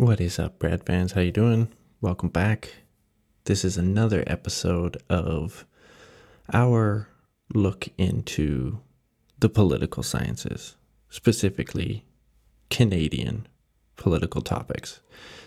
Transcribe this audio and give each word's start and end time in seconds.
What 0.00 0.18
is 0.18 0.38
up, 0.38 0.58
Brad 0.58 0.86
fans? 0.86 1.12
How 1.12 1.20
you 1.20 1.30
doing? 1.30 1.68
Welcome 2.00 2.30
back. 2.30 2.72
This 3.44 3.66
is 3.66 3.76
another 3.76 4.24
episode 4.26 4.96
of 5.10 5.66
our 6.54 7.10
look 7.52 7.86
into 7.98 8.80
the 9.40 9.50
political 9.50 10.02
sciences, 10.02 10.76
specifically 11.10 12.06
Canadian 12.70 13.46
political 13.96 14.40
topics. 14.40 15.02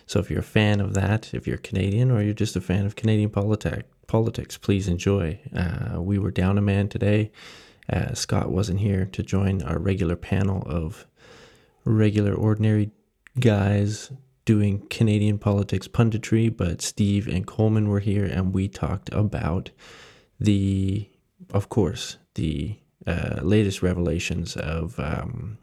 So 0.05 0.19
if 0.19 0.29
you're 0.29 0.41
a 0.41 0.43
fan 0.43 0.79
of 0.79 0.93
that, 0.93 1.33
if 1.33 1.47
you're 1.47 1.57
Canadian 1.57 2.11
or 2.11 2.21
you're 2.21 2.35
just 2.35 2.55
a 2.55 2.61
fan 2.61 2.85
of 2.85 2.95
Canadian 2.95 3.31
politic, 3.31 3.87
politics, 4.05 4.55
please 4.59 4.87
enjoy. 4.87 5.39
Uh, 5.55 5.99
we 5.99 6.19
were 6.19 6.29
down 6.29 6.59
a 6.59 6.61
man 6.61 6.89
today. 6.89 7.31
Uh, 7.91 8.13
Scott 8.13 8.51
wasn't 8.51 8.81
here 8.81 9.05
to 9.13 9.23
join 9.23 9.63
our 9.63 9.79
regular 9.79 10.15
panel 10.15 10.61
of 10.67 11.07
regular, 11.85 12.35
ordinary 12.35 12.91
guys 13.39 14.11
doing 14.45 14.85
Canadian 14.89 15.37
politics 15.37 15.87
punditry, 15.87 16.55
but 16.55 16.81
Steve 16.81 17.27
and 17.27 17.47
Coleman 17.47 17.87
were 17.87 17.99
here 17.99 18.25
and 18.25 18.53
we 18.53 18.67
talked 18.67 19.11
about 19.13 19.71
the, 20.39 21.09
of 21.53 21.69
course, 21.69 22.17
the 22.35 22.77
uh, 23.07 23.39
latest 23.41 23.81
revelations 23.81 24.55
of 24.57 24.99
um, 24.99 25.57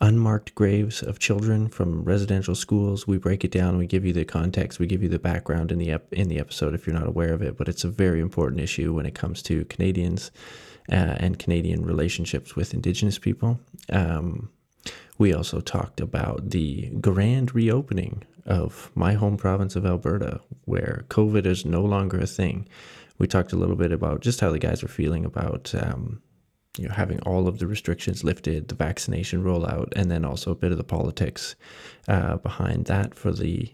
unmarked 0.00 0.54
graves 0.54 1.02
of 1.02 1.20
children 1.20 1.68
from 1.68 2.02
residential 2.02 2.54
schools. 2.54 3.06
We 3.06 3.18
break 3.18 3.44
it 3.44 3.52
down. 3.52 3.78
We 3.78 3.86
give 3.86 4.04
you 4.04 4.12
the 4.12 4.24
context. 4.24 4.78
We 4.78 4.86
give 4.86 5.02
you 5.02 5.08
the 5.08 5.18
background 5.18 5.70
in 5.70 5.78
the 5.78 5.92
ep- 5.92 6.12
in 6.12 6.28
the 6.28 6.40
episode 6.40 6.74
if 6.74 6.86
you're 6.86 6.98
not 6.98 7.06
aware 7.06 7.32
of 7.32 7.42
it. 7.42 7.56
But 7.56 7.68
it's 7.68 7.84
a 7.84 7.88
very 7.88 8.20
important 8.20 8.60
issue 8.60 8.92
when 8.92 9.06
it 9.06 9.14
comes 9.14 9.42
to 9.44 9.64
Canadians 9.66 10.32
uh, 10.90 11.16
and 11.18 11.38
Canadian 11.38 11.84
relationships 11.84 12.56
with 12.56 12.74
Indigenous 12.74 13.18
people. 13.18 13.60
Um, 13.90 14.50
we 15.18 15.32
also 15.32 15.60
talked 15.60 16.00
about 16.00 16.50
the 16.50 16.90
grand 17.00 17.54
reopening 17.54 18.24
of 18.46 18.90
my 18.94 19.12
home 19.14 19.36
province 19.36 19.76
of 19.76 19.86
Alberta, 19.86 20.40
where 20.64 21.04
COVID 21.08 21.46
is 21.46 21.64
no 21.64 21.82
longer 21.82 22.18
a 22.18 22.26
thing. 22.26 22.68
We 23.18 23.26
talked 23.26 23.52
a 23.52 23.56
little 23.56 23.76
bit 23.76 23.92
about 23.92 24.20
just 24.20 24.40
how 24.40 24.50
the 24.50 24.58
guys 24.58 24.82
are 24.82 24.88
feeling 24.88 25.24
about 25.24 25.72
um, 25.74 26.22
you 26.78 26.88
know 26.88 26.94
having 26.94 27.20
all 27.20 27.46
of 27.46 27.58
the 27.58 27.66
restrictions 27.66 28.24
lifted, 28.24 28.68
the 28.68 28.74
vaccination 28.74 29.44
rollout, 29.44 29.92
and 29.94 30.10
then 30.10 30.24
also 30.24 30.50
a 30.50 30.56
bit 30.56 30.72
of 30.72 30.78
the 30.78 30.84
politics 30.84 31.54
uh, 32.08 32.36
behind 32.38 32.86
that 32.86 33.14
for 33.14 33.30
the 33.32 33.72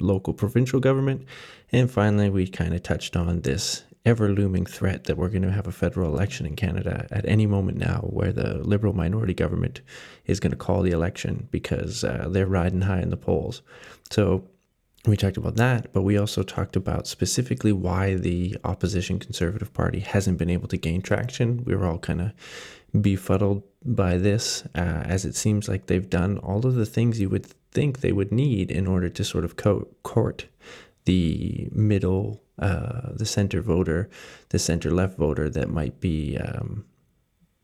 local 0.00 0.32
provincial 0.32 0.80
government. 0.80 1.26
And 1.70 1.90
finally, 1.90 2.30
we 2.30 2.46
kind 2.48 2.74
of 2.74 2.82
touched 2.82 3.16
on 3.16 3.42
this 3.42 3.84
ever 4.08 4.30
looming 4.30 4.64
threat 4.64 5.04
that 5.04 5.16
we're 5.18 5.28
going 5.28 5.42
to 5.42 5.52
have 5.52 5.66
a 5.66 5.72
federal 5.72 6.12
election 6.12 6.46
in 6.46 6.56
Canada 6.56 7.06
at 7.10 7.28
any 7.28 7.46
moment 7.46 7.76
now, 7.76 8.00
where 8.10 8.32
the 8.32 8.54
Liberal 8.58 8.94
minority 8.94 9.34
government 9.34 9.82
is 10.24 10.40
going 10.40 10.50
to 10.50 10.56
call 10.56 10.82
the 10.82 10.90
election 10.92 11.46
because 11.50 12.02
uh, 12.04 12.26
they're 12.30 12.46
riding 12.46 12.80
high 12.80 13.00
in 13.00 13.10
the 13.10 13.16
polls. 13.16 13.60
So 14.10 14.48
we 15.06 15.16
talked 15.16 15.36
about 15.36 15.56
that, 15.56 15.92
but 15.92 16.02
we 16.02 16.16
also 16.16 16.42
talked 16.42 16.74
about 16.74 17.06
specifically 17.06 17.72
why 17.72 18.14
the 18.14 18.56
opposition 18.64 19.18
Conservative 19.18 19.72
Party 19.74 20.00
hasn't 20.00 20.38
been 20.38 20.50
able 20.50 20.68
to 20.68 20.76
gain 20.76 21.02
traction. 21.02 21.62
We 21.64 21.76
were 21.76 21.86
all 21.86 21.98
kind 21.98 22.20
of 22.20 22.32
befuddled 23.02 23.62
by 23.84 24.16
this, 24.16 24.64
uh, 24.74 25.02
as 25.14 25.24
it 25.24 25.34
seems 25.34 25.68
like 25.68 25.86
they've 25.86 26.10
done 26.10 26.38
all 26.38 26.66
of 26.66 26.74
the 26.74 26.86
things 26.86 27.20
you 27.20 27.28
would 27.28 27.46
think 27.70 28.00
they 28.00 28.12
would 28.12 28.32
need 28.32 28.70
in 28.70 28.86
order 28.86 29.10
to 29.10 29.22
sort 29.22 29.44
of 29.44 29.56
co- 29.56 29.86
court 30.02 30.46
the 31.04 31.68
middle, 31.72 32.42
uh, 32.58 33.12
the 33.12 33.26
center 33.26 33.60
voter, 33.60 34.08
the 34.50 34.58
center 34.58 34.90
left 34.90 35.16
voter 35.16 35.48
that 35.50 35.68
might 35.68 36.00
be, 36.00 36.36
um, 36.38 36.84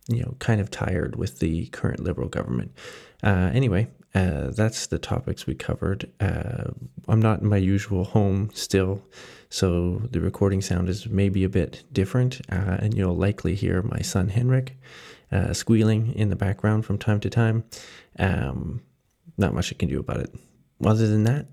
you 0.08 0.22
know, 0.22 0.36
kind 0.38 0.60
of 0.60 0.70
tired 0.70 1.16
with 1.16 1.38
the 1.38 1.66
current 1.66 2.00
liberal 2.00 2.28
government. 2.28 2.72
Uh, 3.22 3.50
anyway, 3.52 3.88
uh, 4.14 4.50
that's 4.50 4.86
the 4.86 4.98
topics 4.98 5.46
we 5.46 5.54
covered. 5.54 6.10
Uh, 6.20 6.70
I'm 7.08 7.20
not 7.20 7.40
in 7.40 7.48
my 7.48 7.56
usual 7.56 8.04
home 8.04 8.50
still, 8.54 9.02
so 9.48 10.02
the 10.10 10.20
recording 10.20 10.60
sound 10.60 10.88
is 10.88 11.08
maybe 11.08 11.42
a 11.42 11.48
bit 11.48 11.84
different, 11.92 12.40
uh, 12.50 12.76
and 12.80 12.94
you'll 12.94 13.16
likely 13.16 13.54
hear 13.54 13.82
my 13.82 14.00
son 14.00 14.28
Henrik 14.28 14.76
uh, 15.32 15.52
squealing 15.52 16.12
in 16.14 16.28
the 16.28 16.36
background 16.36 16.84
from 16.84 16.98
time 16.98 17.20
to 17.20 17.30
time. 17.30 17.64
Um, 18.18 18.82
not 19.36 19.54
much 19.54 19.72
I 19.72 19.76
can 19.76 19.88
do 19.88 19.98
about 19.98 20.20
it. 20.20 20.34
Other 20.84 21.08
than 21.08 21.24
that, 21.24 21.46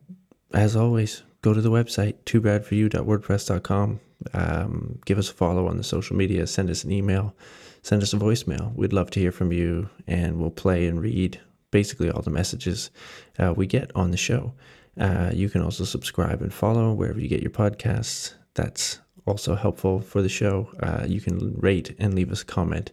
as 0.53 0.75
always, 0.75 1.23
go 1.41 1.53
to 1.53 1.61
the 1.61 1.71
website, 1.71 2.15
toobadforyou.wordpress.com. 2.25 3.99
Um, 4.33 4.99
give 5.05 5.17
us 5.17 5.29
a 5.29 5.33
follow 5.33 5.67
on 5.67 5.77
the 5.77 5.83
social 5.83 6.15
media, 6.15 6.45
send 6.45 6.69
us 6.69 6.83
an 6.83 6.91
email, 6.91 7.35
send 7.81 8.03
us 8.03 8.13
a 8.13 8.17
voicemail. 8.17 8.73
We'd 8.75 8.93
love 8.93 9.09
to 9.11 9.19
hear 9.19 9.31
from 9.31 9.51
you, 9.51 9.89
and 10.07 10.39
we'll 10.39 10.51
play 10.51 10.85
and 10.85 11.01
read 11.01 11.39
basically 11.71 12.11
all 12.11 12.21
the 12.21 12.29
messages 12.29 12.91
uh, 13.39 13.53
we 13.55 13.65
get 13.65 13.91
on 13.95 14.11
the 14.11 14.17
show. 14.17 14.53
Uh, 14.99 15.31
you 15.33 15.49
can 15.49 15.61
also 15.61 15.85
subscribe 15.85 16.41
and 16.41 16.53
follow 16.53 16.93
wherever 16.93 17.19
you 17.19 17.27
get 17.27 17.41
your 17.41 17.51
podcasts. 17.51 18.33
That's 18.53 18.99
also 19.25 19.55
helpful 19.55 20.01
for 20.01 20.21
the 20.21 20.29
show. 20.29 20.69
Uh, 20.83 21.05
you 21.07 21.21
can 21.21 21.55
rate 21.57 21.95
and 21.97 22.13
leave 22.13 22.31
us 22.31 22.41
a 22.41 22.45
comment 22.45 22.91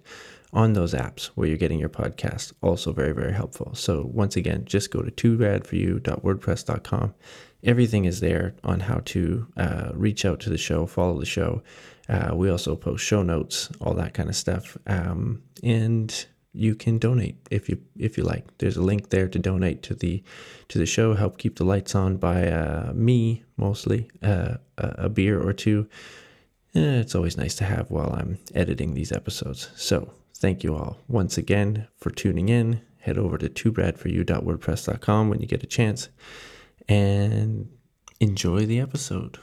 on 0.53 0.72
those 0.72 0.94
apps 0.94 1.26
where 1.34 1.48
you're 1.48 1.59
getting 1.59 1.80
your 1.80 1.88
podcast. 1.88 2.53
Also, 2.62 2.92
very, 2.92 3.12
very 3.12 3.32
helpful. 3.32 3.75
So, 3.75 4.09
once 4.12 4.36
again, 4.36 4.65
just 4.65 4.91
go 4.91 5.03
to 5.03 5.10
too 5.10 5.36
bad 5.36 5.66
for 5.66 5.76
toobadforyou.wordpress.com 5.76 7.15
everything 7.63 8.05
is 8.05 8.21
there 8.21 8.55
on 8.65 8.81
how 8.81 9.01
to 9.07 9.47
uh, 9.57 9.91
reach 9.95 10.25
out 10.25 10.41
to 10.41 10.51
the 10.51 10.59
show, 10.59 10.87
follow 10.87 11.19
the 11.19 11.27
show. 11.27 11.63
Uh, 12.09 12.31
we 12.35 12.51
also 12.51 12.75
post 12.75 13.05
show 13.05 13.23
notes, 13.23 13.69
all 13.81 13.95
that 13.95 14.15
kind 14.15 14.29
of 14.29 14.37
stuff, 14.37 14.79
um, 14.87 15.43
and 15.63 16.27
you 16.55 16.75
can 16.75 16.99
donate 16.99 17.37
if 17.51 17.69
you 17.69 17.79
if 17.99 18.17
you 18.17 18.25
like. 18.25 18.57
There's 18.59 18.77
a 18.77 18.83
link 18.83 19.11
there 19.11 19.29
to 19.29 19.39
donate 19.39 19.83
to 19.85 19.95
the 19.95 20.23
to 20.69 20.79
the 20.79 20.87
show, 20.87 21.15
help 21.15 21.37
keep 21.39 21.57
the 21.57 21.65
lights 21.65 21.95
on 21.95 22.17
by 22.17 22.49
uh, 22.49 22.93
me 22.95 23.45
mostly, 23.57 24.11
uh, 24.23 24.57
a 24.79 25.09
beer 25.09 25.41
or 25.41 25.53
two. 25.53 25.89
Eh, 26.75 27.01
it's 27.01 27.15
always 27.15 27.37
nice 27.37 27.55
to 27.57 27.65
have 27.65 27.91
while 27.91 28.13
I'm 28.13 28.39
editing 28.55 28.95
these 28.95 29.13
episodes. 29.13 29.71
So 29.77 30.13
thank 30.35 30.63
you 30.63 30.75
all 30.75 30.99
once 31.09 31.37
again 31.37 31.89
for 31.97 32.11
tuning 32.11 32.49
in. 32.49 32.81
Head 33.01 33.19
over 33.19 33.39
to 33.39 33.49
toobadforyou.wordpress.com 33.49 35.29
when 35.29 35.41
you 35.41 35.47
get 35.47 35.63
a 35.63 35.67
chance 35.67 36.09
and 36.88 37.69
enjoy 38.21 38.66
the 38.66 38.81
episode. 38.81 39.38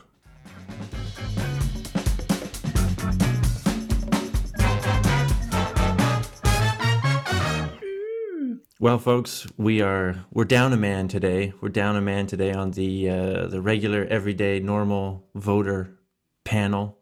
Well, 8.78 9.00
folks, 9.00 9.48
we 9.58 9.82
are 9.82 10.26
we're 10.32 10.46
down 10.46 10.74
a 10.74 10.78
man 10.78 11.08
today. 11.08 11.54
We're 11.60 11.70
down 11.70 11.96
a 11.96 12.02
man 12.02 12.28
today 12.28 12.54
on 12.54 12.72
the 12.72 13.10
uh, 13.10 13.48
the 13.48 13.62
regular, 13.62 14.06
everyday, 14.06 14.60
normal 14.60 15.28
voter 15.34 15.98
panel. 16.44 17.00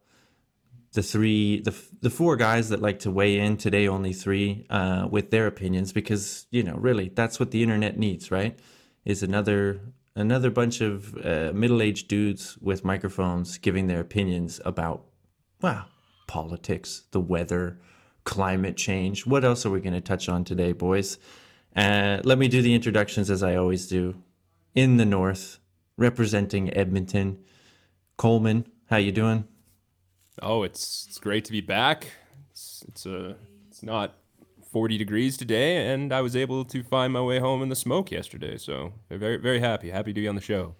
The 0.93 1.03
three, 1.03 1.59
the 1.61 1.75
the 2.01 2.11
four 2.11 2.37
guys 2.37 2.69
that 2.69 2.81
like 2.81 2.99
to 2.99 3.11
weigh 3.11 3.39
in 3.39 3.57
today, 3.57 3.87
only 3.87 4.13
three, 4.13 4.65
uh, 4.69 5.07
with 5.09 5.31
their 5.31 5.47
opinions, 5.47 5.91
because 5.91 6.45
you 6.51 6.63
know, 6.63 6.75
really, 6.75 7.09
that's 7.09 7.39
what 7.39 7.51
the 7.51 7.63
internet 7.63 7.97
needs, 7.97 8.31
right? 8.31 8.57
Is 9.03 9.23
another 9.23 9.81
another 10.15 10.49
bunch 10.49 10.81
of 10.81 11.15
uh, 11.25 11.51
middle-aged 11.53 12.07
dudes 12.07 12.57
with 12.61 12.85
microphones 12.85 13.57
giving 13.57 13.87
their 13.87 13.99
opinions 13.99 14.61
about 14.65 15.05
wow 15.61 15.85
politics 16.27 17.03
the 17.11 17.19
weather 17.19 17.79
climate 18.23 18.77
change. 18.77 19.25
What 19.25 19.43
else 19.43 19.65
are 19.65 19.69
we 19.69 19.81
going 19.81 19.93
to 19.93 20.01
touch 20.01 20.29
on 20.29 20.43
today 20.43 20.71
boys? 20.71 21.17
Uh, 21.75 22.19
let 22.23 22.37
me 22.37 22.47
do 22.47 22.61
the 22.61 22.73
introductions 22.73 23.29
as 23.29 23.43
i 23.43 23.55
always 23.55 23.87
do. 23.87 24.15
In 24.75 24.97
the 24.97 25.05
north 25.05 25.59
representing 25.97 26.75
edmonton 26.75 27.37
coleman 28.17 28.65
how 28.89 28.97
you 28.97 29.11
doing? 29.11 29.45
Oh 30.41 30.63
it's 30.63 31.05
it's 31.07 31.19
great 31.19 31.45
to 31.45 31.51
be 31.51 31.61
back. 31.61 32.07
It's 32.51 32.83
it's 32.87 33.05
a 33.05 33.29
uh, 33.29 33.33
it's 33.67 33.83
not 33.83 34.15
40 34.73 34.97
degrees 34.97 35.37
today, 35.37 35.93
and 35.93 36.11
I 36.11 36.21
was 36.21 36.35
able 36.35 36.65
to 36.65 36.83
find 36.83 37.13
my 37.13 37.21
way 37.21 37.39
home 37.39 37.61
in 37.61 37.69
the 37.69 37.75
smoke 37.75 38.11
yesterday. 38.11 38.57
So 38.57 38.93
very, 39.09 39.37
very 39.37 39.59
happy. 39.59 39.91
Happy 39.91 40.11
to 40.11 40.19
be 40.19 40.27
on 40.27 40.35
the 40.35 40.41
show. 40.41 40.75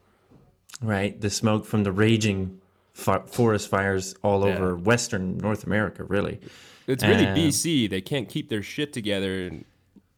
Right, 0.82 1.20
the 1.22 1.30
smoke 1.30 1.66
from 1.66 1.84
the 1.84 1.92
raging 1.92 2.60
forest 2.94 3.70
fires 3.70 4.16
all 4.24 4.46
yeah. 4.46 4.56
over 4.56 4.76
Western 4.76 5.38
North 5.38 5.64
America. 5.64 6.04
Really, 6.04 6.42
it's 6.88 7.04
really 7.04 7.28
um, 7.28 7.38
BC. 7.38 7.90
They 7.90 8.02
can't 8.02 8.28
keep 8.28 8.50
their 8.50 8.64
shit 8.64 8.92
together 8.92 9.44
and 9.44 9.64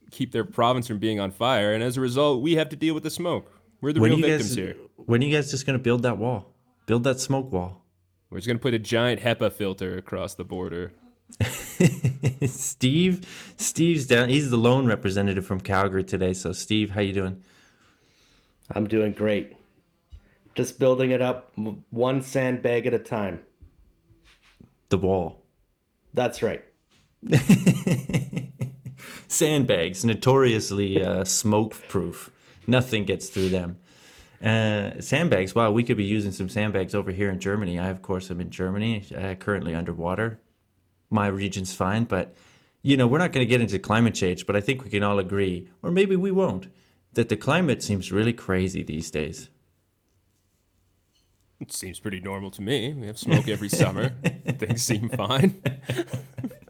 keep 0.09 0.31
their 0.31 0.45
province 0.45 0.87
from 0.87 0.97
being 0.97 1.19
on 1.19 1.31
fire, 1.31 1.73
and 1.73 1.83
as 1.83 1.97
a 1.97 2.01
result, 2.01 2.41
we 2.41 2.55
have 2.55 2.69
to 2.69 2.77
deal 2.77 2.93
with 2.93 3.03
the 3.03 3.09
smoke. 3.09 3.51
We're 3.81 3.91
the 3.91 3.99
real 3.99 4.15
victims 4.15 4.49
guys, 4.49 4.55
here. 4.55 4.75
When 4.95 5.21
are 5.21 5.25
you 5.25 5.35
guys 5.35 5.51
just 5.51 5.65
going 5.65 5.77
to 5.77 5.83
build 5.83 6.03
that 6.03 6.17
wall? 6.17 6.53
Build 6.85 7.03
that 7.03 7.19
smoke 7.19 7.51
wall. 7.51 7.81
We're 8.29 8.37
just 8.37 8.47
going 8.47 8.57
to 8.57 8.61
put 8.61 8.73
a 8.73 8.79
giant 8.79 9.21
HEPA 9.21 9.51
filter 9.51 9.97
across 9.97 10.35
the 10.35 10.45
border. 10.45 10.93
Steve, 12.47 13.53
Steve's 13.57 14.05
down. 14.05 14.29
He's 14.29 14.49
the 14.49 14.57
lone 14.57 14.85
representative 14.85 15.45
from 15.45 15.59
Calgary 15.59 16.03
today. 16.03 16.33
So, 16.33 16.51
Steve, 16.53 16.91
how 16.91 17.01
you 17.01 17.13
doing? 17.13 17.43
I'm 18.71 18.87
doing 18.87 19.11
great. 19.11 19.55
Just 20.55 20.79
building 20.79 21.11
it 21.11 21.21
up 21.21 21.51
one 21.89 22.21
sandbag 22.21 22.87
at 22.87 22.93
a 22.93 22.99
time. 22.99 23.41
The 24.89 24.97
wall. 24.97 25.43
That's 26.13 26.41
right. 26.41 26.63
Sandbags, 29.27 30.05
notoriously 30.05 31.03
uh, 31.03 31.25
smoke 31.25 31.75
proof. 31.89 32.31
Nothing 32.67 33.03
gets 33.03 33.27
through 33.27 33.49
them. 33.49 33.77
Uh, 34.41 35.01
sandbags. 35.01 35.53
Wow, 35.53 35.71
we 35.71 35.83
could 35.83 35.97
be 35.97 36.05
using 36.05 36.31
some 36.31 36.47
sandbags 36.49 36.95
over 36.95 37.11
here 37.11 37.29
in 37.29 37.39
Germany. 37.39 37.79
I, 37.79 37.89
of 37.89 38.01
course, 38.01 38.31
am 38.31 38.39
in 38.39 38.49
Germany, 38.49 39.03
uh, 39.15 39.35
currently 39.35 39.75
underwater. 39.75 40.39
My 41.09 41.27
region's 41.27 41.73
fine, 41.73 42.05
but 42.05 42.35
you 42.81 42.97
know, 42.97 43.07
we're 43.07 43.17
not 43.17 43.31
going 43.31 43.45
to 43.45 43.49
get 43.49 43.61
into 43.61 43.79
climate 43.79 44.13
change. 44.13 44.45
But 44.45 44.55
I 44.55 44.61
think 44.61 44.83
we 44.83 44.89
can 44.89 45.01
all 45.03 45.17
agree, 45.17 45.69
or 45.81 45.91
maybe 45.91 46.15
we 46.15 46.31
won't, 46.31 46.67
that 47.13 47.29
the 47.29 47.37
climate 47.37 47.81
seems 47.81 48.11
really 48.11 48.33
crazy 48.33 48.83
these 48.83 49.09
days. 49.09 49.49
It 51.59 51.71
seems 51.71 51.99
pretty 51.99 52.19
normal 52.19 52.51
to 52.51 52.61
me. 52.61 52.93
We 52.93 53.07
have 53.07 53.17
smoke 53.17 53.47
every 53.47 53.69
summer. 53.69 54.09
Things 54.47 54.83
seem 54.83 55.09
fine. 55.09 55.61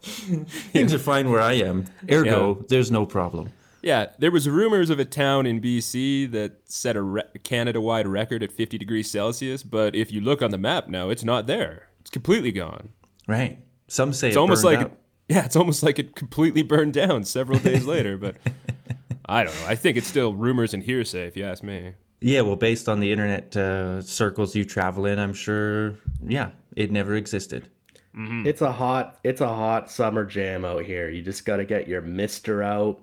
Things 0.02 0.94
are 0.94 0.98
fine 0.98 1.28
where 1.30 1.40
I 1.40 1.54
am. 1.54 1.86
Ergo, 2.10 2.56
yeah. 2.56 2.66
there's 2.68 2.90
no 2.90 3.04
problem. 3.04 3.52
Yeah, 3.82 4.06
there 4.18 4.30
was 4.30 4.48
rumors 4.48 4.88
of 4.88 4.98
a 4.98 5.04
town 5.04 5.44
in 5.44 5.60
BC 5.60 6.30
that 6.30 6.60
set 6.64 6.96
a 6.96 7.02
re- 7.02 7.22
Canada-wide 7.42 8.08
record 8.08 8.42
at 8.42 8.52
50 8.52 8.78
degrees 8.78 9.10
Celsius, 9.10 9.62
but 9.62 9.94
if 9.94 10.10
you 10.10 10.20
look 10.20 10.40
on 10.40 10.50
the 10.50 10.58
map 10.58 10.88
now, 10.88 11.10
it's 11.10 11.24
not 11.24 11.46
there. 11.46 11.88
It's 12.00 12.10
completely 12.10 12.52
gone. 12.52 12.90
Right. 13.28 13.58
Some 13.88 14.12
say 14.12 14.28
it's 14.28 14.36
it 14.36 14.40
almost 14.40 14.64
like 14.64 14.78
out. 14.78 14.98
yeah, 15.28 15.44
it's 15.44 15.56
almost 15.56 15.82
like 15.82 15.98
it 15.98 16.14
completely 16.14 16.62
burned 16.62 16.92
down 16.92 17.24
several 17.24 17.58
days 17.58 17.84
later. 17.84 18.16
But 18.16 18.36
I 19.26 19.44
don't 19.44 19.54
know. 19.54 19.66
I 19.66 19.74
think 19.74 19.96
it's 19.96 20.06
still 20.06 20.34
rumors 20.34 20.74
and 20.74 20.82
hearsay, 20.82 21.26
if 21.26 21.36
you 21.36 21.44
ask 21.44 21.62
me. 21.62 21.94
Yeah, 22.20 22.40
well, 22.40 22.56
based 22.56 22.88
on 22.88 23.00
the 23.00 23.12
internet 23.12 23.56
uh, 23.56 24.00
circles 24.02 24.56
you 24.56 24.64
travel 24.64 25.06
in, 25.06 25.18
I'm 25.18 25.34
sure. 25.34 25.96
Yeah, 26.26 26.50
it 26.74 26.90
never 26.90 27.14
existed. 27.14 27.68
Mm-hmm. 28.16 28.46
It's 28.46 28.62
a 28.62 28.72
hot, 28.72 29.18
it's 29.22 29.42
a 29.42 29.48
hot 29.48 29.90
summer 29.90 30.24
jam 30.24 30.64
out 30.64 30.84
here. 30.84 31.10
You 31.10 31.22
just 31.22 31.44
got 31.44 31.56
to 31.56 31.64
get 31.64 31.86
your 31.86 32.00
mister 32.00 32.62
out 32.62 33.00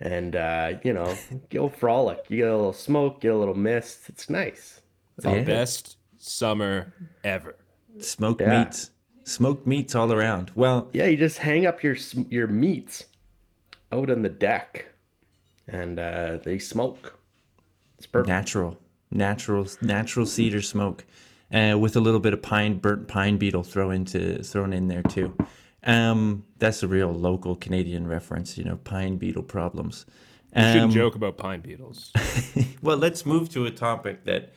and 0.00 0.36
uh, 0.36 0.74
you 0.82 0.92
know, 0.92 1.16
go 1.50 1.68
frolic. 1.68 2.18
You 2.28 2.38
get 2.38 2.48
a 2.48 2.56
little 2.56 2.72
smoke, 2.72 3.20
get 3.20 3.32
a 3.32 3.38
little 3.38 3.54
mist. 3.54 4.08
It's 4.08 4.28
nice. 4.28 4.80
It's 5.16 5.24
the 5.24 5.42
best 5.42 5.96
summer 6.18 6.92
ever. 7.22 7.56
Smoked 8.00 8.40
yeah. 8.40 8.64
meats, 8.64 8.90
smoked 9.24 9.66
meats 9.66 9.94
all 9.94 10.12
around. 10.12 10.52
Well, 10.54 10.88
yeah, 10.92 11.06
you 11.06 11.16
just 11.16 11.38
hang 11.38 11.66
up 11.66 11.82
your 11.82 11.96
your 12.28 12.46
meats 12.46 13.04
out 13.90 14.10
on 14.10 14.22
the 14.22 14.28
deck, 14.28 14.86
and 15.66 15.98
uh, 15.98 16.38
they 16.44 16.58
smoke. 16.58 17.18
It's 17.98 18.06
perfect. 18.06 18.28
Natural, 18.28 18.78
natural, 19.10 19.66
natural 19.80 20.26
cedar 20.26 20.62
smoke, 20.62 21.04
uh, 21.52 21.76
with 21.78 21.96
a 21.96 22.00
little 22.00 22.20
bit 22.20 22.32
of 22.32 22.42
pine, 22.42 22.78
burnt 22.78 23.08
pine 23.08 23.38
beetle 23.38 23.64
throw 23.64 23.90
into 23.90 24.42
thrown 24.42 24.72
in 24.72 24.88
there 24.88 25.02
too. 25.02 25.36
Um, 25.84 26.44
that's 26.58 26.82
a 26.82 26.88
real 26.88 27.12
local 27.12 27.56
Canadian 27.56 28.06
reference, 28.06 28.56
you 28.56 28.64
know, 28.64 28.76
pine 28.76 29.16
beetle 29.16 29.42
problems. 29.42 30.06
Um, 30.54 30.72
shouldn't 30.72 30.92
joke 30.92 31.14
about 31.14 31.36
pine 31.36 31.60
beetles. 31.60 32.12
well, 32.82 32.96
let's 32.96 33.26
move 33.26 33.50
to 33.50 33.66
a 33.66 33.70
topic 33.70 34.24
that 34.24 34.52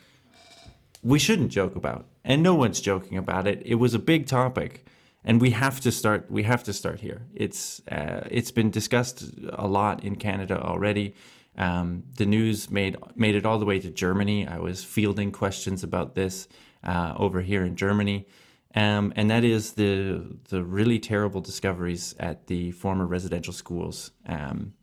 we 1.03 1.19
shouldn't 1.19 1.51
joke 1.51 1.75
about, 1.75 2.05
and 2.23 2.43
no 2.43 2.55
one's 2.55 2.81
joking 2.81 3.17
about 3.17 3.47
it. 3.47 3.61
It 3.65 3.75
was 3.75 3.93
a 3.93 3.99
big 3.99 4.27
topic, 4.27 4.85
and 5.23 5.41
we 5.41 5.51
have 5.51 5.79
to 5.81 5.91
start. 5.91 6.29
We 6.29 6.43
have 6.43 6.63
to 6.63 6.73
start 6.73 6.99
here. 6.99 7.27
It's 7.33 7.81
uh, 7.87 8.27
it's 8.29 8.51
been 8.51 8.71
discussed 8.71 9.23
a 9.53 9.67
lot 9.67 10.03
in 10.03 10.15
Canada 10.15 10.61
already. 10.61 11.15
Um, 11.57 12.03
the 12.15 12.25
news 12.25 12.69
made 12.69 12.97
made 13.15 13.35
it 13.35 13.45
all 13.45 13.59
the 13.59 13.65
way 13.65 13.79
to 13.79 13.89
Germany. 13.89 14.47
I 14.47 14.59
was 14.59 14.83
fielding 14.83 15.31
questions 15.31 15.83
about 15.83 16.15
this 16.15 16.47
uh, 16.83 17.13
over 17.17 17.41
here 17.41 17.63
in 17.63 17.75
Germany. 17.75 18.27
Um, 18.75 19.11
and 19.15 19.31
that 19.31 19.43
is 19.43 19.73
the 19.73 20.37
the 20.49 20.63
really 20.63 20.99
terrible 20.99 21.41
discoveries 21.41 22.15
at 22.19 22.47
the 22.47 22.71
former 22.71 23.07
residential 23.07 23.53
schools. 23.53 24.11
Um, 24.25 24.73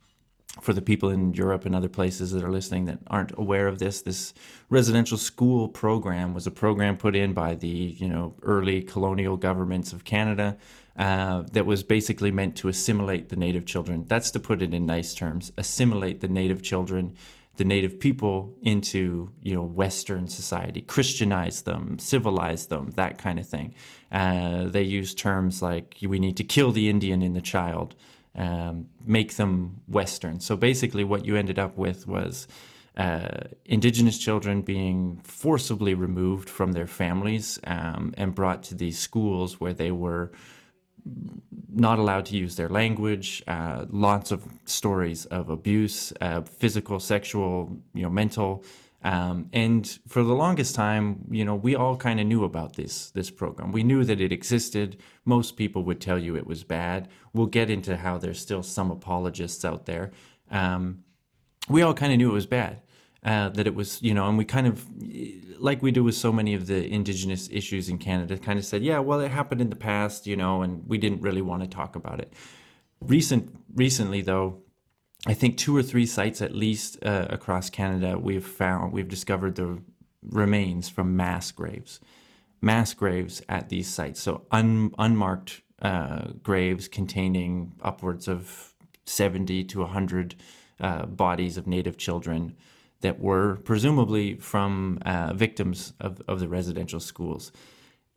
for 0.61 0.73
the 0.73 0.81
people 0.81 1.09
in 1.09 1.33
Europe 1.33 1.65
and 1.65 1.75
other 1.75 1.89
places 1.89 2.31
that 2.31 2.43
are 2.43 2.51
listening 2.51 2.85
that 2.85 2.99
aren't 3.07 3.37
aware 3.37 3.67
of 3.67 3.79
this, 3.79 4.01
this 4.01 4.33
residential 4.69 5.17
school 5.17 5.67
program 5.67 6.33
was 6.33 6.47
a 6.47 6.51
program 6.51 6.97
put 6.97 7.15
in 7.15 7.33
by 7.33 7.55
the 7.55 7.67
you 7.67 8.07
know 8.07 8.33
early 8.41 8.81
colonial 8.81 9.37
governments 9.37 9.93
of 9.93 10.03
Canada 10.03 10.57
uh, 10.97 11.43
that 11.51 11.65
was 11.65 11.83
basically 11.83 12.31
meant 12.31 12.55
to 12.55 12.69
assimilate 12.69 13.29
the 13.29 13.35
native 13.35 13.65
children. 13.65 14.05
That's 14.07 14.31
to 14.31 14.39
put 14.39 14.61
it 14.61 14.73
in 14.73 14.85
nice 14.85 15.13
terms, 15.13 15.51
assimilate 15.57 16.21
the 16.21 16.29
native 16.29 16.63
children 16.63 17.15
the 17.57 17.63
native 17.63 17.99
people 17.99 18.53
into 18.61 19.31
you 19.41 19.53
know 19.53 19.63
Western 19.63 20.27
society, 20.27 20.81
Christianize 20.81 21.61
them, 21.61 21.97
civilize 21.99 22.67
them, 22.67 22.91
that 22.95 23.17
kind 23.17 23.39
of 23.39 23.47
thing. 23.47 23.73
Uh, 24.11 24.65
they 24.65 24.83
use 24.83 25.13
terms 25.13 25.61
like 25.61 25.97
we 26.01 26.19
need 26.19 26.37
to 26.37 26.43
kill 26.43 26.71
the 26.71 26.89
Indian 26.89 27.21
in 27.21 27.33
the 27.33 27.41
child, 27.41 27.95
um, 28.35 28.87
make 29.05 29.35
them 29.35 29.81
Western. 29.87 30.39
So 30.39 30.55
basically, 30.55 31.03
what 31.03 31.25
you 31.25 31.35
ended 31.35 31.59
up 31.59 31.77
with 31.77 32.07
was. 32.07 32.47
Uh, 32.97 33.41
indigenous 33.65 34.17
children 34.17 34.61
being 34.61 35.19
forcibly 35.25 35.93
removed 35.93 36.49
from 36.49 36.71
their 36.71 36.87
families 36.87 37.59
um, 37.65 38.13
and 38.17 38.33
brought 38.33 38.63
to 38.63 38.73
these 38.73 38.97
schools 38.97 39.59
where 39.59 39.73
they 39.73 39.91
were 39.91 40.31
not 41.69 41.99
allowed 41.99 42.25
to 42.25 42.37
use 42.37 42.55
their 42.55 42.69
language. 42.69 43.43
Uh, 43.47 43.85
lots 43.89 44.31
of 44.31 44.43
stories 44.65 45.25
of 45.25 45.49
abuse, 45.49 46.13
uh, 46.21 46.41
physical, 46.41 46.99
sexual, 46.99 47.77
you 47.93 48.03
know, 48.03 48.09
mental. 48.09 48.63
Um, 49.05 49.49
and 49.53 49.99
for 50.07 50.23
the 50.23 50.33
longest 50.33 50.73
time, 50.73 51.25
you 51.29 51.45
know, 51.45 51.53
we 51.53 51.75
all 51.75 51.95
kind 51.95 52.19
of 52.19 52.25
knew 52.25 52.43
about 52.43 52.75
this 52.75 53.11
this 53.11 53.29
program. 53.29 53.71
We 53.71 53.83
knew 53.83 54.03
that 54.03 54.19
it 54.19 54.31
existed. 54.31 54.97
Most 55.25 55.57
people 55.57 55.83
would 55.83 56.01
tell 56.01 56.17
you 56.17 56.35
it 56.35 56.47
was 56.47 56.63
bad. 56.63 57.07
We'll 57.31 57.45
get 57.59 57.69
into 57.69 57.97
how 57.97 58.17
there's 58.17 58.39
still 58.39 58.63
some 58.63 58.89
apologists 58.89 59.63
out 59.63 59.85
there. 59.85 60.11
Um, 60.49 61.03
we 61.69 61.83
all 61.83 61.93
kind 61.93 62.11
of 62.13 62.17
knew 62.17 62.31
it 62.31 62.33
was 62.33 62.47
bad. 62.47 62.81
Uh, 63.23 63.49
that 63.49 63.67
it 63.67 63.75
was, 63.75 64.01
you 64.01 64.13
know, 64.13 64.27
and 64.27 64.37
we 64.37 64.45
kind 64.45 64.67
of, 64.67 64.85
like 65.59 65.81
we 65.81 65.91
do 65.91 66.03
with 66.03 66.15
so 66.15 66.31
many 66.31 66.53
of 66.53 66.67
the 66.67 66.87
indigenous 66.87 67.49
issues 67.51 67.89
in 67.89 67.97
Canada, 67.97 68.37
kind 68.37 68.59
of 68.59 68.65
said, 68.65 68.83
yeah, 68.83 68.99
well, 68.99 69.19
it 69.19 69.31
happened 69.31 69.61
in 69.61 69.69
the 69.71 69.75
past, 69.75 70.27
you 70.27 70.35
know, 70.35 70.61
and 70.61 70.87
we 70.87 70.99
didn't 70.99 71.21
really 71.21 71.41
want 71.41 71.63
to 71.63 71.67
talk 71.67 71.95
about 71.95 72.19
it. 72.19 72.33
Recent, 73.01 73.55
recently, 73.73 74.21
though, 74.21 74.61
I 75.25 75.33
think 75.33 75.57
two 75.57 75.75
or 75.75 75.81
three 75.81 76.05
sites 76.05 76.41
at 76.41 76.55
least 76.55 77.03
uh, 77.03 77.27
across 77.29 77.69
Canada 77.69 78.17
we've 78.17 78.45
found, 78.45 78.93
we've 78.93 79.07
discovered 79.07 79.55
the 79.55 79.81
remains 80.29 80.87
from 80.87 81.15
mass 81.15 81.51
graves, 81.51 81.99
mass 82.61 82.93
graves 82.93 83.41
at 83.49 83.69
these 83.69 83.87
sites. 83.87 84.21
So 84.21 84.45
un, 84.51 84.93
unmarked 84.99 85.61
uh, 85.81 86.29
graves 86.43 86.87
containing 86.87 87.73
upwards 87.81 88.27
of 88.27 88.75
70 89.05 89.63
to 89.65 89.79
100 89.79 90.35
uh, 90.79 91.05
bodies 91.05 91.57
of 91.57 91.67
Native 91.67 91.97
children 91.97 92.55
that 93.01 93.19
were 93.19 93.57
presumably 93.57 94.35
from 94.35 94.99
uh, 95.05 95.33
victims 95.33 95.93
of, 95.99 96.21
of 96.27 96.39
the 96.39 96.47
residential 96.47 96.99
schools. 96.99 97.51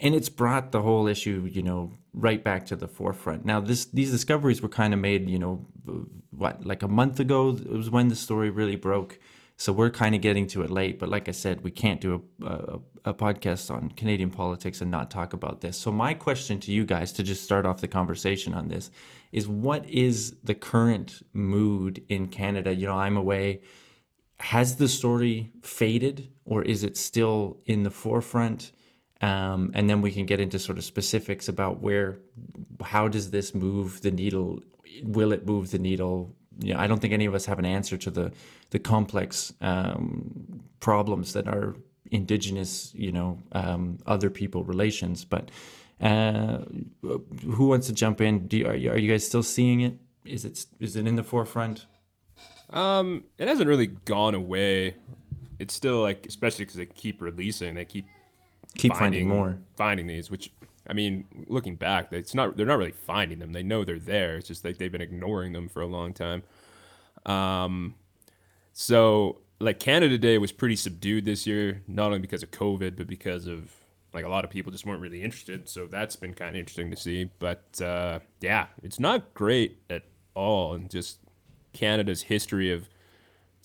And 0.00 0.14
it's 0.14 0.28
brought 0.28 0.70
the 0.70 0.82
whole 0.82 1.08
issue, 1.08 1.48
you 1.50 1.62
know, 1.62 1.92
right 2.12 2.42
back 2.42 2.66
to 2.66 2.76
the 2.76 2.86
forefront. 2.86 3.44
Now, 3.44 3.60
this 3.60 3.86
these 3.86 4.10
discoveries 4.10 4.62
were 4.62 4.68
kind 4.68 4.94
of 4.94 5.00
made, 5.00 5.28
you 5.28 5.38
know, 5.38 5.66
what 6.30 6.64
like 6.64 6.82
a 6.82 6.88
month 6.88 7.18
ago 7.20 7.50
it 7.50 7.70
was 7.70 7.90
when 7.90 8.08
the 8.08 8.16
story 8.16 8.50
really 8.50 8.76
broke. 8.76 9.18
So 9.56 9.72
we're 9.72 9.90
kind 9.90 10.14
of 10.14 10.20
getting 10.20 10.46
to 10.48 10.62
it 10.62 10.70
late. 10.70 11.00
But 11.00 11.08
like 11.08 11.28
I 11.28 11.32
said, 11.32 11.62
we 11.62 11.72
can't 11.72 12.00
do 12.00 12.22
a, 12.42 12.46
a, 12.46 12.80
a 13.06 13.14
podcast 13.14 13.74
on 13.74 13.90
Canadian 13.90 14.30
politics 14.30 14.80
and 14.80 14.88
not 14.88 15.10
talk 15.10 15.32
about 15.32 15.62
this. 15.62 15.76
So 15.76 15.90
my 15.90 16.14
question 16.14 16.60
to 16.60 16.70
you 16.70 16.84
guys, 16.84 17.12
to 17.14 17.24
just 17.24 17.42
start 17.42 17.66
off 17.66 17.80
the 17.80 17.88
conversation 17.88 18.54
on 18.54 18.68
this, 18.68 18.92
is 19.32 19.48
what 19.48 19.84
is 19.90 20.36
the 20.44 20.54
current 20.54 21.22
mood 21.32 22.04
in 22.08 22.28
Canada? 22.28 22.72
You 22.72 22.86
know, 22.86 22.98
I'm 22.98 23.16
away 23.16 23.62
has 24.40 24.76
the 24.76 24.88
story 24.88 25.50
faded 25.62 26.28
or 26.44 26.62
is 26.62 26.84
it 26.84 26.96
still 26.96 27.58
in 27.66 27.82
the 27.82 27.90
forefront? 27.90 28.72
Um, 29.20 29.72
and 29.74 29.90
then 29.90 30.00
we 30.00 30.12
can 30.12 30.26
get 30.26 30.40
into 30.40 30.58
sort 30.58 30.78
of 30.78 30.84
specifics 30.84 31.48
about 31.48 31.80
where, 31.80 32.18
how 32.82 33.08
does 33.08 33.30
this 33.30 33.54
move 33.54 34.00
the 34.02 34.10
needle? 34.10 34.60
Will 35.02 35.32
it 35.32 35.46
move 35.46 35.70
the 35.70 35.78
needle? 35.78 36.34
You 36.60 36.74
know, 36.74 36.80
I 36.80 36.86
don't 36.86 37.00
think 37.00 37.12
any 37.12 37.26
of 37.26 37.34
us 37.34 37.46
have 37.46 37.58
an 37.58 37.64
answer 37.64 37.96
to 37.96 38.10
the 38.10 38.32
the 38.70 38.78
complex 38.78 39.52
um, 39.60 40.62
problems 40.80 41.32
that 41.32 41.48
are 41.48 41.74
indigenous, 42.10 42.92
you 42.94 43.12
know, 43.12 43.38
um, 43.52 43.98
other 44.06 44.30
people 44.30 44.64
relations. 44.64 45.24
But 45.24 45.50
uh, 46.00 46.58
who 47.02 47.68
wants 47.68 47.86
to 47.88 47.92
jump 47.92 48.20
in? 48.20 48.46
Do 48.46 48.58
you, 48.58 48.66
are, 48.66 48.76
you, 48.76 48.90
are 48.90 48.98
you 48.98 49.10
guys 49.10 49.26
still 49.26 49.42
seeing 49.42 49.80
it? 49.80 49.94
Is 50.24 50.44
it 50.44 50.66
is 50.78 50.96
it 50.96 51.06
in 51.06 51.16
the 51.16 51.24
forefront? 51.24 51.86
Um, 52.70 53.24
it 53.38 53.48
hasn't 53.48 53.68
really 53.68 53.86
gone 53.86 54.34
away. 54.34 54.96
It's 55.58 55.74
still 55.74 56.02
like, 56.02 56.26
especially 56.26 56.66
because 56.66 56.76
they 56.76 56.86
keep 56.86 57.20
releasing, 57.20 57.74
they 57.74 57.84
keep 57.84 58.06
keep 58.76 58.92
finding, 58.92 59.28
finding, 59.28 59.28
more, 59.28 59.58
finding 59.76 60.06
these. 60.06 60.30
Which, 60.30 60.50
I 60.86 60.92
mean, 60.92 61.24
looking 61.46 61.76
back, 61.76 62.12
it's 62.12 62.34
not 62.34 62.56
they're 62.56 62.66
not 62.66 62.78
really 62.78 62.92
finding 62.92 63.38
them. 63.38 63.52
They 63.52 63.62
know 63.62 63.84
they're 63.84 63.98
there. 63.98 64.36
It's 64.36 64.48
just 64.48 64.64
like 64.64 64.78
they've 64.78 64.92
been 64.92 65.00
ignoring 65.00 65.52
them 65.52 65.68
for 65.68 65.82
a 65.82 65.86
long 65.86 66.12
time. 66.12 66.42
Um, 67.26 67.94
so 68.72 69.38
like 69.60 69.80
Canada 69.80 70.18
Day 70.18 70.38
was 70.38 70.52
pretty 70.52 70.76
subdued 70.76 71.24
this 71.24 71.46
year, 71.46 71.82
not 71.88 72.06
only 72.06 72.20
because 72.20 72.42
of 72.42 72.50
COVID, 72.50 72.96
but 72.96 73.06
because 73.06 73.46
of 73.46 73.72
like 74.14 74.24
a 74.24 74.28
lot 74.28 74.44
of 74.44 74.50
people 74.50 74.72
just 74.72 74.86
weren't 74.86 75.00
really 75.00 75.22
interested. 75.22 75.68
So 75.68 75.86
that's 75.86 76.16
been 76.16 76.34
kind 76.34 76.50
of 76.50 76.56
interesting 76.56 76.90
to 76.90 76.96
see. 76.96 77.30
But 77.38 77.80
uh, 77.82 78.20
yeah, 78.40 78.66
it's 78.82 79.00
not 79.00 79.34
great 79.34 79.78
at 79.90 80.04
all, 80.34 80.74
and 80.74 80.88
just 80.90 81.18
Canada's 81.72 82.22
history 82.22 82.72
of 82.72 82.88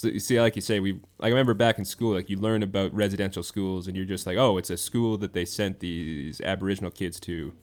So 0.04 0.10
you 0.10 0.20
see, 0.20 0.42
like 0.42 0.58
you 0.58 0.62
say, 0.62 0.82
we 0.82 1.00
like 1.18 1.28
I 1.28 1.30
remember 1.30 1.54
back 1.54 1.80
in 1.80 1.86
school, 1.86 2.14
like 2.14 2.30
you 2.30 2.36
learn 2.36 2.62
about 2.62 2.94
residential 2.94 3.42
schools, 3.42 3.88
and 3.88 3.96
you're 3.96 4.06
just 4.06 4.28
like, 4.28 4.36
oh, 4.36 4.58
it's 4.58 4.70
a 4.70 4.76
school 4.76 5.18
that 5.20 5.32
they 5.32 5.46
sent 5.46 5.80
these 5.80 6.42
Aboriginal 6.42 6.92
kids 6.92 7.22
to, 7.22 7.54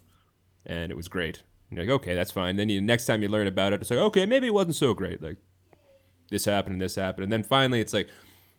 and 0.65 0.91
it 0.91 0.95
was 0.95 1.07
great. 1.07 1.43
And 1.69 1.77
you're 1.77 1.87
like, 1.87 2.01
okay, 2.01 2.15
that's 2.15 2.31
fine. 2.31 2.57
Then 2.57 2.71
you 2.71 2.81
next 2.81 3.05
time 3.05 3.21
you 3.21 3.29
learn 3.29 3.47
about 3.47 3.75
it, 3.75 3.83
it's 3.83 3.91
like, 3.91 3.99
okay, 3.99 4.25
maybe 4.25 4.47
it 4.47 4.55
wasn't 4.55 4.77
so 4.77 4.95
great. 4.95 5.21
Like 5.23 5.37
this 6.31 6.47
happened 6.47 6.77
and 6.77 6.81
this 6.81 6.95
happened, 6.95 7.25
and 7.25 7.33
then 7.33 7.43
finally, 7.43 7.79
it's 7.79 7.93
like 7.93 8.09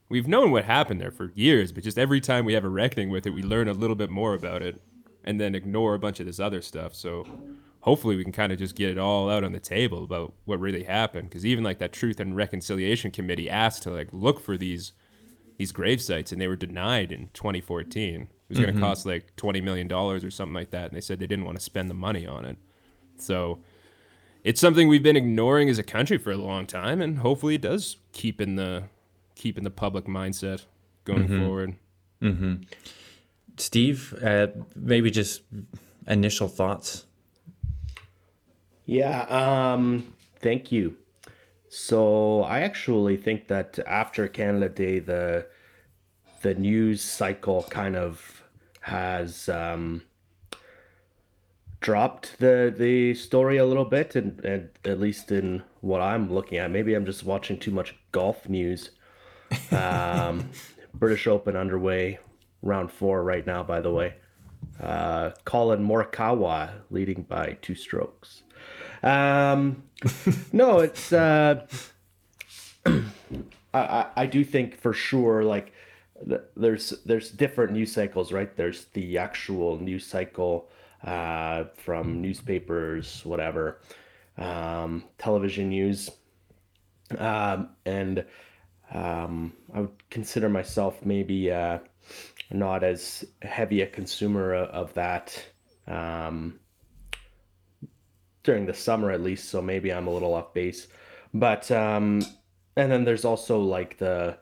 we've 0.10 0.28
known 0.28 0.52
what 0.52 0.66
happened 0.66 1.02
there 1.02 1.10
for 1.10 1.32
years, 1.34 1.72
but 1.72 1.84
just 1.84 1.98
every 1.98 2.22
time 2.22 2.46
we 2.46 2.54
have 2.54 2.64
a 2.64 2.70
reckoning 2.70 3.10
with 3.10 3.26
it, 3.26 3.32
we 3.32 3.42
learn 3.42 3.68
a 3.68 3.74
little 3.74 3.96
bit 3.96 4.12
more 4.12 4.36
about 4.36 4.62
it, 4.62 4.80
and 5.24 5.42
then 5.42 5.56
ignore 5.56 5.96
a 5.96 6.00
bunch 6.00 6.20
of 6.20 6.28
this 6.28 6.40
other 6.40 6.62
stuff. 6.62 6.94
So 6.94 7.26
hopefully 7.82 8.16
we 8.16 8.24
can 8.24 8.32
kind 8.32 8.52
of 8.52 8.60
just 8.60 8.76
get 8.76 8.90
it 8.90 8.98
all 8.98 9.30
out 9.30 9.44
on 9.44 9.52
the 9.52 9.60
table 9.60 10.04
about 10.04 10.34
what 10.46 10.60
really 10.60 10.84
happened. 10.84 11.30
Because 11.30 11.46
even 11.46 11.64
like 11.64 11.80
that 11.80 11.92
truth 11.92 12.20
and 12.20 12.36
reconciliation 12.36 13.12
committee 13.12 13.50
asked 13.50 13.84
to 13.84 13.92
like 13.92 14.08
look 14.12 14.40
for 14.40 14.58
these 14.58 14.94
these 15.58 15.72
grave 15.72 16.02
sites 16.02 16.32
and 16.32 16.42
they 16.42 16.48
were 16.48 16.56
denied 16.56 17.12
in 17.12 17.30
2014 17.36 18.22
it 18.22 18.28
was 18.50 18.58
going 18.58 18.74
to 18.74 18.82
cost 18.82 19.06
like 19.06 19.36
20 19.36 19.62
million 19.62 19.88
dollars 19.88 20.24
or 20.24 20.32
something 20.32 20.56
like 20.56 20.72
that 20.72 20.86
and 20.86 20.96
they 20.98 21.02
said 21.02 21.20
they 21.20 21.28
didn't 21.28 21.46
want 21.46 21.56
to 21.56 21.64
spend 21.64 21.88
the 21.88 21.94
money 21.94 22.26
on 22.26 22.46
it. 22.46 22.58
So 23.18 23.60
it's 24.44 24.60
something 24.60 24.88
we've 24.88 25.04
been 25.04 25.16
ignoring 25.16 25.70
as 25.70 25.78
a 25.78 25.84
country 25.84 26.18
for 26.18 26.32
a 26.32 26.38
long 26.38 26.66
time 26.66 27.00
and 27.00 27.20
hopefully 27.20 27.56
it 27.56 27.62
does 27.62 27.98
keep 28.12 28.42
in 28.42 28.56
the 28.56 28.86
keep 29.36 29.56
in 29.58 29.64
the 29.64 29.70
public 29.70 30.06
mindset 30.06 30.66
going 31.04 31.28
forward. 31.28 31.76
Mm-hmm. 32.22 32.64
Steve, 33.58 34.16
uh, 34.24 34.48
maybe 34.76 35.12
just 35.12 35.42
initial 36.08 36.48
thoughts. 36.48 37.06
Yeah, 38.86 39.22
um, 39.24 40.14
thank 40.40 40.72
you. 40.72 40.98
So 41.70 42.42
I 42.44 42.62
actually 42.62 43.16
think 43.18 43.48
that 43.48 43.80
after 43.88 44.28
Canada 44.28 44.70
Day, 44.70 45.00
the 45.00 45.48
the 46.42 46.56
news 46.56 47.02
cycle 47.02 47.64
kind 47.70 47.96
of 47.96 48.44
has 48.82 49.48
um, 49.48 50.02
dropped 51.80 52.40
the 52.40 52.74
the 52.76 53.14
story 53.14 53.58
a 53.58 53.66
little 53.66 53.86
bit, 53.86 54.16
and, 54.16 54.44
and 54.44 54.70
at 54.86 55.00
least 55.00 55.32
in 55.32 55.64
what 55.82 56.02
I'm 56.02 56.34
looking 56.34 56.58
at, 56.58 56.72
maybe 56.72 56.94
I'm 56.94 57.06
just 57.06 57.24
watching 57.24 57.58
too 57.58 57.72
much 57.72 57.96
golf 58.12 58.50
news. 58.50 58.92
Um, 59.72 60.50
British 60.94 61.28
Open 61.28 61.56
underway, 61.56 62.20
round 62.62 62.92
four 62.92 63.24
right 63.24 63.46
now, 63.46 63.64
by 63.64 63.82
the 63.82 63.92
way. 63.92 64.16
Uh, 64.80 65.32
Collin 65.46 65.86
Morikawa 65.86 66.72
leading 66.90 67.24
by 67.24 67.58
two 67.62 67.76
strokes. 67.76 68.44
Um, 69.04 69.84
no, 70.52 70.80
it's 70.80 71.12
uh, 71.14 71.66
I, 73.74 74.06
I 74.16 74.26
do 74.26 74.44
think 74.44 74.80
for 74.80 74.94
sure 74.94 75.44
like 75.44 75.74
there's 76.56 76.92
there's 77.06 77.32
different 77.32 77.74
news 77.74 77.92
cycles, 77.92 78.32
right? 78.32 78.56
There's 78.56 78.86
the 78.94 79.18
actual 79.18 79.78
news 79.80 80.06
cycle 80.06 80.70
uh, 81.04 81.66
from 81.78 82.22
newspapers, 82.22 83.26
whatever, 83.26 83.80
um, 84.38 85.04
television 85.18 85.70
news, 85.70 86.10
um, 87.18 87.70
and 87.86 88.26
um, 88.94 89.54
I 89.74 89.82
would 89.82 90.10
consider 90.10 90.50
myself 90.50 91.04
maybe 91.04 91.52
uh, 91.52 91.80
not 92.52 92.84
as 92.84 93.26
heavy 93.42 93.82
a 93.82 93.88
consumer 93.88 94.54
o- 94.54 94.66
of 94.66 94.94
that. 94.94 95.44
During 98.44 98.66
the 98.66 98.74
summer 98.74 99.12
at 99.12 99.22
least, 99.22 99.50
so 99.50 99.62
maybe 99.62 99.94
I'm 99.94 100.08
a 100.08 100.12
little 100.12 100.34
off 100.34 100.54
base. 100.54 100.88
But 101.34 101.70
um 101.72 102.24
and 102.76 102.92
then 102.92 103.04
there's 103.04 103.26
also 103.26 103.60
like 103.60 103.98
the 103.98 104.38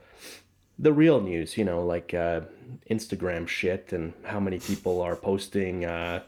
the 0.78 0.94
real 0.94 1.20
news, 1.20 1.58
you 1.58 1.66
know, 1.66 1.86
like 1.86 2.14
uh 2.14 2.42
Instagram 2.90 3.48
shit 3.48 3.92
and 3.94 4.14
how 4.24 4.40
many 4.40 4.60
people 4.60 5.02
are 5.02 5.16
posting 5.16 5.86
uh 5.86 6.24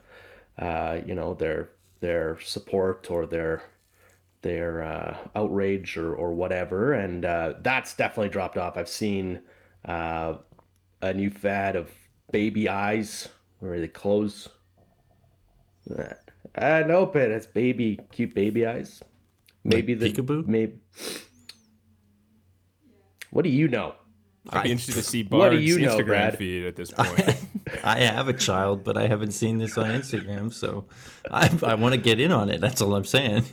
uh 0.59 0.99
you 1.05 1.15
know 1.15 1.33
their 1.33 1.69
their 2.01 2.39
support 2.41 3.09
or 3.09 3.25
their 3.25 3.63
their 4.41 4.83
uh 4.83 5.17
outrage 5.35 5.97
or 5.97 6.13
or 6.15 6.33
whatever 6.33 6.93
and 6.93 7.25
uh 7.25 7.53
that's 7.61 7.95
definitely 7.95 8.29
dropped 8.29 8.57
off. 8.57 8.75
I've 8.77 8.89
seen 8.89 9.41
uh 9.85 10.33
a 11.01 11.13
new 11.13 11.29
fad 11.29 11.75
of 11.75 11.89
baby 12.31 12.67
eyes 12.69 13.29
where 13.59 13.79
they 13.79 13.87
close 13.87 14.49
and 16.55 16.91
open. 16.91 17.31
It's 17.31 17.45
baby, 17.47 17.99
cute 18.11 18.33
baby 18.33 18.65
eyes. 18.65 19.01
Maybe 19.63 19.95
like 19.95 20.15
the 20.15 20.21
peekaboo? 20.21 20.47
Maybe. 20.47 20.73
What 23.31 23.43
do 23.43 23.49
you 23.49 23.67
know? 23.67 23.95
i'd 24.49 24.63
be 24.63 24.71
interested 24.71 24.95
to 24.95 25.03
see 25.03 25.21
What 25.29 25.49
do 25.49 25.55
Bard's 25.57 25.63
you 25.63 25.79
know, 25.79 25.97
instagram 25.97 26.05
Brad? 26.05 26.37
feed 26.39 26.65
at 26.65 26.75
this 26.75 26.89
point 26.91 27.37
I 27.83 27.99
have 27.99 28.27
a 28.27 28.33
child, 28.33 28.83
but 28.83 28.97
I 28.97 29.07
haven't 29.07 29.31
seen 29.31 29.57
this 29.57 29.77
on 29.77 29.85
Instagram, 29.85 30.53
so 30.53 30.85
I, 31.29 31.49
I 31.63 31.75
want 31.75 31.93
to 31.95 32.01
get 32.01 32.19
in 32.19 32.31
on 32.31 32.49
it. 32.49 32.59
That's 32.59 32.81
all 32.81 32.95
I'm 32.95 33.05
saying. 33.05 33.45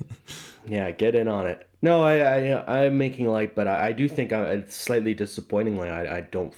Yeah, 0.66 0.90
get 0.90 1.14
in 1.14 1.28
on 1.28 1.46
it. 1.46 1.68
No, 1.80 2.02
I, 2.02 2.18
I 2.18 2.84
I'm 2.84 2.98
making 2.98 3.26
light, 3.26 3.54
but 3.54 3.68
I, 3.68 3.88
I 3.88 3.92
do 3.92 4.08
think 4.08 4.32
I, 4.32 4.42
it's 4.52 4.76
slightly 4.76 5.14
disappointingly. 5.14 5.88
I, 5.88 6.18
I 6.18 6.20
don't 6.22 6.52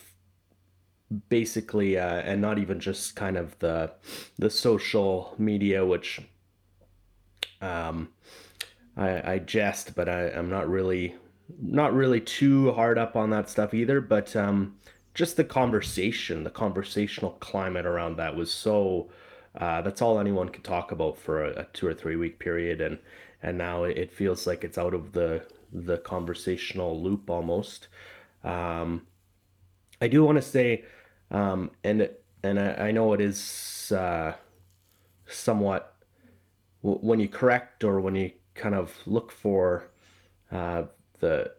basically, 1.28 1.98
uh, 1.98 2.20
and 2.20 2.40
not 2.40 2.58
even 2.58 2.80
just 2.80 3.14
kind 3.14 3.36
of 3.36 3.58
the 3.58 3.92
the 4.38 4.50
social 4.50 5.34
media, 5.38 5.84
which 5.84 6.20
um, 7.60 8.08
I, 8.96 9.34
I 9.34 9.38
jest, 9.38 9.94
but 9.94 10.08
I, 10.08 10.30
I'm 10.30 10.50
not 10.50 10.68
really 10.68 11.14
not 11.60 11.92
really 11.92 12.20
too 12.20 12.72
hard 12.72 12.96
up 12.98 13.16
on 13.16 13.30
that 13.30 13.48
stuff 13.50 13.74
either. 13.74 14.00
But 14.00 14.36
um, 14.36 14.76
just 15.14 15.36
the 15.36 15.44
conversation, 15.44 16.44
the 16.44 16.50
conversational 16.50 17.32
climate 17.32 17.86
around 17.86 18.16
that 18.16 18.36
was 18.36 18.52
so. 18.52 19.10
Uh, 19.56 19.82
that's 19.82 20.00
all 20.00 20.20
anyone 20.20 20.48
could 20.48 20.62
talk 20.62 20.92
about 20.92 21.18
for 21.18 21.44
a, 21.44 21.62
a 21.62 21.64
two 21.72 21.84
or 21.86 21.94
three 21.94 22.14
week 22.14 22.38
period, 22.38 22.80
and 22.80 22.98
and 23.42 23.58
now 23.58 23.84
it, 23.84 23.98
it 23.98 24.12
feels 24.12 24.46
like 24.46 24.62
it's 24.64 24.78
out 24.78 24.94
of 24.94 25.12
the 25.12 25.44
the 25.72 25.98
conversational 25.98 27.00
loop 27.02 27.28
almost. 27.30 27.88
Um, 28.44 29.06
I 30.00 30.08
do 30.08 30.24
want 30.24 30.36
to 30.36 30.42
say, 30.42 30.84
um, 31.30 31.70
and 31.84 32.08
and 32.42 32.58
I, 32.58 32.72
I 32.88 32.90
know 32.92 33.12
it 33.12 33.20
is 33.20 33.92
uh, 33.94 34.34
somewhat 35.26 35.89
w- 36.82 37.00
when 37.00 37.20
you 37.20 37.28
correct 37.28 37.84
or 37.84 38.00
when 38.00 38.14
you 38.14 38.30
kind 38.54 38.74
of 38.74 38.94
look 39.06 39.32
for 39.32 39.90
uh, 40.52 40.84
the 41.20 41.52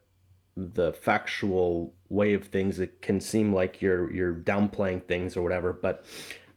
the 0.57 0.91
factual 0.93 1.93
way 2.09 2.33
of 2.33 2.45
things, 2.47 2.79
it 2.79 3.01
can 3.01 3.19
seem 3.21 3.53
like 3.53 3.81
you're 3.81 4.11
you're 4.13 4.35
downplaying 4.35 5.03
things 5.05 5.37
or 5.37 5.41
whatever. 5.41 5.73
But 5.73 6.05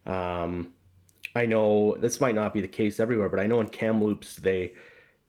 um, 0.06 0.73
I 1.35 1.47
know 1.47 1.97
this 1.99 2.21
might 2.21 2.35
not 2.35 2.52
be 2.52 2.61
the 2.61 2.68
case 2.68 3.00
everywhere, 3.00 3.28
but 3.28 3.40
I 3.40 3.47
know 3.47 3.61
in 3.61 3.68
Kamloops 3.68 4.37
they 4.37 4.73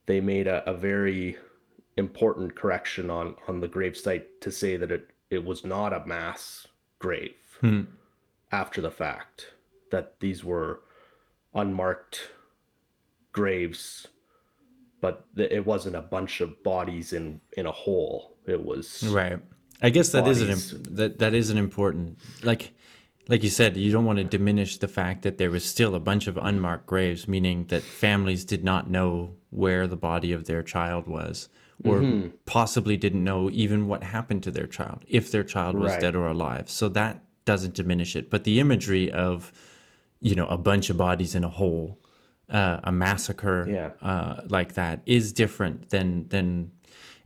they 0.08 0.20
made 0.22 0.48
a, 0.48 0.68
a 0.70 0.74
very 0.74 1.38
important 1.98 2.56
correction 2.56 3.10
on 3.10 3.36
on 3.48 3.60
the 3.60 3.68
gravesite 3.68 4.26
to 4.42 4.52
say 4.52 4.78
that 4.78 4.92
it 4.92 5.10
it 5.30 5.44
was 5.44 5.64
not 5.64 5.94
a 5.94 6.06
mass 6.06 6.68
grave 7.00 7.34
after 8.52 8.82
the 8.82 8.92
fact 8.92 9.54
that 9.92 10.20
these 10.20 10.44
were 10.44 10.82
unmarked 11.54 12.32
graves 13.40 14.08
but 15.02 15.16
th- 15.36 15.52
it 15.52 15.64
wasn't 15.66 15.96
a 15.96 16.02
bunch 16.16 16.42
of 16.42 16.50
bodies 16.64 17.14
in 17.14 17.26
in 17.60 17.66
a 17.66 17.72
hole 17.72 18.38
it 18.48 18.62
was 18.70 19.04
Right. 19.22 19.40
I 19.82 19.90
guess 19.96 20.10
that 20.16 20.26
is 20.28 20.42
an 20.42 20.50
imp- 20.56 20.96
that 21.00 21.20
that 21.20 21.34
is 21.34 21.50
an 21.50 21.58
important 21.58 22.18
like 22.44 22.64
like 23.28 23.42
you 23.44 23.50
said, 23.50 23.76
you 23.76 23.92
don't 23.92 24.06
want 24.06 24.20
to 24.20 24.24
diminish 24.38 24.78
the 24.78 24.88
fact 24.88 25.24
that 25.24 25.40
there 25.40 25.50
was 25.50 25.66
still 25.66 25.96
a 25.96 26.00
bunch 26.00 26.28
of 26.28 26.38
unmarked 26.38 26.86
graves, 26.86 27.28
meaning 27.28 27.66
that 27.72 27.82
families 27.82 28.46
did 28.46 28.64
not 28.64 28.88
know 28.96 29.34
where 29.50 29.88
the 29.88 29.98
body 30.12 30.32
of 30.32 30.46
their 30.46 30.62
child 30.62 31.08
was, 31.08 31.50
or 31.84 31.96
Mm-hmm. 32.02 32.28
possibly 32.46 32.96
didn't 32.98 33.24
know 33.24 33.50
even 33.50 33.88
what 33.88 34.04
happened 34.04 34.44
to 34.44 34.52
their 34.52 34.68
child, 34.68 35.00
if 35.08 35.32
their 35.32 35.44
child 35.44 35.74
was 35.76 35.94
Right. 35.94 36.02
dead 36.02 36.16
or 36.16 36.28
alive. 36.28 36.70
So 36.70 36.88
that 36.90 37.24
doesn't 37.46 37.74
diminish 37.74 38.16
it. 38.16 38.30
But 38.30 38.44
the 38.44 38.60
imagery 38.60 39.12
of, 39.12 39.52
you 40.22 40.36
know, 40.36 40.46
a 40.46 40.60
bunch 40.70 40.92
of 40.92 40.98
bodies 40.98 41.34
in 41.34 41.44
a 41.44 41.50
hole, 41.62 41.98
uh, 42.50 42.80
a 42.84 42.92
massacre, 42.92 43.68
Yeah. 43.70 43.92
uh, 44.08 44.42
like 44.48 44.74
that 44.76 45.02
is 45.06 45.34
different 45.34 45.90
than 45.90 46.28
than 46.30 46.72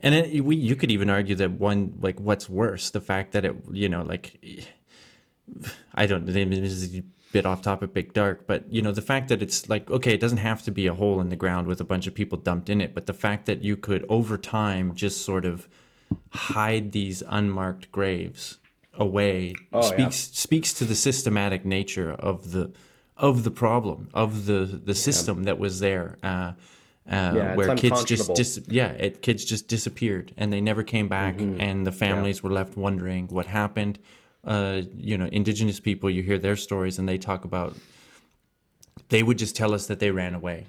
and 0.02 0.16
it, 0.16 0.44
we 0.46 0.56
you 0.56 0.76
could 0.78 0.92
even 0.92 1.10
argue 1.10 1.36
that 1.36 1.52
one 1.52 1.94
like 2.02 2.20
what's 2.20 2.48
worse 2.50 2.90
the 2.92 3.02
fact 3.02 3.34
that 3.34 3.44
it 3.46 3.56
you 3.72 3.90
know 3.90 4.04
like 4.04 4.40
I 5.96 6.06
don't 6.06 6.26
this 6.26 6.36
is 6.38 6.96
a 7.00 7.04
bit 7.32 7.46
off 7.46 7.62
topic 7.62 7.94
big 7.94 8.14
dark 8.14 8.48
but 8.48 8.72
you 8.72 8.82
know 8.82 8.92
the 8.92 9.02
fact 9.02 9.28
that 9.30 9.42
it's 9.42 9.70
like 9.70 9.90
okay 9.92 10.14
it 10.14 10.20
doesn't 10.20 10.40
have 10.40 10.64
to 10.64 10.72
be 10.72 10.88
a 10.88 10.94
hole 10.94 11.20
in 11.22 11.30
the 11.30 11.36
ground 11.36 11.68
with 11.68 11.80
a 11.80 11.84
bunch 11.84 12.08
of 12.08 12.14
people 12.16 12.38
dumped 12.38 12.70
in 12.70 12.82
it 12.82 12.96
but 12.96 13.06
the 13.06 13.14
fact 13.14 13.46
that 13.46 13.64
you 13.64 13.76
could 13.78 14.04
over 14.10 14.38
time 14.38 14.96
just 14.96 15.24
sort 15.24 15.46
of 15.46 15.68
hide 16.32 16.92
these 16.92 17.22
unmarked 17.28 17.92
graves 17.92 18.58
away 18.94 19.54
Oh, 19.74 19.82
yeah. 19.82 19.90
speaks 20.10 20.16
speaks 20.16 20.74
to 20.74 20.86
the 20.86 20.96
systematic 20.96 21.66
nature 21.66 22.12
of 22.14 22.52
the 22.52 22.72
of 23.20 23.44
the 23.44 23.52
problem 23.52 24.10
of 24.14 24.46
the 24.46 24.62
the 24.86 24.96
system 24.96 25.44
that 25.44 25.60
was 25.60 25.80
there 25.80 26.18
uh, 26.24 26.28
uh, 26.28 26.54
Yeah, 27.10 27.56
where 27.56 27.76
kids 27.76 28.04
just 28.06 28.34
dis- 28.36 28.62
yeah, 28.68 28.92
it, 29.06 29.22
kids 29.22 29.44
just 29.46 29.68
disappeared 29.68 30.32
and 30.38 30.52
they 30.54 30.62
never 30.62 30.84
came 30.84 31.08
back, 31.08 31.36
Mm-hmm. 31.38 31.62
and 31.62 31.86
the 31.86 31.92
families 31.92 32.42
were 32.44 32.52
left 32.60 32.78
wondering 32.78 33.28
what 33.28 33.46
happened. 33.46 34.00
Uh, 34.44 34.82
you 34.96 35.18
know, 35.18 35.28
indigenous 35.40 35.80
people, 35.82 36.10
you 36.10 36.24
hear 36.24 36.40
their 36.40 36.56
stories, 36.56 36.98
and 37.00 37.08
they 37.10 37.18
talk 37.18 37.44
about 37.46 37.74
they 39.10 39.24
would 39.24 39.38
just 39.38 39.56
tell 39.56 39.74
us 39.74 39.88
that 39.88 40.00
they 40.00 40.12
ran 40.12 40.34
away. 40.34 40.68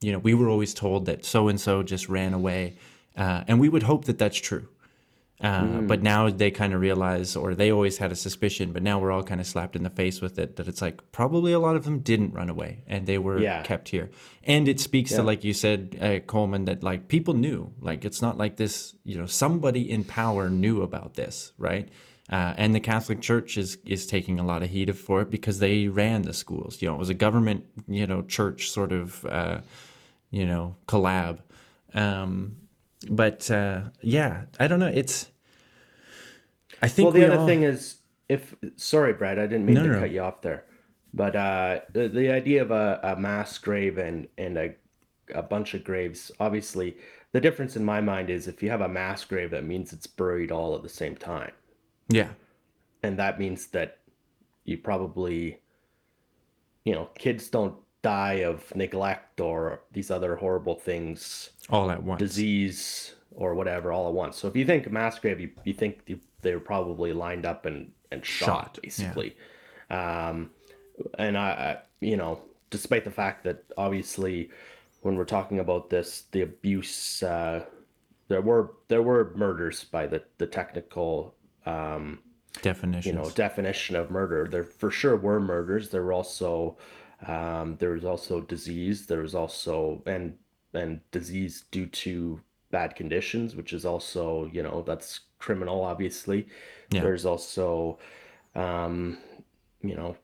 You 0.00 0.12
know, 0.12 0.18
we 0.18 0.34
were 0.34 0.48
always 0.48 0.74
told 0.74 1.06
that 1.06 1.24
so 1.24 1.48
and 1.48 1.60
so 1.60 1.82
just 1.82 2.08
ran 2.08 2.34
away, 2.34 2.76
uh, 3.16 3.44
and 3.46 3.60
we 3.60 3.68
would 3.68 3.84
hope 3.84 4.06
that 4.06 4.18
that's 4.18 4.38
true. 4.38 4.66
Uh, 5.40 5.80
But 5.80 6.02
now 6.02 6.30
they 6.30 6.52
kind 6.52 6.72
of 6.72 6.80
realize, 6.80 7.34
or 7.34 7.54
they 7.54 7.72
always 7.72 7.98
had 7.98 8.12
a 8.12 8.16
suspicion, 8.16 8.72
but 8.72 8.82
now 8.82 9.00
we're 9.00 9.10
all 9.10 9.24
kind 9.24 9.40
of 9.40 9.46
slapped 9.46 9.74
in 9.74 9.82
the 9.82 9.90
face 9.90 10.20
with 10.20 10.38
it 10.38 10.54
that 10.56 10.68
it's 10.68 10.80
like 10.80 11.00
probably 11.10 11.52
a 11.52 11.58
lot 11.58 11.74
of 11.74 11.84
them 11.84 11.98
didn't 11.98 12.32
run 12.32 12.48
away 12.48 12.84
and 12.86 13.06
they 13.06 13.18
were 13.18 13.40
Yeah. 13.40 13.62
kept 13.62 13.88
here. 13.88 14.10
And 14.44 14.68
it 14.68 14.78
speaks 14.78 15.10
to, 15.12 15.22
like 15.24 15.42
you 15.42 15.52
said, 15.52 15.98
uh, 16.00 16.18
Coleman, 16.26 16.66
that 16.66 16.84
like 16.84 17.08
people 17.08 17.34
knew, 17.34 17.72
like 17.80 18.04
it's 18.04 18.22
not 18.22 18.38
like 18.38 18.56
this, 18.56 18.94
you 19.04 19.16
know, 19.18 19.26
somebody 19.26 19.90
in 19.90 20.04
power 20.04 20.48
knew 20.48 20.80
about 20.82 21.14
this, 21.14 21.52
right? 21.58 21.88
Uh, 22.30 22.54
and 22.56 22.72
the 22.72 22.80
Catholic 22.80 23.20
Church 23.20 23.58
is 23.58 23.78
is 23.84 24.06
taking 24.06 24.38
a 24.38 24.46
lot 24.46 24.62
of 24.62 24.70
heat 24.70 24.94
for 24.96 25.22
it 25.22 25.30
because 25.30 25.58
they 25.58 25.88
ran 25.88 26.22
the 26.22 26.32
schools. 26.32 26.80
You 26.80 26.88
know, 26.88 26.94
it 26.94 26.98
was 26.98 27.10
a 27.10 27.14
government, 27.14 27.64
you 27.88 28.06
know, 28.06 28.22
church 28.22 28.70
sort 28.70 28.92
of, 28.92 29.24
uh, 29.26 29.58
you 30.30 30.46
know, 30.46 30.76
collab. 30.86 31.40
Um, 31.94 32.56
but 33.10 33.50
uh, 33.50 33.82
yeah, 34.00 34.44
I 34.60 34.68
don't 34.68 34.78
know. 34.80 34.86
It's. 34.92 35.28
I 36.80 36.88
think 36.88 37.06
Well, 37.06 37.12
the 37.12 37.18
we 37.20 37.24
other 37.26 37.38
all- 37.38 37.46
thing 37.46 37.62
is, 37.62 37.96
if 38.28 38.54
sorry, 38.76 39.12
Brad, 39.12 39.38
I 39.38 39.42
didn't 39.46 39.66
mean 39.66 39.76
No, 39.76 39.82
to 39.84 39.88
no, 39.90 39.98
cut 40.00 40.10
you 40.10 40.20
off 40.20 40.42
there, 40.42 40.64
but 41.14 41.36
uh, 41.36 41.80
the 41.92 42.08
the 42.08 42.30
idea 42.30 42.62
of 42.62 42.70
a, 42.70 42.98
a 43.02 43.16
mass 43.16 43.56
grave 43.58 43.98
and 43.98 44.26
and 44.38 44.56
a 44.58 44.74
a 45.34 45.42
bunch 45.42 45.74
of 45.74 45.84
graves, 45.84 46.30
obviously, 46.40 46.96
the 47.32 47.40
difference 47.40 47.76
in 47.76 47.84
my 47.84 48.00
mind 48.00 48.28
is 48.30 48.48
if 48.48 48.62
you 48.62 48.70
have 48.70 48.80
a 48.80 48.88
mass 48.88 49.24
grave, 49.24 49.50
that 49.50 49.64
means 49.64 49.92
it's 49.92 50.06
buried 50.06 50.50
all 50.50 50.74
at 50.74 50.82
the 50.82 50.88
same 50.88 51.14
time, 51.16 51.52
yeah, 52.08 52.28
and 53.02 53.18
that 53.18 53.38
means 53.38 53.68
that 53.68 53.98
you 54.64 54.76
probably, 54.78 55.58
you 56.84 56.92
know, 56.94 57.06
kids 57.16 57.48
don't 57.48 57.74
die 58.02 58.42
of 58.44 58.74
neglect 58.74 59.40
or 59.40 59.80
these 59.92 60.10
other 60.10 60.36
horrible 60.36 60.74
things 60.74 61.50
all 61.70 61.90
at 61.90 62.02
once. 62.02 62.18
disease 62.18 63.14
or 63.30 63.54
whatever 63.54 63.92
all 63.92 64.08
at 64.08 64.14
once. 64.14 64.36
So 64.36 64.48
if 64.48 64.56
you 64.56 64.64
think 64.66 64.90
mass 64.90 65.18
grave, 65.18 65.40
you, 65.40 65.50
you 65.64 65.72
think 65.72 66.04
they- 66.06 66.20
they 66.42 66.52
were 66.54 66.60
probably 66.60 67.12
lined 67.12 67.46
up 67.46 67.66
and, 67.66 67.92
and 68.10 68.24
shot, 68.26 68.46
Shot, 68.46 68.78
yeah. 68.78 68.80
basically. 68.82 69.36
Um, 69.90 70.50
and 71.18 71.38
I, 71.38 71.50
I, 71.50 71.78
you 72.00 72.16
know, 72.16 72.40
despite 72.70 73.04
the 73.04 73.12
fact 73.12 73.44
that 73.44 73.62
obviously 73.78 74.50
when 75.02 75.14
we're 75.14 75.24
talking 75.24 75.60
about 75.60 75.88
this, 75.88 76.24
the 76.32 76.40
abuse, 76.42 77.22
uh, 77.22 77.64
there 78.26 78.40
were 78.40 78.72
there 78.88 79.02
were 79.02 79.32
murders 79.36 79.84
by 79.84 80.06
the 80.08 80.22
the 80.38 80.46
technical 80.46 81.34
um, 81.64 82.18
Definitions. 82.60 83.06
you 83.06 83.12
know 83.12 83.30
definition 83.30 83.94
of 83.96 84.10
murder 84.10 84.46
there 84.50 84.64
for 84.64 84.90
sure 84.90 85.16
were 85.16 85.40
murders 85.40 85.88
there 85.90 86.02
were 86.02 86.12
also 86.12 86.76
um, 87.26 87.76
there 87.78 87.90
was 87.90 88.04
also 88.04 88.40
disease 88.40 89.06
there 89.06 89.20
was 89.20 89.34
also 89.34 90.02
and 90.06 90.36
and 90.74 91.00
disease 91.10 91.64
due 91.70 91.86
to 91.86 92.40
bad 92.70 92.96
conditions 92.96 93.54
which 93.54 93.72
is 93.72 93.84
also 93.84 94.48
you 94.52 94.62
know 94.62 94.82
that's 94.82 95.20
criminal 95.38 95.82
obviously 95.82 96.46
Yeah. 96.90 97.02
there's 97.02 97.24
also 97.26 97.98
um, 98.54 99.18
you 99.82 99.94
know 99.94 100.16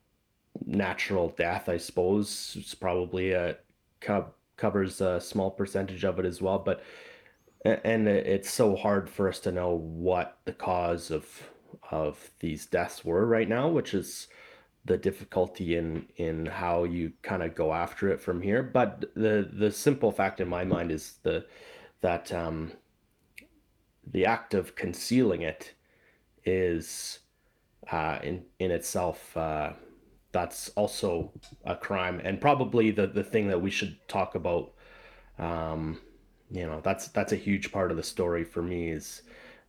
natural 0.66 1.28
death 1.36 1.68
i 1.68 1.76
suppose 1.76 2.56
it's 2.58 2.74
probably 2.74 3.32
a 3.32 3.56
co- 4.00 4.32
covers 4.56 5.00
a 5.00 5.20
small 5.20 5.50
percentage 5.50 6.04
of 6.04 6.18
it 6.18 6.26
as 6.26 6.42
well 6.42 6.58
but 6.58 6.82
and 7.64 8.08
it's 8.08 8.50
so 8.50 8.74
hard 8.76 9.08
for 9.10 9.28
us 9.28 9.38
to 9.40 9.52
know 9.52 9.74
what 9.74 10.38
the 10.46 10.52
cause 10.52 11.10
of 11.10 11.42
of 11.90 12.30
these 12.40 12.66
deaths 12.66 13.04
were 13.04 13.26
right 13.26 13.48
now 13.48 13.68
which 13.68 13.94
is 13.94 14.26
the 14.84 14.96
difficulty 14.96 15.76
in 15.76 16.06
in 16.16 16.46
how 16.46 16.84
you 16.84 17.12
kind 17.22 17.42
of 17.42 17.54
go 17.54 17.72
after 17.72 18.08
it 18.08 18.20
from 18.20 18.40
here. 18.42 18.62
But 18.62 19.04
the 19.14 19.48
the 19.52 19.70
simple 19.70 20.12
fact 20.12 20.40
in 20.40 20.48
my 20.48 20.64
mind 20.64 20.90
is 20.90 21.18
the 21.22 21.46
that 22.00 22.32
um 22.32 22.72
the 24.06 24.24
act 24.24 24.54
of 24.54 24.74
concealing 24.74 25.42
it 25.42 25.74
is 26.44 27.20
uh 27.92 28.18
in 28.22 28.44
in 28.58 28.70
itself 28.70 29.36
uh 29.36 29.72
that's 30.32 30.68
also 30.70 31.32
a 31.64 31.74
crime. 31.74 32.20
And 32.24 32.40
probably 32.40 32.90
the 32.90 33.06
the 33.06 33.24
thing 33.24 33.48
that 33.48 33.60
we 33.60 33.70
should 33.70 33.96
talk 34.08 34.34
about 34.34 34.72
um 35.38 36.00
you 36.50 36.66
know 36.66 36.80
that's 36.82 37.08
that's 37.08 37.32
a 37.32 37.36
huge 37.36 37.72
part 37.72 37.90
of 37.90 37.96
the 37.96 38.02
story 38.02 38.44
for 38.44 38.62
me 38.62 38.90
is 38.90 39.22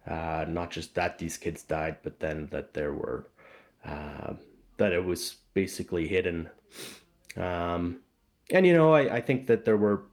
uh 0.08 0.46
not 0.48 0.72
just 0.72 0.96
that 0.96 1.18
these 1.18 1.38
kids 1.38 1.64
died 1.64 1.98
but 2.04 2.20
then 2.20 2.48
that 2.52 2.74
there 2.74 2.94
were 2.94 3.28
uh 3.86 4.34
that 4.80 4.92
it 4.92 5.04
was 5.04 5.36
basically 5.54 6.08
hidden 6.08 6.50
um 7.38 8.00
and 8.52 8.66
you 8.66 8.74
know 8.74 8.94
i 8.94 9.18
i 9.18 9.22
think 9.22 9.48
that 9.48 9.66
there 9.66 9.78
were 9.78 10.04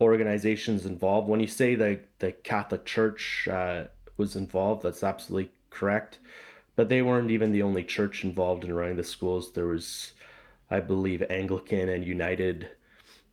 organizations 0.00 0.86
involved 0.86 1.28
when 1.28 1.40
you 1.40 1.46
say 1.46 1.74
the 1.74 1.98
the 2.18 2.32
catholic 2.32 2.84
church 2.84 3.48
uh 3.50 3.84
was 4.18 4.36
involved 4.36 4.82
that's 4.82 5.02
absolutely 5.02 5.50
correct 5.70 6.18
but 6.76 6.88
they 6.88 7.02
weren't 7.02 7.30
even 7.30 7.52
the 7.52 7.62
only 7.62 7.82
church 7.82 8.24
involved 8.24 8.64
in 8.64 8.72
running 8.72 8.96
the 8.96 9.04
schools 9.04 9.52
there 9.52 9.66
was 9.66 10.12
i 10.70 10.78
believe 10.78 11.22
anglican 11.30 11.88
and 11.88 12.04
united 12.04 12.68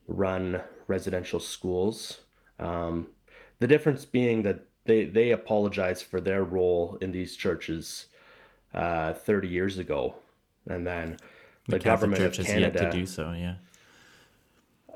run 0.08 0.62
residential 0.88 1.40
schools. 1.40 2.22
Um, 2.60 3.08
the 3.60 3.68
difference 3.68 4.06
being 4.06 4.44
that 4.44 4.66
they, 4.86 5.06
they 5.06 5.32
apologize 5.32 6.02
for 6.02 6.22
their 6.22 6.44
role 6.44 6.98
in 7.02 7.12
these 7.12 7.36
churches 7.36 8.08
uh, 8.74 9.14
30 9.14 9.48
years 9.48 9.78
ago. 9.78 10.16
And 10.70 10.86
then 10.86 11.18
the, 11.68 11.80
Catholic 11.80 11.84
government 11.84 12.22
Church 12.22 12.40
of 12.40 12.46
has 12.46 12.54
Canada. 12.56 12.80
yet 12.82 12.92
to 12.92 12.98
do 12.98 13.06
so. 13.06 13.32
Yeah. 13.32 13.56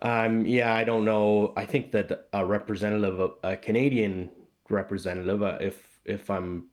Um, 0.02 0.46
yeah, 0.46 0.74
I 0.74 0.84
don't 0.84 1.06
know. 1.06 1.54
I 1.56 1.66
think 1.66 1.92
that 1.92 2.28
a 2.34 2.46
representative, 2.46 3.32
a 3.44 3.56
Canadian 3.58 4.30
representative, 4.70 5.44
uh, 5.44 5.58
if 5.62 6.00
if 6.06 6.30
I'm 6.30 6.66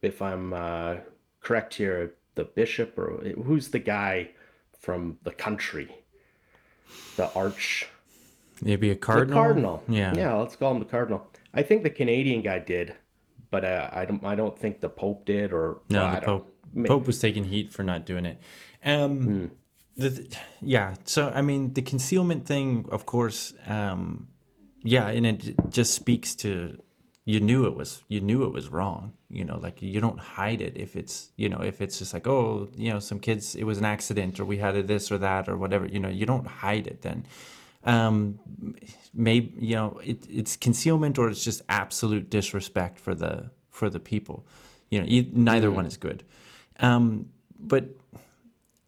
if 0.00 0.22
I'm 0.22 0.52
uh, 0.54 0.96
correct 1.40 1.74
here, 1.74 2.14
the 2.34 2.44
bishop 2.44 2.98
or 2.98 3.18
who's 3.44 3.68
the 3.68 3.78
guy 3.78 4.30
from 4.78 5.18
the 5.24 5.30
country, 5.32 5.94
the 7.16 7.30
arch, 7.34 7.86
Maybe 8.62 8.90
a 8.90 8.94
the 8.94 8.98
cardinal. 9.00 9.34
cardinal. 9.34 9.84
Yeah. 9.88 10.14
yeah, 10.16 10.34
let's 10.34 10.56
call 10.56 10.72
him 10.72 10.78
the 10.78 10.86
cardinal. 10.86 11.26
I 11.52 11.62
think 11.62 11.82
the 11.82 11.90
Canadian 11.90 12.40
guy 12.40 12.60
did, 12.60 12.94
but 13.50 13.64
uh, 13.64 13.90
I 13.92 14.06
don't. 14.06 14.24
I 14.24 14.34
don't 14.34 14.58
think 14.58 14.80
the 14.80 14.88
Pope 14.88 15.26
did, 15.26 15.52
or 15.52 15.80
No, 15.90 16.04
well, 16.04 16.14
the 16.14 16.20
Pope. 16.22 16.54
Pope 16.86 17.06
was 17.06 17.18
taking 17.18 17.44
heat 17.44 17.72
for 17.72 17.82
not 17.82 18.06
doing 18.06 18.26
it. 18.26 18.38
Um, 18.84 19.22
Hmm. 19.22 19.46
the, 19.96 20.36
yeah. 20.60 20.94
So 21.04 21.30
I 21.34 21.42
mean, 21.42 21.72
the 21.74 21.82
concealment 21.82 22.46
thing, 22.46 22.86
of 22.90 23.04
course. 23.06 23.54
Um, 23.66 24.28
yeah, 24.84 25.08
and 25.08 25.26
it 25.26 25.70
just 25.70 25.94
speaks 25.94 26.34
to 26.36 26.78
you 27.24 27.38
knew 27.38 27.66
it 27.66 27.76
was 27.76 28.02
you 28.08 28.20
knew 28.20 28.44
it 28.44 28.52
was 28.52 28.68
wrong. 28.68 29.12
You 29.30 29.44
know, 29.44 29.58
like 29.58 29.80
you 29.80 30.00
don't 30.00 30.18
hide 30.18 30.60
it 30.60 30.76
if 30.76 30.96
it's 30.96 31.30
you 31.36 31.48
know 31.48 31.60
if 31.62 31.80
it's 31.80 31.98
just 31.98 32.12
like 32.12 32.26
oh 32.26 32.68
you 32.76 32.90
know 32.92 32.98
some 32.98 33.20
kids 33.20 33.54
it 33.54 33.64
was 33.64 33.78
an 33.78 33.84
accident 33.84 34.40
or 34.40 34.44
we 34.44 34.58
had 34.58 34.74
a 34.76 34.82
this 34.82 35.12
or 35.12 35.18
that 35.18 35.48
or 35.48 35.56
whatever. 35.56 35.86
You 35.86 36.00
know, 36.00 36.08
you 36.08 36.26
don't 36.26 36.46
hide 36.46 36.86
it 36.86 37.02
then. 37.02 37.24
Um, 37.84 38.38
maybe 39.14 39.52
you 39.58 39.76
know 39.76 40.00
it, 40.04 40.26
it's 40.28 40.56
concealment 40.56 41.18
or 41.18 41.28
it's 41.28 41.44
just 41.44 41.62
absolute 41.68 42.28
disrespect 42.30 42.98
for 42.98 43.14
the 43.14 43.50
for 43.70 43.88
the 43.90 44.00
people. 44.00 44.44
You 44.90 45.00
know, 45.00 45.06
e- 45.08 45.30
neither 45.32 45.70
one 45.70 45.86
is 45.86 45.96
good. 45.96 46.24
Um, 46.80 47.30
but 47.58 47.84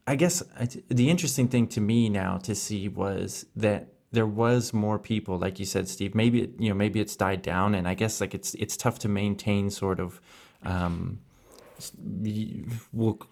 I 0.07 0.17
guess 0.17 0.43
I, 0.59 0.69
the 0.89 1.09
interesting 1.09 1.49
thing 1.49 1.67
to 1.69 1.81
me 1.81 2.09
now 2.09 2.39
to 2.39 2.55
see 2.55 2.89
was 2.89 3.47
that 3.57 3.89
there 4.13 4.27
was 4.27 4.73
more 4.73 4.99
people, 4.99 5.39
like 5.39 5.59
you 5.59 5.65
said, 5.65 5.89
Steve. 5.89 6.15
Maybe 6.15 6.43
it, 6.43 6.51
you 6.59 6.69
know, 6.69 6.75
maybe 6.75 7.01
it's 7.01 7.17
died 7.17 7.43
down, 7.43 7.75
and 7.75 7.89
I 7.89 7.95
guess 7.95 8.21
like 8.21 8.35
it's 8.35 8.55
it's 8.55 8.77
tough 8.77 8.99
to 9.01 9.09
maintain 9.09 9.71
sort 9.71 10.01
of. 10.01 10.21
Um, 10.63 11.21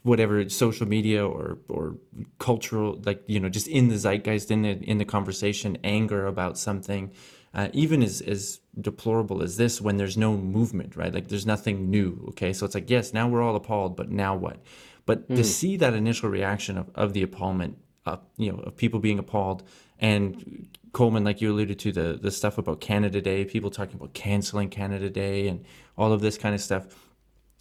whatever 0.03 0.49
social 0.49 0.87
media 0.87 1.25
or 1.25 1.59
or 1.69 1.97
cultural 2.41 3.01
like 3.05 3.23
you 3.27 3.39
know 3.39 3.49
just 3.49 3.69
in 3.69 3.87
the 3.87 3.95
zeitgeist 3.95 4.51
in 4.51 4.63
the 4.63 4.71
in 4.83 4.99
the 4.99 5.05
conversation 5.05 5.79
anger 5.85 6.27
about 6.27 6.59
something 6.59 7.13
uh, 7.55 7.69
even 7.73 8.03
as 8.03 8.21
as 8.23 8.61
deplorable 8.81 9.43
as 9.43 9.57
this 9.57 9.81
when 9.81 9.97
there's 9.97 10.17
no 10.17 10.37
movement 10.37 10.97
right? 10.97 11.13
Like 11.13 11.29
there's 11.29 11.47
nothing 11.47 11.91
new 11.91 12.25
okay? 12.31 12.53
So 12.53 12.67
it's 12.67 12.75
like 12.75 12.91
yes 12.91 13.13
now 13.13 13.29
we're 13.29 13.43
all 13.43 13.57
appalled 13.57 13.97
but 13.97 14.11
now 14.11 14.35
what? 14.35 14.59
But 15.05 15.29
to 15.31 15.43
see 15.43 15.77
that 15.79 15.95
initial 15.95 16.31
reaction 16.31 16.79
of, 16.79 16.89
of 16.95 17.13
the 17.13 17.23
appallment 17.23 17.79
uh, 18.07 18.19
you 18.37 18.53
know 18.53 18.59
of 18.59 18.77
people 18.77 19.01
being 19.01 19.19
appalled 19.19 19.63
and 19.99 20.69
Coleman 20.93 21.25
like 21.25 21.41
you 21.41 21.53
alluded 21.53 21.79
to 21.81 21.93
the 21.93 22.19
the 22.21 22.31
stuff 22.31 22.59
about 22.59 22.81
Canada 22.81 23.21
Day 23.21 23.45
people 23.45 23.71
talking 23.71 23.97
about 23.97 24.15
canceling 24.15 24.71
Canada 24.71 25.11
Day 25.11 25.49
and 25.49 25.65
all 25.97 26.13
of 26.13 26.21
this 26.21 26.39
kind 26.39 26.55
of 26.55 26.61
stuff 26.61 26.87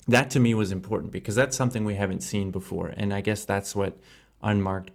that 0.07 0.29
to 0.31 0.39
me 0.39 0.53
was 0.53 0.71
important 0.71 1.11
because 1.11 1.35
that's 1.35 1.55
something 1.55 1.85
we 1.85 1.95
haven't 1.95 2.21
seen 2.21 2.51
before. 2.51 2.87
And 2.95 3.13
i 3.13 3.21
guess 3.21 3.45
that's 3.45 3.75
what 3.75 3.99
unmarked 4.41 4.91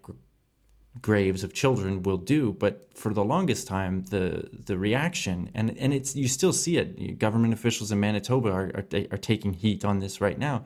graves 1.00 1.44
of 1.44 1.52
children 1.52 2.02
will 2.02 2.16
do. 2.16 2.52
But 2.52 2.96
for 2.96 3.12
the 3.12 3.24
longest 3.24 3.66
time, 3.66 4.04
the 4.04 4.48
the 4.66 4.78
reaction 4.78 5.50
and 5.54 5.76
and 5.78 5.92
it's 5.92 6.16
you 6.16 6.28
still 6.28 6.52
see 6.52 6.76
it. 6.76 7.18
Government 7.18 7.52
officials 7.52 7.92
in 7.92 8.00
Manitoba 8.00 8.50
are 8.50 8.70
are, 8.74 9.04
are 9.12 9.18
taking 9.18 9.52
heat 9.52 9.84
on 9.84 10.00
this 10.00 10.20
right 10.20 10.38
now. 10.38 10.64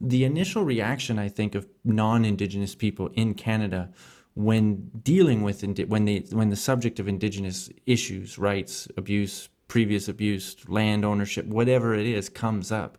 The 0.00 0.24
initial 0.24 0.64
reaction, 0.64 1.18
I 1.18 1.28
think, 1.28 1.54
of 1.54 1.68
non-Indigenous 1.84 2.74
people 2.74 3.10
in 3.14 3.34
Canada 3.34 3.90
when 4.34 4.90
dealing 5.02 5.42
with 5.42 5.62
when 5.88 6.04
they 6.04 6.24
when 6.30 6.50
the 6.50 6.56
subject 6.56 6.98
of 6.98 7.08
Indigenous 7.08 7.70
issues, 7.86 8.38
rights, 8.38 8.88
abuse, 8.96 9.48
previous 9.68 10.08
abuse, 10.08 10.56
land 10.68 11.04
ownership, 11.04 11.46
whatever 11.46 11.94
it 11.94 12.06
is, 12.06 12.28
comes 12.28 12.72
up, 12.72 12.98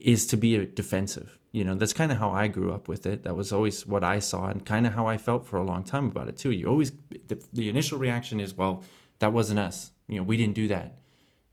is 0.00 0.26
to 0.26 0.36
be 0.36 0.66
defensive 0.66 1.38
you 1.56 1.64
know 1.64 1.74
that's 1.74 1.94
kind 1.94 2.12
of 2.12 2.18
how 2.18 2.30
i 2.32 2.48
grew 2.48 2.70
up 2.70 2.86
with 2.86 3.06
it. 3.06 3.24
That 3.24 3.34
was 3.34 3.50
always 3.50 3.86
what 3.86 4.04
i 4.04 4.18
saw 4.18 4.48
and 4.48 4.62
kind 4.62 4.86
of 4.86 4.92
how 4.92 5.06
i 5.06 5.16
felt 5.16 5.46
for 5.46 5.56
a 5.56 5.62
long 5.62 5.84
time 5.84 6.06
about 6.08 6.28
it 6.28 6.36
too. 6.36 6.50
You 6.50 6.66
always 6.66 6.92
the, 7.28 7.42
the 7.50 7.70
initial 7.70 7.98
reaction 7.98 8.40
is 8.40 8.54
well 8.54 8.84
that 9.20 9.32
wasn't 9.32 9.60
us. 9.60 9.92
You 10.06 10.18
know 10.18 10.22
we 10.22 10.36
didn't 10.36 10.54
do 10.54 10.68
that. 10.68 10.98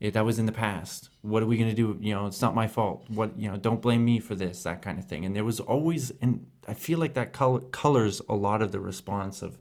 It, 0.00 0.12
that 0.12 0.26
was 0.26 0.38
in 0.38 0.44
the 0.44 0.52
past. 0.52 1.08
What 1.22 1.42
are 1.42 1.46
we 1.46 1.56
going 1.56 1.70
to 1.70 1.74
do? 1.74 1.96
You 2.02 2.14
know 2.14 2.26
it's 2.26 2.42
not 2.42 2.54
my 2.54 2.68
fault. 2.68 3.06
What 3.08 3.38
you 3.38 3.50
know 3.50 3.56
don't 3.56 3.80
blame 3.80 4.04
me 4.04 4.18
for 4.18 4.34
this 4.34 4.62
that 4.64 4.82
kind 4.82 4.98
of 4.98 5.06
thing. 5.06 5.24
And 5.24 5.34
there 5.34 5.44
was 5.44 5.58
always 5.58 6.12
and 6.20 6.46
i 6.68 6.74
feel 6.74 6.98
like 6.98 7.14
that 7.14 7.32
color, 7.32 7.60
colors 7.60 8.20
a 8.28 8.34
lot 8.34 8.60
of 8.60 8.72
the 8.72 8.80
response 8.80 9.40
of 9.40 9.58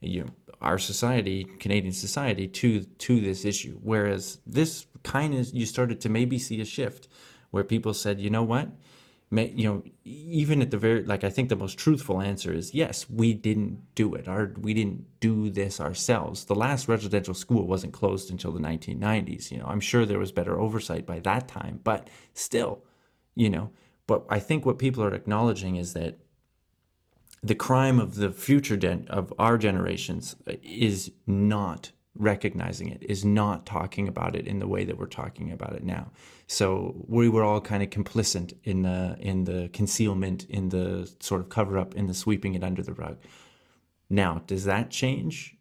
you 0.00 0.22
know, 0.22 0.30
our 0.62 0.78
society 0.78 1.44
canadian 1.60 1.92
society 1.92 2.48
to 2.48 2.84
to 3.06 3.20
this 3.20 3.44
issue. 3.44 3.78
Whereas 3.82 4.38
this 4.46 4.86
kind 5.02 5.34
of 5.34 5.52
you 5.52 5.66
started 5.66 6.00
to 6.00 6.08
maybe 6.08 6.38
see 6.38 6.62
a 6.62 6.64
shift 6.64 7.08
where 7.50 7.62
people 7.62 7.92
said 7.92 8.22
you 8.22 8.30
know 8.30 8.42
what 8.42 8.68
you 9.32 9.64
know 9.64 9.82
even 10.04 10.60
at 10.60 10.70
the 10.70 10.76
very 10.76 11.02
like 11.04 11.24
i 11.24 11.30
think 11.30 11.48
the 11.48 11.56
most 11.56 11.78
truthful 11.78 12.20
answer 12.20 12.52
is 12.52 12.74
yes 12.74 13.08
we 13.08 13.32
didn't 13.32 13.80
do 13.94 14.14
it. 14.14 14.28
Our 14.28 14.52
we 14.60 14.74
didn't 14.74 15.04
do 15.20 15.50
this 15.50 15.80
ourselves. 15.80 16.44
The 16.44 16.54
last 16.54 16.88
residential 16.88 17.34
school 17.34 17.66
wasn't 17.66 17.94
closed 17.94 18.30
until 18.30 18.52
the 18.52 18.60
1990s 18.60 19.50
you 19.50 19.58
know. 19.58 19.66
I'm 19.66 19.80
sure 19.80 20.04
there 20.04 20.18
was 20.18 20.32
better 20.32 20.58
oversight 20.60 21.06
by 21.06 21.20
that 21.20 21.48
time 21.48 21.80
but 21.82 22.08
still 22.34 22.84
you 23.34 23.48
know. 23.50 23.70
But 24.06 24.26
i 24.28 24.38
think 24.38 24.66
what 24.66 24.78
people 24.78 25.02
are 25.02 25.14
acknowledging 25.14 25.76
is 25.76 25.94
that 25.94 26.18
the 27.42 27.54
crime 27.54 27.98
of 27.98 28.16
the 28.16 28.30
future 28.30 28.76
gen- 28.76 29.08
of 29.08 29.32
our 29.38 29.58
generations 29.58 30.36
is 30.62 31.10
not 31.26 31.90
recognizing 32.14 32.88
it 32.88 33.02
is 33.02 33.24
not 33.24 33.64
talking 33.64 34.06
about 34.06 34.36
it 34.36 34.46
in 34.46 34.58
the 34.58 34.68
way 34.68 34.84
that 34.84 34.98
we're 34.98 35.06
talking 35.06 35.50
about 35.50 35.72
it 35.72 35.82
now 35.82 36.10
so 36.52 36.94
we 37.08 37.30
were 37.30 37.42
all 37.42 37.62
kind 37.62 37.82
of 37.82 37.88
complicit 37.88 38.52
in 38.62 38.82
the 38.82 39.16
in 39.18 39.44
the 39.44 39.70
concealment, 39.72 40.44
in 40.50 40.68
the 40.68 41.10
sort 41.18 41.40
of 41.40 41.48
cover 41.48 41.78
up, 41.78 41.94
in 41.94 42.08
the 42.08 42.14
sweeping 42.14 42.54
it 42.54 42.62
under 42.62 42.82
the 42.82 42.92
rug. 42.92 43.16
Now, 44.10 44.42
does 44.46 44.64
that 44.64 44.90
change? 44.90 45.56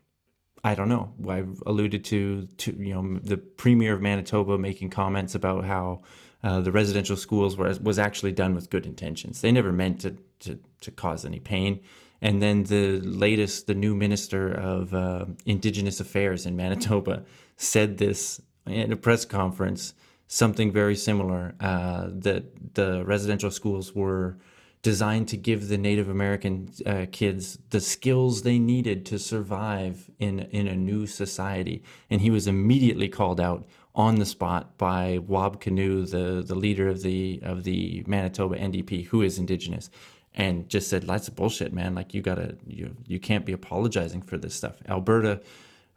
I 0.66 0.76
don't 0.76 0.90
know. 0.90 1.14
I've 1.30 1.64
alluded 1.66 2.04
to 2.06 2.46
to 2.46 2.72
you 2.78 2.94
know 2.94 3.20
the 3.24 3.38
premier 3.38 3.94
of 3.94 4.02
Manitoba 4.02 4.58
making 4.58 4.90
comments 4.90 5.34
about 5.34 5.64
how 5.64 6.02
uh, 6.44 6.60
the 6.60 6.74
residential 6.74 7.16
schools 7.16 7.56
were 7.56 7.74
was 7.82 7.98
actually 7.98 8.34
done 8.34 8.54
with 8.54 8.70
good 8.70 8.86
intentions. 8.86 9.40
They 9.40 9.54
never 9.54 9.72
meant 9.72 10.02
to 10.02 10.18
to, 10.40 10.60
to 10.82 10.92
cause 10.92 11.24
any 11.24 11.40
pain. 11.40 11.80
And 12.22 12.42
then 12.42 12.64
the 12.64 13.00
latest, 13.00 13.68
the 13.68 13.74
new 13.74 13.96
minister 13.96 14.52
of 14.52 14.94
uh, 14.94 15.26
Indigenous 15.46 16.00
Affairs 16.00 16.46
in 16.46 16.56
Manitoba 16.56 17.24
said 17.58 17.98
this 17.98 18.42
in 18.68 18.92
a 18.92 18.96
press 18.96 19.26
conference 19.26 19.94
something 20.28 20.72
very 20.72 20.96
similar. 20.96 21.54
Uh, 21.60 22.08
that 22.10 22.76
the 22.76 23.04
residential 23.06 23.52
schools 23.52 23.94
were 23.94 24.38
designed 24.82 25.28
to 25.28 25.38
give 25.38 25.68
the 25.68 25.78
Native 25.78 26.10
American 26.10 26.72
uh, 26.86 27.06
kids 27.12 27.60
the 27.70 27.82
skills 27.82 28.42
they 28.42 28.58
needed 28.58 29.06
to 29.08 29.20
survive 29.20 30.10
in 30.20 30.40
in 30.52 30.68
a 30.68 30.76
new 30.76 31.06
society. 31.06 31.84
And 32.10 32.22
he 32.22 32.30
was 32.30 32.48
immediately 32.48 33.10
called 33.10 33.42
out 33.42 33.68
on 33.94 34.16
the 34.16 34.26
spot 34.26 34.78
by 34.78 35.20
Wab 35.20 35.62
Kinew, 35.62 36.10
the 36.10 36.42
the 36.42 36.56
leader 36.56 36.88
of 36.88 37.02
the 37.02 37.40
of 37.44 37.64
the 37.64 38.04
Manitoba 38.08 38.56
NDP, 38.58 39.08
who 39.08 39.22
is 39.22 39.38
Indigenous. 39.38 39.90
And 40.34 40.70
just 40.70 40.90
said, 40.90 41.04
"That's 41.04 41.28
bullshit, 41.30 41.74
man. 41.74 41.94
Like 41.94 42.14
you 42.14 42.22
gotta, 42.22 42.56
you 42.66 42.96
you 43.06 43.20
can't 43.20 43.46
be 43.46 43.52
apologizing 43.52 44.22
for 44.22 44.38
this 44.38 44.56
stuff." 44.56 44.76
Alberta, 44.88 45.42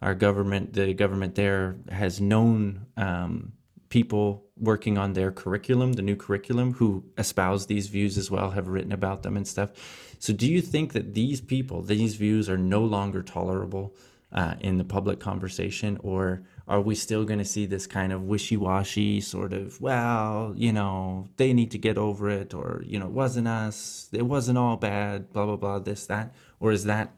our 0.02 0.14
government, 0.14 0.72
the 0.72 0.92
government 0.92 1.36
there 1.36 1.76
has 1.88 2.20
known 2.20 2.86
um, 2.96 3.52
people 3.88 4.44
working 4.58 4.98
on 4.98 5.12
their 5.12 5.30
curriculum, 5.30 5.92
the 5.92 6.02
new 6.02 6.16
curriculum, 6.16 6.72
who 6.74 7.04
espouse 7.16 7.66
these 7.66 7.86
views 7.86 8.18
as 8.18 8.30
well, 8.30 8.50
have 8.50 8.68
written 8.68 8.92
about 8.92 9.22
them 9.22 9.36
and 9.36 9.46
stuff. 9.46 9.70
So, 10.18 10.32
do 10.32 10.50
you 10.50 10.60
think 10.60 10.94
that 10.94 11.14
these 11.14 11.40
people, 11.40 11.82
these 11.82 12.16
views, 12.16 12.48
are 12.48 12.58
no 12.58 12.84
longer 12.84 13.22
tolerable 13.22 13.94
uh, 14.32 14.54
in 14.60 14.78
the 14.78 14.84
public 14.84 15.20
conversation, 15.20 15.98
or 16.02 16.42
are 16.66 16.80
we 16.80 16.94
still 16.94 17.24
going 17.24 17.38
to 17.38 17.44
see 17.44 17.66
this 17.66 17.86
kind 17.86 18.12
of 18.12 18.22
wishy-washy 18.22 19.20
sort 19.20 19.52
of, 19.52 19.80
well, 19.80 20.54
you 20.56 20.72
know, 20.72 21.28
they 21.36 21.52
need 21.52 21.70
to 21.72 21.78
get 21.78 21.98
over 21.98 22.30
it, 22.30 22.54
or 22.54 22.82
you 22.86 22.98
know, 22.98 23.06
it 23.06 23.12
wasn't 23.12 23.48
us, 23.48 24.08
it 24.12 24.22
wasn't 24.22 24.58
all 24.58 24.76
bad, 24.76 25.32
blah 25.32 25.44
blah 25.44 25.56
blah, 25.56 25.78
this 25.78 26.06
that, 26.06 26.34
or 26.60 26.72
is 26.72 26.84
that 26.84 27.12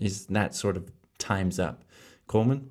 is 0.00 0.26
that 0.26 0.54
sort 0.54 0.76
of 0.76 0.90
times 1.18 1.58
up, 1.58 1.82
Coleman? 2.26 2.70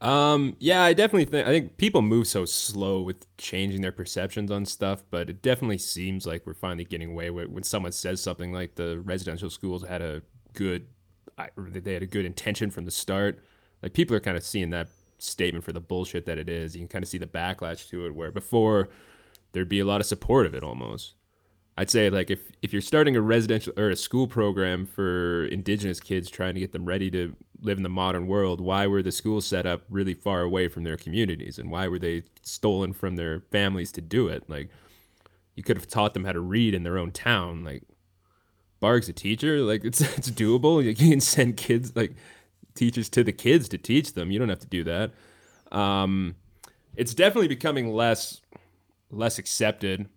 Um, 0.00 0.56
yeah, 0.58 0.82
I 0.82 0.92
definitely 0.92 1.24
think 1.24 1.46
I 1.46 1.50
think 1.50 1.78
people 1.78 2.02
move 2.02 2.26
so 2.26 2.44
slow 2.44 3.00
with 3.00 3.24
changing 3.38 3.80
their 3.80 3.92
perceptions 3.92 4.50
on 4.50 4.66
stuff, 4.66 5.02
but 5.10 5.30
it 5.30 5.40
definitely 5.42 5.78
seems 5.78 6.26
like 6.26 6.46
we're 6.46 6.54
finally 6.54 6.84
getting 6.84 7.12
away 7.12 7.30
with 7.30 7.48
when 7.48 7.62
someone 7.62 7.92
says 7.92 8.20
something 8.20 8.52
like 8.52 8.74
the 8.74 9.00
residential 9.00 9.48
schools 9.48 9.84
had 9.86 10.02
a 10.02 10.22
good 10.52 10.86
they 11.56 11.94
had 11.94 12.02
a 12.02 12.06
good 12.06 12.24
intention 12.26 12.70
from 12.70 12.84
the 12.84 12.90
start. 12.90 13.38
Like 13.82 13.94
people 13.94 14.14
are 14.16 14.20
kind 14.20 14.36
of 14.36 14.44
seeing 14.44 14.70
that 14.70 14.88
statement 15.18 15.64
for 15.64 15.72
the 15.72 15.80
bullshit 15.80 16.26
that 16.26 16.38
it 16.38 16.48
is. 16.48 16.74
You 16.74 16.80
can 16.80 16.88
kind 16.88 17.02
of 17.02 17.08
see 17.08 17.18
the 17.18 17.26
backlash 17.26 17.88
to 17.90 18.06
it 18.06 18.14
where 18.14 18.30
before 18.30 18.88
there'd 19.52 19.68
be 19.68 19.80
a 19.80 19.84
lot 19.84 20.00
of 20.00 20.06
support 20.06 20.46
of 20.46 20.54
it 20.54 20.62
almost. 20.62 21.14
I'd 21.78 21.90
say 21.90 22.08
like 22.08 22.30
if 22.30 22.40
if 22.62 22.72
you're 22.72 22.82
starting 22.82 23.16
a 23.16 23.20
residential 23.20 23.72
or 23.76 23.90
a 23.90 23.96
school 23.96 24.26
program 24.26 24.86
for 24.86 25.44
indigenous 25.46 26.00
kids 26.00 26.30
trying 26.30 26.54
to 26.54 26.60
get 26.60 26.72
them 26.72 26.86
ready 26.86 27.10
to 27.10 27.36
live 27.60 27.76
in 27.76 27.82
the 27.82 27.90
modern 27.90 28.26
world, 28.26 28.60
why 28.60 28.86
were 28.86 29.02
the 29.02 29.12
schools 29.12 29.46
set 29.46 29.66
up 29.66 29.82
really 29.90 30.14
far 30.14 30.42
away 30.42 30.68
from 30.68 30.84
their 30.84 30.96
communities 30.96 31.58
and 31.58 31.70
why 31.70 31.86
were 31.86 31.98
they 31.98 32.22
stolen 32.42 32.92
from 32.92 33.16
their 33.16 33.40
families 33.50 33.92
to 33.92 34.00
do 34.00 34.28
it? 34.28 34.48
Like 34.48 34.70
you 35.54 35.62
could 35.62 35.76
have 35.76 35.86
taught 35.86 36.14
them 36.14 36.24
how 36.24 36.32
to 36.32 36.40
read 36.40 36.74
in 36.74 36.82
their 36.82 36.98
own 36.98 37.10
town. 37.10 37.62
Like 37.62 37.82
Barg's 38.80 39.08
a 39.08 39.12
teacher, 39.12 39.60
like 39.60 39.84
it's 39.84 40.00
it's 40.18 40.30
doable. 40.30 40.82
You 40.82 40.94
can 40.94 41.20
send 41.20 41.58
kids 41.58 41.94
like 41.94 42.14
teachers 42.76 43.08
to 43.10 43.24
the 43.24 43.32
kids 43.32 43.68
to 43.70 43.78
teach 43.78 44.14
them. 44.14 44.30
You 44.30 44.38
don't 44.38 44.48
have 44.48 44.60
to 44.60 44.66
do 44.66 44.84
that. 44.84 45.12
Um, 45.72 46.36
it's 46.94 47.14
definitely 47.14 47.48
becoming 47.48 47.92
less 47.92 48.40
less 49.10 49.38
accepted 49.38 50.08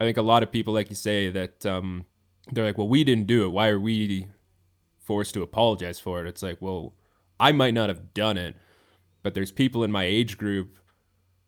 I 0.00 0.04
think 0.04 0.16
a 0.16 0.22
lot 0.22 0.42
of 0.42 0.50
people, 0.50 0.74
like 0.74 0.90
you 0.90 0.96
say, 0.96 1.30
that 1.30 1.64
um, 1.64 2.04
they're 2.52 2.64
like, 2.64 2.78
well, 2.78 2.88
we 2.88 3.04
didn't 3.04 3.26
do 3.26 3.44
it. 3.44 3.48
Why 3.48 3.68
are 3.68 3.80
we 3.80 4.28
forced 4.98 5.34
to 5.34 5.42
apologize 5.42 6.00
for 6.00 6.20
it? 6.20 6.28
It's 6.28 6.42
like, 6.42 6.60
well, 6.60 6.94
I 7.38 7.52
might 7.52 7.74
not 7.74 7.88
have 7.88 8.12
done 8.12 8.36
it, 8.36 8.56
but 9.22 9.34
there's 9.34 9.52
people 9.52 9.84
in 9.84 9.92
my 9.92 10.04
age 10.04 10.36
group 10.36 10.78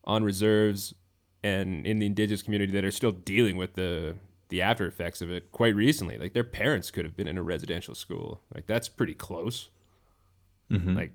on 0.05 0.23
reserves 0.23 0.95
and 1.43 1.87
in 1.87 1.99
the 1.99 2.07
indigenous 2.07 2.43
community 2.43 2.73
that 2.73 2.85
are 2.85 2.91
still 2.91 3.13
dealing 3.13 3.57
with 3.57 3.75
the 3.75 4.17
the 4.49 4.63
after 4.63 4.87
effects 4.87 5.21
of 5.21 5.29
it 5.29 5.51
quite 5.51 5.75
recently. 5.75 6.17
Like 6.17 6.33
their 6.33 6.45
parents 6.45 6.93
could 6.93 7.05
have 7.05 7.17
been 7.17 7.27
in 7.27 7.37
a 7.37 7.43
residential 7.43 7.97
school. 7.97 8.43
Like 8.55 8.69
that's 8.69 8.89
pretty 8.89 9.15
close. 9.15 9.71
Mm-hmm. 10.71 10.97
Like, 10.97 11.13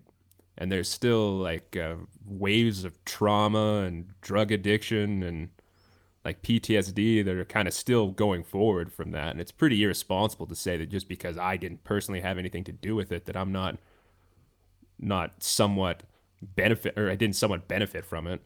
and 0.58 0.72
there's 0.72 0.90
still 0.90 1.38
like 1.38 1.76
uh, 1.76 1.96
waves 2.26 2.84
of 2.84 3.04
trauma 3.06 3.80
and 3.80 4.10
drug 4.22 4.52
addiction 4.52 5.24
and 5.24 5.50
like 6.24 6.44
PTSD 6.44 7.26
that 7.26 7.36
are 7.36 7.46
kind 7.46 7.68
of 7.68 7.74
still 7.74 8.10
going 8.10 8.44
forward 8.44 8.94
from 8.94 9.12
that. 9.12 9.30
And 9.30 9.42
it's 9.42 9.52
pretty 9.52 9.84
irresponsible 9.84 10.46
to 10.48 10.56
say 10.56 10.78
that 10.78 10.90
just 10.90 11.08
because 11.08 11.38
I 11.38 11.58
didn't 11.58 11.84
personally 11.84 12.22
have 12.22 12.38
anything 12.38 12.64
to 12.66 12.72
do 12.72 12.96
with 12.96 13.12
it, 13.12 13.26
that 13.26 13.36
I'm 13.36 13.52
not 13.52 13.78
not 15.00 15.44
somewhat 15.44 16.04
benefit 16.42 16.98
or 16.98 17.10
I 17.10 17.16
didn't 17.16 17.36
somewhat 17.36 17.68
benefit 17.68 18.06
from 18.06 18.28
it. 18.28 18.42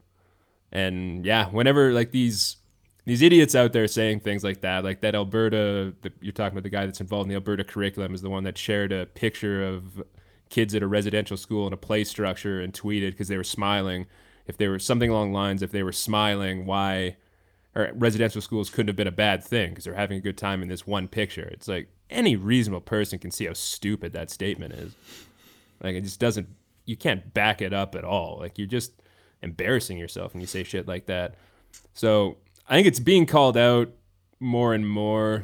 And 0.71 1.25
yeah, 1.25 1.49
whenever 1.49 1.91
like 1.91 2.11
these 2.11 2.57
these 3.05 3.21
idiots 3.21 3.55
out 3.55 3.73
there 3.73 3.87
saying 3.87 4.21
things 4.21 4.43
like 4.43 4.61
that, 4.61 4.83
like 4.83 5.01
that 5.01 5.13
Alberta, 5.13 5.93
the, 6.01 6.11
you're 6.21 6.33
talking 6.33 6.57
about 6.57 6.63
the 6.63 6.69
guy 6.69 6.85
that's 6.85 7.01
involved 7.01 7.25
in 7.25 7.29
the 7.29 7.35
Alberta 7.35 7.63
curriculum 7.63 8.13
is 8.15 8.21
the 8.21 8.29
one 8.29 8.45
that 8.45 8.57
shared 8.57 8.91
a 8.91 9.05
picture 9.05 9.63
of 9.63 10.01
kids 10.49 10.75
at 10.75 10.83
a 10.83 10.87
residential 10.87 11.37
school 11.37 11.67
in 11.67 11.73
a 11.73 11.77
play 11.77 12.03
structure 12.03 12.61
and 12.61 12.73
tweeted 12.73 13.11
because 13.11 13.27
they 13.27 13.37
were 13.37 13.43
smiling. 13.43 14.05
If 14.47 14.57
they 14.57 14.67
were 14.67 14.79
something 14.79 15.09
along 15.09 15.33
lines, 15.33 15.61
if 15.61 15.71
they 15.71 15.83
were 15.83 15.91
smiling, 15.91 16.65
why 16.65 17.17
or 17.75 17.91
residential 17.93 18.41
schools 18.41 18.69
couldn't 18.69 18.87
have 18.87 18.95
been 18.95 19.07
a 19.07 19.11
bad 19.11 19.43
thing 19.43 19.71
because 19.71 19.83
they're 19.83 19.95
having 19.95 20.17
a 20.17 20.21
good 20.21 20.37
time 20.37 20.61
in 20.61 20.69
this 20.69 20.87
one 20.87 21.07
picture. 21.07 21.49
It's 21.51 21.67
like 21.67 21.89
any 22.09 22.35
reasonable 22.35 22.81
person 22.81 23.19
can 23.19 23.31
see 23.31 23.45
how 23.45 23.53
stupid 23.53 24.13
that 24.13 24.29
statement 24.29 24.73
is. 24.73 24.95
Like 25.83 25.95
it 25.95 26.01
just 26.01 26.19
doesn't. 26.19 26.47
You 26.85 26.95
can't 26.95 27.33
back 27.33 27.61
it 27.61 27.73
up 27.73 27.95
at 27.95 28.05
all. 28.05 28.37
Like 28.39 28.57
you're 28.57 28.67
just 28.67 28.93
embarrassing 29.41 29.97
yourself 29.97 30.33
when 30.33 30.41
you 30.41 30.47
say 30.47 30.63
shit 30.63 30.87
like 30.87 31.07
that. 31.07 31.35
So 31.93 32.37
I 32.69 32.75
think 32.75 32.87
it's 32.87 32.99
being 32.99 33.25
called 33.25 33.57
out 33.57 33.89
more 34.39 34.73
and 34.73 34.87
more. 34.87 35.43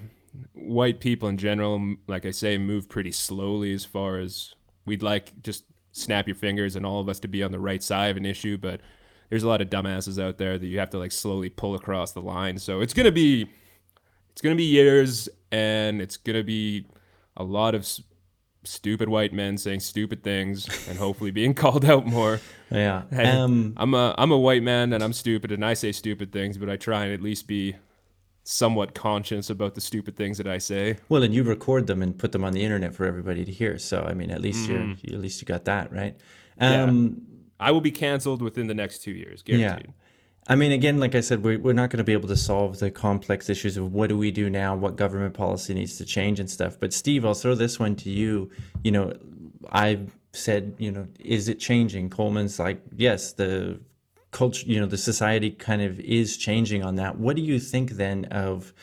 white 0.53 0.99
people 0.99 1.27
in 1.27 1.37
general, 1.37 1.95
like 2.07 2.25
I 2.25 2.31
say, 2.31 2.57
move 2.57 2.87
pretty 2.87 3.11
slowly 3.11 3.73
as 3.73 3.85
far 3.85 4.19
as 4.19 4.55
we'd 4.85 5.03
like 5.03 5.41
just 5.43 5.65
snap 5.91 6.27
your 6.27 6.35
fingers 6.35 6.75
and 6.75 6.85
all 6.85 6.99
of 7.01 7.09
us 7.09 7.19
to 7.19 7.27
be 7.27 7.43
on 7.43 7.51
the 7.51 7.59
right 7.59 7.83
side 7.83 8.11
of 8.11 8.17
an 8.17 8.25
issue, 8.25 8.57
but 8.57 8.81
there's 9.29 9.43
a 9.43 9.47
lot 9.47 9.61
of 9.61 9.69
dumbasses 9.69 10.21
out 10.21 10.37
there 10.37 10.57
that 10.57 10.65
you 10.65 10.79
have 10.79 10.89
to 10.91 10.97
like 10.97 11.11
slowly 11.11 11.49
pull 11.49 11.75
across 11.75 12.11
the 12.11 12.21
line. 12.21 12.57
So 12.57 12.81
it's 12.81 12.93
gonna 12.93 13.11
be 13.11 13.49
it's 14.31 14.41
gonna 14.41 14.55
be 14.55 14.63
years, 14.63 15.27
and 15.51 16.01
it's 16.01 16.17
gonna 16.17 16.43
be 16.43 16.85
a 17.37 17.43
lot 17.43 17.75
of 17.75 17.81
s- 17.81 18.01
stupid 18.63 19.09
white 19.09 19.33
men 19.33 19.57
saying 19.57 19.79
stupid 19.79 20.23
things 20.23 20.67
and 20.87 20.97
hopefully 20.97 21.31
being 21.31 21.53
called 21.63 21.85
out 21.85 22.05
more. 22.05 22.39
Yeah. 22.69 23.03
Um, 23.11 23.73
I'm 23.77 23.93
a 23.93 24.15
I'm 24.17 24.31
a 24.31 24.37
white 24.37 24.63
man 24.63 24.93
and 24.93 25.03
I'm 25.03 25.13
stupid 25.13 25.51
and 25.51 25.65
I 25.65 25.73
say 25.73 25.91
stupid 25.91 26.31
things, 26.31 26.57
but 26.57 26.69
I 26.69 26.75
try 26.77 27.05
and 27.05 27.13
at 27.13 27.21
least 27.21 27.47
be 27.47 27.75
somewhat 28.51 28.93
conscious 28.93 29.49
about 29.49 29.75
the 29.75 29.81
stupid 29.81 30.15
things 30.17 30.37
that 30.37 30.47
I 30.47 30.57
say. 30.57 30.97
well, 31.09 31.23
and 31.23 31.33
you 31.33 31.43
record 31.43 31.87
them 31.87 32.01
and 32.01 32.17
put 32.17 32.31
them 32.33 32.43
on 32.43 32.53
the 32.53 32.63
internet 32.63 32.93
for 32.93 33.05
everybody 33.05 33.45
to 33.45 33.51
hear. 33.51 33.77
So, 33.77 34.03
I 34.03 34.13
mean, 34.13 34.29
at 34.31 34.41
least 34.41 34.67
you're 34.69 34.81
at 34.91 35.19
least 35.21 35.41
you 35.41 35.45
got 35.45 35.65
that 35.65 35.91
right. 35.91 36.15
Yeah. 36.59 36.83
Um, 36.83 37.21
I 37.59 37.71
will 37.71 37.81
be 37.81 37.91
canceled 37.91 38.41
within 38.41 38.67
the 38.67 38.73
next 38.73 38.99
two 39.03 39.11
years, 39.11 39.43
Yeah. 39.45 39.57
guaranteed. 39.57 39.93
I 40.47 40.55
mean, 40.55 40.71
again, 40.71 40.99
like 40.99 41.13
I 41.13 41.21
said, 41.21 41.43
we're, 41.43 41.59
we're 41.59 41.73
not 41.73 41.91
going 41.91 41.99
to 41.99 42.03
be 42.03 42.13
able 42.13 42.27
to 42.29 42.35
solve 42.35 42.79
the 42.79 42.89
complex 42.89 43.47
issues 43.49 43.77
of 43.77 43.93
what 43.93 44.09
do 44.09 44.17
we 44.17 44.31
do 44.31 44.49
now, 44.49 44.75
what 44.75 44.95
government 44.95 45.35
policy 45.35 45.73
needs 45.75 45.97
to 45.97 46.05
change 46.05 46.39
and 46.39 46.49
stuff. 46.49 46.79
But 46.79 46.91
Steve, 46.93 47.23
I'll 47.25 47.35
throw 47.35 47.53
this 47.53 47.79
one 47.79 47.95
to 47.97 48.09
you. 48.09 48.49
You 48.83 48.91
know, 48.91 49.13
I've 49.71 50.17
said, 50.33 50.73
you 50.79 50.91
know, 50.91 51.07
is 51.19 51.47
it 51.47 51.59
changing? 51.59 52.09
Coleman's 52.09 52.57
like, 52.59 52.81
yes, 52.97 53.33
the 53.33 53.79
culture, 54.31 54.65
you 54.65 54.79
know, 54.79 54.85
the 54.85 54.97
society 54.97 55.51
kind 55.51 55.81
of 55.81 55.99
is 55.99 56.37
changing 56.37 56.83
on 56.83 56.95
that. 56.95 57.17
What 57.17 57.35
do 57.35 57.41
you 57.41 57.59
think 57.59 57.91
then 57.91 58.25
of? 58.25 58.73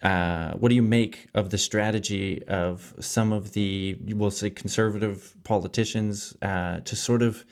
Uh, 0.00 0.52
what 0.52 0.68
do 0.68 0.76
you 0.76 0.82
make 0.82 1.26
of 1.34 1.50
the 1.50 1.58
strategy 1.58 2.40
of 2.46 2.94
some 3.00 3.32
of 3.32 3.52
the, 3.52 3.96
we'll 4.14 4.30
say, 4.30 4.48
conservative 4.48 5.34
politicians 5.42 6.36
uh, 6.40 6.78
to 6.80 6.94
sort 6.94 7.20
of 7.20 7.44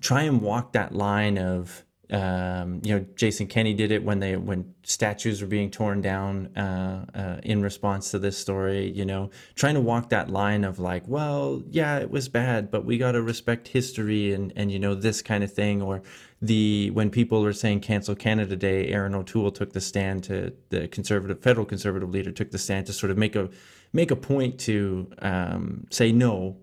try 0.00 0.20
and 0.22 0.42
walk 0.42 0.72
that 0.72 0.94
line 0.94 1.38
of 1.38 1.82
um, 2.12 2.82
you 2.84 2.94
know 2.94 3.06
Jason 3.16 3.46
Kenney 3.46 3.72
did 3.72 3.90
it 3.90 4.04
when 4.04 4.20
they 4.20 4.36
when 4.36 4.74
statues 4.82 5.40
were 5.40 5.48
being 5.48 5.70
torn 5.70 6.02
down 6.02 6.54
uh, 6.56 7.06
uh, 7.14 7.40
in 7.42 7.62
response 7.62 8.10
to 8.10 8.18
this 8.18 8.36
story. 8.36 8.90
You 8.90 9.06
know, 9.06 9.30
trying 9.54 9.74
to 9.74 9.80
walk 9.80 10.10
that 10.10 10.28
line 10.28 10.64
of 10.64 10.78
like, 10.78 11.08
well, 11.08 11.62
yeah, 11.70 11.98
it 11.98 12.10
was 12.10 12.28
bad, 12.28 12.70
but 12.70 12.84
we 12.84 12.98
got 12.98 13.12
to 13.12 13.22
respect 13.22 13.68
history 13.68 14.34
and 14.34 14.52
and 14.56 14.70
you 14.70 14.78
know 14.78 14.94
this 14.94 15.22
kind 15.22 15.42
of 15.42 15.50
thing. 15.52 15.80
Or 15.80 16.02
the 16.42 16.90
when 16.90 17.08
people 17.08 17.44
are 17.46 17.52
saying 17.54 17.80
cancel 17.80 18.14
Canada 18.14 18.56
Day, 18.56 18.88
Erin 18.88 19.14
O'Toole 19.14 19.50
took 19.50 19.72
the 19.72 19.80
stand 19.80 20.22
to 20.24 20.52
the 20.68 20.88
conservative 20.88 21.40
federal 21.40 21.64
conservative 21.64 22.10
leader 22.10 22.30
took 22.30 22.50
the 22.50 22.58
stand 22.58 22.86
to 22.86 22.92
sort 22.92 23.10
of 23.10 23.16
make 23.16 23.34
a 23.36 23.48
make 23.94 24.10
a 24.10 24.16
point 24.16 24.60
to 24.60 25.10
um, 25.20 25.86
say 25.90 26.12
no, 26.12 26.58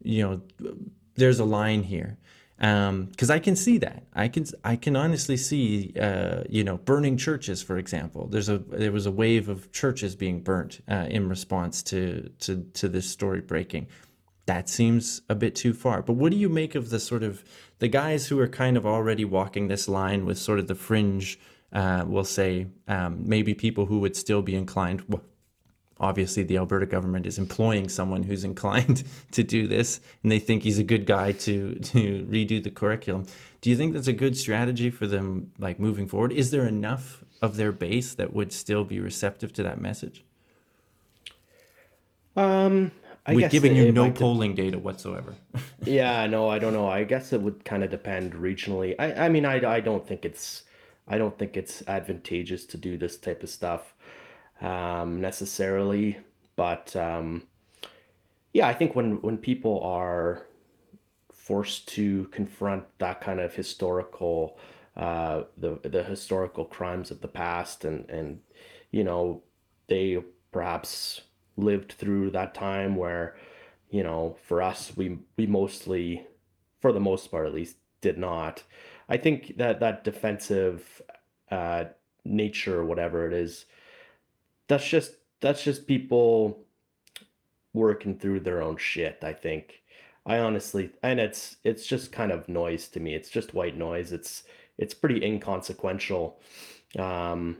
you 0.00 0.22
know, 0.22 0.40
there's 1.16 1.40
a 1.40 1.44
line 1.44 1.82
here 1.82 2.18
because 2.58 3.30
I 3.30 3.38
can 3.38 3.54
see 3.54 3.78
that. 3.78 4.04
I 4.14 4.28
can 4.28 4.46
I 4.64 4.76
can 4.76 4.96
honestly 4.96 5.36
see 5.36 5.92
uh, 6.00 6.44
you 6.48 6.64
know 6.64 6.78
burning 6.78 7.16
churches, 7.16 7.62
for 7.62 7.76
example. 7.76 8.26
There's 8.28 8.48
a 8.48 8.58
there 8.58 8.92
was 8.92 9.06
a 9.06 9.10
wave 9.10 9.48
of 9.48 9.70
churches 9.72 10.16
being 10.16 10.40
burnt 10.40 10.80
uh, 10.88 11.06
in 11.10 11.28
response 11.28 11.82
to 11.84 12.30
to 12.40 12.64
to 12.74 12.88
this 12.88 13.08
story 13.08 13.40
breaking. 13.40 13.88
That 14.46 14.68
seems 14.68 15.22
a 15.28 15.34
bit 15.34 15.54
too 15.56 15.74
far. 15.74 16.02
But 16.02 16.14
what 16.14 16.30
do 16.30 16.38
you 16.38 16.48
make 16.48 16.74
of 16.76 16.90
the 16.90 17.00
sort 17.00 17.24
of 17.24 17.44
the 17.78 17.88
guys 17.88 18.28
who 18.28 18.38
are 18.38 18.48
kind 18.48 18.76
of 18.76 18.86
already 18.86 19.24
walking 19.24 19.68
this 19.68 19.88
line 19.88 20.24
with 20.24 20.38
sort 20.38 20.58
of 20.58 20.66
the 20.68 20.74
fringe? 20.74 21.38
Uh, 21.72 22.04
we'll 22.06 22.24
say 22.24 22.68
um, 22.86 23.22
maybe 23.26 23.52
people 23.52 23.86
who 23.86 23.98
would 23.98 24.16
still 24.16 24.40
be 24.40 24.54
inclined. 24.54 25.02
Obviously 25.98 26.42
the 26.42 26.56
Alberta 26.58 26.86
government 26.86 27.26
is 27.26 27.38
employing 27.38 27.88
someone 27.88 28.22
who's 28.22 28.44
inclined 28.44 29.04
to 29.32 29.42
do 29.42 29.66
this 29.66 30.00
and 30.22 30.30
they 30.30 30.38
think 30.38 30.62
he's 30.62 30.78
a 30.78 30.84
good 30.84 31.06
guy 31.06 31.32
to 31.32 31.74
to 31.76 32.26
redo 32.30 32.62
the 32.62 32.70
curriculum. 32.70 33.26
Do 33.60 33.70
you 33.70 33.76
think 33.76 33.94
that's 33.94 34.06
a 34.08 34.12
good 34.12 34.36
strategy 34.36 34.90
for 34.90 35.06
them 35.06 35.52
like 35.58 35.80
moving 35.80 36.06
forward? 36.06 36.32
Is 36.32 36.50
there 36.50 36.66
enough 36.66 37.24
of 37.42 37.56
their 37.56 37.72
base 37.72 38.14
that 38.14 38.32
would 38.32 38.52
still 38.52 38.84
be 38.84 39.00
receptive 39.00 39.52
to 39.54 39.62
that 39.62 39.80
message? 39.80 40.24
Um, 42.36 42.92
I 43.26 43.34
given 43.48 43.72
it- 43.76 43.86
you 43.86 43.92
no 43.92 44.04
might 44.04 44.14
de- 44.14 44.20
polling 44.20 44.54
data 44.54 44.78
whatsoever. 44.78 45.34
Yeah, 45.84 46.26
no, 46.26 46.48
I 46.48 46.58
don't 46.58 46.72
know. 46.72 46.88
I 46.88 47.04
guess 47.04 47.32
it 47.32 47.40
would 47.40 47.64
kind 47.64 47.84
of 47.84 47.90
depend 47.90 48.32
regionally. 48.32 48.96
I, 48.98 49.26
I 49.26 49.28
mean, 49.28 49.44
I, 49.46 49.76
I 49.76 49.80
don't 49.80 50.04
think 50.06 50.24
it's, 50.24 50.64
I 51.06 51.16
don't 51.16 51.38
think 51.38 51.56
it's 51.56 51.82
advantageous 51.86 52.64
to 52.66 52.76
do 52.76 52.98
this 52.98 53.16
type 53.16 53.44
of 53.44 53.48
stuff, 53.48 53.94
um, 54.60 55.20
necessarily. 55.20 56.18
But 56.56 56.94
um, 56.96 57.42
yeah, 58.52 58.66
I 58.66 58.74
think 58.74 58.94
when 58.94 59.20
when 59.22 59.38
people 59.38 59.80
are 59.82 60.46
forced 61.32 61.88
to 61.88 62.24
confront 62.32 62.84
that 62.98 63.20
kind 63.20 63.40
of 63.40 63.54
historical, 63.54 64.58
uh, 64.96 65.42
the 65.56 65.78
the 65.82 66.02
historical 66.02 66.64
crimes 66.64 67.10
of 67.10 67.20
the 67.20 67.28
past, 67.28 67.84
and 67.84 68.08
and 68.08 68.40
you 68.90 69.04
know, 69.04 69.42
they 69.88 70.22
perhaps 70.52 71.22
lived 71.56 71.92
through 71.92 72.30
that 72.30 72.54
time 72.54 72.96
where 72.96 73.36
you 73.90 74.02
know, 74.02 74.36
for 74.46 74.62
us, 74.62 74.92
we 74.96 75.18
we 75.36 75.46
mostly, 75.46 76.26
for 76.80 76.92
the 76.92 77.00
most 77.00 77.30
part 77.30 77.46
at 77.46 77.54
least, 77.54 77.76
did 78.00 78.18
not. 78.18 78.62
I 79.08 79.16
think 79.16 79.56
that 79.58 79.80
that 79.80 80.04
defensive 80.04 81.02
uh, 81.50 81.84
nature, 82.24 82.84
whatever 82.84 83.26
it 83.26 83.32
is, 83.32 83.66
that's 84.68 84.86
just 84.86 85.12
that's 85.40 85.62
just 85.62 85.86
people 85.86 86.64
working 87.72 88.18
through 88.18 88.40
their 88.40 88.62
own 88.62 88.76
shit. 88.76 89.18
I 89.22 89.32
think. 89.32 89.82
I 90.24 90.38
honestly, 90.38 90.90
and 91.02 91.20
it's 91.20 91.56
it's 91.62 91.86
just 91.86 92.10
kind 92.10 92.32
of 92.32 92.48
noise 92.48 92.88
to 92.88 93.00
me. 93.00 93.14
It's 93.14 93.28
just 93.30 93.54
white 93.54 93.76
noise. 93.76 94.12
It's 94.12 94.42
it's 94.78 94.94
pretty 94.94 95.24
inconsequential. 95.24 96.40
Um, 96.98 97.58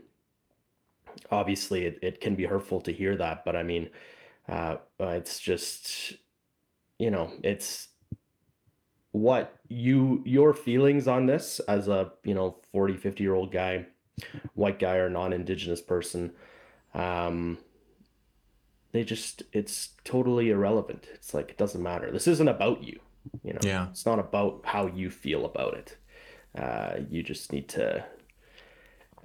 obviously, 1.30 1.86
it, 1.86 1.98
it 2.02 2.20
can 2.20 2.34
be 2.34 2.44
hurtful 2.44 2.80
to 2.82 2.92
hear 2.92 3.16
that, 3.16 3.44
but 3.44 3.56
I 3.56 3.62
mean, 3.62 3.90
uh, 4.48 4.76
it's 5.00 5.38
just, 5.38 6.14
you 6.98 7.10
know, 7.10 7.32
it's 7.42 7.88
what 9.12 9.58
you 9.68 10.22
your 10.26 10.52
feelings 10.52 11.08
on 11.08 11.26
this 11.26 11.58
as 11.60 11.88
a, 11.88 12.12
you 12.24 12.34
know, 12.34 12.56
40, 12.72 12.96
50 12.96 13.22
year 13.22 13.34
old 13.34 13.52
guy, 13.52 13.86
white 14.54 14.78
guy 14.78 14.96
or 14.96 15.08
non-indigenous 15.08 15.80
person. 15.80 16.32
Um, 16.96 17.58
they 18.92 19.04
just 19.04 19.42
it's 19.52 19.90
totally 20.04 20.50
irrelevant. 20.50 21.06
It's 21.14 21.34
like 21.34 21.50
it 21.50 21.58
doesn't 21.58 21.82
matter. 21.82 22.10
This 22.10 22.26
isn't 22.26 22.48
about 22.48 22.82
you, 22.82 22.98
you 23.44 23.52
know. 23.52 23.60
Yeah. 23.62 23.88
It's 23.90 24.06
not 24.06 24.18
about 24.18 24.62
how 24.64 24.86
you 24.86 25.10
feel 25.10 25.44
about 25.44 25.74
it. 25.74 25.96
Uh, 26.58 27.00
you 27.10 27.22
just 27.22 27.52
need 27.52 27.68
to 27.68 28.06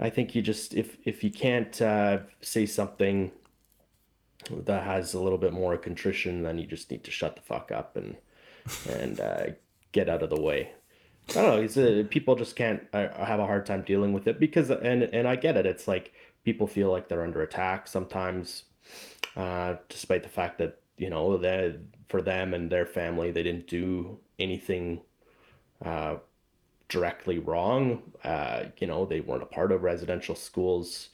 I 0.02 0.10
think 0.10 0.34
you 0.34 0.42
just 0.42 0.74
if 0.74 0.98
if 1.06 1.24
you 1.24 1.30
can't 1.32 1.80
uh, 1.82 2.20
say 2.42 2.66
something 2.66 3.32
that 4.50 4.84
has 4.84 5.14
a 5.14 5.22
little 5.22 5.38
bit 5.38 5.54
more 5.54 5.78
contrition, 5.78 6.42
then 6.42 6.58
you 6.58 6.66
just 6.66 6.90
need 6.90 7.04
to 7.04 7.12
shut 7.12 7.36
the 7.36 7.42
fuck 7.42 7.72
up 7.72 7.96
and 7.96 8.18
and 8.90 9.20
uh, 9.20 9.46
get 9.92 10.10
out 10.10 10.24
of 10.24 10.32
the 10.32 10.42
way. 10.42 10.72
I 11.30 11.34
don't 11.34 11.44
know. 11.44 11.62
It's 11.62 11.78
uh, 11.78 12.04
people 12.10 12.36
just 12.36 12.56
can't 12.56 12.82
uh, 12.94 13.10
have 13.24 13.40
a 13.40 13.46
hard 13.46 13.68
time 13.68 13.84
dealing 13.84 14.12
with 14.12 14.28
it 14.28 14.40
because 14.40 14.72
and 14.72 15.04
and 15.04 15.28
I 15.28 15.36
get 15.36 15.56
it. 15.56 15.68
It's 15.68 15.88
like 15.88 16.14
people 16.44 16.68
feel 16.68 16.92
like 16.92 17.08
they're 17.08 17.24
under 17.24 17.42
attack 17.42 17.88
sometimes, 17.88 18.64
uh, 19.36 19.76
despite 19.90 20.24
the 20.24 20.30
fact 20.30 20.58
that 20.58 20.80
you 20.98 21.10
know 21.10 21.38
that 21.38 21.80
for 22.10 22.22
them 22.22 22.54
and 22.54 22.70
their 22.70 22.86
family 22.86 23.32
they 23.32 23.44
didn't 23.44 23.68
do 23.68 24.20
anything 24.40 25.02
uh, 25.84 26.16
directly 26.90 27.40
wrong. 27.40 28.02
Uh, 28.24 28.66
you 28.78 28.88
know 28.88 29.06
they 29.06 29.22
weren't 29.22 29.44
a 29.44 29.48
part 29.48 29.72
of 29.72 29.84
residential 29.84 30.36
schools, 30.36 31.10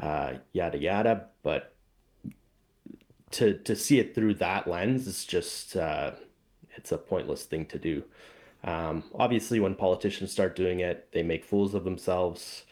uh, 0.00 0.34
yada 0.52 0.78
yada. 0.78 1.26
But 1.42 1.74
to 3.32 3.54
to 3.58 3.76
see 3.76 3.98
it 3.98 4.14
through 4.14 4.34
that 4.34 4.66
lens 4.66 5.06
is 5.06 5.24
just 5.24 5.76
uh, 5.76 6.12
it's 6.76 6.92
a 6.92 6.98
pointless 6.98 7.44
thing 7.44 7.66
to 7.66 7.78
do. 7.78 8.04
Um, 8.64 9.04
obviously, 9.14 9.60
when 9.60 9.74
politicians 9.74 10.32
start 10.32 10.56
doing 10.56 10.80
it, 10.80 11.08
they 11.12 11.22
make 11.22 11.44
fools 11.44 11.74
of 11.74 11.84
themselves, 11.84 12.64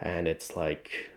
and 0.00 0.28
it's 0.28 0.54
like, 0.54 1.10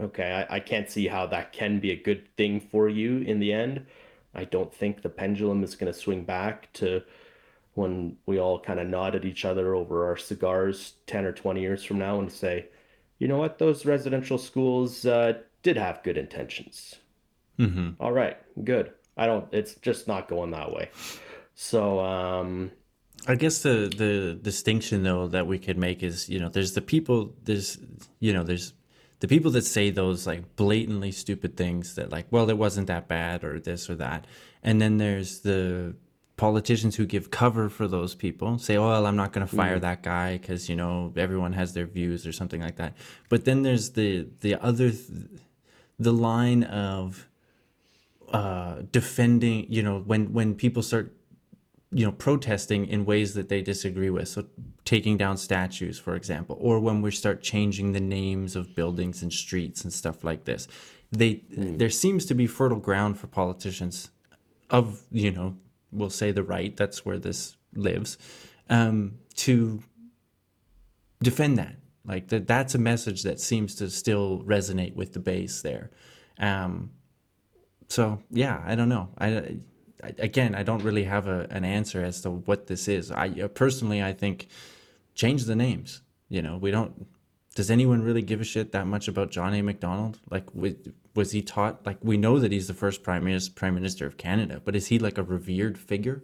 okay, 0.00 0.46
I, 0.48 0.56
I 0.56 0.60
can't 0.60 0.90
see 0.90 1.06
how 1.06 1.26
that 1.26 1.52
can 1.52 1.80
be 1.80 1.90
a 1.90 1.96
good 1.96 2.26
thing 2.36 2.60
for 2.60 2.88
you 2.88 3.18
in 3.18 3.38
the 3.38 3.52
end. 3.52 3.86
I 4.34 4.44
don't 4.44 4.72
think 4.74 5.02
the 5.02 5.08
pendulum 5.08 5.62
is 5.62 5.76
going 5.76 5.92
to 5.92 5.98
swing 5.98 6.24
back 6.24 6.72
to 6.74 7.02
when 7.74 8.16
we 8.26 8.38
all 8.38 8.60
kind 8.60 8.80
of 8.80 8.86
nod 8.86 9.14
at 9.14 9.24
each 9.24 9.44
other 9.44 9.74
over 9.74 10.06
our 10.06 10.16
cigars 10.16 10.94
10 11.06 11.24
or 11.24 11.32
20 11.32 11.60
years 11.60 11.84
from 11.84 11.98
now 11.98 12.18
and 12.20 12.32
say, 12.32 12.66
you 13.18 13.28
know 13.28 13.38
what, 13.38 13.58
those 13.58 13.86
residential 13.86 14.38
schools 14.38 15.06
uh, 15.06 15.34
did 15.62 15.76
have 15.76 16.02
good 16.02 16.16
intentions. 16.16 16.96
Mm-hmm. 17.58 17.90
All 18.00 18.12
right, 18.12 18.36
good. 18.64 18.92
I 19.16 19.26
don't, 19.26 19.46
it's 19.52 19.74
just 19.76 20.08
not 20.08 20.28
going 20.28 20.50
that 20.50 20.72
way. 20.72 20.90
So, 21.54 22.00
um, 22.00 22.72
I 23.26 23.36
guess 23.36 23.62
the 23.62 23.92
the 23.96 24.38
distinction 24.40 25.02
though 25.02 25.28
that 25.28 25.46
we 25.46 25.58
could 25.58 25.78
make 25.78 26.02
is 26.02 26.28
you 26.28 26.38
know 26.38 26.48
there's 26.48 26.72
the 26.72 26.82
people 26.82 27.32
there's 27.44 27.78
you 28.20 28.32
know 28.32 28.42
there's 28.42 28.74
the 29.24 29.36
people 29.36 29.50
that 29.50 29.64
say 29.64 29.88
those 29.88 30.26
like 30.26 30.54
blatantly 30.54 31.10
stupid 31.10 31.56
things 31.56 31.94
that 31.94 32.12
like, 32.12 32.26
well, 32.30 32.50
it 32.50 32.58
wasn't 32.58 32.88
that 32.88 33.08
bad 33.08 33.42
or 33.42 33.58
this 33.58 33.88
or 33.88 33.94
that, 33.94 34.26
and 34.62 34.82
then 34.82 34.98
there's 34.98 35.40
the 35.40 35.94
politicians 36.36 36.96
who 36.96 37.06
give 37.06 37.30
cover 37.30 37.70
for 37.70 37.88
those 37.88 38.14
people 38.14 38.58
say, 38.58 38.76
"Oh, 38.76 38.86
well, 38.86 39.06
I'm 39.06 39.16
not 39.16 39.32
going 39.32 39.46
to 39.46 39.56
fire 39.56 39.78
mm. 39.78 39.80
that 39.80 40.02
guy 40.02 40.36
because 40.36 40.68
you 40.68 40.76
know 40.76 41.10
everyone 41.16 41.54
has 41.54 41.72
their 41.72 41.86
views 41.86 42.26
or 42.26 42.32
something 42.32 42.60
like 42.60 42.76
that." 42.76 42.92
But 43.30 43.46
then 43.46 43.62
there's 43.62 43.92
the 43.92 44.28
the 44.42 44.62
other 44.62 44.90
th- 44.90 45.30
the 45.98 46.12
line 46.12 46.64
of 46.64 47.26
uh, 48.30 48.82
defending. 48.92 49.72
You 49.72 49.84
know, 49.84 50.00
when 50.00 50.34
when 50.34 50.54
people 50.54 50.82
start 50.82 51.14
you 51.90 52.04
know 52.04 52.12
protesting 52.12 52.86
in 52.86 53.04
ways 53.04 53.34
that 53.34 53.48
they 53.48 53.62
disagree 53.62 54.10
with 54.10 54.28
so 54.28 54.44
taking 54.84 55.16
down 55.16 55.36
statues 55.36 55.98
for 55.98 56.16
example 56.16 56.56
or 56.60 56.80
when 56.80 57.02
we 57.02 57.10
start 57.10 57.42
changing 57.42 57.92
the 57.92 58.00
names 58.00 58.56
of 58.56 58.74
buildings 58.74 59.22
and 59.22 59.32
streets 59.32 59.84
and 59.84 59.92
stuff 59.92 60.24
like 60.24 60.44
this 60.44 60.66
they 61.12 61.34
mm. 61.34 61.78
there 61.78 61.90
seems 61.90 62.26
to 62.26 62.34
be 62.34 62.46
fertile 62.46 62.80
ground 62.80 63.18
for 63.18 63.26
politicians 63.28 64.10
of 64.70 65.02
you 65.10 65.30
know 65.30 65.56
we'll 65.94 66.10
say 66.10 66.32
the 66.32 66.42
right, 66.42 66.76
that's 66.76 67.06
where 67.06 67.18
this 67.18 67.56
lives, 67.74 68.18
um, 68.68 69.18
to 69.36 69.82
defend 71.22 71.56
that. 71.58 71.76
Like 72.04 72.28
that, 72.28 72.46
that's 72.46 72.74
a 72.74 72.78
message 72.78 73.22
that 73.22 73.40
seems 73.40 73.76
to 73.76 73.88
still 73.88 74.42
resonate 74.44 74.94
with 74.94 75.14
the 75.14 75.20
base 75.20 75.62
there. 75.62 75.90
Um, 76.38 76.90
so 77.88 78.22
yeah, 78.30 78.62
I 78.66 78.74
don't 78.74 78.90
know. 78.90 79.08
I, 79.16 79.58
again, 80.18 80.54
I 80.54 80.62
don't 80.62 80.82
really 80.82 81.04
have 81.04 81.26
a, 81.26 81.46
an 81.50 81.64
answer 81.64 82.04
as 82.04 82.20
to 82.22 82.30
what 82.30 82.66
this 82.66 82.88
is. 82.88 83.10
I 83.10 83.28
uh, 83.28 83.48
personally, 83.48 84.02
I 84.02 84.12
think 84.12 84.48
change 85.14 85.44
the 85.44 85.56
names. 85.56 86.02
You 86.28 86.42
know, 86.42 86.56
we 86.56 86.70
don't. 86.70 87.06
Does 87.54 87.70
anyone 87.70 88.02
really 88.02 88.22
give 88.22 88.40
a 88.40 88.44
shit 88.44 88.72
that 88.72 88.86
much 88.86 89.06
about 89.06 89.30
John 89.30 89.54
A. 89.54 89.62
Macdonald? 89.62 90.18
Like, 90.28 90.44
was 91.14 91.30
he 91.30 91.42
taught 91.42 91.86
like 91.86 91.98
we 92.02 92.16
know 92.16 92.38
that 92.38 92.50
he's 92.50 92.66
the 92.66 92.74
first 92.74 93.02
prime 93.02 93.24
minister 93.24 93.52
prime 93.52 93.74
minister 93.74 94.06
of 94.06 94.16
Canada, 94.16 94.60
but 94.64 94.74
is 94.74 94.88
he 94.88 94.98
like 94.98 95.18
a 95.18 95.22
revered 95.22 95.78
figure? 95.78 96.22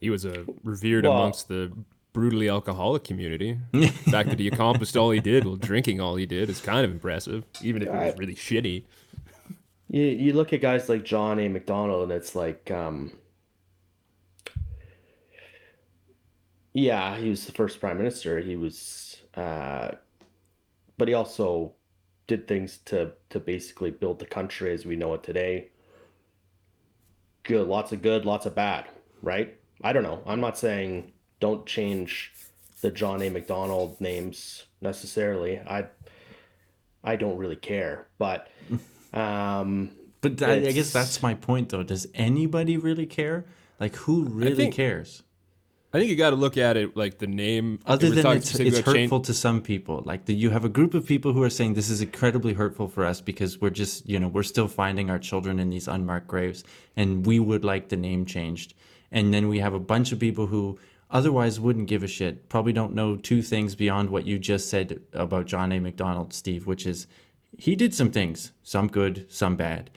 He 0.00 0.10
was 0.10 0.24
a 0.24 0.44
revered 0.62 1.04
well, 1.04 1.14
amongst 1.14 1.48
the 1.48 1.72
brutally 2.12 2.48
alcoholic 2.48 3.04
community. 3.04 3.58
the 3.72 3.88
fact 3.88 4.28
that 4.28 4.38
he 4.38 4.48
accomplished 4.48 4.96
all 4.96 5.10
he 5.10 5.20
did 5.20 5.44
while 5.44 5.56
drinking 5.56 6.00
all 6.00 6.16
he 6.16 6.26
did 6.26 6.50
is 6.50 6.60
kind 6.60 6.84
of 6.84 6.90
impressive, 6.90 7.44
even 7.62 7.82
if 7.82 7.88
it 7.88 7.94
was 7.94 8.18
really 8.18 8.34
shitty. 8.34 8.84
You 9.92 10.04
you 10.04 10.32
look 10.32 10.54
at 10.54 10.62
guys 10.62 10.88
like 10.88 11.04
John 11.04 11.38
A. 11.38 11.48
Macdonald, 11.48 12.04
and 12.04 12.12
it's 12.12 12.34
like, 12.34 12.70
um, 12.70 13.12
yeah, 16.72 17.18
he 17.18 17.28
was 17.28 17.44
the 17.44 17.52
first 17.52 17.78
prime 17.78 17.98
minister. 17.98 18.40
He 18.40 18.56
was, 18.56 19.18
uh, 19.34 19.90
but 20.96 21.08
he 21.08 21.14
also 21.14 21.74
did 22.26 22.48
things 22.48 22.78
to 22.86 23.12
to 23.28 23.38
basically 23.38 23.90
build 23.90 24.18
the 24.18 24.24
country 24.24 24.72
as 24.72 24.86
we 24.86 24.96
know 24.96 25.12
it 25.12 25.22
today. 25.22 25.68
Good, 27.42 27.68
lots 27.68 27.92
of 27.92 28.00
good, 28.00 28.24
lots 28.24 28.46
of 28.46 28.54
bad, 28.54 28.86
right? 29.20 29.58
I 29.82 29.92
don't 29.92 30.04
know. 30.04 30.22
I'm 30.24 30.40
not 30.40 30.56
saying 30.56 31.12
don't 31.38 31.66
change 31.66 32.32
the 32.80 32.90
John 32.90 33.20
A. 33.20 33.28
Macdonald 33.28 34.00
names 34.00 34.64
necessarily. 34.80 35.58
I 35.58 35.84
I 37.04 37.16
don't 37.16 37.36
really 37.36 37.56
care, 37.56 38.06
but 38.16 38.48
um 39.12 39.90
but 40.20 40.40
I 40.42 40.60
guess 40.60 40.92
that's 40.92 41.22
my 41.22 41.34
point 41.34 41.70
though. 41.70 41.82
Does 41.82 42.06
anybody 42.14 42.76
really 42.76 43.06
care? 43.06 43.44
Like 43.80 43.96
who 43.96 44.24
really 44.24 44.54
think, 44.54 44.74
cares? 44.74 45.24
I 45.92 45.98
think 45.98 46.08
you 46.08 46.16
got 46.16 46.30
to 46.30 46.36
look 46.36 46.56
at 46.56 46.76
it 46.76 46.96
like 46.96 47.18
the 47.18 47.26
name. 47.26 47.80
Other 47.84 48.08
than 48.08 48.24
it's, 48.38 48.58
it's 48.58 48.78
hurtful 48.78 48.94
change. 48.94 49.26
to 49.26 49.34
some 49.34 49.60
people, 49.60 50.02
like 50.06 50.24
the, 50.24 50.34
you 50.34 50.50
have 50.50 50.64
a 50.64 50.68
group 50.68 50.94
of 50.94 51.04
people 51.04 51.32
who 51.34 51.42
are 51.42 51.50
saying 51.50 51.74
this 51.74 51.90
is 51.90 52.00
incredibly 52.00 52.54
hurtful 52.54 52.88
for 52.88 53.04
us 53.04 53.20
because 53.20 53.60
we're 53.60 53.70
just, 53.70 54.08
you 54.08 54.18
know, 54.18 54.28
we're 54.28 54.42
still 54.42 54.68
finding 54.68 55.10
our 55.10 55.18
children 55.18 55.58
in 55.58 55.68
these 55.68 55.88
unmarked 55.88 56.28
graves, 56.28 56.64
and 56.96 57.26
we 57.26 57.38
would 57.40 57.64
like 57.64 57.90
the 57.90 57.96
name 57.96 58.24
changed. 58.24 58.72
And 59.10 59.34
then 59.34 59.48
we 59.48 59.58
have 59.58 59.74
a 59.74 59.80
bunch 59.80 60.12
of 60.12 60.18
people 60.18 60.46
who 60.46 60.78
otherwise 61.10 61.60
wouldn't 61.60 61.88
give 61.88 62.02
a 62.02 62.08
shit, 62.08 62.48
probably 62.48 62.72
don't 62.72 62.94
know 62.94 63.16
two 63.16 63.42
things 63.42 63.74
beyond 63.74 64.08
what 64.08 64.26
you 64.26 64.38
just 64.38 64.70
said 64.70 64.98
about 65.12 65.44
John 65.46 65.72
A. 65.72 65.78
Macdonald, 65.78 66.32
Steve, 66.32 66.66
which 66.66 66.86
is 66.86 67.06
he 67.58 67.76
did 67.76 67.94
some 67.94 68.10
things, 68.10 68.52
some 68.62 68.88
good, 68.88 69.26
some 69.30 69.56
bad, 69.56 69.90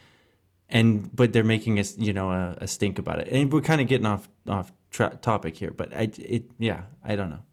and 0.69 1.15
but 1.15 1.33
they're 1.33 1.43
making 1.43 1.79
us, 1.79 1.97
you 1.97 2.13
know, 2.13 2.31
a, 2.31 2.57
a 2.61 2.67
stink 2.67 2.99
about 2.99 3.19
it, 3.19 3.27
and 3.29 3.51
we're 3.51 3.61
kind 3.61 3.81
of 3.81 3.87
getting 3.87 4.05
off 4.05 4.27
off 4.47 4.71
tra- 4.91 5.17
topic 5.21 5.57
here, 5.57 5.71
but 5.71 5.95
I 5.95 6.09
it 6.17 6.45
yeah 6.57 6.83
I 7.03 7.15
don't 7.15 7.29
know. 7.29 7.43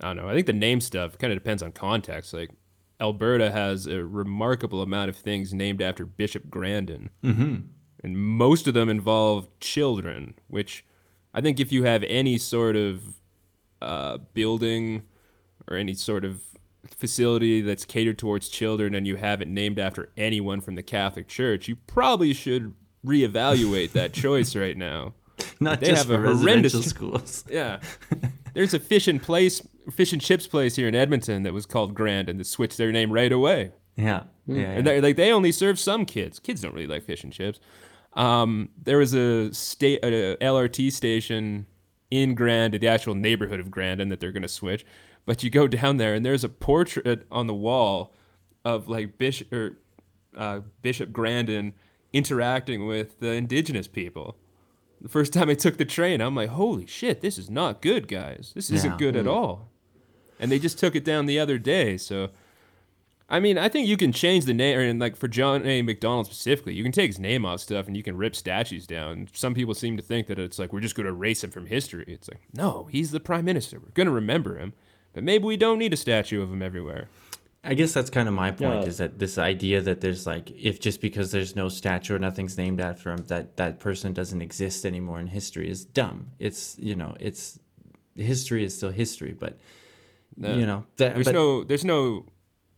I 0.00 0.08
don't 0.08 0.16
know. 0.16 0.28
I 0.28 0.34
think 0.34 0.46
the 0.46 0.52
name 0.52 0.80
stuff 0.80 1.16
kind 1.18 1.32
of 1.32 1.38
depends 1.38 1.62
on 1.62 1.72
context. 1.72 2.34
Like 2.34 2.50
Alberta 3.00 3.50
has 3.50 3.86
a 3.86 4.04
remarkable 4.04 4.82
amount 4.82 5.08
of 5.08 5.16
things 5.16 5.54
named 5.54 5.80
after 5.80 6.04
Bishop 6.04 6.50
Grandin, 6.50 7.10
mm-hmm. 7.22 7.56
and 8.02 8.18
most 8.18 8.66
of 8.66 8.74
them 8.74 8.88
involve 8.88 9.48
children. 9.60 10.34
Which 10.48 10.84
I 11.32 11.40
think 11.40 11.60
if 11.60 11.72
you 11.72 11.84
have 11.84 12.02
any 12.04 12.38
sort 12.38 12.76
of 12.76 13.02
uh, 13.80 14.18
building 14.32 15.02
or 15.68 15.76
any 15.76 15.94
sort 15.94 16.24
of 16.24 16.42
facility 16.96 17.60
that's 17.60 17.84
catered 17.84 18.18
towards 18.18 18.48
children 18.48 18.94
and 18.94 19.06
you 19.06 19.16
have 19.16 19.40
it 19.40 19.48
named 19.48 19.78
after 19.78 20.10
anyone 20.16 20.60
from 20.60 20.74
the 20.74 20.82
Catholic 20.82 21.28
Church, 21.28 21.68
you 21.68 21.76
probably 21.76 22.32
should 22.32 22.74
reevaluate 23.04 23.92
that 23.92 24.12
choice 24.12 24.56
right 24.56 24.76
now. 24.76 25.14
Not 25.60 25.80
they 25.80 25.88
just 25.88 26.06
have 26.08 26.16
for 26.16 26.24
a 26.24 26.36
horrendous 26.36 26.84
schools. 26.88 27.44
Yeah, 27.50 27.80
there's 28.54 28.74
a 28.74 28.78
fish 28.78 29.08
and 29.08 29.22
place, 29.22 29.66
fish 29.92 30.12
and 30.12 30.22
chips 30.22 30.46
place 30.46 30.76
here 30.76 30.88
in 30.88 30.94
Edmonton 30.94 31.42
that 31.42 31.52
was 31.52 31.66
called 31.66 31.94
Grand, 31.94 32.28
and 32.28 32.38
they 32.38 32.44
switched 32.44 32.76
their 32.76 32.92
name 32.92 33.10
right 33.10 33.32
away. 33.32 33.72
Yeah, 33.96 34.24
yeah. 34.46 34.70
And 34.70 34.86
yeah. 34.86 35.00
like 35.00 35.16
they 35.16 35.32
only 35.32 35.52
serve 35.52 35.78
some 35.78 36.04
kids. 36.04 36.38
Kids 36.38 36.60
don't 36.60 36.74
really 36.74 36.86
like 36.86 37.04
fish 37.04 37.24
and 37.24 37.32
chips. 37.32 37.60
Um, 38.14 38.70
there 38.80 38.98
was 38.98 39.12
a 39.12 39.52
state, 39.52 40.00
a 40.04 40.36
LRT 40.40 40.92
station 40.92 41.66
in 42.10 42.34
Grand, 42.34 42.74
the 42.74 42.88
actual 42.88 43.14
neighborhood 43.14 43.60
of 43.60 43.70
Grandin 43.70 44.08
that 44.10 44.20
they're 44.20 44.32
going 44.32 44.42
to 44.42 44.48
switch. 44.48 44.86
But 45.26 45.42
you 45.42 45.50
go 45.50 45.66
down 45.66 45.96
there, 45.96 46.14
and 46.14 46.24
there's 46.24 46.44
a 46.44 46.48
portrait 46.48 47.26
on 47.30 47.46
the 47.46 47.54
wall 47.54 48.12
of 48.64 48.88
like 48.88 49.18
Bishop 49.18 49.52
or 49.52 49.78
uh, 50.36 50.60
Bishop 50.82 51.12
Grandin 51.12 51.74
interacting 52.12 52.86
with 52.86 53.20
the 53.20 53.32
indigenous 53.32 53.88
people 53.88 54.36
the 55.04 55.10
first 55.10 55.34
time 55.34 55.50
I 55.50 55.54
took 55.54 55.76
the 55.76 55.84
train, 55.84 56.22
I'm 56.22 56.34
like, 56.34 56.48
holy 56.48 56.86
shit, 56.86 57.20
this 57.20 57.36
is 57.36 57.50
not 57.50 57.82
good, 57.82 58.08
guys. 58.08 58.52
This 58.54 58.70
isn't 58.70 58.92
yeah. 58.92 58.96
good 58.96 59.16
at 59.16 59.26
mm. 59.26 59.32
all. 59.32 59.68
And 60.40 60.50
they 60.50 60.58
just 60.58 60.78
took 60.78 60.96
it 60.96 61.04
down 61.04 61.26
the 61.26 61.38
other 61.38 61.58
day. 61.58 61.98
So, 61.98 62.30
I 63.28 63.38
mean, 63.38 63.58
I 63.58 63.68
think 63.68 63.86
you 63.86 63.98
can 63.98 64.12
change 64.12 64.46
the 64.46 64.54
name, 64.54 64.78
and 64.78 64.98
like 64.98 65.14
for 65.14 65.28
John 65.28 65.66
A. 65.66 65.82
Macdonald 65.82 66.26
specifically, 66.26 66.72
you 66.72 66.82
can 66.82 66.90
take 66.90 67.08
his 67.10 67.18
name 67.18 67.44
off 67.44 67.60
stuff 67.60 67.86
and 67.86 67.94
you 67.94 68.02
can 68.02 68.16
rip 68.16 68.34
statues 68.34 68.86
down. 68.86 69.28
Some 69.34 69.52
people 69.52 69.74
seem 69.74 69.98
to 69.98 70.02
think 70.02 70.26
that 70.28 70.38
it's 70.38 70.58
like 70.58 70.72
we're 70.72 70.80
just 70.80 70.94
going 70.94 71.06
to 71.06 71.12
erase 71.12 71.44
him 71.44 71.50
from 71.50 71.66
history. 71.66 72.06
It's 72.08 72.28
like, 72.30 72.40
no, 72.54 72.88
he's 72.90 73.10
the 73.10 73.20
prime 73.20 73.44
minister. 73.44 73.78
We're 73.78 73.90
going 73.92 74.06
to 74.06 74.12
remember 74.12 74.56
him, 74.56 74.72
but 75.14 75.24
maybe 75.24 75.44
we 75.44 75.56
don't 75.56 75.78
need 75.78 75.92
a 75.92 75.96
statue 75.96 76.42
of 76.42 76.52
him 76.52 76.60
everywhere. 76.60 77.08
I 77.66 77.72
guess 77.72 77.94
that's 77.94 78.10
kind 78.10 78.28
of 78.28 78.34
my 78.34 78.50
point 78.50 78.82
yeah. 78.82 78.88
is 78.88 78.98
that 78.98 79.18
this 79.18 79.38
idea 79.38 79.80
that 79.80 80.02
there's 80.02 80.26
like 80.26 80.50
if 80.50 80.80
just 80.80 81.00
because 81.00 81.32
there's 81.32 81.56
no 81.56 81.70
statue 81.70 82.16
or 82.16 82.18
nothing's 82.18 82.58
named 82.58 82.78
after 82.78 83.10
him 83.10 83.24
that 83.28 83.56
that 83.56 83.80
person 83.80 84.12
doesn't 84.12 84.42
exist 84.42 84.84
anymore 84.84 85.18
in 85.18 85.28
history 85.28 85.70
is 85.70 85.84
dumb. 85.86 86.32
It's 86.38 86.76
you 86.78 86.94
know 86.94 87.16
it's 87.18 87.58
history 88.14 88.64
is 88.64 88.76
still 88.76 88.90
history, 88.90 89.32
but 89.32 89.58
no. 90.36 90.54
you 90.54 90.66
know 90.66 90.84
that, 90.98 91.14
there's 91.14 91.24
but, 91.24 91.34
no 91.34 91.64
there's 91.64 91.86
no 91.86 92.26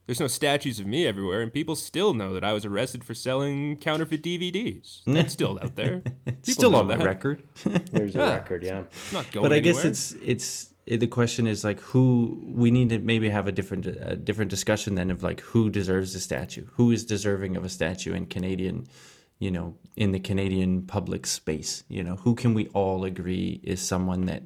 there's 0.07 0.21
no 0.21 0.29
statues 0.29 0.79
of 0.79 0.87
me 0.87 1.05
everywhere, 1.05 1.43
and 1.43 1.53
people 1.53 1.75
still 1.75 2.15
know 2.15 2.33
that 2.35 2.45
I 2.45 2.53
was 2.53 2.65
arrested 2.65 3.03
for 3.03 3.13
selling 3.13 3.77
counterfeit 3.79 4.23
DVDs. 4.23 5.01
That's 5.05 5.33
still 5.33 5.59
out 5.61 5.75
there. 5.75 6.03
It's 6.27 6.53
still 6.53 6.77
on 6.77 6.87
the 6.87 6.97
record. 6.97 7.43
There's 7.91 8.15
a 8.15 8.19
record, 8.21 8.63
yeah. 8.63 8.85
not 9.13 9.33
going 9.33 9.43
but 9.43 9.53
I 9.53 9.57
anywhere. 9.57 9.83
guess 9.83 9.85
it's 9.85 10.13
it's 10.23 10.75
the 10.87 11.07
question 11.07 11.47
is 11.47 11.65
like 11.65 11.81
who 11.81 12.41
we 12.47 12.71
need 12.71 12.91
to 12.91 12.99
maybe 12.99 13.29
have 13.29 13.49
a 13.49 13.53
different 13.53 13.87
a 13.87 14.15
different 14.15 14.51
discussion 14.51 14.95
then 14.95 15.11
of 15.11 15.23
like 15.23 15.41
who 15.41 15.69
deserves 15.69 16.15
a 16.15 16.21
statue? 16.21 16.67
Who 16.75 16.93
is 16.93 17.05
deserving 17.05 17.57
of 17.57 17.65
a 17.65 17.69
statue 17.69 18.15
in 18.15 18.27
canadian 18.27 18.87
you 19.39 19.51
know 19.51 19.75
in 19.97 20.13
the 20.13 20.21
canadian 20.21 20.83
public 20.83 21.27
space? 21.27 21.83
You 21.89 22.05
know 22.05 22.17
who 22.17 22.35
can 22.35 22.55
we 22.55 22.69
all 22.69 23.05
agree 23.05 23.61
is 23.65 23.81
someone 23.81 24.27
that 24.27 24.45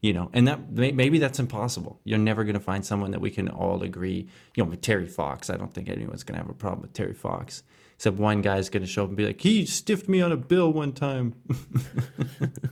you 0.00 0.14
know 0.14 0.30
and 0.32 0.48
that 0.48 0.72
maybe 0.72 1.18
that's 1.18 1.38
impossible. 1.38 2.00
You're 2.04 2.18
never 2.18 2.44
going 2.44 2.54
to 2.54 2.60
find 2.60 2.84
someone 2.84 3.10
that 3.10 3.20
we 3.20 3.30
can 3.30 3.48
all 3.48 3.82
agree 3.82 4.26
you 4.56 4.64
know 4.64 4.70
with 4.70 4.80
terry 4.80 5.06
fox. 5.06 5.50
I 5.50 5.58
don't 5.58 5.74
think 5.74 5.90
anyone's 5.90 6.24
going 6.24 6.38
to 6.38 6.42
have 6.42 6.50
a 6.50 6.54
problem 6.54 6.80
with 6.80 6.94
terry 6.94 7.14
fox. 7.14 7.62
Except 7.96 8.16
one 8.16 8.42
guy's 8.42 8.70
going 8.70 8.82
to 8.82 8.88
show 8.88 9.04
up 9.04 9.10
and 9.10 9.16
be 9.16 9.26
like 9.26 9.40
he 9.42 9.66
stiffed 9.66 10.08
me 10.08 10.22
on 10.22 10.32
a 10.32 10.36
bill 10.36 10.72
one 10.72 10.92
time 10.92 11.34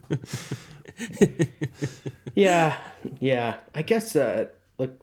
yeah, 2.34 2.78
yeah. 3.20 3.56
I 3.74 3.82
guess 3.82 4.16
uh, 4.16 4.46
like 4.78 4.98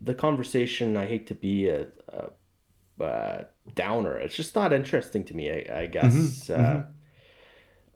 the 0.00 0.14
conversation. 0.14 0.96
I 0.96 1.06
hate 1.06 1.26
to 1.28 1.34
be 1.34 1.68
a, 1.68 1.86
a, 2.08 3.04
a 3.04 3.46
downer. 3.74 4.16
It's 4.18 4.36
just 4.36 4.54
not 4.54 4.72
interesting 4.72 5.24
to 5.24 5.34
me. 5.34 5.50
I, 5.50 5.80
I 5.82 5.86
guess 5.86 6.14
mm-hmm, 6.14 6.52
uh, 6.52 6.56
mm-hmm. 6.56 6.90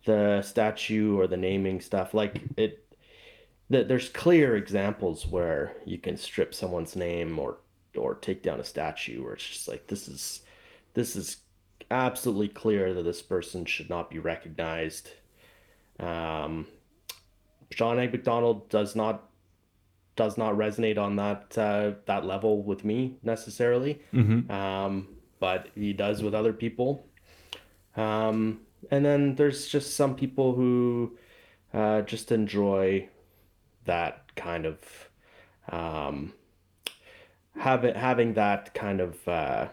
the 0.05 0.43
statue 0.43 1.19
or 1.19 1.27
the 1.27 1.37
naming 1.37 1.81
stuff, 1.81 2.15
like 2.15 2.41
it. 2.57 2.87
The, 3.69 3.85
there's 3.85 4.09
clear 4.09 4.57
examples 4.57 5.29
where 5.29 5.77
you 5.87 5.97
can 5.97 6.17
strip 6.17 6.55
someone's 6.55 6.97
name 6.97 7.39
or 7.39 7.59
or 7.97 8.17
take 8.17 8.43
down 8.43 8.59
a 8.59 8.65
statue 8.65 9.23
where 9.23 9.35
it's 9.35 9.47
just 9.47 9.69
like 9.69 9.87
this 9.87 10.09
is 10.09 10.41
this 10.95 11.15
is 11.15 11.39
absolutely 11.91 12.49
clear 12.49 12.95
that 12.95 13.03
this 13.03 13.23
person 13.23 13.65
should 13.65 13.91
not 13.91 14.11
be 14.11 14.19
recognized. 14.19 15.11
Um, 15.99 16.67
John 17.71 17.99
A. 17.99 18.09
Macdonald 18.09 18.69
does 18.69 18.95
not 18.97 19.29
does 20.17 20.37
not 20.37 20.55
resonate 20.55 20.99
on 20.99 21.17
that 21.17 21.57
uh, 21.57 21.93
that 22.07 22.25
level 22.27 22.63
with 22.63 22.85
me 22.85 23.17
necessarily, 23.23 24.01
um, 24.51 25.09
but 25.39 25.69
he 25.75 25.93
does 25.93 26.23
with 26.23 26.35
other 26.35 26.53
people. 26.53 27.07
Um, 27.97 28.61
and 28.91 29.05
then 29.05 29.35
there's 29.37 29.69
just 29.69 29.95
some 29.97 30.15
people 30.17 30.55
who 30.55 31.17
uh, 31.73 32.03
just 32.03 32.33
enjoy 32.33 33.09
that 33.85 34.35
kind 34.37 34.67
of 34.67 34.79
um, 35.71 36.33
having 37.57 37.95
having 37.95 38.35
that 38.35 38.75
kind 38.75 39.01
of 39.01 39.29
uh, 39.29 39.69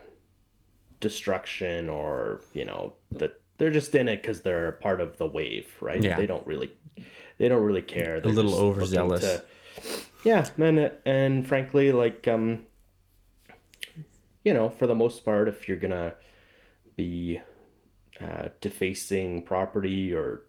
destruction 1.00 1.90
or 1.90 2.42
you 2.54 2.66
know 2.66 2.94
that 3.12 3.40
they're 3.58 3.72
just 3.72 3.94
in 3.96 4.08
it 4.08 4.22
because 4.22 4.42
they're 4.42 4.74
part 4.74 5.02
of 5.02 5.18
the 5.18 5.26
wave 5.28 5.68
right 5.82 6.02
Yeah. 6.04 6.16
they 6.18 6.26
don't 6.28 6.46
really 6.46 6.72
they 7.38 7.48
don't 7.48 7.64
really 7.64 7.82
care 7.82 8.20
They're 8.20 8.32
a 8.32 8.36
little 8.36 8.56
overzealous. 8.56 9.22
to- 9.22 9.44
yeah 10.24 10.48
and 10.58 10.92
and 11.06 11.48
frankly 11.48 11.92
like 11.92 12.28
um 12.28 12.66
you 14.44 14.54
know 14.54 14.70
for 14.70 14.88
the 14.88 14.96
most 14.96 15.24
part 15.24 15.48
if 15.48 15.68
you're 15.68 15.78
gonna 15.78 16.14
be 16.96 17.40
uh, 18.20 18.50
defacing 18.62 19.44
property 19.44 20.12
or 20.14 20.42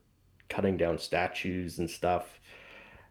cutting 0.49 0.78
down 0.78 0.99
statues 0.99 1.78
and 1.78 1.91
stuff 1.91 2.41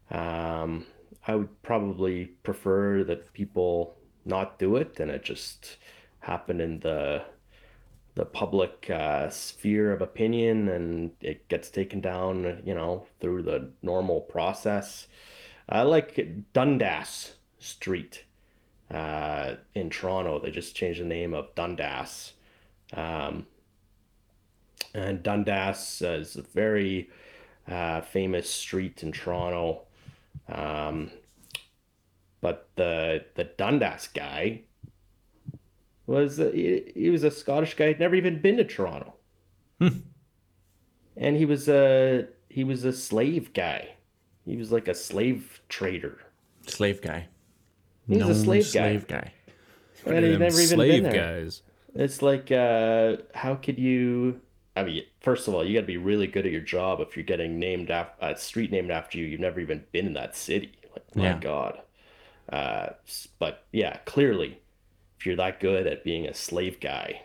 um, 0.09 0.85
I 1.27 1.35
would 1.35 1.61
probably 1.61 2.25
prefer 2.25 3.03
that 3.03 3.33
people 3.33 3.95
not 4.25 4.57
do 4.57 4.75
it 4.77 4.99
and 4.99 5.11
it 5.11 5.23
just 5.23 5.77
happen 6.21 6.59
in 6.59 6.79
the 6.79 7.23
the 8.17 8.25
public 8.25 8.89
uh, 8.89 9.29
sphere 9.29 9.91
of 9.91 10.01
opinion 10.01 10.67
and 10.67 11.11
it 11.21 11.47
gets 11.49 11.69
taken 11.69 12.01
down, 12.01 12.63
you 12.65 12.73
know, 12.73 13.05
through 13.21 13.43
the 13.43 13.69
normal 13.83 14.21
process. 14.21 15.07
I 15.69 15.83
like 15.83 16.27
Dundas 16.51 17.33
Street 17.59 18.23
uh, 18.89 19.55
in 19.75 19.91
Toronto. 19.91 20.39
They 20.39 20.49
just 20.49 20.75
changed 20.75 20.99
the 20.99 21.05
name 21.05 21.35
of 21.35 21.53
Dundas. 21.53 22.33
Um, 22.91 23.45
and 24.95 25.21
Dundas 25.21 26.01
is 26.01 26.37
a 26.37 26.41
very 26.41 27.11
uh, 27.67 28.01
famous 28.01 28.49
street 28.49 29.03
in 29.03 29.11
Toronto. 29.11 29.83
Um, 30.49 31.11
but 32.41 32.69
the 32.77 33.25
the 33.35 33.43
Dundas 33.43 34.07
guy 34.07 34.61
was 36.07 36.39
uh, 36.39 36.51
he, 36.53 36.91
he 36.95 37.09
was 37.09 37.23
a 37.23 37.29
Scottish 37.31 37.75
guy, 37.75 37.87
had 37.87 37.99
never 37.99 38.15
even 38.15 38.41
been 38.41 38.57
to 38.57 38.63
Toronto, 38.63 39.13
and 39.79 41.35
he 41.37 41.45
was 41.45 41.67
a 41.69 42.27
he 42.49 42.63
was 42.63 42.83
a 42.85 42.93
slave 42.93 43.53
guy. 43.53 43.89
He 44.45 44.55
was 44.57 44.71
like 44.71 44.87
a 44.87 44.95
slave 44.95 45.61
trader, 45.69 46.19
Slave 46.65 47.01
guy. 47.01 47.27
He's 48.07 48.17
a 48.17 48.19
Known 48.21 48.35
slave 48.35 48.63
guy. 48.65 48.69
slave 48.97 49.07
guy. 49.07 49.33
and 50.05 50.25
he'd 50.25 50.39
never 50.39 50.59
even 50.61 50.79
been 50.79 51.03
there. 51.03 51.11
guys. 51.41 51.61
It's 51.93 52.21
like, 52.21 52.51
uh, 52.51 53.17
how 53.33 53.55
could 53.55 53.77
you? 53.77 54.39
I 54.77 54.83
mean, 54.83 55.03
first 55.19 55.47
of 55.47 55.53
all, 55.55 55.65
you 55.65 55.73
got 55.73 55.81
to 55.81 55.87
be 55.87 55.97
really 55.97 56.27
good 56.27 56.45
at 56.45 56.51
your 56.51 56.61
job 56.61 57.01
if 57.01 57.17
you're 57.17 57.25
getting 57.25 57.59
named 57.59 57.89
after 57.89 58.25
a 58.25 58.37
street 58.37 58.71
named 58.71 58.91
after 58.91 59.17
you. 59.17 59.25
You've 59.25 59.39
never 59.41 59.59
even 59.59 59.83
been 59.91 60.05
in 60.05 60.13
that 60.13 60.37
city. 60.37 60.71
Like, 60.93 61.15
my 61.15 61.23
Yeah. 61.23 61.39
God. 61.39 61.81
Uh, 62.49 62.89
but 63.39 63.65
yeah, 63.73 63.97
clearly, 64.05 64.61
if 65.17 65.25
you're 65.25 65.35
that 65.35 65.59
good 65.59 65.87
at 65.87 66.03
being 66.03 66.27
a 66.27 66.33
slave 66.33 66.79
guy, 66.79 67.21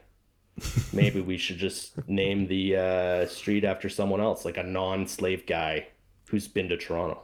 maybe 0.93 1.21
we 1.21 1.37
should 1.39 1.59
just 1.59 2.07
name 2.09 2.47
the 2.47 2.77
uh, 2.77 3.27
street 3.27 3.65
after 3.65 3.89
someone 3.89 4.21
else, 4.21 4.45
like 4.45 4.57
a 4.57 4.63
non-slave 4.63 5.47
guy 5.47 5.89
who's 6.29 6.49
been 6.49 6.69
to 6.69 6.77
Toronto. 6.77 7.23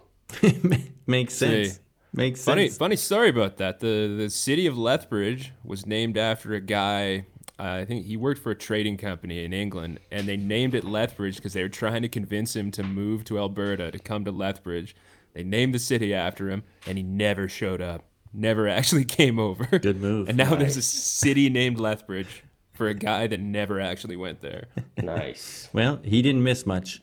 Makes 1.07 1.35
sense. 1.35 1.73
See. 1.75 1.79
Makes 2.13 2.43
Funny, 2.43 2.69
sense. 2.69 2.79
funny 2.79 2.97
story 2.97 3.29
about 3.29 3.59
that. 3.59 3.81
The 3.81 4.15
the 4.17 4.31
city 4.31 4.67
of 4.67 4.79
Lethbridge 4.79 5.53
was 5.63 5.87
named 5.87 6.17
after 6.17 6.55
a 6.55 6.61
guy. 6.61 7.27
Uh, 7.59 7.81
I 7.83 7.85
think 7.85 8.07
he 8.07 8.17
worked 8.17 8.41
for 8.41 8.51
a 8.51 8.55
trading 8.57 8.97
company 8.97 9.45
in 9.45 9.53
England, 9.53 10.01
and 10.11 10.27
they 10.27 10.37
named 10.37 10.75
it 10.75 10.85
Lethbridge 10.85 11.37
because 11.37 11.53
they 11.53 11.63
were 11.63 11.69
trying 11.69 12.03
to 12.03 12.09
convince 12.09 12.57
him 12.57 12.71
to 12.73 12.83
move 12.83 13.25
to 13.25 13.39
Alberta 13.39 13.91
to 13.91 13.99
come 13.99 14.25
to 14.25 14.31
Lethbridge. 14.31 14.97
They 15.35 15.43
named 15.43 15.75
the 15.75 15.79
city 15.79 16.15
after 16.15 16.49
him, 16.49 16.63
and 16.87 16.97
he 16.97 17.05
never 17.05 17.47
showed 17.47 17.83
up. 17.83 18.05
Never 18.33 18.69
actually 18.69 19.05
came 19.19 19.39
over. 19.39 19.79
Good 19.79 20.01
move. 20.01 20.29
And 20.29 20.37
now 20.39 20.55
there's 20.55 20.77
a 20.77 20.83
city 20.83 21.49
named 21.51 21.79
Lethbridge 21.79 22.45
for 22.75 22.89
a 22.89 22.95
guy 22.95 23.27
that 23.27 23.41
never 23.41 23.81
actually 23.81 24.17
went 24.17 24.41
there. 24.41 24.67
Nice. 25.03 25.69
Well, 25.73 26.01
he 26.03 26.23
didn't 26.23 26.43
miss 26.43 26.67
much. 26.67 27.01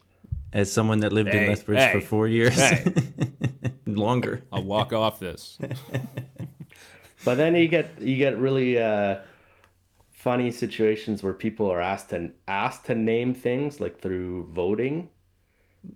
As 0.51 0.71
someone 0.71 0.99
that 0.99 1.11
lived 1.11 1.29
in 1.29 1.37
Hey, 1.43 1.49
Lethbridge 1.49 1.91
for 1.91 2.01
four 2.01 2.27
years, 2.27 2.55
hey. 2.55 2.85
longer. 3.85 4.43
I'll 4.51 4.63
walk 4.63 4.93
off 4.93 5.19
this. 5.19 5.57
But 7.25 7.35
then 7.35 7.55
you 7.55 7.67
get 7.67 7.99
you 7.99 8.17
get 8.17 8.37
really 8.37 8.77
uh, 8.77 9.19
funny 10.11 10.51
situations 10.51 11.23
where 11.23 11.33
people 11.33 11.71
are 11.71 11.81
asked 11.81 12.11
to 12.11 12.31
asked 12.47 12.85
to 12.85 12.95
name 12.95 13.33
things 13.33 13.79
like 13.79 13.99
through 13.99 14.47
voting, 14.51 15.09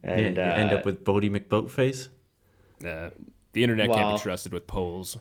and 0.04 0.38
you 0.38 0.42
end 0.42 0.72
uh, 0.72 0.78
up 0.78 0.86
with 0.86 1.04
Boaty 1.04 1.30
McBoatface. 1.30 2.08
Uh, 2.86 3.12
the 3.54 3.64
internet 3.64 3.92
can't 3.92 4.18
be 4.18 4.22
trusted 4.22 4.54
with 4.54 4.68
polls. 4.68 5.18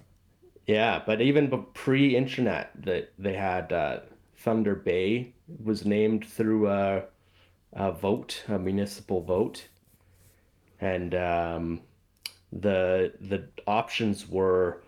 yeah. 0.66 1.02
But 1.04 1.20
even 1.20 1.48
pre-internet, 1.74 2.70
that 2.84 3.12
they 3.18 3.34
had 3.34 3.72
uh, 3.72 4.00
Thunder 4.36 4.74
Bay 4.74 5.32
was 5.62 5.84
named 5.84 6.26
through 6.26 6.68
a, 6.68 7.04
a 7.72 7.92
vote, 7.92 8.44
a 8.48 8.58
municipal 8.58 9.22
vote, 9.22 9.66
and 10.80 11.14
um, 11.14 11.80
the 12.52 13.12
the 13.20 13.48
options 13.66 14.28
were 14.28 14.82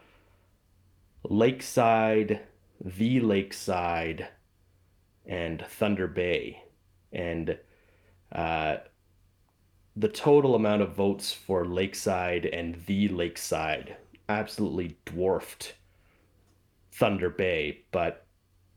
Lakeside, 1.25 2.41
the 2.83 3.21
Lakeside, 3.21 4.29
and 5.27 5.65
Thunder 5.67 6.07
Bay, 6.07 6.63
and 7.13 7.59
uh, 8.33 8.77
the 9.97 10.09
total 10.09 10.55
amount 10.55 10.83
of 10.83 10.95
votes 10.95 11.33
for 11.33 11.65
Lakeside 11.65 12.47
and 12.47 12.77
the 12.87 13.09
Lakeside 13.09 13.97
absolutely 14.29 14.97
dwarfed 15.05 15.75
Thunder 16.93 17.31
Bay, 17.31 17.81
but 17.91 18.27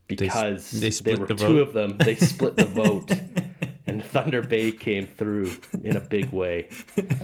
because 0.06 0.70
they 0.70 0.90
there 0.90 1.16
were 1.18 1.26
the 1.26 1.34
two 1.34 1.46
vote. 1.46 1.58
of 1.58 1.72
them, 1.72 1.96
they 1.98 2.14
split 2.16 2.56
the 2.56 2.64
vote, 2.66 3.10
and 3.86 4.04
Thunder 4.04 4.42
Bay 4.42 4.70
came 4.72 5.06
through 5.06 5.52
in 5.82 5.96
a 5.96 6.00
big 6.00 6.30
way. 6.30 6.68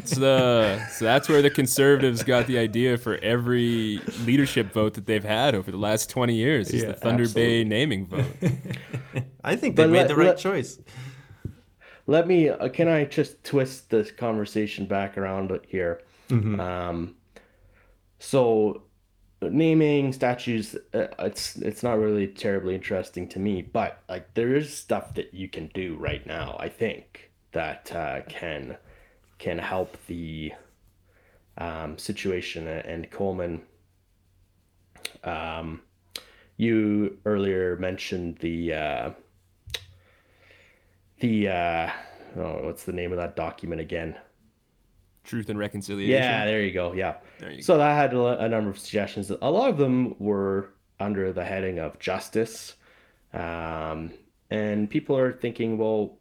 So, 0.04 0.20
the, 0.20 0.86
so 0.90 1.04
that's 1.04 1.28
where 1.28 1.42
the 1.42 1.50
conservatives 1.50 2.22
got 2.22 2.46
the 2.46 2.58
idea 2.58 2.96
for 2.96 3.16
every 3.18 4.00
leadership 4.24 4.72
vote 4.72 4.94
that 4.94 5.06
they've 5.06 5.24
had 5.24 5.54
over 5.54 5.70
the 5.70 5.76
last 5.76 6.08
20 6.10 6.34
years 6.34 6.70
is 6.70 6.82
Yeah, 6.82 6.88
the 6.88 6.94
Thunder 6.94 7.24
absolutely. 7.24 7.64
Bay 7.64 7.68
naming 7.68 8.06
vote. 8.06 8.24
I 9.44 9.56
think 9.56 9.76
they 9.76 9.84
But 9.84 9.90
made 9.90 9.98
let- 10.00 10.08
the 10.08 10.16
right 10.16 10.26
let- 10.28 10.38
choice. 10.38 10.78
Let 12.10 12.26
me, 12.26 12.48
uh, 12.48 12.68
can 12.70 12.88
I 12.88 13.04
just 13.04 13.44
twist 13.44 13.90
this 13.90 14.10
conversation 14.10 14.86
back 14.86 15.16
around 15.16 15.56
here? 15.68 16.02
Mm-hmm. 16.28 16.58
Um, 16.58 17.14
so 18.18 18.82
naming 19.40 20.12
statues, 20.12 20.74
uh, 20.92 21.06
it's 21.20 21.54
it's 21.54 21.84
not 21.84 22.00
really 22.00 22.26
terribly 22.26 22.74
interesting 22.74 23.28
to 23.28 23.38
me, 23.38 23.62
but 23.62 24.02
like 24.08 24.34
there 24.34 24.56
is 24.56 24.76
stuff 24.76 25.14
that 25.14 25.32
you 25.32 25.48
can 25.48 25.70
do 25.72 25.94
right 26.00 26.26
now. 26.26 26.56
I 26.58 26.68
think 26.68 27.30
that 27.52 27.94
uh, 27.94 28.22
can 28.22 28.76
can 29.38 29.58
help 29.58 29.96
the 30.08 30.50
um, 31.58 31.96
situation. 31.96 32.66
And 32.66 33.08
Coleman, 33.12 33.62
um, 35.22 35.82
you 36.56 37.18
earlier 37.24 37.76
mentioned 37.76 38.38
the. 38.38 39.14
The 41.20 41.48
uh 41.48 41.90
oh 42.36 42.64
what's 42.64 42.84
the 42.84 42.92
name 42.92 43.12
of 43.12 43.18
that 43.18 43.36
document 43.36 43.80
again 43.80 44.16
Truth 45.24 45.50
and 45.50 45.58
reconciliation. 45.58 46.22
yeah 46.22 46.46
there 46.46 46.62
you 46.62 46.72
go 46.72 46.92
yeah 46.92 47.16
you 47.40 47.62
so 47.62 47.76
that 47.76 47.94
had 47.94 48.14
a, 48.14 48.44
a 48.44 48.48
number 48.48 48.70
of 48.70 48.78
suggestions 48.78 49.30
a 49.30 49.50
lot 49.50 49.68
of 49.68 49.76
them 49.76 50.14
were 50.18 50.70
under 50.98 51.32
the 51.32 51.44
heading 51.44 51.78
of 51.78 51.98
justice 51.98 52.74
um 53.34 54.12
and 54.50 54.88
people 54.88 55.16
are 55.16 55.32
thinking 55.32 55.76
well 55.76 56.18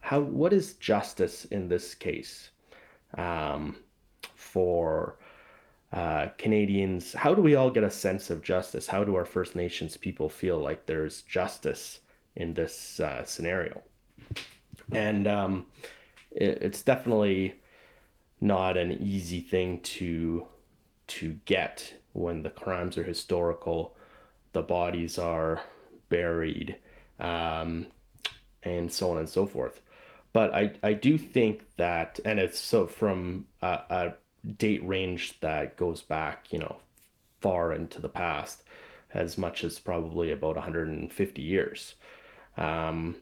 how 0.00 0.20
what 0.20 0.52
is 0.52 0.74
justice 0.74 1.44
in 1.46 1.68
this 1.68 1.94
case 1.94 2.50
um 3.16 3.76
for 4.34 5.18
uh, 5.92 6.28
Canadians, 6.36 7.14
how 7.14 7.34
do 7.34 7.40
we 7.40 7.54
all 7.54 7.70
get 7.70 7.82
a 7.82 7.90
sense 7.90 8.28
of 8.28 8.42
justice? 8.42 8.86
How 8.86 9.04
do 9.04 9.14
our 9.16 9.24
First 9.24 9.56
Nations 9.56 9.96
people 9.96 10.28
feel 10.28 10.58
like 10.58 10.84
there's 10.84 11.22
justice 11.22 12.00
in 12.36 12.52
this 12.52 13.00
uh, 13.00 13.24
scenario? 13.24 13.82
And 14.92 15.26
um, 15.26 15.66
it, 16.30 16.58
it's 16.62 16.82
definitely 16.82 17.54
not 18.40 18.76
an 18.76 18.92
easy 18.92 19.40
thing 19.40 19.80
to 19.80 20.46
to 21.08 21.38
get 21.46 21.94
when 22.12 22.42
the 22.42 22.50
crimes 22.50 22.98
are 22.98 23.02
historical 23.02 23.96
the 24.52 24.62
bodies 24.62 25.18
are 25.18 25.62
buried, 26.08 26.76
um, 27.20 27.86
and 28.62 28.92
so 28.92 29.10
on 29.12 29.18
and 29.18 29.28
so 29.28 29.46
forth. 29.46 29.80
But 30.32 30.54
I, 30.54 30.72
I 30.82 30.92
do 30.92 31.18
think 31.18 31.64
that, 31.76 32.20
and 32.24 32.38
it's 32.38 32.58
so 32.58 32.86
from 32.86 33.46
a, 33.62 33.80
a 33.90 34.14
date 34.58 34.86
range 34.86 35.38
that 35.40 35.76
goes 35.76 36.02
back, 36.02 36.52
you 36.52 36.58
know, 36.58 36.76
far 37.40 37.72
into 37.72 38.00
the 38.00 38.08
past, 38.08 38.62
as 39.14 39.38
much 39.38 39.64
as 39.64 39.78
probably 39.78 40.32
about 40.32 40.56
150 40.56 41.42
years. 41.42 41.94
Um, 42.56 43.16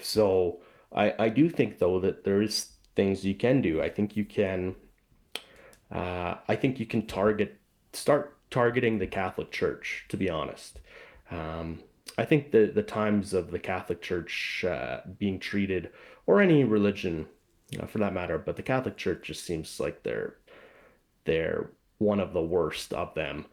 so 0.00 0.60
I, 0.94 1.14
I 1.18 1.28
do 1.28 1.48
think 1.48 1.78
though 1.78 2.00
that 2.00 2.24
there 2.24 2.42
is 2.42 2.72
things 2.94 3.24
you 3.24 3.34
can 3.34 3.60
do. 3.60 3.82
I 3.82 3.88
think 3.88 4.16
you 4.16 4.24
can 4.24 4.74
uh, 5.90 6.36
I 6.48 6.56
think 6.56 6.80
you 6.80 6.86
can 6.86 7.06
target 7.06 7.58
start 7.92 8.36
targeting 8.50 8.98
the 8.98 9.06
Catholic 9.06 9.50
Church. 9.50 10.06
To 10.08 10.16
be 10.16 10.30
honest, 10.30 10.80
um, 11.30 11.80
I 12.16 12.24
think 12.24 12.50
the 12.50 12.70
the 12.74 12.82
times 12.82 13.32
of 13.34 13.50
the 13.50 13.58
Catholic 13.58 14.00
Church 14.00 14.64
uh, 14.66 15.00
being 15.18 15.38
treated, 15.38 15.90
or 16.26 16.40
any 16.40 16.64
religion, 16.64 17.26
uh, 17.78 17.86
for 17.86 17.98
that 17.98 18.14
matter, 18.14 18.38
but 18.38 18.56
the 18.56 18.62
Catholic 18.62 18.96
Church 18.96 19.24
just 19.24 19.44
seems 19.44 19.80
like 19.80 20.02
they're 20.02 20.36
they're 21.24 21.70
one 21.98 22.20
of 22.20 22.32
the 22.32 22.42
worst 22.42 22.92
of 22.92 23.14
them. 23.14 23.46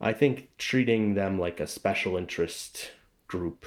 I 0.00 0.12
think 0.12 0.50
treating 0.58 1.14
them 1.14 1.38
like 1.38 1.58
a 1.58 1.66
special 1.66 2.16
interest 2.16 2.90
group 3.26 3.64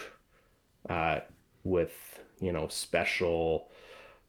uh, 0.88 1.20
with 1.64 2.20
you 2.40 2.52
know 2.52 2.68
special 2.68 3.70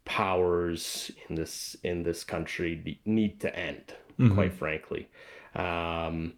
powers 0.04 1.10
in 1.28 1.36
this 1.36 1.76
in 1.82 2.02
this 2.02 2.24
country 2.24 2.98
need 3.04 3.40
to 3.40 3.54
end 3.56 3.94
mm-hmm. 4.18 4.34
quite 4.34 4.52
frankly 4.52 5.08
um, 5.54 6.34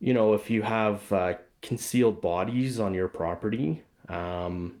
you 0.00 0.14
know 0.14 0.34
if 0.34 0.50
you 0.50 0.62
have 0.62 1.12
uh, 1.12 1.34
concealed 1.62 2.20
bodies 2.20 2.78
on 2.78 2.94
your 2.94 3.08
property 3.08 3.82
um, 4.08 4.76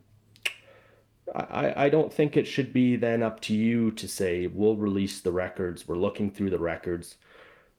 I, 1.34 1.84
I 1.84 1.88
don't 1.88 2.12
think 2.12 2.36
it 2.36 2.46
should 2.46 2.72
be 2.72 2.96
then 2.96 3.22
up 3.22 3.40
to 3.42 3.54
you 3.54 3.90
to 3.92 4.08
say 4.08 4.46
we'll 4.46 4.76
release 4.76 5.20
the 5.20 5.32
records 5.32 5.88
we're 5.88 5.96
looking 5.96 6.30
through 6.30 6.50
the 6.50 6.58
records 6.58 7.16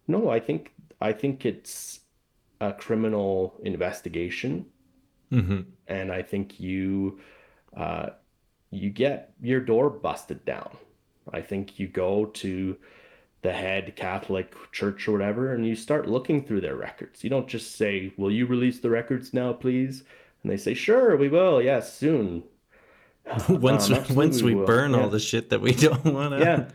no 0.08 0.30
i 0.30 0.40
think 0.40 0.74
i 1.00 1.12
think 1.12 1.46
it's 1.46 2.02
a 2.62 2.74
criminal 2.74 3.56
investigation 3.64 4.66
mm-hmm. 5.32 5.62
and 5.88 6.12
i 6.12 6.22
think 6.22 6.60
you 6.60 7.20
uh, 7.76 8.10
you 8.72 8.90
get 8.90 9.34
your 9.42 9.60
door 9.60 9.90
busted 9.90 10.46
down. 10.46 10.70
I 11.32 11.42
think 11.42 11.80
you 11.80 11.88
go 11.88 12.26
to 12.26 12.78
the 13.42 13.54
head 13.54 13.96
Catholic 13.96 14.54
church 14.72 15.08
or 15.08 15.14
whatever, 15.14 15.54
and 15.54 15.66
you 15.66 15.76
start 15.76 16.08
looking 16.08 16.44
through 16.44 16.62
their 16.62 16.76
records. 16.76 17.24
You 17.24 17.30
don't 17.30 17.48
just 17.48 17.76
say, 17.76 18.14
Will 18.18 18.32
you 18.32 18.46
release 18.46 18.80
the 18.80 18.90
records 18.90 19.34
now, 19.34 19.54
please? 19.54 20.04
And 20.44 20.52
they 20.52 20.58
say, 20.58 20.74
Sure, 20.74 21.16
we 21.16 21.30
will. 21.30 21.62
Yes, 21.62 21.94
soon. 21.98 22.44
once 23.50 23.90
um, 23.92 24.04
once 24.16 24.42
we, 24.42 24.56
we 24.56 24.66
burn 24.66 24.92
yeah. 24.92 25.02
all 25.02 25.10
the 25.10 25.20
shit 25.20 25.50
that 25.50 25.62
we 25.62 25.72
don't 25.74 26.06
want 26.06 26.34
to. 26.34 26.40
Yeah. 26.40 26.66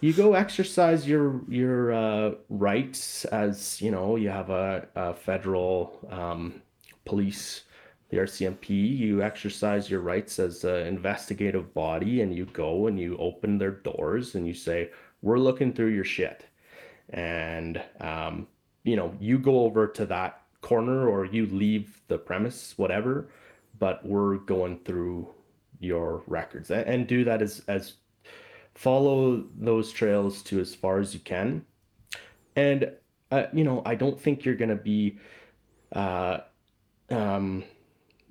You 0.00 0.12
go 0.12 0.34
exercise 0.34 1.06
your 1.06 1.40
your 1.48 1.92
uh, 1.92 2.32
rights 2.48 3.24
as 3.26 3.80
you 3.80 3.90
know. 3.90 4.16
You 4.16 4.30
have 4.30 4.50
a, 4.50 4.88
a 4.94 5.14
federal 5.14 5.98
um, 6.10 6.60
police 7.04 7.62
the 8.12 8.18
RCMP, 8.18 8.68
you 8.98 9.22
exercise 9.22 9.88
your 9.90 10.00
rights 10.00 10.38
as 10.38 10.64
an 10.64 10.86
investigative 10.86 11.72
body 11.72 12.20
and 12.20 12.36
you 12.36 12.44
go 12.44 12.86
and 12.86 13.00
you 13.00 13.16
open 13.16 13.56
their 13.56 13.70
doors 13.70 14.34
and 14.34 14.46
you 14.46 14.52
say, 14.52 14.90
We're 15.22 15.38
looking 15.38 15.72
through 15.72 15.94
your 15.94 16.04
shit. 16.04 16.44
And, 17.08 17.82
um, 18.00 18.48
you 18.84 18.96
know, 18.96 19.16
you 19.18 19.38
go 19.38 19.60
over 19.60 19.86
to 19.88 20.04
that 20.06 20.42
corner 20.60 21.08
or 21.08 21.24
you 21.24 21.46
leave 21.46 22.02
the 22.08 22.18
premise, 22.18 22.74
whatever, 22.76 23.30
but 23.78 24.04
we're 24.04 24.36
going 24.36 24.80
through 24.84 25.26
your 25.80 26.22
records 26.26 26.70
and 26.70 27.06
do 27.06 27.24
that 27.24 27.40
as, 27.40 27.62
as 27.66 27.94
follow 28.74 29.42
those 29.58 29.90
trails 29.90 30.42
to 30.42 30.60
as 30.60 30.74
far 30.74 30.98
as 30.98 31.14
you 31.14 31.20
can. 31.20 31.64
And, 32.56 32.92
uh, 33.30 33.44
you 33.54 33.64
know, 33.64 33.80
I 33.86 33.94
don't 33.94 34.20
think 34.20 34.44
you're 34.44 34.54
going 34.54 34.68
to 34.68 34.76
be, 34.76 35.18
uh, 35.92 36.40
um, 37.10 37.64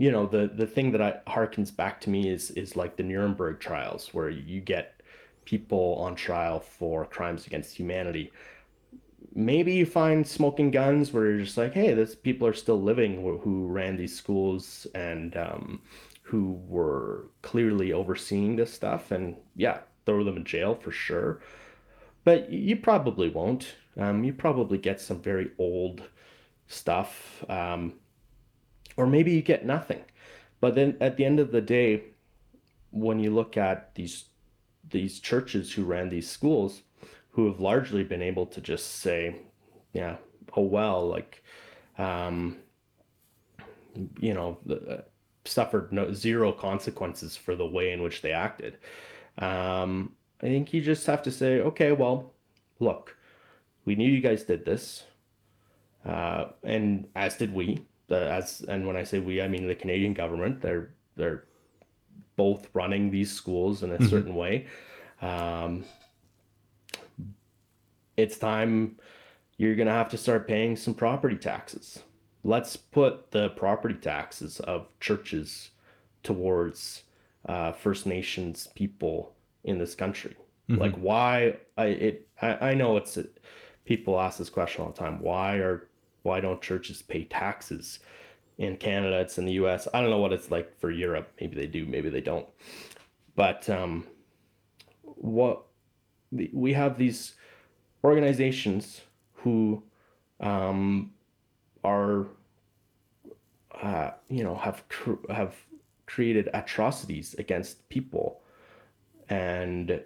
you 0.01 0.11
know 0.11 0.25
the 0.25 0.47
the 0.47 0.65
thing 0.65 0.91
that 0.93 1.01
I 1.01 1.19
harkens 1.27 1.75
back 1.75 2.01
to 2.01 2.09
me 2.09 2.27
is 2.27 2.49
is 2.51 2.75
like 2.75 2.95
the 2.95 3.03
Nuremberg 3.03 3.59
trials 3.59 4.09
where 4.15 4.31
you 4.31 4.59
get 4.59 4.99
people 5.45 5.95
on 5.99 6.15
trial 6.15 6.59
for 6.59 7.05
crimes 7.05 7.45
against 7.45 7.75
humanity. 7.75 8.31
Maybe 9.35 9.73
you 9.73 9.85
find 9.85 10.25
smoking 10.25 10.71
guns 10.71 11.13
where 11.13 11.29
you're 11.29 11.45
just 11.45 11.55
like, 11.55 11.73
hey, 11.73 11.93
this 11.93 12.15
people 12.15 12.47
are 12.47 12.53
still 12.53 12.81
living 12.81 13.21
who, 13.21 13.37
who 13.37 13.67
ran 13.67 13.95
these 13.95 14.17
schools 14.17 14.87
and 14.95 15.37
um, 15.37 15.81
who 16.23 16.59
were 16.67 17.27
clearly 17.43 17.93
overseeing 17.93 18.55
this 18.55 18.73
stuff, 18.73 19.11
and 19.11 19.35
yeah, 19.55 19.81
throw 20.07 20.23
them 20.23 20.37
in 20.37 20.45
jail 20.45 20.73
for 20.73 20.91
sure. 20.91 21.41
But 22.23 22.51
you 22.51 22.75
probably 22.75 23.29
won't. 23.29 23.75
Um, 23.97 24.23
you 24.23 24.33
probably 24.33 24.79
get 24.79 24.99
some 24.99 25.21
very 25.21 25.51
old 25.59 26.01
stuff. 26.67 27.45
Um, 27.47 27.93
or 29.01 29.07
maybe 29.07 29.31
you 29.31 29.41
get 29.41 29.65
nothing. 29.65 30.03
But 30.59 30.75
then 30.75 30.95
at 31.01 31.17
the 31.17 31.25
end 31.25 31.39
of 31.39 31.51
the 31.51 31.59
day, 31.59 32.03
when 32.91 33.19
you 33.19 33.33
look 33.33 33.57
at 33.57 33.95
these 33.95 34.25
these 34.91 35.19
churches 35.19 35.73
who 35.73 35.83
ran 35.83 36.09
these 36.09 36.29
schools, 36.29 36.83
who 37.31 37.47
have 37.47 37.59
largely 37.59 38.03
been 38.03 38.21
able 38.21 38.45
to 38.45 38.61
just 38.61 38.97
say, 38.97 39.37
yeah, 39.93 40.17
oh 40.55 40.63
well, 40.63 41.07
like, 41.07 41.43
um, 41.97 42.57
you 44.19 44.33
know, 44.33 44.57
uh, 44.69 44.97
suffered 45.45 45.91
no 45.91 46.13
zero 46.13 46.51
consequences 46.51 47.35
for 47.35 47.55
the 47.55 47.65
way 47.65 47.91
in 47.91 48.03
which 48.03 48.21
they 48.21 48.31
acted. 48.31 48.77
Um, 49.39 50.13
I 50.41 50.47
think 50.47 50.73
you 50.73 50.81
just 50.81 51.07
have 51.07 51.23
to 51.23 51.31
say, 51.31 51.61
okay, 51.61 51.91
well, 51.91 52.33
look, 52.79 53.15
we 53.85 53.95
knew 53.95 54.09
you 54.09 54.21
guys 54.21 54.43
did 54.43 54.65
this, 54.65 55.03
uh, 56.05 56.45
and 56.63 57.07
as 57.15 57.37
did 57.37 57.53
we 57.53 57.79
the 57.79 57.90
as 58.17 58.61
and 58.61 58.85
when 58.85 58.95
I 58.95 59.03
say 59.03 59.19
we, 59.19 59.41
I 59.41 59.47
mean 59.47 59.67
the 59.67 59.75
Canadian 59.75 60.13
government. 60.13 60.61
They're 60.61 60.89
they're 61.15 61.45
both 62.35 62.67
running 62.73 63.11
these 63.11 63.31
schools 63.31 63.83
in 63.83 63.91
a 63.91 63.95
mm-hmm. 63.95 64.07
certain 64.07 64.35
way. 64.35 64.67
Um, 65.21 65.85
it's 68.17 68.37
time 68.37 68.97
you're 69.57 69.75
gonna 69.75 69.91
have 69.91 70.09
to 70.09 70.17
start 70.17 70.47
paying 70.47 70.75
some 70.75 70.93
property 70.93 71.35
taxes. 71.35 71.99
Let's 72.43 72.75
put 72.75 73.31
the 73.31 73.49
property 73.49 73.95
taxes 73.95 74.59
of 74.61 74.87
churches 74.99 75.69
towards 76.23 77.03
uh, 77.45 77.71
First 77.71 78.05
Nations 78.05 78.67
people 78.75 79.35
in 79.63 79.77
this 79.77 79.95
country. 79.95 80.35
Mm-hmm. 80.69 80.81
Like 80.81 80.95
why 80.95 81.57
I 81.77 81.85
it 81.85 82.27
I, 82.41 82.69
I 82.69 82.73
know 82.73 82.97
it's 82.97 83.17
people 83.85 84.19
ask 84.19 84.37
this 84.37 84.49
question 84.49 84.83
all 84.83 84.91
the 84.91 84.97
time. 84.97 85.19
Why 85.19 85.55
are 85.55 85.87
why 86.23 86.39
don't 86.39 86.61
churches 86.61 87.01
pay 87.01 87.25
taxes? 87.25 87.99
In 88.57 88.77
Canada, 88.77 89.19
it's 89.19 89.37
in 89.37 89.45
the 89.45 89.53
US. 89.53 89.87
I 89.93 90.01
don't 90.01 90.11
know 90.11 90.19
what 90.19 90.33
it's 90.33 90.51
like 90.51 90.79
for 90.79 90.91
Europe. 90.91 91.31
Maybe 91.39 91.55
they 91.55 91.67
do, 91.67 91.85
maybe 91.85 92.09
they 92.09 92.21
don't. 92.21 92.45
But 93.35 93.69
um, 93.69 94.05
what 95.01 95.63
we 96.51 96.73
have 96.73 96.97
these 96.97 97.33
organizations 98.03 99.01
who 99.33 99.83
um, 100.39 101.11
are, 101.83 102.27
uh, 103.81 104.11
you 104.29 104.43
know, 104.43 104.55
have 104.55 104.87
cr- 104.89 105.31
have 105.31 105.55
created 106.05 106.49
atrocities 106.53 107.33
against 107.35 107.87
people, 107.89 108.41
and 109.29 110.01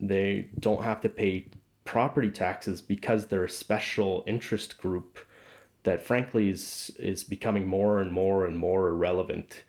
they 0.00 0.48
don't 0.58 0.82
have 0.82 1.00
to 1.02 1.08
pay 1.08 1.46
property 1.84 2.30
taxes 2.30 2.80
because 2.80 3.26
they're 3.26 3.44
a 3.44 3.50
special 3.50 4.24
interest 4.26 4.78
group 4.78 5.18
that 5.84 6.02
frankly 6.02 6.50
is 6.50 6.90
is 6.98 7.24
becoming 7.24 7.66
more 7.66 8.00
and 8.00 8.12
more 8.12 8.46
and 8.46 8.58
more 8.58 8.88
irrelevant 8.88 9.64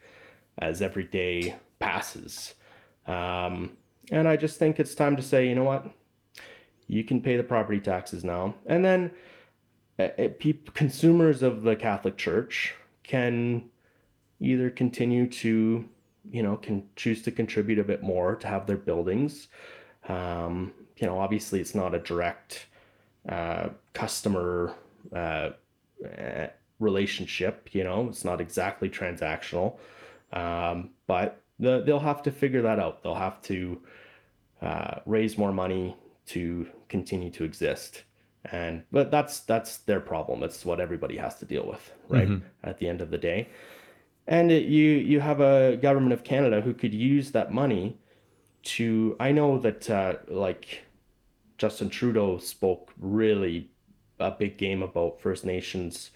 as 0.60 0.82
every 0.82 1.06
day 1.06 1.56
passes. 1.80 2.54
Um, 3.08 3.78
and 4.12 4.28
I 4.28 4.36
just 4.38 4.60
think 4.60 4.80
it's 4.80 4.96
time 4.96 5.16
to 5.16 5.22
say, 5.22 5.48
you 5.48 5.56
know 5.56 5.64
what, 5.64 5.92
you 6.88 7.04
can 7.04 7.22
pay 7.22 7.38
the 7.38 7.44
property 7.44 7.80
taxes 7.80 8.24
now, 8.24 8.56
and 8.66 8.84
then 8.84 9.12
uh, 10.00 10.10
consumers 10.74 11.44
of 11.44 11.64
the 11.64 11.76
Catholic 11.76 12.18
Church 12.18 12.76
can 13.04 13.70
either 14.40 14.70
continue 14.70 15.28
to, 15.28 15.88
you 16.32 16.44
know, 16.44 16.58
can 16.58 16.84
choose 16.96 17.22
to 17.24 17.32
contribute 17.32 17.80
a 17.80 17.84
bit 17.84 18.04
more 18.04 18.36
to 18.36 18.48
have 18.48 18.66
their 18.68 18.78
buildings. 18.78 19.48
Um, 20.08 20.74
you 20.98 21.08
know, 21.08 21.18
obviously, 21.18 21.60
it's 21.60 21.76
not 21.76 21.96
a 21.96 22.00
direct 22.00 22.68
uh, 23.28 23.70
customer. 23.94 24.74
Uh, 25.16 25.52
relationship. 26.80 27.70
You 27.74 27.84
know, 27.84 28.08
it's 28.10 28.26
not 28.26 28.42
exactly 28.42 28.90
transactional, 28.90 29.78
um, 30.32 30.92
but 31.08 31.42
the, 31.60 31.82
they'll 31.86 32.00
have 32.00 32.24
to 32.24 32.32
figure 32.32 32.62
that 32.64 32.80
out. 32.80 33.04
They'll 33.04 33.16
have 33.16 33.42
to 33.44 33.82
uh, 34.62 35.00
raise 35.06 35.38
more 35.38 35.52
money 35.52 35.96
to 36.28 36.68
continue 36.90 37.30
to 37.32 37.44
exist. 37.44 38.04
and 38.52 38.84
but 38.92 39.12
that's 39.12 39.42
that's 39.42 39.78
their 39.78 40.00
problem. 40.00 40.40
That's 40.40 40.66
what 40.66 40.80
everybody 40.80 41.18
has 41.18 41.36
to 41.40 41.46
deal 41.46 41.66
with, 41.66 41.92
right? 42.10 42.28
Mm-hmm. 42.28 42.46
At 42.64 42.78
the 42.80 42.88
end 42.88 43.02
of 43.02 43.10
the 43.10 43.18
day, 43.18 43.50
and 44.28 44.52
it, 44.52 44.66
you 44.66 44.92
you 44.92 45.20
have 45.20 45.40
a 45.40 45.78
government 45.78 46.14
of 46.14 46.24
Canada 46.24 46.62
who 46.62 46.74
could 46.74 46.94
use 46.94 47.32
that 47.32 47.52
money 47.52 47.98
to. 48.64 49.16
I 49.20 49.32
know 49.32 49.60
that 49.60 49.90
uh, 49.90 50.16
like 50.28 50.84
Justin 51.58 51.90
Trudeau 51.90 52.38
spoke 52.38 52.92
really 53.00 53.70
a 54.28 54.36
big 54.38 54.58
game 54.58 54.82
about 54.82 55.20
First 55.20 55.46
Nations 55.46 56.12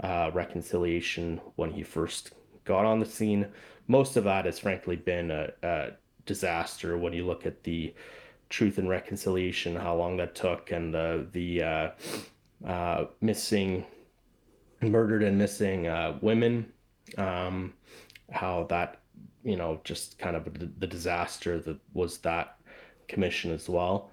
uh, 0.00 0.30
reconciliation 0.34 1.40
when 1.56 1.70
he 1.72 1.82
first 1.82 2.32
got 2.64 2.84
on 2.84 3.00
the 3.00 3.06
scene. 3.06 3.46
Most 3.86 4.16
of 4.16 4.24
that 4.24 4.44
has 4.44 4.58
frankly 4.58 4.96
been 4.96 5.30
a, 5.30 5.50
a 5.62 5.90
disaster 6.26 6.96
when 6.96 7.12
you 7.12 7.26
look 7.26 7.46
at 7.46 7.62
the 7.64 7.94
truth 8.48 8.78
and 8.78 8.88
reconciliation, 8.88 9.76
how 9.76 9.94
long 9.96 10.16
that 10.16 10.34
took, 10.34 10.70
and 10.70 10.92
the 10.92 11.26
the 11.32 11.62
uh, 11.62 11.90
uh, 12.66 13.04
missing, 13.20 13.84
murdered 14.80 15.22
and 15.22 15.36
missing 15.38 15.86
uh, 15.86 16.18
women, 16.20 16.72
um, 17.18 17.72
how 18.30 18.64
that 18.64 19.00
you 19.42 19.56
know 19.56 19.80
just 19.84 20.18
kind 20.18 20.36
of 20.36 20.44
the, 20.78 20.86
disaster 20.86 21.58
that 21.60 21.78
was 21.92 22.18
that 22.18 22.56
commission 23.08 23.50
as 23.52 23.68
well. 23.68 24.10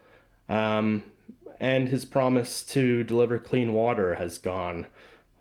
Um, 0.49 1.03
and 1.61 1.87
his 1.87 2.03
promise 2.05 2.63
to 2.63 3.03
deliver 3.03 3.37
clean 3.37 3.71
water 3.71 4.15
has 4.15 4.39
gone, 4.39 4.87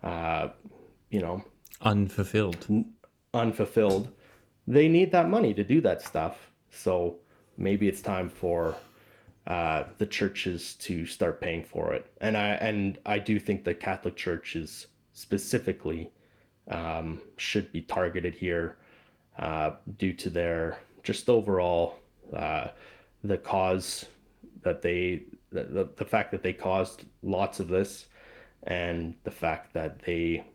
uh, 0.03 0.49
you 1.09 1.19
know, 1.19 1.43
unfulfilled. 1.81 2.67
unfulfilled. 3.33 4.09
They 4.67 4.87
need 4.87 5.11
that 5.11 5.27
money 5.27 5.53
to 5.55 5.63
do 5.63 5.81
that 5.81 6.03
stuff. 6.03 6.51
So 6.69 7.17
maybe 7.57 7.87
it's 7.87 8.01
time 8.01 8.29
for 8.29 8.75
uh, 9.47 9.85
the 9.97 10.05
churches 10.05 10.75
to 10.75 11.07
start 11.07 11.41
paying 11.41 11.63
for 11.63 11.91
it. 11.93 12.05
And 12.21 12.37
I 12.37 12.49
and 12.49 12.99
I 13.05 13.17
do 13.17 13.39
think 13.39 13.63
the 13.63 13.73
Catholic 13.73 14.15
churches 14.15 14.87
specifically 15.13 16.11
um, 16.69 17.19
should 17.37 17.71
be 17.71 17.81
targeted 17.81 18.35
here 18.35 18.77
uh, 19.39 19.71
due 19.97 20.13
to 20.13 20.29
their 20.29 20.77
just 21.01 21.29
overall 21.29 21.97
uh, 22.31 22.67
the 23.23 23.39
cause 23.39 24.05
that 24.61 24.83
they 24.83 25.23
the, 25.51 25.89
the 25.95 26.05
fact 26.05 26.31
that 26.31 26.43
they 26.43 26.53
caused 26.53 27.05
lots 27.21 27.59
of 27.59 27.67
this 27.67 28.05
and 28.63 29.15
the 29.23 29.31
fact 29.31 29.73
that 29.73 29.99
they 30.03 30.45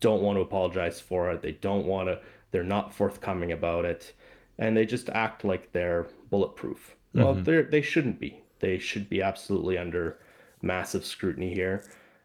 don't 0.00 0.22
want 0.22 0.36
to 0.36 0.42
apologize 0.42 1.00
for 1.00 1.30
it. 1.30 1.42
They 1.42 1.52
don't 1.52 1.86
want 1.86 2.08
to 2.08 2.20
they're 2.50 2.62
not 2.62 2.94
forthcoming 2.94 3.52
about 3.52 3.84
it. 3.84 4.14
And 4.58 4.76
they 4.76 4.86
just 4.86 5.08
act 5.10 5.44
like 5.44 5.72
they're 5.72 6.06
bulletproof. 6.30 6.94
Well 7.14 7.34
mm-hmm. 7.34 7.44
they 7.44 7.62
they 7.62 7.82
shouldn't 7.82 8.20
be. 8.20 8.42
They 8.60 8.78
should 8.78 9.08
be 9.08 9.22
absolutely 9.22 9.78
under 9.78 10.18
massive 10.62 11.04
scrutiny 11.04 11.52
here. 11.52 11.84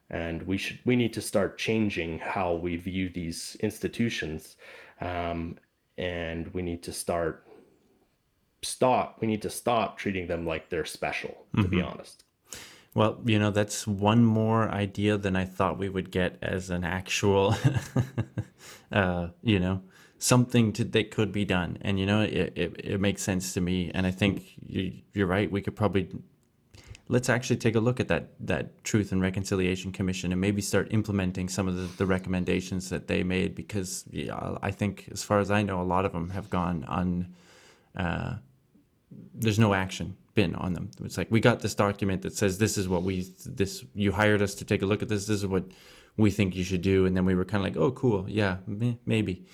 And 0.10 0.42
we 0.44 0.58
should 0.58 0.80
we 0.86 0.96
need 0.96 1.14
to 1.14 1.22
start 1.22 1.58
changing 1.58 2.20
how 2.20 2.56
we 2.56 2.76
view 2.76 3.10
these 3.10 3.58
institutions. 3.62 4.58
Um, 5.02 5.58
and 5.98 6.48
we 6.54 6.62
need 6.62 6.82
to 6.84 6.94
start 6.94 7.46
stop 8.62 9.18
we 9.22 9.28
need 9.28 9.42
to 9.42 9.50
stop 9.50 9.98
treating 9.98 10.28
them 10.28 10.46
like 10.46 10.70
they're 10.70 10.86
special 10.86 11.46
to 11.56 11.62
mm-hmm. 11.62 11.70
be 11.70 11.82
honest. 11.82 12.24
Well 12.94 13.20
you 13.26 13.40
know 13.40 13.52
that's 13.52 13.88
one 13.88 14.26
more 14.26 14.70
idea 14.70 15.18
than 15.18 15.36
i 15.36 15.46
thought 15.46 15.78
we 15.78 15.90
would 15.90 16.12
get 16.12 16.38
as 16.42 16.70
an 16.70 16.84
actual 16.84 17.56
uh, 18.92 19.28
you 19.44 19.60
know 19.60 19.82
something 20.20 20.74
to, 20.74 20.84
that 20.84 21.12
could 21.12 21.32
be 21.32 21.46
done. 21.46 21.78
And 21.82 22.00
you 22.00 22.06
know 22.06 22.22
it, 22.22 22.54
it, 22.56 22.82
it 22.84 23.02
makes 23.02 23.24
sense 23.24 23.54
to 23.54 23.62
me. 23.62 23.90
And 23.94 24.06
i 24.06 24.12
think 24.12 24.44
you, 24.66 24.94
you're 25.14 25.28
right. 25.28 25.50
We 25.50 25.62
could 25.62 25.76
probably 25.76 26.10
let's 27.08 27.28
actually 27.28 27.58
take 27.58 27.76
a 27.76 27.80
look 27.80 28.00
at 28.00 28.08
that 28.08 28.30
that 28.40 28.84
truth 28.84 29.12
and 29.12 29.22
reconciliation 29.22 29.92
commission 29.92 30.32
and 30.32 30.40
maybe 30.40 30.62
start 30.62 30.88
implementing 30.92 31.50
some 31.50 31.68
of 31.68 31.76
the, 31.76 31.88
the 31.98 32.06
recommendations 32.06 32.90
that 32.90 33.08
they 33.08 33.24
made 33.24 33.56
because 33.56 34.06
yeah, 34.12 34.58
i 34.62 34.70
think 34.70 35.10
as 35.12 35.24
far 35.24 35.40
as 35.40 35.50
i 35.50 35.64
know 35.64 35.82
a 35.82 35.84
lot 35.84 36.06
of 36.06 36.14
them 36.14 36.30
have 36.30 36.50
gone 36.52 36.86
on 36.88 37.28
uh, 37.98 38.36
there's 39.34 39.60
no 39.60 39.74
action 39.74 40.16
been 40.36 40.56
on 40.56 40.74
them. 40.74 40.90
It's 41.04 41.18
like 41.18 41.30
we 41.30 41.40
got 41.40 41.60
this 41.60 41.76
document 41.76 42.22
that 42.22 42.34
says 42.34 42.58
this 42.58 42.78
is 42.78 42.88
what 42.88 43.04
we 43.04 43.28
this 43.46 43.84
you 43.94 44.12
hired 44.12 44.42
us 44.42 44.56
to 44.56 44.66
take 44.66 44.82
a 44.82 44.86
look 44.86 45.02
at 45.02 45.10
this. 45.10 45.26
This 45.26 45.40
is 45.40 45.48
what 45.48 45.66
we 46.18 46.32
think 46.32 46.56
you 46.56 46.64
should 46.64 46.82
do, 46.82 47.06
and 47.06 47.16
then 47.16 47.26
we 47.26 47.36
were 47.36 47.46
kind 47.46 47.66
of 47.66 47.70
like, 47.70 47.82
oh, 47.82 47.92
cool, 47.92 48.26
yeah, 48.28 48.58
maybe. 49.06 49.46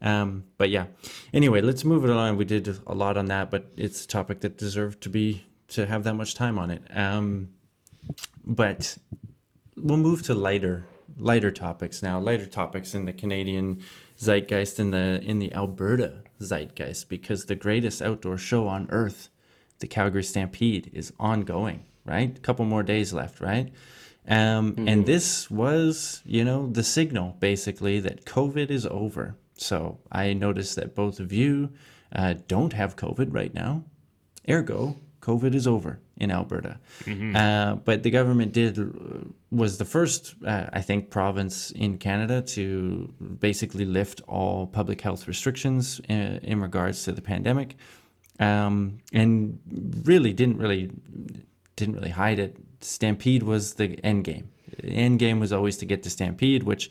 Um, 0.00 0.44
but 0.58 0.70
yeah. 0.70 0.86
Anyway, 1.32 1.60
let's 1.60 1.84
move 1.84 2.04
it 2.04 2.10
along. 2.10 2.36
We 2.36 2.44
did 2.44 2.68
a 2.86 2.94
lot 2.94 3.16
on 3.16 3.26
that, 3.26 3.50
but 3.50 3.72
it's 3.76 4.04
a 4.04 4.08
topic 4.08 4.40
that 4.40 4.56
deserved 4.56 5.00
to 5.02 5.08
be 5.08 5.44
to 5.68 5.86
have 5.86 6.04
that 6.04 6.14
much 6.14 6.34
time 6.34 6.58
on 6.58 6.70
it. 6.70 6.82
Um, 6.94 7.50
but 8.44 8.96
we'll 9.76 9.98
move 9.98 10.22
to 10.24 10.34
lighter 10.34 10.86
lighter 11.18 11.50
topics 11.50 12.02
now. 12.02 12.18
Lighter 12.20 12.46
topics 12.46 12.94
in 12.94 13.04
the 13.04 13.12
Canadian 13.12 13.82
zeitgeist 14.20 14.78
in 14.78 14.90
the 14.90 15.20
in 15.22 15.38
the 15.38 15.52
Alberta 15.52 16.22
zeitgeist 16.40 17.08
because 17.08 17.44
the 17.44 17.54
greatest 17.54 18.02
outdoor 18.02 18.38
show 18.38 18.68
on 18.68 18.88
earth, 18.90 19.28
the 19.78 19.86
Calgary 19.86 20.24
Stampede, 20.24 20.90
is 20.92 21.12
ongoing, 21.18 21.84
right? 22.04 22.36
A 22.36 22.40
couple 22.40 22.64
more 22.64 22.82
days 22.82 23.12
left, 23.12 23.40
right? 23.40 23.72
Um, 24.28 24.72
mm-hmm. 24.72 24.88
And 24.88 25.06
this 25.06 25.50
was, 25.50 26.22
you 26.24 26.44
know, 26.44 26.68
the 26.70 26.84
signal 26.84 27.36
basically 27.40 28.00
that 28.00 28.24
COVID 28.24 28.70
is 28.70 28.86
over. 28.86 29.36
So 29.56 29.98
I 30.12 30.34
noticed 30.34 30.76
that 30.76 30.94
both 30.94 31.18
of 31.18 31.32
you 31.32 31.70
uh, 32.14 32.34
don't 32.46 32.72
have 32.74 32.96
COVID 32.96 33.34
right 33.34 33.52
now. 33.54 33.84
Ergo, 34.48 34.96
COVID 35.28 35.54
is 35.54 35.66
over 35.66 35.92
in 36.16 36.30
Alberta. 36.30 36.78
Mm-hmm. 37.04 37.36
Uh, 37.36 37.74
but 37.88 38.02
the 38.02 38.10
government 38.10 38.52
did 38.52 38.74
was 39.50 39.78
the 39.78 39.84
first, 39.84 40.34
uh, 40.46 40.66
I 40.72 40.82
think, 40.88 41.10
province 41.10 41.70
in 41.70 41.98
Canada 41.98 42.42
to 42.56 43.12
basically 43.40 43.84
lift 43.84 44.22
all 44.26 44.66
public 44.66 45.00
health 45.00 45.28
restrictions 45.28 46.00
in, 46.08 46.20
uh, 46.20 46.40
in 46.42 46.60
regards 46.60 47.04
to 47.04 47.12
the 47.12 47.22
pandemic, 47.22 47.76
um, 48.40 48.98
and 49.12 49.58
really 50.04 50.32
didn't 50.32 50.58
really 50.58 50.90
didn't 51.76 51.94
really 51.98 52.14
hide 52.24 52.38
it. 52.38 52.56
Stampede 52.80 53.42
was 53.42 53.74
the 53.74 53.88
end 54.04 54.24
game. 54.24 54.48
The 54.82 54.92
end 55.06 55.18
game 55.18 55.40
was 55.40 55.52
always 55.52 55.76
to 55.78 55.86
get 55.86 56.02
to 56.04 56.10
Stampede, 56.10 56.62
which 56.62 56.90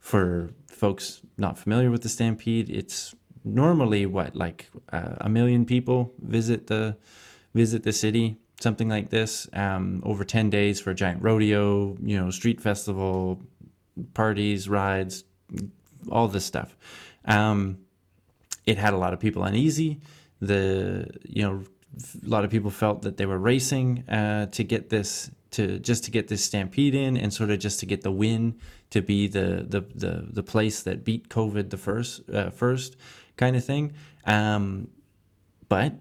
for 0.00 0.50
folks 0.68 1.20
not 1.36 1.58
familiar 1.58 1.90
with 1.90 2.02
the 2.02 2.08
Stampede, 2.08 2.68
it's 2.70 3.14
normally 3.44 4.06
what 4.06 4.34
like 4.34 4.70
uh, 4.92 5.14
a 5.20 5.28
million 5.28 5.64
people 5.64 6.12
visit 6.20 6.66
the 6.66 6.96
visit 7.56 7.82
the 7.82 7.92
city 7.92 8.36
something 8.60 8.88
like 8.88 9.10
this 9.10 9.48
um, 9.52 10.02
over 10.04 10.24
10 10.24 10.50
days 10.50 10.80
for 10.80 10.90
a 10.90 10.94
giant 10.94 11.22
rodeo, 11.22 11.96
you 12.02 12.18
know, 12.18 12.30
street 12.30 12.60
festival, 12.60 13.40
parties, 14.14 14.68
rides, 14.68 15.24
all 16.10 16.28
this 16.28 16.44
stuff. 16.44 16.76
Um, 17.24 17.78
it 18.64 18.78
had 18.78 18.94
a 18.94 18.96
lot 18.96 19.12
of 19.12 19.20
people 19.20 19.44
uneasy. 19.44 20.00
The, 20.40 21.10
you 21.24 21.42
know, 21.42 21.64
a 22.24 22.28
lot 22.28 22.44
of 22.44 22.50
people 22.50 22.70
felt 22.70 23.02
that 23.02 23.16
they 23.16 23.26
were 23.26 23.38
racing 23.38 24.08
uh, 24.08 24.46
to 24.46 24.64
get 24.64 24.88
this 24.90 25.30
to 25.52 25.78
just 25.78 26.04
to 26.04 26.10
get 26.10 26.28
this 26.28 26.44
stampede 26.44 26.94
in 26.94 27.16
and 27.16 27.32
sort 27.32 27.50
of 27.50 27.58
just 27.58 27.80
to 27.80 27.86
get 27.86 28.02
the 28.02 28.10
win 28.10 28.58
to 28.90 29.00
be 29.00 29.28
the 29.28 29.64
the 29.66 29.80
the, 29.94 30.26
the 30.30 30.42
place 30.42 30.82
that 30.82 31.04
beat 31.04 31.28
COVID 31.30 31.70
the 31.70 31.78
first 31.78 32.28
uh, 32.28 32.50
first 32.50 32.96
kind 33.36 33.56
of 33.56 33.64
thing. 33.64 33.94
Um, 34.26 34.88
but 35.68 35.94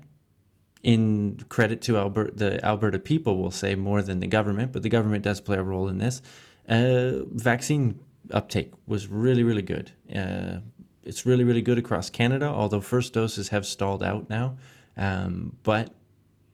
in 0.85 1.43
credit 1.49 1.81
to 1.81 1.97
Alberta, 1.97 2.31
the 2.35 2.63
Alberta 2.63 2.99
people 2.99 3.39
will 3.39 3.49
say 3.49 3.73
more 3.73 4.03
than 4.03 4.19
the 4.19 4.27
government, 4.27 4.71
but 4.71 4.83
the 4.83 4.89
government 4.89 5.23
does 5.23 5.41
play 5.41 5.57
a 5.57 5.63
role 5.63 5.87
in 5.87 5.97
this. 5.97 6.21
Uh, 6.69 7.25
vaccine 7.31 7.99
uptake 8.29 8.71
was 8.85 9.07
really, 9.07 9.41
really 9.41 9.63
good. 9.63 9.91
Uh, 10.15 10.57
it's 11.03 11.25
really, 11.25 11.43
really 11.43 11.63
good 11.63 11.79
across 11.79 12.11
Canada, 12.11 12.45
although 12.45 12.81
first 12.81 13.13
doses 13.13 13.49
have 13.49 13.65
stalled 13.65 14.03
out 14.03 14.29
now. 14.29 14.57
Um, 14.95 15.57
but 15.63 15.91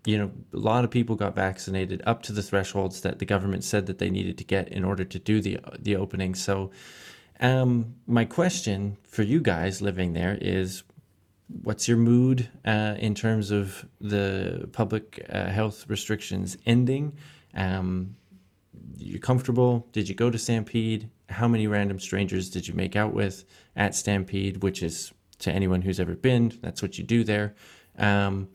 you 0.05 0.17
know, 0.17 0.32
a 0.53 0.57
lot 0.57 0.86
of 0.86 0.91
people 0.91 1.17
got 1.17 1.36
vaccinated 1.36 2.01
up 2.05 2.23
to 2.23 2.32
the 2.32 2.41
thresholds 2.41 3.01
that 3.01 3.19
the 3.19 3.25
government 3.25 3.65
said 3.65 3.86
that 3.88 3.99
they 3.99 4.09
needed 4.09 4.38
to 4.38 4.45
get 4.45 4.69
in 4.69 4.86
order 4.86 5.03
to 5.03 5.19
do 5.19 5.41
the 5.41 5.59
the 5.77 5.97
opening. 5.97 6.36
So, 6.36 6.71
um, 7.41 7.95
my 8.07 8.23
question 8.23 8.95
for 9.03 9.23
you 9.23 9.41
guys 9.41 9.82
living 9.82 10.13
there 10.13 10.38
is, 10.39 10.84
what's 11.63 11.87
your 11.87 11.97
mood 11.97 12.49
uh, 12.65 12.95
in 12.99 13.15
terms 13.15 13.51
of 13.51 13.85
the 13.99 14.69
public 14.71 15.25
uh, 15.29 15.47
health 15.47 15.85
restrictions 15.87 16.57
ending? 16.65 17.17
Um, 17.53 18.15
you 18.97 19.19
comfortable? 19.19 19.87
Did 19.91 20.07
you 20.09 20.15
go 20.15 20.29
to 20.29 20.37
Stampede? 20.37 21.09
How 21.29 21.47
many 21.47 21.67
random 21.67 21.99
strangers 21.99 22.49
did 22.49 22.67
you 22.67 22.73
make 22.73 22.95
out 22.95 23.13
with 23.13 23.45
at 23.75 23.95
Stampede? 23.95 24.63
Which 24.63 24.83
is 24.83 25.11
to 25.41 25.51
anyone 25.51 25.81
who's 25.81 25.99
ever 25.99 26.15
been, 26.15 26.57
that's 26.61 26.81
what 26.81 26.97
you 26.97 27.03
do 27.03 27.23
there. 27.23 27.55
Um, 27.97 28.47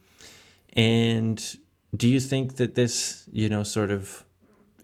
and 0.73 1.57
do 1.97 2.09
you 2.09 2.21
think 2.21 2.57
that 2.57 2.75
this, 2.75 3.29
you 3.33 3.49
know, 3.49 3.63
sort 3.63 3.91
of, 3.91 4.25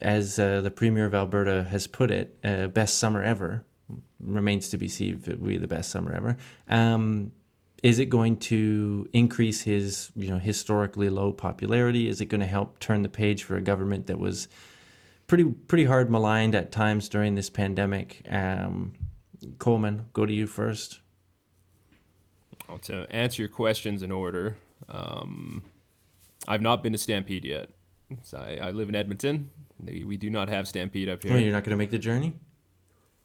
as 0.00 0.38
uh, 0.38 0.60
the 0.60 0.70
Premier 0.70 1.06
of 1.06 1.14
Alberta 1.14 1.64
has 1.70 1.86
put 1.86 2.10
it, 2.10 2.38
uh, 2.44 2.66
best 2.68 2.98
summer 2.98 3.22
ever, 3.22 3.64
remains 4.20 4.68
to 4.70 4.78
be 4.78 4.88
seen 4.88 5.14
if 5.14 5.28
it 5.28 5.40
will 5.40 5.48
be 5.48 5.58
the 5.58 5.68
best 5.68 5.90
summer 5.90 6.12
ever. 6.12 6.36
Um, 6.68 7.32
is 7.83 7.99
it 7.99 8.07
going 8.07 8.37
to 8.37 9.09
increase 9.12 9.62
his 9.62 10.11
you 10.14 10.28
know 10.28 10.39
historically 10.39 11.11
low 11.11 11.33
popularity 11.33 12.09
is 12.09 12.20
it 12.20 12.26
going 12.26 12.41
to 12.41 12.47
help 12.47 12.78
turn 12.78 13.03
the 13.03 13.09
page 13.09 13.43
for 13.45 13.57
a 13.57 13.61
government 13.61 14.07
that 14.07 14.18
was 14.18 14.49
pretty 15.33 15.45
pretty 15.45 15.85
hard 15.85 16.11
maligned 16.11 16.55
at 16.55 16.70
times 16.70 17.09
during 17.09 17.37
this 17.37 17.49
pandemic. 17.49 18.20
Um, 18.28 18.93
Coleman, 19.59 20.05
go 20.12 20.26
to 20.26 20.33
you 20.33 20.47
first. 20.47 21.01
Well, 22.68 22.76
to 22.80 23.07
answer 23.11 23.41
your 23.41 23.49
questions 23.49 24.03
in 24.03 24.12
order, 24.12 24.59
um, 24.91 25.62
I've 26.47 26.61
not 26.61 26.83
been 26.83 26.93
to 26.93 26.99
Stampede 26.99 27.47
yet. 27.47 27.70
So 28.22 28.37
I, 28.37 28.68
I 28.68 28.70
live 28.72 28.91
in 28.91 28.95
Edmonton. 28.95 29.49
We 29.83 30.18
do 30.18 30.28
not 30.28 30.51
have 30.51 30.68
Stampede 30.68 31.09
up 31.09 31.22
here. 31.22 31.33
Oh, 31.33 31.37
you're 31.37 31.53
not 31.53 31.64
going 31.64 31.70
to 31.70 31.78
make 31.78 31.91
the 31.91 31.99
journey? 31.99 32.35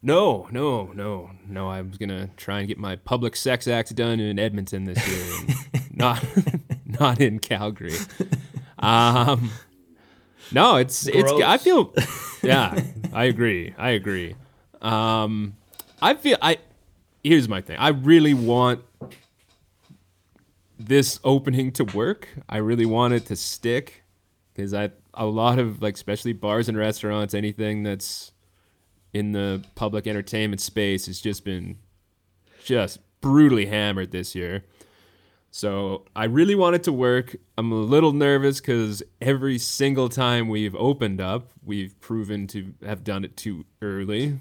No, 0.01 0.47
no, 0.51 0.91
no, 0.93 1.31
no. 1.47 1.69
I 1.69 1.81
was 1.81 1.97
gonna 1.97 2.29
try 2.37 2.59
and 2.59 2.67
get 2.67 2.77
my 2.77 2.95
public 2.95 3.35
sex 3.35 3.67
acts 3.67 3.91
done 3.91 4.19
in 4.19 4.37
Edmonton 4.37 4.83
this 4.85 5.07
year, 5.07 5.55
not 5.91 6.23
not 6.85 7.19
in 7.19 7.39
Calgary. 7.39 7.95
Um, 8.79 9.51
no, 10.51 10.75
it's 10.75 11.07
it's. 11.07 11.31
I 11.31 11.57
feel, 11.57 11.93
yeah, 12.43 12.79
I 13.11 13.25
agree. 13.25 13.73
I 13.77 13.91
agree. 13.91 14.35
Um, 14.81 15.55
I 16.01 16.13
feel 16.13 16.37
I. 16.41 16.59
Here's 17.23 17.49
my 17.49 17.61
thing. 17.61 17.77
I 17.77 17.89
really 17.89 18.33
want 18.33 18.81
this 20.79 21.19
opening 21.23 21.71
to 21.73 21.83
work. 21.83 22.29
I 22.47 22.57
really 22.57 22.85
want 22.85 23.13
it 23.13 23.25
to 23.25 23.35
stick 23.35 24.03
because 24.53 24.73
I 24.73 24.91
a 25.13 25.25
lot 25.25 25.57
of 25.57 25.81
like 25.81 25.95
especially 25.95 26.33
bars 26.33 26.69
and 26.69 26.77
restaurants, 26.77 27.33
anything 27.33 27.83
that's 27.83 28.31
in 29.17 29.31
the 29.31 29.63
public 29.75 30.05
entertainment 30.05 30.61
space 30.61 31.07
has 31.07 31.19
just 31.19 31.43
been 31.43 31.77
just 32.63 32.99
brutally 33.19 33.65
hammered 33.65 34.11
this 34.11 34.35
year. 34.35 34.63
So 35.49 36.05
I 36.15 36.25
really 36.25 36.53
want 36.53 36.75
it 36.75 36.83
to 36.83 36.93
work. 36.93 37.35
I'm 37.57 37.71
a 37.71 37.75
little 37.75 38.11
nervous 38.13 38.59
because 38.59 39.01
every 39.19 39.57
single 39.57 40.07
time 40.07 40.49
we've 40.49 40.75
opened 40.75 41.19
up, 41.19 41.51
we've 41.65 41.99
proven 41.99 42.45
to 42.47 42.73
have 42.85 43.03
done 43.03 43.25
it 43.25 43.35
too 43.35 43.65
early. 43.81 44.39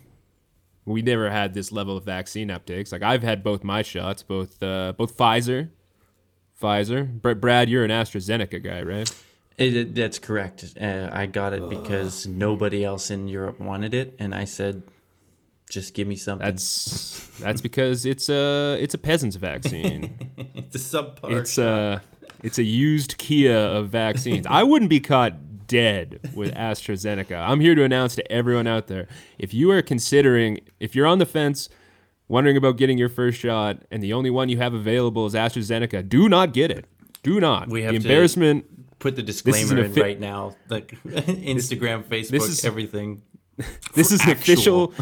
We 0.85 1.01
never 1.01 1.31
had 1.31 1.55
this 1.55 1.72
level 1.72 1.97
of 1.97 2.05
vaccine 2.05 2.49
uptakes. 2.49 2.93
Like 2.93 3.03
I've 3.03 3.22
had 3.22 3.43
both 3.43 3.64
my 3.64 3.83
shots, 3.83 4.22
both 4.22 4.62
uh, 4.62 4.93
both 4.97 5.16
Pfizer, 5.16 5.70
Pfizer. 6.61 7.41
Brad, 7.41 7.70
you're 7.70 7.85
an 7.85 7.91
AstraZeneca 7.91 8.62
guy, 8.62 8.83
right? 8.83 9.11
It, 9.59 9.77
it, 9.77 9.95
that's 9.95 10.19
correct. 10.19 10.65
Uh, 10.81 11.09
I 11.11 11.27
got 11.27 11.55
it 11.55 11.69
because 11.69 12.27
nobody 12.27 12.85
else 12.85 13.11
in 13.11 13.27
Europe 13.27 13.59
wanted 13.59 13.95
it, 13.95 14.15
and 14.19 14.35
I 14.35 14.45
said, 14.45 14.83
"Just 15.71 15.95
give 15.95 16.07
me 16.07 16.17
something." 16.17 16.45
That's 16.45 17.27
that's 17.39 17.63
because 17.63 18.05
it's 18.05 18.29
a 18.29 18.77
it's 18.79 18.93
a 18.93 18.99
peasant's 18.99 19.37
vaccine. 19.37 20.31
it's 20.55 20.75
a 20.75 20.79
subpar. 20.79 21.41
It's 21.41 21.57
a 21.57 22.03
it's 22.43 22.59
a 22.59 22.63
used 22.63 23.17
Kia 23.17 23.57
of 23.57 23.89
vaccines. 23.89 24.47
I 24.47 24.63
wouldn't 24.63 24.91
be 24.91 25.01
caught 25.01 25.67
dead 25.67 26.21
with 26.35 26.55
AstraZeneca. 26.55 27.37
I'm 27.37 27.61
here 27.61 27.75
to 27.75 27.83
announce 27.83 28.15
to 28.17 28.31
everyone 28.31 28.67
out 28.67 28.89
there: 28.89 29.09
if 29.39 29.55
you 29.55 29.71
are 29.71 29.81
considering, 29.81 30.61
if 30.81 30.95
you're 30.95 31.07
on 31.07 31.19
the 31.19 31.25
fence, 31.25 31.71
wondering 32.29 32.59
about 32.59 32.77
getting 32.77 32.99
your 32.99 33.09
first 33.09 33.39
shot, 33.39 33.79
and 33.91 34.03
the 34.03 34.13
only 34.13 34.29
one 34.29 34.51
you 34.51 34.59
have 34.59 34.75
available 34.75 35.25
is 35.25 35.33
AstraZeneca, 35.33 36.07
do 36.07 36.29
not 36.29 36.53
get 36.53 36.71
it. 36.71 36.85
Do 37.23 37.41
not. 37.41 37.69
We 37.69 37.83
have 37.83 37.93
the 37.93 37.97
embarrassment 37.97 38.76
put 38.99 39.16
the 39.16 39.22
disclaimer 39.22 39.78
in 39.78 39.94
right 39.94 40.18
now. 40.18 40.57
Like 40.68 40.88
Instagram, 41.05 42.05
Facebook, 42.05 42.30
this 42.30 42.49
is, 42.49 42.64
everything. 42.64 43.22
This 43.94 44.12
is 44.12 44.22
an 44.24 44.30
official. 44.30 44.92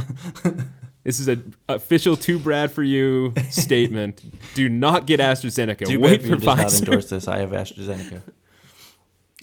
This 1.03 1.21
is 1.21 1.29
an 1.29 1.55
official 1.69 2.17
"to 2.17 2.39
Brad 2.39 2.73
for 2.73 2.83
you" 2.83 3.35
statement. 3.51 4.23
Do 4.55 4.71
not 4.71 5.05
get 5.05 5.21
AstraZeneca. 5.21 5.87
Too 5.87 6.01
Wait 6.01 6.23
for 6.23 6.37
Pfizer. 6.37 6.57
Not 6.57 6.73
endorse 6.73 7.11
this. 7.11 7.29
I 7.29 7.41
have 7.41 7.51
AstraZeneca. 7.51 8.23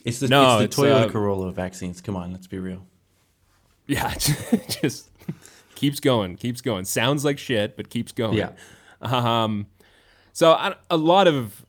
It's 0.03 0.19
the, 0.21 0.27
no, 0.27 0.57
it's 0.57 0.75
the 0.75 0.85
it's, 0.85 0.91
Toyota 0.95 1.05
uh, 1.05 1.09
Corolla 1.09 1.51
vaccines. 1.51 2.01
Come 2.01 2.15
on, 2.15 2.31
let's 2.31 2.47
be 2.47 2.57
real. 2.57 2.87
Yeah, 3.85 4.11
just 4.15 5.11
keeps 5.75 5.99
going, 5.99 6.35
keeps 6.37 6.61
going. 6.61 6.85
Sounds 6.85 7.23
like 7.23 7.37
shit, 7.37 7.77
but 7.77 7.91
keeps 7.91 8.11
going. 8.11 8.39
Yeah. 8.39 8.53
Um, 9.01 9.67
so 10.33 10.53
I, 10.53 10.75
a 10.89 10.97
lot 10.97 11.27
of 11.27 11.63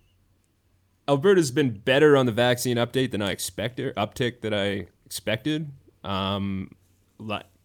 Alberta's 1.08 1.50
been 1.50 1.70
better 1.70 2.16
on 2.16 2.26
the 2.26 2.32
vaccine 2.32 2.76
update 2.76 3.10
than 3.10 3.22
I 3.22 3.30
expected, 3.30 3.94
uptick 3.96 4.40
that 4.42 4.54
I 4.54 4.86
expected. 5.04 5.70
Um, 6.04 6.70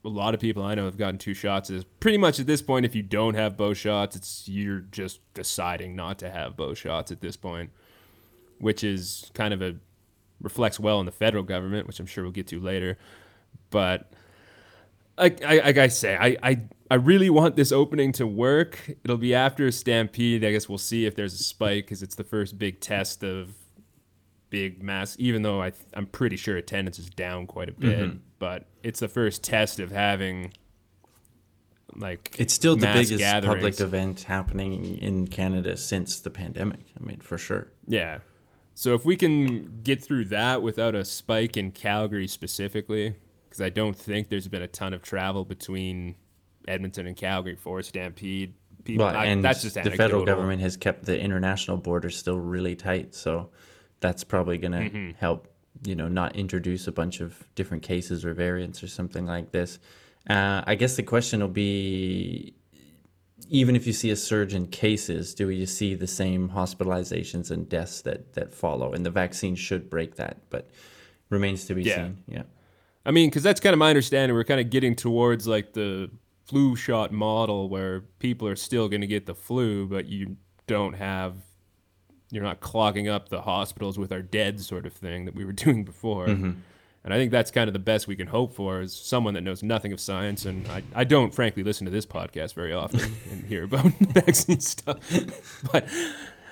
a 0.07 0.09
lot 0.09 0.33
of 0.33 0.39
people 0.39 0.63
I 0.63 0.75
know 0.75 0.85
have 0.85 0.97
gotten 0.97 1.17
two 1.17 1.33
shots. 1.33 1.69
Is 1.69 1.83
pretty 1.99 2.17
much 2.17 2.39
at 2.39 2.47
this 2.47 2.61
point, 2.61 2.85
if 2.85 2.95
you 2.95 3.03
don't 3.03 3.35
have 3.35 3.57
both 3.57 3.77
shots, 3.77 4.15
it's 4.15 4.47
you're 4.47 4.79
just 4.79 5.19
deciding 5.33 5.95
not 5.95 6.17
to 6.19 6.29
have 6.29 6.55
both 6.55 6.77
shots 6.77 7.11
at 7.11 7.21
this 7.21 7.35
point, 7.35 7.71
which 8.59 8.83
is 8.83 9.29
kind 9.33 9.53
of 9.53 9.61
a 9.61 9.75
reflects 10.41 10.79
well 10.79 10.99
on 10.99 11.05
the 11.05 11.11
federal 11.11 11.43
government, 11.43 11.87
which 11.87 11.99
I'm 11.99 12.05
sure 12.05 12.23
we'll 12.23 12.31
get 12.31 12.47
to 12.47 12.59
later. 12.59 12.97
But 13.69 14.11
like 15.17 15.43
I, 15.43 15.57
like 15.59 15.77
I 15.77 15.87
say, 15.87 16.15
I, 16.15 16.37
I 16.43 16.61
I 16.89 16.95
really 16.95 17.29
want 17.29 17.55
this 17.55 17.71
opening 17.71 18.11
to 18.13 18.27
work. 18.27 18.79
It'll 19.03 19.17
be 19.17 19.33
after 19.33 19.67
a 19.67 19.71
stampede. 19.71 20.43
I 20.45 20.51
guess 20.51 20.69
we'll 20.69 20.77
see 20.77 21.05
if 21.05 21.15
there's 21.15 21.33
a 21.33 21.43
spike 21.43 21.85
because 21.85 22.03
it's 22.03 22.15
the 22.15 22.23
first 22.23 22.57
big 22.57 22.79
test 22.79 23.23
of 23.23 23.53
big 24.49 24.81
mass. 24.81 25.15
Even 25.19 25.41
though 25.41 25.61
I 25.61 25.73
I'm 25.93 26.05
pretty 26.05 26.37
sure 26.37 26.55
attendance 26.57 26.99
is 26.99 27.09
down 27.09 27.47
quite 27.47 27.69
a 27.69 27.73
bit, 27.73 27.99
mm-hmm. 27.99 28.17
but 28.39 28.67
it's 28.83 28.99
the 28.99 29.07
first 29.07 29.43
test 29.43 29.79
of 29.79 29.91
having 29.91 30.53
like 31.95 32.35
it's 32.37 32.53
still 32.53 32.75
the 32.75 32.87
biggest 32.87 33.17
gatherings. 33.17 33.55
public 33.55 33.79
event 33.79 34.23
happening 34.23 34.97
in 34.99 35.27
Canada 35.27 35.75
since 35.77 36.19
the 36.19 36.29
pandemic. 36.29 36.81
I 36.99 37.03
mean, 37.03 37.19
for 37.19 37.37
sure. 37.37 37.67
Yeah. 37.87 38.19
So 38.75 38.93
if 38.93 39.03
we 39.03 39.15
can 39.15 39.81
get 39.81 40.03
through 40.03 40.25
that 40.25 40.61
without 40.61 40.93
a 40.93 41.03
spike 41.03 41.57
in 41.57 41.71
Calgary 41.71 42.27
specifically, 42.27 43.15
because 43.57 43.65
I 43.65 43.69
don't 43.69 43.95
think 43.95 44.29
there's 44.29 44.47
been 44.47 44.61
a 44.61 44.67
ton 44.67 44.93
of 44.93 45.01
travel 45.01 45.43
between 45.43 46.15
Edmonton 46.67 47.07
and 47.07 47.15
Calgary 47.15 47.55
for 47.55 47.81
Stampede. 47.81 48.53
People, 48.83 49.05
well, 49.05 49.15
I, 49.15 49.25
and 49.25 49.43
that's 49.43 49.63
just 49.63 49.75
the 49.75 49.91
federal 49.91 50.23
government 50.25 50.61
has 50.61 50.77
kept 50.77 51.05
the 51.05 51.19
international 51.19 51.77
border 51.77 52.09
still 52.09 52.39
really 52.39 52.75
tight, 52.75 53.15
so 53.15 53.49
that's 53.99 54.23
probably 54.23 54.57
going 54.57 54.71
to 54.73 54.79
mm-hmm. 54.79 55.11
help. 55.17 55.47
You 55.83 55.95
know, 55.95 56.07
not 56.07 56.35
introduce 56.35 56.87
a 56.87 56.91
bunch 56.91 57.19
of 57.19 57.47
different 57.53 57.83
cases 57.83 58.25
or 58.25 58.33
variants 58.33 58.81
or 58.81 58.87
something 58.87 59.25
like 59.25 59.51
this. 59.51 59.77
Uh, 60.27 60.63
I 60.65 60.75
guess 60.75 60.95
the 60.95 61.03
question 61.03 61.41
will 61.41 61.49
be 61.49 62.53
even 63.49 63.75
if 63.75 63.85
you 63.85 63.93
see 63.93 64.09
a 64.09 64.15
surge 64.15 64.53
in 64.55 64.67
cases, 64.67 65.35
do 65.35 65.49
you 65.49 65.65
see 65.65 65.93
the 65.93 66.07
same 66.07 66.49
hospitalizations 66.49 67.51
and 67.51 67.69
deaths 67.69 68.01
that 68.03 68.33
that 68.33 68.53
follow? 68.53 68.93
And 68.93 69.05
the 69.05 69.11
vaccine 69.11 69.55
should 69.55 69.89
break 69.89 70.15
that, 70.15 70.49
but 70.49 70.69
remains 71.29 71.65
to 71.65 71.75
be 71.75 71.83
yeah. 71.83 71.95
seen. 71.95 72.23
Yeah. 72.27 72.43
I 73.07 73.11
mean, 73.11 73.29
because 73.29 73.41
that's 73.41 73.61
kind 73.61 73.73
of 73.73 73.79
my 73.79 73.87
understanding. 73.87 74.35
We're 74.35 74.43
kind 74.43 74.59
of 74.59 74.69
getting 74.69 74.93
towards 74.93 75.47
like 75.47 75.71
the 75.71 76.11
flu 76.43 76.75
shot 76.75 77.13
model 77.13 77.69
where 77.69 78.01
people 78.19 78.49
are 78.49 78.55
still 78.57 78.89
going 78.89 78.99
to 78.99 79.07
get 79.07 79.25
the 79.25 79.33
flu, 79.33 79.87
but 79.87 80.07
you 80.07 80.35
don't 80.67 80.93
have, 80.93 81.35
you're 82.31 82.43
not 82.43 82.59
clogging 82.59 83.07
up 83.07 83.29
the 83.29 83.41
hospitals 83.41 83.97
with 83.97 84.11
our 84.11 84.21
dead 84.21 84.59
sort 84.59 84.85
of 84.85 84.91
thing 84.91 85.23
that 85.23 85.35
we 85.35 85.45
were 85.45 85.53
doing 85.53 85.85
before. 85.85 86.27
Mm-hmm. 86.27 86.51
And 87.05 87.13
I 87.13 87.17
think 87.17 87.31
that's 87.31 87.49
kind 87.49 87.69
of 87.69 87.73
the 87.73 87.79
best 87.79 88.07
we 88.07 88.17
can 88.17 88.27
hope 88.27 88.53
for 88.53 88.81
is 88.81 88.93
someone 88.93 89.33
that 89.35 89.41
knows 89.41 89.63
nothing 89.63 89.93
of 89.93 90.01
science. 90.01 90.43
And 90.43 90.67
I, 90.67 90.83
I 90.93 91.03
don't, 91.05 91.33
frankly, 91.33 91.63
listen 91.63 91.85
to 91.85 91.91
this 91.91 92.05
podcast 92.05 92.55
very 92.55 92.73
often 92.73 92.99
and 93.31 93.45
hear 93.45 93.63
about 93.63 93.85
vaccine 94.01 94.59
stuff. 94.59 94.97
But 95.71 95.87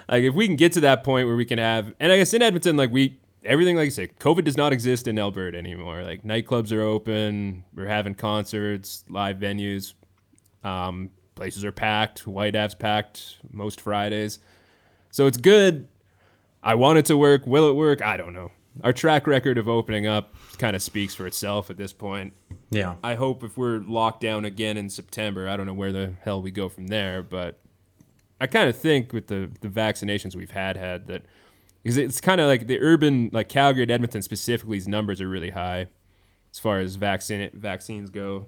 like, 0.07 0.23
if 0.23 0.33
we 0.33 0.47
can 0.47 0.55
get 0.55 0.71
to 0.73 0.79
that 0.81 1.03
point 1.03 1.27
where 1.27 1.35
we 1.35 1.43
can 1.43 1.59
have, 1.59 1.93
and 1.99 2.13
I 2.13 2.17
guess 2.17 2.33
in 2.33 2.41
Edmonton, 2.41 2.77
like 2.77 2.91
we, 2.91 3.19
everything 3.45 3.75
like 3.75 3.87
I 3.87 3.89
say, 3.89 4.07
COVID 4.19 4.43
does 4.43 4.57
not 4.57 4.73
exist 4.73 5.07
in 5.07 5.17
Alberta 5.19 5.57
anymore. 5.57 6.03
Like 6.03 6.23
nightclubs 6.23 6.71
are 6.71 6.81
open, 6.81 7.63
we're 7.73 7.87
having 7.87 8.15
concerts, 8.15 9.03
live 9.09 9.37
venues, 9.37 9.93
um, 10.63 11.11
places 11.35 11.63
are 11.63 11.71
packed. 11.71 12.27
Whyte 12.27 12.55
Ave's 12.55 12.75
packed 12.75 13.37
most 13.51 13.81
Fridays, 13.81 14.39
so 15.11 15.27
it's 15.27 15.37
good. 15.37 15.87
I 16.63 16.75
want 16.75 16.97
it 16.97 17.05
to 17.05 17.17
work. 17.17 17.45
Will 17.45 17.69
it 17.69 17.73
work? 17.73 18.01
I 18.01 18.17
don't 18.17 18.33
know. 18.33 18.51
Our 18.83 18.91
track 18.91 19.27
record 19.27 19.57
of 19.57 19.69
opening 19.69 20.05
up 20.07 20.35
kind 20.57 20.75
of 20.75 20.81
speaks 20.81 21.15
for 21.15 21.27
itself 21.27 21.69
at 21.69 21.77
this 21.77 21.93
point. 21.93 22.33
Yeah. 22.71 22.95
I 23.03 23.15
hope 23.15 23.43
if 23.43 23.57
we're 23.57 23.77
locked 23.79 24.21
down 24.21 24.43
again 24.43 24.75
in 24.75 24.89
September, 24.89 25.47
I 25.47 25.55
don't 25.55 25.65
know 25.65 25.73
where 25.73 25.93
the 25.93 26.13
hell 26.23 26.41
we 26.41 26.51
go 26.51 26.67
from 26.67 26.87
there, 26.87 27.23
but 27.23 27.59
I 28.41 28.47
kind 28.47 28.67
of 28.67 28.75
think 28.75 29.13
with 29.13 29.27
the 29.27 29.49
the 29.61 29.69
vaccinations 29.69 30.35
we've 30.35 30.51
had 30.51 30.75
had 30.75 31.07
that 31.07 31.23
because 31.85 31.97
it's 31.97 32.19
kind 32.19 32.41
of 32.41 32.47
like 32.47 32.65
the 32.65 32.81
urban, 32.81 33.29
like 33.31 33.47
Calgary 33.47 33.83
and 33.83 33.91
Edmonton 33.91 34.23
specifically, 34.23 34.77
these 34.77 34.87
numbers 34.87 35.21
are 35.21 35.29
really 35.29 35.51
high 35.51 35.85
as 36.51 36.57
far 36.57 36.79
as 36.79 36.95
vaccine 36.95 37.47
vaccines 37.53 38.09
go. 38.09 38.47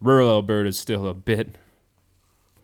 Rural 0.00 0.30
Alberta 0.30 0.68
is 0.68 0.78
still 0.78 1.08
a 1.08 1.14
bit 1.14 1.56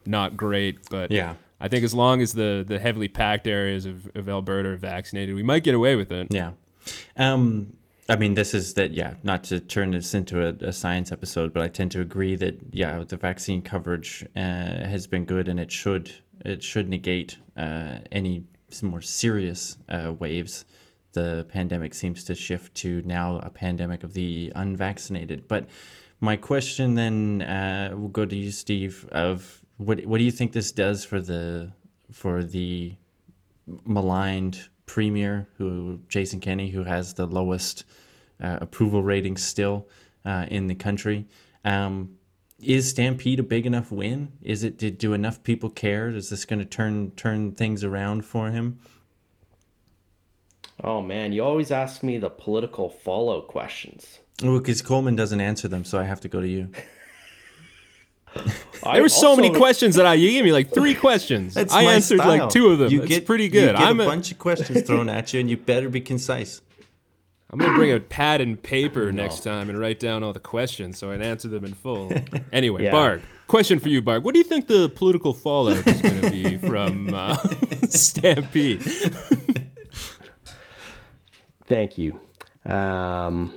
not 0.07 0.37
great, 0.37 0.89
but 0.89 1.11
yeah, 1.11 1.35
I 1.61 1.67
think 1.67 1.83
as 1.83 1.95
long 1.95 2.23
as 2.23 2.33
the 2.33 2.65
the 2.65 2.79
heavily 2.79 3.09
packed 3.09 3.49
areas 3.49 3.87
of, 3.87 4.09
of 4.15 4.29
Alberta 4.29 4.69
are 4.69 4.77
vaccinated, 4.77 5.35
we 5.35 5.43
might 5.43 5.65
get 5.65 5.75
away 5.75 5.97
with 5.97 6.13
it. 6.13 6.29
Yeah. 6.31 6.53
Um, 7.17 7.77
I 8.09 8.15
mean, 8.15 8.35
this 8.35 8.55
is 8.55 8.75
that, 8.75 8.93
yeah, 8.93 9.15
not 9.25 9.43
to 9.45 9.59
turn 9.59 9.93
this 9.93 10.15
into 10.15 10.47
a, 10.47 10.69
a, 10.69 10.73
science 10.75 11.11
episode, 11.11 11.55
but 11.55 11.63
I 11.63 11.69
tend 11.69 11.91
to 11.93 12.03
agree 12.03 12.37
that, 12.37 12.59
yeah, 12.71 13.03
the 13.03 13.17
vaccine 13.17 13.63
coverage 13.63 14.27
uh, 14.37 14.41
has 14.41 15.07
been 15.07 15.25
good 15.25 15.49
and 15.49 15.59
it 15.59 15.73
should, 15.73 16.13
it 16.45 16.63
should 16.63 16.91
negate 16.91 17.39
uh, 17.57 18.01
any 18.13 18.45
more 18.83 19.01
serious 19.01 19.77
uh, 19.89 20.13
waves 20.19 20.65
the 21.15 21.47
pandemic 21.49 21.95
seems 21.95 22.25
to 22.25 22.35
shift 22.35 22.75
to 22.75 23.01
now 23.07 23.39
a 23.39 23.49
pandemic 23.49 24.05
of 24.05 24.13
the 24.13 24.53
unvaccinated. 24.55 25.49
But 25.49 25.69
my 26.21 26.37
question 26.37 26.95
then 26.95 27.43
uh, 27.43 27.95
will 27.97 28.09
go 28.09 28.27
to 28.27 28.37
you, 28.37 28.51
Steve. 28.51 29.09
Of 29.11 29.65
what 29.79 30.05
what 30.05 30.19
do 30.19 30.25
you 30.25 30.31
think 30.31 30.53
this 30.53 30.73
does 30.73 31.05
for 31.05 31.21
the 31.21 31.73
for 32.13 32.45
the 32.45 32.95
maligned 33.87 34.69
premier, 34.87 35.49
who 35.57 36.01
Jason 36.09 36.41
Kenney, 36.41 36.69
who 36.69 36.85
has 36.85 37.15
the 37.15 37.27
lowest 37.27 37.85
uh, 38.43 38.59
approval 38.61 39.03
rating 39.03 39.37
still 39.37 39.89
uh, 40.25 40.47
in 40.51 40.67
the 40.67 40.75
country? 40.75 41.27
Um, 41.65 42.17
is 42.61 42.89
Stampede 42.91 43.41
a 43.41 43.43
big 43.43 43.67
enough 43.67 43.91
win? 43.91 44.33
Is 44.43 44.65
it? 44.65 44.79
Did 44.79 44.99
do 44.99 45.13
enough 45.13 45.43
people 45.43 45.71
care? 45.71 46.09
Is 46.09 46.31
this 46.31 46.45
going 46.45 46.61
to 46.61 46.65
turn 46.65 47.13
turn 47.13 47.53
things 47.53 47.85
around 47.85 48.25
for 48.25 48.51
him? 48.51 48.79
Oh 50.83 51.01
man, 51.03 51.33
you 51.33 51.45
always 51.45 51.71
ask 51.71 52.03
me 52.03 52.19
the 52.19 52.31
political 52.31 52.89
follow 52.89 53.41
questions. 53.41 54.19
Well, 54.43 54.59
because 54.59 54.83
Coleman 54.83 55.15
doesn't 55.15 55.41
answer 55.41 55.69
them, 55.69 55.85
so 55.85 55.99
I 55.99 56.05
have 56.05 56.21
to 56.23 56.29
go 56.29 56.41
to 56.41 56.49
you. 56.49 56.71
there 58.83 59.03
were 59.03 59.09
so 59.09 59.37
many 59.37 59.51
questions 59.51 59.95
that 59.95 60.07
I 60.07 60.15
you 60.15 60.31
gave 60.31 60.45
me 60.45 60.53
like 60.53 60.73
three 60.73 60.95
questions. 60.95 61.57
I 61.57 61.85
answered 61.85 62.19
style. 62.19 62.39
like 62.39 62.51
two 62.51 62.69
of 62.69 62.79
them. 62.79 62.91
You 62.91 63.03
it's 63.03 63.09
get 63.09 63.27
pretty 63.27 63.49
good. 63.49 63.73
You 63.73 63.79
get 63.79 63.89
I'm 63.89 64.01
a 64.01 64.05
bunch 64.05 64.33
of 64.33 64.39
questions 64.39 64.83
thrown 64.83 65.09
at 65.09 65.33
you, 65.33 65.41
and 65.41 65.49
you 65.49 65.57
better 65.57 65.89
be 65.89 66.01
concise. 66.01 66.61
I'm 67.55 67.61
gonna 67.61 67.79
bring 67.79 67.93
a 67.93 68.01
pad 68.01 68.41
and 68.41 68.61
paper 68.61 69.13
no. 69.13 69.23
next 69.23 69.45
time 69.45 69.71
and 69.71 69.79
write 69.79 70.01
down 70.01 70.25
all 70.25 70.33
the 70.33 70.41
questions 70.41 70.99
so 70.99 71.13
I 71.13 71.15
can 71.15 71.23
answer 71.23 71.47
them 71.47 71.65
in 71.65 71.75
full. 71.75 72.13
Anyway, 72.53 72.85
yeah. 72.85 73.19
Question 73.47 73.79
for 73.79 73.89
you, 73.89 74.03
Barg. 74.03 74.23
What 74.23 74.33
do 74.33 74.39
you 74.39 74.45
think 74.45 74.67
the 74.67 74.89
political 74.89 75.33
fallout 75.33 75.87
is 75.87 76.03
going 76.03 76.21
to 76.21 76.31
be 76.31 76.57
from 76.69 77.13
uh, 77.13 77.37
Stampede? 77.89 78.83
Thank 81.67 81.99
you. 81.99 82.21
Um, 82.65 83.55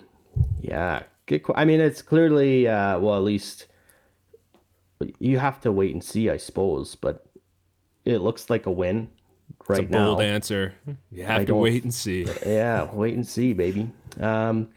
yeah, 0.61 1.03
good. 1.25 1.39
Qu- 1.43 1.53
I 1.55 1.65
mean, 1.65 1.79
it's 1.79 2.01
clearly 2.01 2.67
uh, 2.67 2.99
well, 2.99 3.17
at 3.17 3.23
least 3.23 3.65
you 5.19 5.39
have 5.39 5.59
to 5.61 5.71
wait 5.71 5.93
and 5.93 6.03
see, 6.03 6.29
I 6.29 6.37
suppose. 6.37 6.95
But 6.95 7.25
it 8.05 8.19
looks 8.19 8.49
like 8.49 8.67
a 8.67 8.71
win 8.71 9.09
right 9.67 9.83
it's 9.83 9.89
a 9.89 9.91
bold 9.91 10.19
now. 10.19 10.25
answer. 10.25 10.73
You 11.11 11.23
have 11.25 11.41
I 11.41 11.45
to 11.45 11.55
wait 11.55 11.83
and 11.83 11.93
see. 11.93 12.27
Yeah, 12.45 12.89
wait 12.91 13.13
and 13.15 13.27
see, 13.27 13.53
baby. 13.53 13.89
Um, 14.19 14.69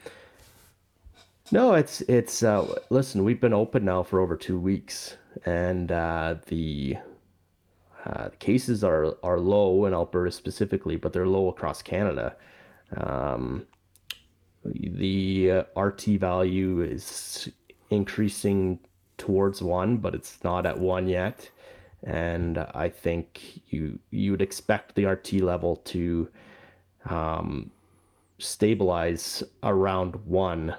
no, 1.52 1.74
it's 1.74 2.00
it's. 2.02 2.42
Uh, 2.42 2.78
listen, 2.90 3.24
we've 3.24 3.40
been 3.40 3.52
open 3.52 3.84
now 3.84 4.02
for 4.02 4.20
over 4.20 4.36
two 4.36 4.58
weeks, 4.58 5.16
and 5.44 5.90
uh, 5.90 6.36
the 6.46 6.96
uh, 8.06 8.28
the 8.28 8.36
cases 8.36 8.84
are 8.84 9.16
are 9.22 9.38
low 9.40 9.84
in 9.86 9.92
Alberta 9.94 10.30
specifically, 10.30 10.96
but 10.96 11.12
they're 11.12 11.26
low 11.26 11.48
across 11.48 11.82
Canada. 11.82 12.36
Um, 12.96 13.66
the 14.64 15.64
uh, 15.76 15.80
RT 15.80 16.02
value 16.20 16.82
is 16.82 17.48
increasing 17.90 18.78
towards 19.18 19.62
one, 19.62 19.96
but 19.98 20.14
it's 20.14 20.42
not 20.44 20.66
at 20.66 20.78
one 20.78 21.08
yet. 21.08 21.50
And 22.04 22.58
I 22.58 22.88
think 22.88 23.62
you 23.68 23.98
you 24.10 24.30
would 24.30 24.42
expect 24.42 24.94
the 24.94 25.04
RT 25.04 25.34
level 25.34 25.76
to 25.76 26.28
um, 27.08 27.70
stabilize 28.38 29.42
around 29.62 30.16
one. 30.26 30.74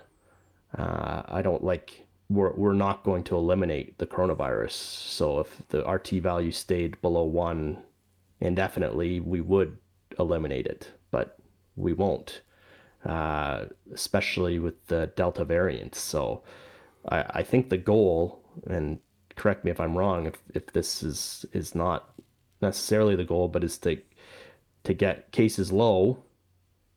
Uh, 0.77 1.21
I 1.27 1.41
don't 1.41 1.63
like 1.63 2.05
we're 2.29 2.53
we're 2.53 2.73
not 2.73 3.03
going 3.03 3.23
to 3.25 3.35
eliminate 3.35 3.97
the 3.97 4.07
coronavirus. 4.07 4.71
So 4.71 5.39
if 5.39 5.61
the 5.69 5.83
RT 5.83 6.09
value 6.23 6.51
stayed 6.51 6.99
below 7.01 7.23
one 7.23 7.83
indefinitely, 8.39 9.19
we 9.19 9.41
would 9.41 9.77
eliminate 10.17 10.65
it, 10.65 10.89
but 11.11 11.37
we 11.75 11.93
won't 11.93 12.41
uh, 13.05 13.65
especially 13.93 14.59
with 14.59 14.87
the 14.87 15.11
Delta 15.15 15.43
variant. 15.43 15.95
So 15.95 16.43
I, 17.09 17.25
I 17.29 17.43
think 17.43 17.69
the 17.69 17.77
goal, 17.77 18.43
and 18.67 18.99
correct 19.41 19.65
me 19.65 19.71
if 19.71 19.79
I'm 19.79 19.97
wrong, 19.97 20.27
if, 20.27 20.35
if 20.53 20.67
this 20.67 21.01
is 21.01 21.47
is 21.51 21.73
not 21.73 22.13
necessarily 22.61 23.15
the 23.15 23.23
goal, 23.23 23.47
but 23.47 23.63
is 23.63 23.79
to 23.79 23.97
to 24.83 24.93
get 24.93 25.31
cases 25.31 25.71
low 25.71 26.23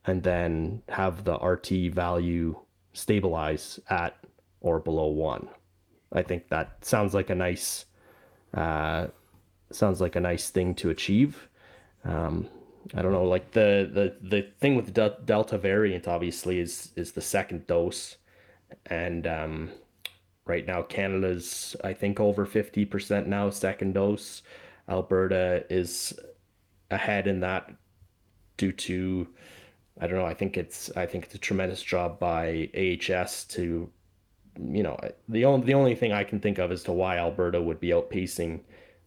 and 0.05 0.23
then 0.23 0.83
have 0.91 1.25
the 1.25 1.37
RT 1.37 1.95
value 1.95 2.55
stabilize 2.93 3.81
at 3.89 4.19
or 4.61 4.79
below 4.79 5.09
one. 5.09 5.49
I 6.13 6.23
think 6.23 6.49
that 6.49 6.85
sounds 6.85 7.15
like 7.15 7.31
a 7.31 7.35
nice 7.35 7.87
uh, 8.53 9.07
sounds 9.71 10.03
like 10.03 10.15
a 10.15 10.21
nice 10.21 10.51
thing 10.51 10.75
to 10.77 10.91
achieve. 10.91 11.49
Um, 12.05 12.49
I 12.93 13.01
don't 13.01 13.13
know, 13.13 13.25
like 13.25 13.53
the 13.53 13.89
the 13.91 14.17
the 14.21 14.43
thing 14.61 14.77
with 14.77 14.93
the 14.93 15.17
Delta 15.25 15.57
variant 15.57 16.07
obviously 16.07 16.61
is 16.61 16.93
is 16.95 17.13
the 17.13 17.23
second 17.23 17.67
dose, 17.67 18.19
and 18.85 19.27
um, 19.27 19.71
right 20.47 20.67
now 20.67 20.83
Canada's 20.83 21.77
I 21.83 21.93
think 21.93 22.21
over 22.21 22.47
fifty 22.47 22.85
percent 22.85 23.27
now 23.27 23.51
second 23.51 23.95
dose. 23.95 24.43
Alberta 24.89 25.65
is 25.71 26.19
ahead 26.91 27.27
in 27.27 27.41
that 27.41 27.73
due 28.57 28.73
to 28.73 29.27
I 30.01 30.07
don't 30.07 30.19
know. 30.19 30.27
I 30.27 30.35
think 30.35 30.57
it's 30.57 30.91
I 30.97 31.07
think 31.07 31.25
it's 31.25 31.35
a 31.35 31.39
tremendous 31.39 31.83
job 31.83 32.19
by 32.19 32.69
AHS 32.77 33.45
to, 33.45 33.91
you 34.59 34.83
know, 34.83 34.99
the 35.29 35.45
only 35.45 35.67
the 35.67 35.75
only 35.75 35.95
thing 35.95 36.13
I 36.13 36.25
can 36.25 36.41
think 36.41 36.59
of 36.59 36.73
as 36.73 36.83
to 36.85 36.93
why 36.93 37.19
Alberta 37.19 37.63
would 37.63 37.81
be 37.81 37.89
outpacing 37.89 38.61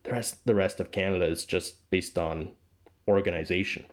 the 0.04 0.12
rest 0.12 0.46
the 0.46 0.56
rest 0.56 0.80
of 0.80 0.92
Canada 0.92 1.26
is 1.26 1.46
just 1.46 1.90
based 1.90 2.18
on 2.18 2.52
organization. 3.08 3.86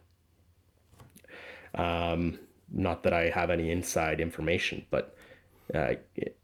Um, 1.75 2.39
not 2.73 3.03
that 3.03 3.13
I 3.13 3.31
have 3.31 3.51
any 3.51 3.71
inside 3.71 4.21
information, 4.21 4.87
but 4.91 5.14
uh, 5.75 5.95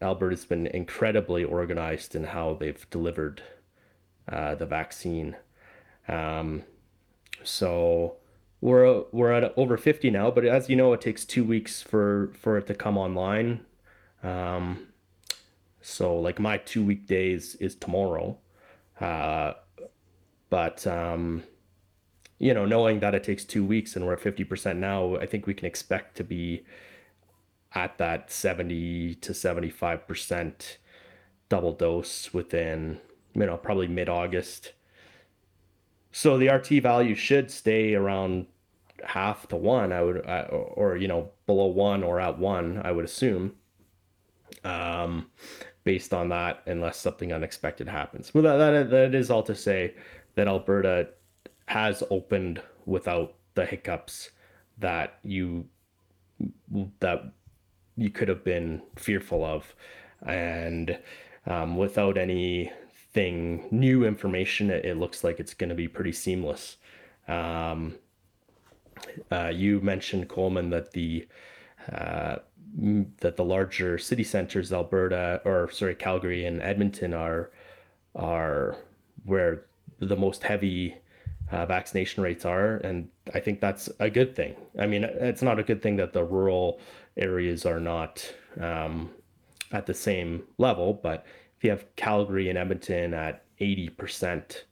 Alberta's 0.03 0.45
been 0.45 0.66
incredibly 0.66 1.45
organized 1.45 2.14
in 2.14 2.24
how 2.24 2.55
they've 2.55 2.89
delivered 2.91 3.43
uh, 4.28 4.55
the 4.57 4.66
vaccine. 4.66 5.37
Um, 6.09 6.64
so 7.45 8.16
we're 8.61 9.05
we're 9.12 9.33
at 9.33 9.55
over 9.57 9.76
50 9.76 10.11
now, 10.11 10.31
but 10.31 10.45
as 10.45 10.68
you 10.68 10.76
know, 10.76 10.93
it 10.93 11.01
takes 11.01 11.24
two 11.24 11.45
weeks 11.45 11.81
for 11.81 12.33
for 12.39 12.59
it 12.59 12.66
to 12.66 12.74
come 12.74 12.99
online. 12.99 13.64
Um, 14.22 14.89
so 15.81 16.18
like 16.18 16.39
my 16.39 16.59
two 16.59 16.85
week 16.85 17.07
days 17.07 17.55
is 17.57 17.74
tomorrow, 17.74 18.37
uh, 19.01 19.55
but 20.51 20.87
um, 20.87 21.45
you 22.39 22.53
know, 22.53 22.66
knowing 22.66 23.01
that 23.01 23.14
it 23.14 23.22
takes 23.22 23.45
two 23.45 23.64
weeks 23.64 23.97
and 23.97 24.07
we're 24.07 24.14
at 24.14 24.20
50% 24.20 24.76
now, 24.76 25.16
I 25.16 25.26
think 25.26 25.47
we 25.47 25.55
can 25.55 25.66
expect 25.66 26.16
to 26.16 26.24
be 26.24 26.64
at 27.75 27.99
that 27.99 28.31
70 28.31 29.16
to 29.16 29.33
75% 29.33 30.77
double 31.49 31.73
dose 31.73 32.33
within, 32.33 33.01
you 33.35 33.47
know, 33.47 33.57
probably 33.57 33.87
mid 33.87 34.09
August. 34.09 34.73
So 36.12 36.37
the 36.37 36.49
RT 36.49 36.83
value 36.83 37.14
should 37.14 37.51
stay 37.51 37.95
around 37.95 38.47
half 39.05 39.47
to 39.49 39.57
one, 39.57 39.93
I 39.93 40.03
would, 40.03 40.27
uh, 40.27 40.47
or, 40.51 40.97
you 40.97 41.09
know, 41.09 41.31
below 41.47 41.66
one 41.66 42.03
or 42.03 42.21
at 42.21 42.39
one, 42.39 42.81
I 42.85 42.93
would 42.93 43.05
assume, 43.05 43.55
um, 44.64 45.27
based 45.85 46.12
on 46.12 46.29
that, 46.31 46.62
unless 46.66 46.99
something 46.99 47.33
unexpected 47.33 47.89
happens. 47.89 48.35
Well, 48.35 48.43
that, 48.43 48.57
that, 48.59 48.91
that 48.91 49.14
is 49.14 49.31
all 49.31 49.43
to 49.45 49.55
say 49.55 49.95
that 50.35 50.49
Alberta 50.49 51.09
has 51.66 52.03
opened 52.11 52.61
without 52.87 53.35
the 53.55 53.64
hiccups 53.64 54.31
that 54.79 55.18
you 55.23 55.66
that 57.01 57.33
you 58.01 58.09
could 58.09 58.29
have 58.29 58.43
been 58.43 58.81
fearful 58.97 59.45
of. 59.45 59.75
And 60.27 60.99
um, 61.47 61.77
without 61.77 62.17
anything 62.17 63.69
new 63.71 64.05
information 64.05 64.71
it, 64.71 64.87
it 64.87 64.97
looks 64.97 65.23
like 65.23 65.39
it's 65.39 65.53
going 65.53 65.69
to 65.69 65.77
be 65.77 65.87
pretty 65.87 66.13
seamless. 66.13 66.79
Um, 67.29 67.97
uh, 69.31 69.53
you 69.55 69.81
mentioned 69.81 70.31
coleman 70.31 70.71
that 70.71 70.93
the 70.93 71.29
uh, 71.93 72.37
that 73.19 73.37
the 73.37 73.45
larger 73.45 73.99
city 73.99 74.25
centers 74.25 74.73
alberta 74.73 75.41
or 75.45 75.71
sorry 75.73 75.95
calgary 75.95 76.45
and 76.45 76.63
edmonton 76.63 77.13
are 77.13 77.51
are 78.15 78.77
where 79.25 79.65
the 79.99 80.17
most 80.17 80.45
heavy 80.45 80.95
uh, 81.51 81.67
vaccination 81.67 82.23
rates 82.23 82.45
are. 82.45 82.77
And 82.79 83.09
I 83.35 83.41
think 83.41 83.61
that's 83.61 83.89
a 83.99 84.11
good 84.11 84.35
thing. 84.35 84.55
I 84.79 84.87
mean, 84.87 85.05
it's 85.05 85.43
not 85.43 85.59
a 85.59 85.63
good 85.65 85.83
thing 85.83 85.97
that 85.97 86.13
the 86.13 86.25
rural 86.25 86.81
areas 87.17 87.67
are 87.67 87.81
not 87.81 88.33
um, 88.61 89.11
at 89.73 89.87
the 89.87 89.95
same 89.95 90.45
level, 90.59 90.95
but 90.95 91.27
if 91.59 91.65
you 91.65 91.71
have 91.71 91.85
Calgary 91.97 92.49
and 92.49 92.59
Edmonton 92.59 93.15
at 93.15 93.45
80% 93.61 94.65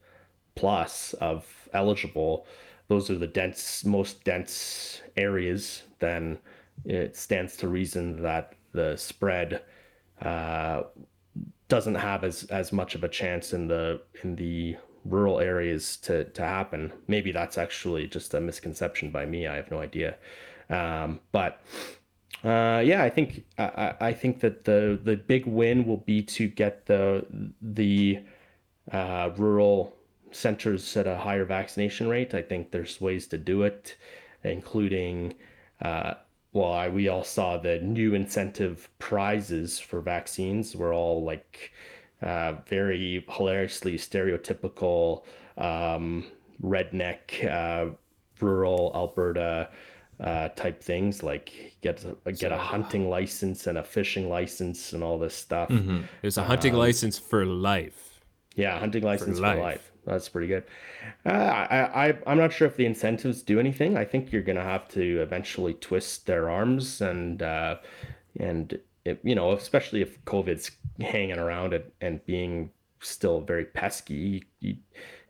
plus 0.54 1.14
of 1.14 1.46
eligible, 1.72 2.46
those 2.88 3.10
are 3.10 3.18
the 3.18 3.26
dense, 3.26 3.84
most 3.84 4.24
dense 4.24 5.02
areas, 5.16 5.82
then 5.98 6.38
it 6.84 7.16
stands 7.16 7.56
to 7.56 7.68
reason 7.68 8.22
that 8.22 8.54
the 8.72 8.96
spread 8.96 9.62
uh, 10.22 10.82
doesn't 11.68 11.96
have 11.96 12.24
as, 12.24 12.44
as 12.44 12.72
much 12.72 12.94
of 12.94 13.04
a 13.04 13.08
chance 13.08 13.52
in 13.52 13.68
the 13.68 14.00
in 14.22 14.34
the 14.36 14.76
rural 15.04 15.40
areas 15.40 15.96
to 15.98 16.24
to 16.24 16.42
happen. 16.42 16.92
Maybe 17.06 17.32
that's 17.32 17.58
actually 17.58 18.06
just 18.06 18.34
a 18.34 18.40
misconception 18.40 19.10
by 19.10 19.26
me. 19.26 19.46
I 19.46 19.56
have 19.56 19.70
no 19.70 19.80
idea. 19.80 20.16
Um, 20.70 21.20
but 21.32 21.60
uh, 22.44 22.82
yeah, 22.84 23.02
I 23.02 23.10
think 23.10 23.44
I, 23.58 23.94
I 24.00 24.12
think 24.12 24.40
that 24.40 24.64
the 24.64 24.98
the 25.02 25.16
big 25.16 25.46
win 25.46 25.86
will 25.86 25.98
be 25.98 26.22
to 26.22 26.48
get 26.48 26.86
the 26.86 27.26
the 27.60 28.20
uh, 28.92 29.30
rural 29.36 29.96
centers 30.30 30.96
at 30.96 31.06
a 31.06 31.16
higher 31.16 31.44
vaccination 31.44 32.08
rate. 32.08 32.34
I 32.34 32.42
think 32.42 32.70
there's 32.70 33.00
ways 33.00 33.26
to 33.28 33.38
do 33.38 33.62
it, 33.62 33.96
including 34.44 35.34
uh, 35.80 36.14
well, 36.52 36.72
I, 36.72 36.88
we 36.88 37.08
all 37.08 37.24
saw 37.24 37.58
the 37.58 37.78
new 37.80 38.14
incentive 38.14 38.88
prizes 38.98 39.78
for 39.78 40.00
vaccines 40.00 40.74
were 40.74 40.92
all 40.92 41.22
like 41.22 41.72
uh, 42.22 42.54
very 42.66 43.24
hilariously 43.28 43.96
stereotypical 43.96 45.24
um, 45.56 46.24
redneck 46.62 47.44
uh, 47.44 47.90
rural 48.40 48.92
Alberta 48.94 49.68
uh, 50.20 50.48
type 50.50 50.82
things 50.82 51.22
like 51.22 51.76
get 51.80 52.04
a, 52.24 52.32
get 52.32 52.50
a 52.50 52.58
hunting 52.58 53.08
license 53.08 53.66
and 53.66 53.78
a 53.78 53.84
fishing 53.84 54.28
license 54.28 54.92
and 54.92 55.04
all 55.04 55.18
this 55.18 55.34
stuff. 55.34 55.68
Mm-hmm. 55.68 56.00
There's 56.22 56.38
a 56.38 56.44
hunting 56.44 56.74
um, 56.74 56.80
license 56.80 57.18
for 57.18 57.44
life. 57.44 58.20
Yeah, 58.56 58.78
hunting 58.78 59.04
license 59.04 59.38
for 59.38 59.42
life. 59.42 59.56
For 59.56 59.62
life. 59.62 59.92
That's 60.06 60.28
pretty 60.28 60.48
good. 60.48 60.64
Uh, 61.24 61.28
I, 61.28 62.08
I 62.08 62.18
I'm 62.26 62.38
not 62.38 62.52
sure 62.52 62.66
if 62.66 62.76
the 62.76 62.86
incentives 62.86 63.42
do 63.42 63.60
anything. 63.60 63.96
I 63.96 64.04
think 64.04 64.32
you're 64.32 64.42
gonna 64.42 64.64
have 64.64 64.88
to 64.88 65.20
eventually 65.20 65.74
twist 65.74 66.26
their 66.26 66.50
arms 66.50 67.00
and 67.00 67.42
uh, 67.42 67.76
and 68.40 68.78
it, 69.08 69.20
you 69.22 69.34
know 69.34 69.52
especially 69.52 70.02
if 70.02 70.24
COVID's 70.24 70.70
hanging 71.00 71.38
around 71.38 71.74
and, 71.74 71.84
and 72.00 72.26
being 72.26 72.70
still 73.00 73.40
very 73.40 73.64
pesky. 73.64 74.44
You, 74.60 74.76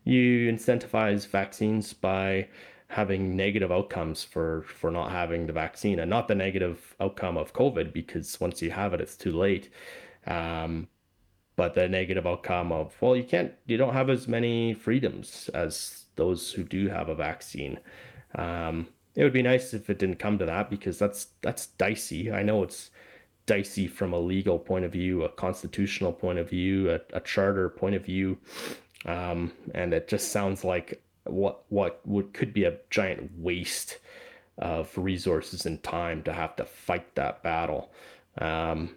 you 0.03 0.51
incentivize 0.51 1.27
vaccines 1.27 1.93
by 1.93 2.47
having 2.87 3.35
negative 3.35 3.71
outcomes 3.71 4.23
for 4.23 4.63
for 4.63 4.89
not 4.89 5.11
having 5.11 5.45
the 5.45 5.53
vaccine 5.53 5.99
and 5.99 6.09
not 6.09 6.27
the 6.27 6.33
negative 6.33 6.95
outcome 6.99 7.37
of 7.37 7.53
covid 7.53 7.93
because 7.93 8.39
once 8.41 8.63
you 8.63 8.71
have 8.71 8.95
it 8.95 9.01
it's 9.01 9.15
too 9.15 9.31
late 9.31 9.69
um, 10.25 10.87
but 11.55 11.75
the 11.75 11.87
negative 11.87 12.25
outcome 12.25 12.71
of 12.71 12.99
well 12.99 13.15
you 13.15 13.23
can't 13.23 13.53
you 13.67 13.77
don't 13.77 13.93
have 13.93 14.09
as 14.09 14.27
many 14.27 14.73
freedoms 14.73 15.51
as 15.53 16.05
those 16.15 16.51
who 16.51 16.63
do 16.63 16.89
have 16.89 17.09
a 17.09 17.15
vaccine 17.15 17.79
um, 18.33 18.87
it 19.13 19.23
would 19.23 19.33
be 19.33 19.43
nice 19.43 19.71
if 19.75 19.87
it 19.87 19.99
didn't 19.99 20.17
come 20.17 20.39
to 20.39 20.45
that 20.47 20.67
because 20.71 20.97
that's 20.97 21.27
that's 21.41 21.67
dicey 21.67 22.31
i 22.31 22.41
know 22.41 22.63
it's 22.63 22.89
dicey 23.49 23.87
from 23.87 24.13
a 24.13 24.19
legal 24.19 24.59
point 24.59 24.85
of 24.85 24.91
view 24.91 25.23
a 25.23 25.29
constitutional 25.29 26.13
point 26.13 26.37
of 26.37 26.49
view 26.49 26.91
a, 26.91 26.99
a 27.13 27.19
charter 27.21 27.69
point 27.69 27.95
of 27.95 28.05
view 28.05 28.37
um, 29.05 29.51
and 29.73 29.93
it 29.93 30.07
just 30.07 30.31
sounds 30.31 30.63
like 30.63 31.01
what 31.25 31.63
what 31.69 32.01
would 32.05 32.33
could 32.33 32.53
be 32.53 32.65
a 32.65 32.77
giant 32.89 33.31
waste 33.37 33.97
of 34.59 34.95
resources 34.97 35.65
and 35.65 35.81
time 35.83 36.21
to 36.21 36.31
have 36.33 36.55
to 36.55 36.65
fight 36.65 37.15
that 37.15 37.41
battle 37.41 37.91
um, 38.39 38.95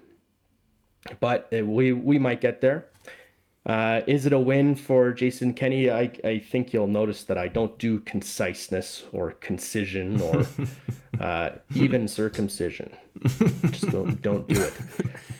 but 1.20 1.48
we 1.50 1.92
we 1.92 2.18
might 2.18 2.40
get 2.40 2.60
there. 2.60 2.86
Uh, 3.64 4.00
is 4.08 4.26
it 4.26 4.32
a 4.32 4.38
win 4.38 4.74
for 4.74 5.12
Jason 5.12 5.54
Kenney? 5.54 5.88
I, 5.88 6.10
I 6.24 6.38
think 6.40 6.72
you'll 6.72 6.88
notice 6.88 7.22
that 7.24 7.38
I 7.38 7.46
don't 7.46 7.78
do 7.78 8.00
conciseness 8.00 9.04
or 9.12 9.32
concision 9.32 10.20
or 10.20 10.44
uh, 11.20 11.50
even 11.74 12.08
circumcision. 12.08 12.90
Just 13.70 13.90
don't, 13.90 14.20
don't 14.20 14.48
do 14.48 14.60
it. 14.60 14.72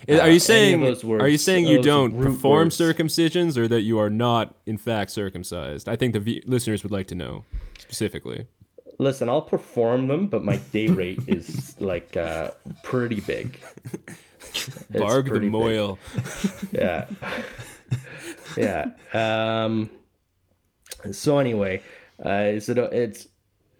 Uh, 0.09 0.19
are 0.21 0.31
you 0.31 0.39
saying 0.39 0.81
words, 0.81 1.03
are 1.05 1.29
you 1.29 1.39
saying 1.39 1.67
you 1.67 1.83
don't 1.83 2.17
perform 2.17 2.67
words. 2.67 2.79
circumcisions 2.79 3.57
or 3.57 3.67
that 3.67 3.81
you 3.81 3.99
are 3.99 4.11
not 4.11 4.55
in 4.67 4.79
fact 4.79 5.11
circumcised? 5.11 5.89
I 5.89 5.97
think 5.97 6.13
the 6.13 6.21
v- 6.21 6.43
listeners 6.47 6.85
would 6.85 6.93
like 6.93 7.09
to 7.09 7.17
know 7.17 7.45
specifically. 7.79 8.47
Listen, 8.99 9.29
I'll 9.29 9.43
perform 9.43 10.07
them, 10.07 10.29
but 10.29 10.45
my 10.45 10.59
day 10.71 10.87
rate 10.87 11.21
is 11.27 11.75
like 11.81 12.17
uh, 12.17 12.53
pretty 12.85 13.21
big. 13.21 13.59
Barg 14.93 15.33
the 15.33 15.41
Moil. 15.41 15.99
yeah. 16.73 17.07
yeah. 18.57 18.91
Um, 19.13 19.91
so 21.11 21.39
anyway, 21.39 21.83
uh? 22.25 22.53
It's 22.55 23.29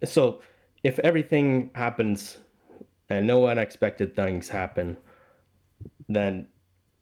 so 0.05 0.41
if 0.83 0.99
everything 0.99 1.71
happens 1.75 2.37
and 3.09 3.27
no 3.27 3.47
unexpected 3.47 4.15
things 4.15 4.49
happen, 4.49 4.97
then 6.09 6.47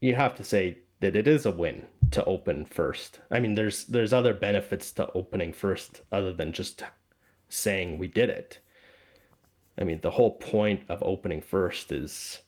you 0.01 0.15
have 0.15 0.35
to 0.35 0.43
say 0.43 0.79
that 0.99 1.15
it 1.15 1.27
is 1.27 1.45
a 1.45 1.51
win 1.51 1.85
to 2.11 2.23
open 2.25 2.65
first. 2.65 3.19
I 3.31 3.39
mean, 3.39 3.55
there's 3.55 3.85
there's 3.85 4.13
other 4.13 4.33
benefits 4.33 4.91
to 4.93 5.11
opening 5.13 5.53
first 5.53 6.01
other 6.11 6.33
than 6.33 6.51
just 6.53 6.83
saying 7.49 7.97
we 7.97 8.07
did 8.07 8.29
it. 8.29 8.59
I 9.79 9.83
mean, 9.83 9.99
the 10.01 10.11
whole 10.11 10.31
point 10.31 10.83
of 10.89 11.01
opening 11.01 11.41
first 11.41 11.91
is 11.91 12.39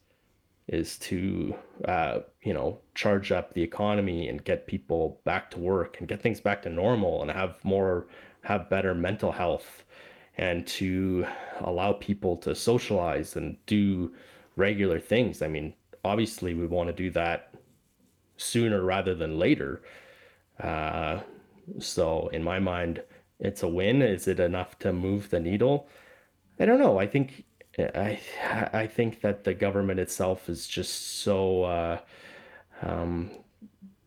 is 0.68 0.98
to 0.98 1.56
uh, 1.88 2.20
you 2.42 2.54
know 2.54 2.80
charge 2.96 3.32
up 3.32 3.54
the 3.54 3.62
economy 3.62 4.30
and 4.30 4.44
get 4.44 4.68
people 4.68 5.20
back 5.26 5.52
to 5.52 5.60
work 5.60 5.98
and 6.00 6.08
get 6.08 6.22
things 6.22 6.40
back 6.40 6.62
to 6.62 6.70
normal 6.70 7.22
and 7.22 7.32
have 7.32 7.56
more 7.64 8.08
have 8.44 8.70
better 8.70 8.94
mental 8.94 9.32
health 9.32 9.84
and 10.38 10.66
to 10.66 11.26
allow 11.62 11.94
people 11.94 12.36
to 12.38 12.56
socialize 12.56 13.36
and 13.36 13.58
do 13.66 14.14
regular 14.56 15.00
things. 15.00 15.42
I 15.42 15.48
mean 15.48 15.74
obviously 16.06 16.54
we 16.54 16.66
want 16.66 16.88
to 16.88 16.94
do 16.94 17.10
that 17.12 17.54
sooner 18.38 18.82
rather 18.82 19.14
than 19.14 19.38
later. 19.38 19.82
Uh, 20.60 21.20
so 21.80 22.30
in 22.30 22.44
my 22.44 22.60
mind 22.60 23.04
it's 23.40 23.64
a 23.64 23.68
win. 23.68 24.02
Is 24.02 24.28
it 24.28 24.40
enough 24.40 24.80
to 24.80 24.94
move 24.94 25.30
the 25.30 25.40
needle? 25.40 25.88
I 26.60 26.66
don't 26.66 26.80
know. 26.80 27.00
I 27.00 27.08
think 27.08 27.44
I 27.78 28.20
I 28.74 28.88
think 28.88 29.22
that 29.22 29.44
the 29.44 29.54
government 29.54 30.00
itself 30.00 30.50
is 30.50 30.68
just 30.68 31.22
so 31.22 31.64
uh, 31.64 32.00
um, 32.82 33.32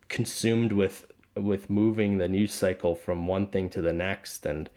consumed 0.09 0.73
with 0.73 1.11
with 1.37 1.69
moving 1.69 2.19
the 2.19 2.29
news 2.29 2.53
cycle 2.53 2.95
from 2.95 3.27
one 3.27 3.47
thing 3.49 3.69
to 3.71 3.83
the 3.83 3.93
next, 3.93 4.47
and 4.47 4.71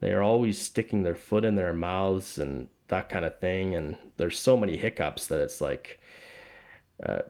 they're 0.00 0.22
always 0.22 0.60
sticking 0.60 1.02
their 1.02 1.14
foot 1.14 1.44
in 1.44 1.54
their 1.54 1.72
mouths 1.72 2.38
and 2.38 2.68
that 2.88 3.08
kind 3.08 3.24
of 3.24 3.38
thing. 3.38 3.74
And 3.74 3.96
there's 4.16 4.38
so 4.38 4.56
many 4.56 4.76
hiccups 4.76 5.26
that 5.28 5.40
it's 5.40 5.60
like 5.60 6.00
uh, 7.04 7.22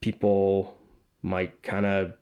people 0.00 0.76
might 1.22 1.62
kind 1.62 1.86
of 1.86 2.14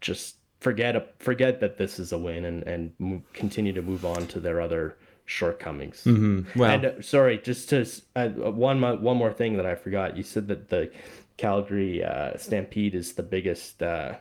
just 0.00 0.36
forget 0.60 1.20
forget 1.20 1.60
that 1.60 1.78
this 1.78 1.98
is 1.98 2.12
a 2.12 2.18
win 2.18 2.44
and 2.44 2.62
and 2.64 2.92
move, 2.98 3.22
continue 3.32 3.72
to 3.72 3.82
move 3.82 4.04
on 4.04 4.26
to 4.28 4.40
their 4.40 4.60
other 4.60 4.96
shortcomings. 5.28 6.02
Mm-hmm. 6.04 6.58
Well, 6.58 6.70
and 6.70 6.84
uh, 6.86 7.02
sorry, 7.02 7.38
just 7.38 7.68
to 7.68 7.86
uh, 8.16 8.28
one 8.28 8.80
one 8.80 9.16
more 9.16 9.32
thing 9.32 9.56
that 9.58 9.66
I 9.66 9.74
forgot. 9.74 10.16
You 10.16 10.22
said 10.22 10.48
that 10.48 10.70
the 10.70 10.90
Calgary 11.36 12.02
uh, 12.02 12.36
Stampede 12.38 12.94
is 12.94 13.12
the 13.12 13.22
biggest 13.22 13.82
uh, 13.82 14.14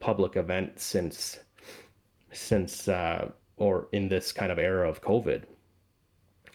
public 0.00 0.36
event 0.36 0.80
since 0.80 1.38
since 2.32 2.88
uh, 2.88 3.30
or 3.56 3.88
in 3.92 4.08
this 4.08 4.32
kind 4.32 4.50
of 4.50 4.58
era 4.58 4.88
of 4.88 5.00
COVID. 5.00 5.44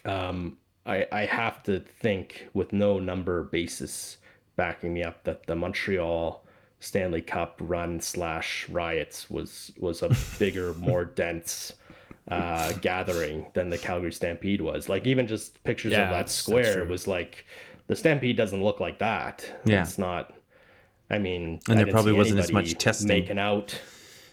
Um, 0.04 0.58
I 0.86 1.08
I 1.12 1.26
have 1.26 1.64
to 1.64 1.80
think 1.80 2.50
with 2.54 2.74
no 2.74 3.00
number 3.00 3.44
basis 3.44 4.18
backing 4.58 4.94
me 4.94 5.04
up 5.04 5.24
that 5.24 5.48
the 5.48 5.56
Montreal 5.56 6.44
Stanley 6.82 7.22
Cup 7.22 7.56
run 7.62 8.02
slash 8.02 8.68
riots 8.68 9.30
was 9.30 9.72
was 9.80 10.04
a 10.04 10.14
bigger, 10.38 10.74
more 10.78 11.06
dense 11.06 11.72
uh, 12.28 12.74
gathering 12.74 13.48
than 13.54 13.70
the 13.70 13.78
Calgary 13.78 14.12
Stampede 14.12 14.62
was. 14.62 14.90
Like 14.90 15.06
even 15.06 15.28
just 15.28 15.64
pictures 15.64 15.94
yeah, 15.94 16.06
of 16.06 16.10
that 16.12 16.30
square 16.30 16.86
was 16.86 17.08
like 17.08 17.46
the 17.88 17.96
Stampede 17.96 18.38
doesn't 18.38 18.64
look 18.64 18.80
like 18.80 19.00
that. 19.00 19.50
Yeah, 19.66 19.82
it's 19.82 19.98
not. 19.98 20.34
I 21.10 21.20
mean, 21.20 21.62
and 21.70 21.80
I 21.80 21.84
there 21.84 21.92
probably 21.92 22.14
wasn't 22.14 22.40
as 22.40 22.52
much 22.52 22.78
testing 22.78 23.08
making 23.08 23.40
out. 23.40 23.80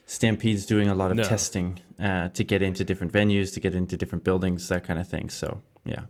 Stampede's 0.06 0.66
doing 0.66 0.88
a 0.88 0.94
lot 0.94 1.10
of 1.10 1.16
no. 1.16 1.22
testing 1.22 1.80
uh, 1.98 2.28
to 2.30 2.44
get 2.44 2.62
into 2.62 2.84
different 2.84 3.12
venues, 3.12 3.54
to 3.54 3.60
get 3.60 3.74
into 3.74 3.96
different 3.96 4.24
buildings, 4.24 4.68
that 4.68 4.84
kind 4.84 4.98
of 4.98 5.08
thing. 5.08 5.30
So 5.30 5.62
yeah. 5.84 6.02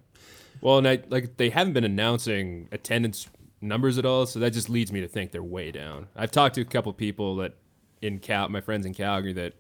Well, 0.61 0.79
and 0.79 0.89
I, 0.89 1.01
like 1.11 1.37
they 1.37 1.51
haven't 1.51 1.75
been 1.75 1.85
announcing 1.85 2.69
attendance 2.73 3.29
numbers 3.61 3.99
at 3.99 4.07
all, 4.07 4.27
so 4.27 4.39
that 4.41 4.53
just 4.53 4.71
leads 4.71 4.91
me 4.91 5.01
to 5.03 5.09
think 5.09 5.33
they're 5.33 5.43
way 5.43 5.71
down. 5.71 6.09
I've 6.17 6.31
talked 6.31 6.55
to 6.55 6.63
a 6.63 6.65
couple 6.65 6.93
people 6.95 7.37
that 7.37 7.57
in 8.01 8.19
Cal, 8.19 8.49
my 8.49 8.61
friends 8.61 8.87
in 8.87 8.95
Calgary 8.95 9.33
that 9.35 9.55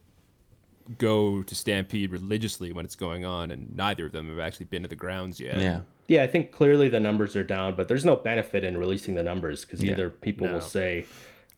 go 0.98 1.42
to 1.42 1.54
Stampede 1.54 2.10
religiously 2.10 2.72
when 2.72 2.84
it's 2.84 2.96
going 2.96 3.24
on, 3.24 3.50
and 3.50 3.74
neither 3.76 4.06
of 4.06 4.12
them 4.12 4.28
have 4.28 4.38
actually 4.38 4.66
been 4.66 4.82
to 4.82 4.88
the 4.88 4.96
grounds 4.96 5.40
yet. 5.40 5.58
Yeah. 5.58 5.80
Yeah, 6.06 6.22
I 6.22 6.26
think 6.26 6.52
clearly 6.52 6.90
the 6.90 7.00
numbers 7.00 7.34
are 7.34 7.44
down, 7.44 7.76
but 7.76 7.88
there's 7.88 8.04
no 8.04 8.14
benefit 8.14 8.62
in 8.62 8.76
releasing 8.76 9.14
the 9.14 9.22
numbers 9.22 9.64
because 9.64 9.82
yeah. 9.82 9.92
either 9.92 10.10
people 10.10 10.46
no. 10.46 10.54
will 10.54 10.60
say, 10.60 11.06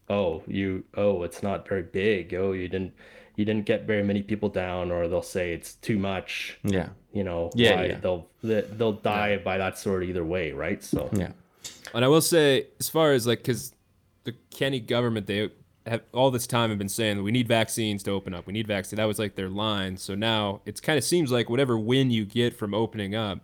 "Oh, 0.08 0.44
you, 0.46 0.84
oh, 0.94 1.24
it's 1.24 1.42
not 1.42 1.66
very 1.66 1.82
big. 1.82 2.32
Oh, 2.32 2.52
you 2.52 2.68
didn't, 2.68 2.94
you 3.34 3.44
didn't 3.44 3.66
get 3.66 3.86
very 3.88 4.04
many 4.04 4.22
people 4.22 4.48
down," 4.48 4.92
or 4.92 5.08
they'll 5.08 5.20
say 5.20 5.52
it's 5.52 5.74
too 5.74 5.98
much. 5.98 6.60
Yeah. 6.62 6.90
You 7.12 7.24
know. 7.24 7.50
Yeah. 7.56 7.82
yeah. 7.82 7.98
They'll 7.98 8.28
they'll 8.42 8.92
die 8.92 9.30
yeah. 9.30 9.38
by 9.38 9.58
that 9.58 9.78
sort 9.78 10.04
either 10.04 10.24
way, 10.24 10.52
right? 10.52 10.82
So. 10.82 11.10
Yeah. 11.12 11.32
And 11.92 12.04
I 12.04 12.08
will 12.08 12.20
say, 12.20 12.68
as 12.78 12.88
far 12.88 13.12
as 13.12 13.26
like, 13.26 13.40
because 13.40 13.72
the 14.22 14.34
Kenney 14.50 14.80
government, 14.80 15.26
they 15.26 15.50
have 15.86 16.02
all 16.12 16.30
this 16.30 16.46
time 16.46 16.70
have 16.70 16.78
been 16.78 16.88
saying 16.88 17.16
that 17.16 17.22
we 17.22 17.30
need 17.30 17.48
vaccines 17.48 18.02
to 18.04 18.10
open 18.10 18.34
up. 18.34 18.46
We 18.46 18.52
need 18.52 18.66
vaccine. 18.66 18.96
That 18.96 19.04
was 19.04 19.18
like 19.18 19.34
their 19.34 19.48
line. 19.48 19.96
So 19.96 20.14
now 20.14 20.60
it 20.64 20.82
kind 20.82 20.98
of 20.98 21.04
seems 21.04 21.30
like 21.30 21.48
whatever 21.48 21.78
win 21.78 22.10
you 22.10 22.24
get 22.24 22.56
from 22.56 22.74
opening 22.74 23.14
up, 23.14 23.40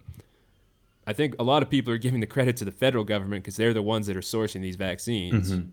I 1.07 1.12
think 1.12 1.34
a 1.38 1.43
lot 1.43 1.62
of 1.62 1.70
people 1.70 1.93
are 1.93 1.99
giving 1.99 2.20
the 2.20 2.26
credit 2.26 2.57
to 2.59 2.64
the 2.64 2.72
federal 2.72 3.05
government 3.05 3.45
because 3.45 3.57
they're 3.57 3.74
the 3.74 3.82
ones 3.82 4.07
that 4.07 4.16
are 4.16 4.20
sourcing 4.20 4.61
these 4.61 4.76
vaccines. 4.76 5.53
Mm-hmm. 5.53 5.68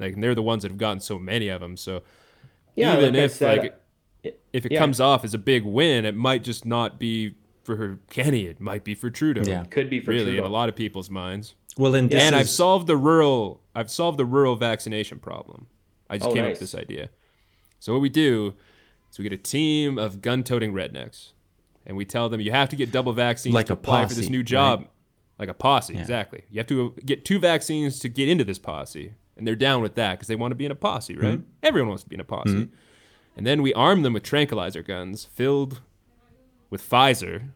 Like, 0.00 0.14
and 0.14 0.22
they're 0.22 0.34
the 0.34 0.42
ones 0.42 0.62
that 0.62 0.70
have 0.70 0.78
gotten 0.78 1.00
so 1.00 1.18
many 1.18 1.48
of 1.48 1.60
them. 1.60 1.76
So 1.76 2.02
Yeah, 2.74 2.96
even 2.96 3.14
like 3.14 3.22
if 3.22 3.32
said, 3.34 3.58
like 3.58 3.80
if 4.52 4.66
it 4.66 4.72
yeah. 4.72 4.78
comes 4.78 5.00
off 5.00 5.24
as 5.24 5.34
a 5.34 5.38
big 5.38 5.64
win, 5.64 6.04
it 6.04 6.14
might 6.14 6.44
just 6.44 6.64
not 6.66 6.98
be 6.98 7.34
for 7.64 7.98
Kenney. 8.10 8.46
It 8.46 8.60
might 8.60 8.84
be 8.84 8.94
for 8.94 9.10
Trudeau. 9.10 9.42
Yeah. 9.44 9.64
could 9.64 9.90
be 9.90 10.00
for 10.00 10.10
really, 10.10 10.24
Trudeau. 10.24 10.44
in 10.44 10.44
a 10.44 10.52
lot 10.52 10.68
of 10.68 10.76
people's 10.76 11.10
minds. 11.10 11.54
Well, 11.76 11.94
and 11.94 12.08
this 12.08 12.22
and 12.22 12.34
I've 12.34 12.48
solved 12.48 12.86
the 12.86 12.96
rural. 12.96 13.60
I've 13.74 13.90
solved 13.90 14.18
the 14.18 14.24
rural 14.24 14.56
vaccination 14.56 15.18
problem. 15.18 15.66
I 16.08 16.18
just 16.18 16.30
Oh, 16.30 16.34
came 16.34 16.44
up 16.44 16.50
with 16.50 16.60
this 16.60 16.74
idea. 16.74 17.10
So 17.80 17.92
what 17.92 18.00
we 18.02 18.08
do 18.08 18.54
is 19.10 19.18
we 19.18 19.22
get 19.22 19.32
a 19.32 19.36
team 19.36 19.98
of 19.98 20.20
gun-toting 20.22 20.72
rednecks, 20.72 21.32
and 21.86 21.96
we 21.96 22.04
tell 22.04 22.28
them 22.28 22.40
you 22.40 22.52
have 22.52 22.68
to 22.70 22.76
get 22.76 22.90
double 22.92 23.12
vaccines 23.12 23.54
Like 23.54 23.66
to 23.66 23.72
a 23.72 23.74
apply 23.74 24.02
for 24.06 24.14
this 24.14 24.26
posse, 24.26 24.30
new 24.30 24.42
job, 24.42 24.86
like 25.38 25.48
a 25.48 25.54
posse. 25.54 25.96
Exactly. 25.96 26.42
You 26.50 26.58
have 26.58 26.66
to 26.68 26.94
get 27.04 27.24
two 27.24 27.38
vaccines 27.38 27.98
to 28.00 28.08
get 28.08 28.28
into 28.28 28.44
this 28.44 28.58
posse, 28.58 29.12
and 29.36 29.46
they're 29.46 29.54
down 29.56 29.82
with 29.82 29.94
that 29.96 30.12
because 30.12 30.28
they 30.28 30.36
want 30.36 30.52
to 30.52 30.56
be 30.56 30.64
in 30.64 30.72
a 30.72 30.76
posse, 30.76 31.14
right? 31.16 31.34
Mm-hmm. 31.38 31.48
Everyone 31.62 31.88
wants 31.88 32.02
to 32.04 32.08
be 32.08 32.14
in 32.16 32.20
a 32.20 32.24
posse. 32.24 32.68
And 33.36 33.46
then 33.46 33.60
we 33.60 33.74
arm 33.74 34.02
them 34.02 34.14
with 34.14 34.22
tranquilizer 34.22 34.82
guns 34.82 35.26
filled 35.26 35.82
with 36.70 36.88
Pfizer, 36.88 37.50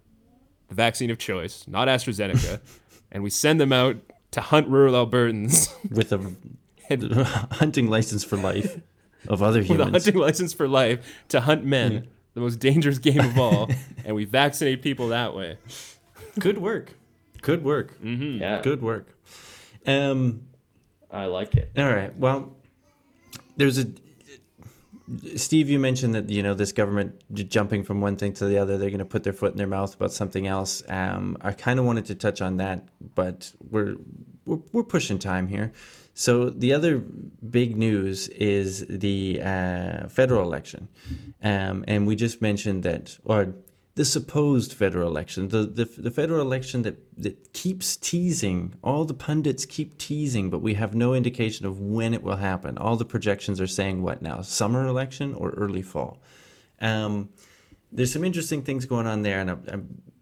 the 0.69 0.75
vaccine 0.75 1.11
of 1.11 1.17
choice, 1.19 1.65
not 1.67 1.89
AstraZeneca, 1.89 2.61
and 3.11 3.23
we 3.23 3.31
send 3.31 3.61
them 3.61 3.73
out 3.73 3.97
to 4.33 4.41
hunt 4.43 4.69
rural 4.69 4.95
Albertans 4.95 5.73
with 5.91 6.13
a 6.13 6.35
hunting 7.53 7.89
license 7.89 8.25
for 8.25 8.37
life 8.37 8.81
of 9.29 9.43
other 9.43 9.63
humans. 9.63 9.93
with 9.93 10.07
a 10.07 10.09
hunting 10.09 10.21
license 10.21 10.53
for 10.53 10.69
life 10.69 11.07
to 11.29 11.41
hunt 11.41 11.65
men, 11.65 12.09
the 12.35 12.41
most 12.41 12.59
dangerous 12.59 12.99
game 12.99 13.21
of 13.21 13.39
all, 13.39 13.69
and 14.05 14.15
we 14.15 14.25
vaccinate 14.25 14.83
people 14.83 15.09
that 15.09 15.35
way. 15.35 15.59
Good 16.39 16.59
work. 16.59 16.93
Good 17.43 17.65
work. 17.65 17.97
yeah, 18.03 18.61
Good 18.63 18.83
work. 18.83 19.17
Um. 19.87 20.43
I 21.13 21.25
like 21.25 21.57
it. 21.57 21.73
All 21.77 21.93
right. 21.93 22.17
Well, 22.17 22.55
there's 23.57 23.79
a. 23.79 23.87
Steve, 25.35 25.69
you 25.69 25.81
mentioned 25.81 26.15
that 26.15 26.31
you 26.31 26.41
know 26.41 26.55
this 26.55 26.71
government 26.71 27.21
jumping 27.33 27.83
from 27.83 28.01
one 28.01 28.17
thing 28.17 28.33
to 28.35 28.45
the 28.47 28.59
other, 28.59 28.79
they're 28.79 28.91
going 28.91 29.01
to 29.01 29.05
put 29.05 29.25
their 29.25 29.33
foot 29.33 29.51
in 29.51 29.59
their 29.59 29.67
mouth 29.67 29.93
about 29.95 30.13
something 30.13 30.47
else. 30.47 30.85
Um, 30.89 31.37
I 31.41 31.51
kind 31.53 31.81
of 31.81 31.85
wanted 31.85 32.05
to 32.07 32.15
touch 32.15 32.41
on 32.41 32.59
that, 32.59 32.85
but 33.17 33.53
we're, 33.71 33.97
we're 34.45 34.61
we're 34.71 34.85
pushing 34.85 35.19
time 35.19 35.49
here. 35.49 35.73
So 36.15 36.51
the 36.51 36.73
other 36.73 36.99
big 36.99 37.77
news 37.77 38.29
is 38.29 38.87
the 38.89 39.41
uh, 39.43 40.09
federal 40.09 40.43
election, 40.43 40.89
um, 41.43 41.85
and 41.89 42.07
we 42.07 42.17
just 42.17 42.43
mentioned 42.43 42.83
that, 42.83 43.17
or 43.25 43.55
the 43.95 44.05
supposed 44.05 44.73
federal 44.73 45.09
election, 45.09 45.49
the, 45.49 45.65
the 45.65 45.85
the 45.85 46.11
federal 46.11 46.41
election 46.41 46.83
that 46.83 46.97
that 47.23 47.53
keeps 47.53 47.97
teasing. 47.97 48.75
All 48.83 49.05
the 49.05 49.15
pundits 49.15 49.65
keep 49.65 49.99
teasing, 49.99 50.51
but 50.51 50.61
we 50.61 50.75
have 50.75 50.95
no 50.95 51.15
indication 51.15 51.67
of 51.67 51.81
when 51.81 52.13
it 52.13 52.23
will 52.23 52.37
happen. 52.37 52.77
All 52.79 52.97
the 52.97 53.05
projections 53.05 53.61
are 53.61 53.67
saying 53.67 54.03
what 54.03 54.21
now? 54.21 54.43
Summer 54.43 54.87
election 54.87 55.35
or 55.35 55.51
early 55.51 55.83
fall? 55.83 56.19
Um, 56.81 57.31
there's 57.93 58.13
some 58.13 58.25
interesting 58.25 58.63
things 58.63 58.87
going 58.87 59.07
on 59.07 59.23
there, 59.23 59.41
and 59.41 59.51
I, 59.51 59.55
I, 59.73 59.79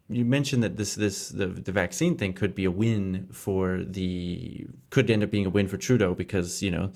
you 0.08 0.24
mentioned 0.24 0.62
that 0.62 0.76
this 0.76 0.94
this 0.94 1.28
the, 1.28 1.46
the 1.46 1.72
vaccine 1.72 2.16
thing 2.16 2.32
could 2.32 2.54
be 2.54 2.64
a 2.64 2.70
win 2.70 3.28
for 3.32 3.82
the 3.84 4.66
could 4.90 5.10
end 5.10 5.22
up 5.22 5.30
being 5.30 5.46
a 5.46 5.50
win 5.50 5.68
for 5.68 5.76
Trudeau 5.76 6.14
because 6.14 6.62
you 6.62 6.70
know. 6.70 6.90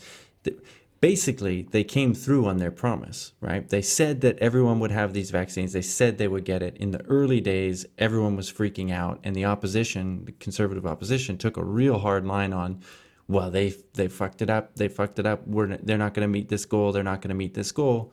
The, 0.45 0.55
Basically, 1.01 1.67
they 1.73 1.83
came 1.83 2.15
through 2.15 2.47
on 2.47 2.59
their 2.59 2.71
promise, 2.71 3.33
right? 3.41 3.69
They 3.69 3.83
said 3.83 4.21
that 4.21 4.39
everyone 4.39 4.79
would 4.79 4.93
have 4.93 5.13
these 5.13 5.33
vaccines. 5.33 5.73
They 5.73 5.83
said 5.83 6.17
they 6.17 6.29
would 6.29 6.45
get 6.45 6.63
it. 6.63 6.77
In 6.77 6.93
the 6.93 7.05
early 7.07 7.41
days, 7.41 7.85
everyone 7.99 8.37
was 8.37 8.53
freaking 8.53 8.93
out, 8.93 9.19
and 9.25 9.35
the 9.35 9.45
opposition, 9.45 10.27
the 10.27 10.31
conservative 10.31 10.87
opposition, 10.87 11.39
took 11.39 11.57
a 11.57 11.65
real 11.65 11.99
hard 11.99 12.25
line 12.25 12.53
on, 12.53 12.83
well, 13.27 13.51
they 13.51 13.75
they 13.95 14.07
fucked 14.07 14.43
it 14.43 14.49
up. 14.49 14.77
They 14.77 14.87
fucked 14.87 15.19
it 15.19 15.27
up. 15.27 15.45
We're 15.45 15.77
they're 15.79 15.99
not 15.99 16.15
going 16.15 16.23
to 16.23 16.33
meet 16.33 16.49
this 16.49 16.65
goal. 16.65 16.93
They're 16.93 17.03
not 17.03 17.21
going 17.21 17.31
to 17.31 17.35
meet 17.35 17.55
this 17.55 17.73
goal 17.73 18.13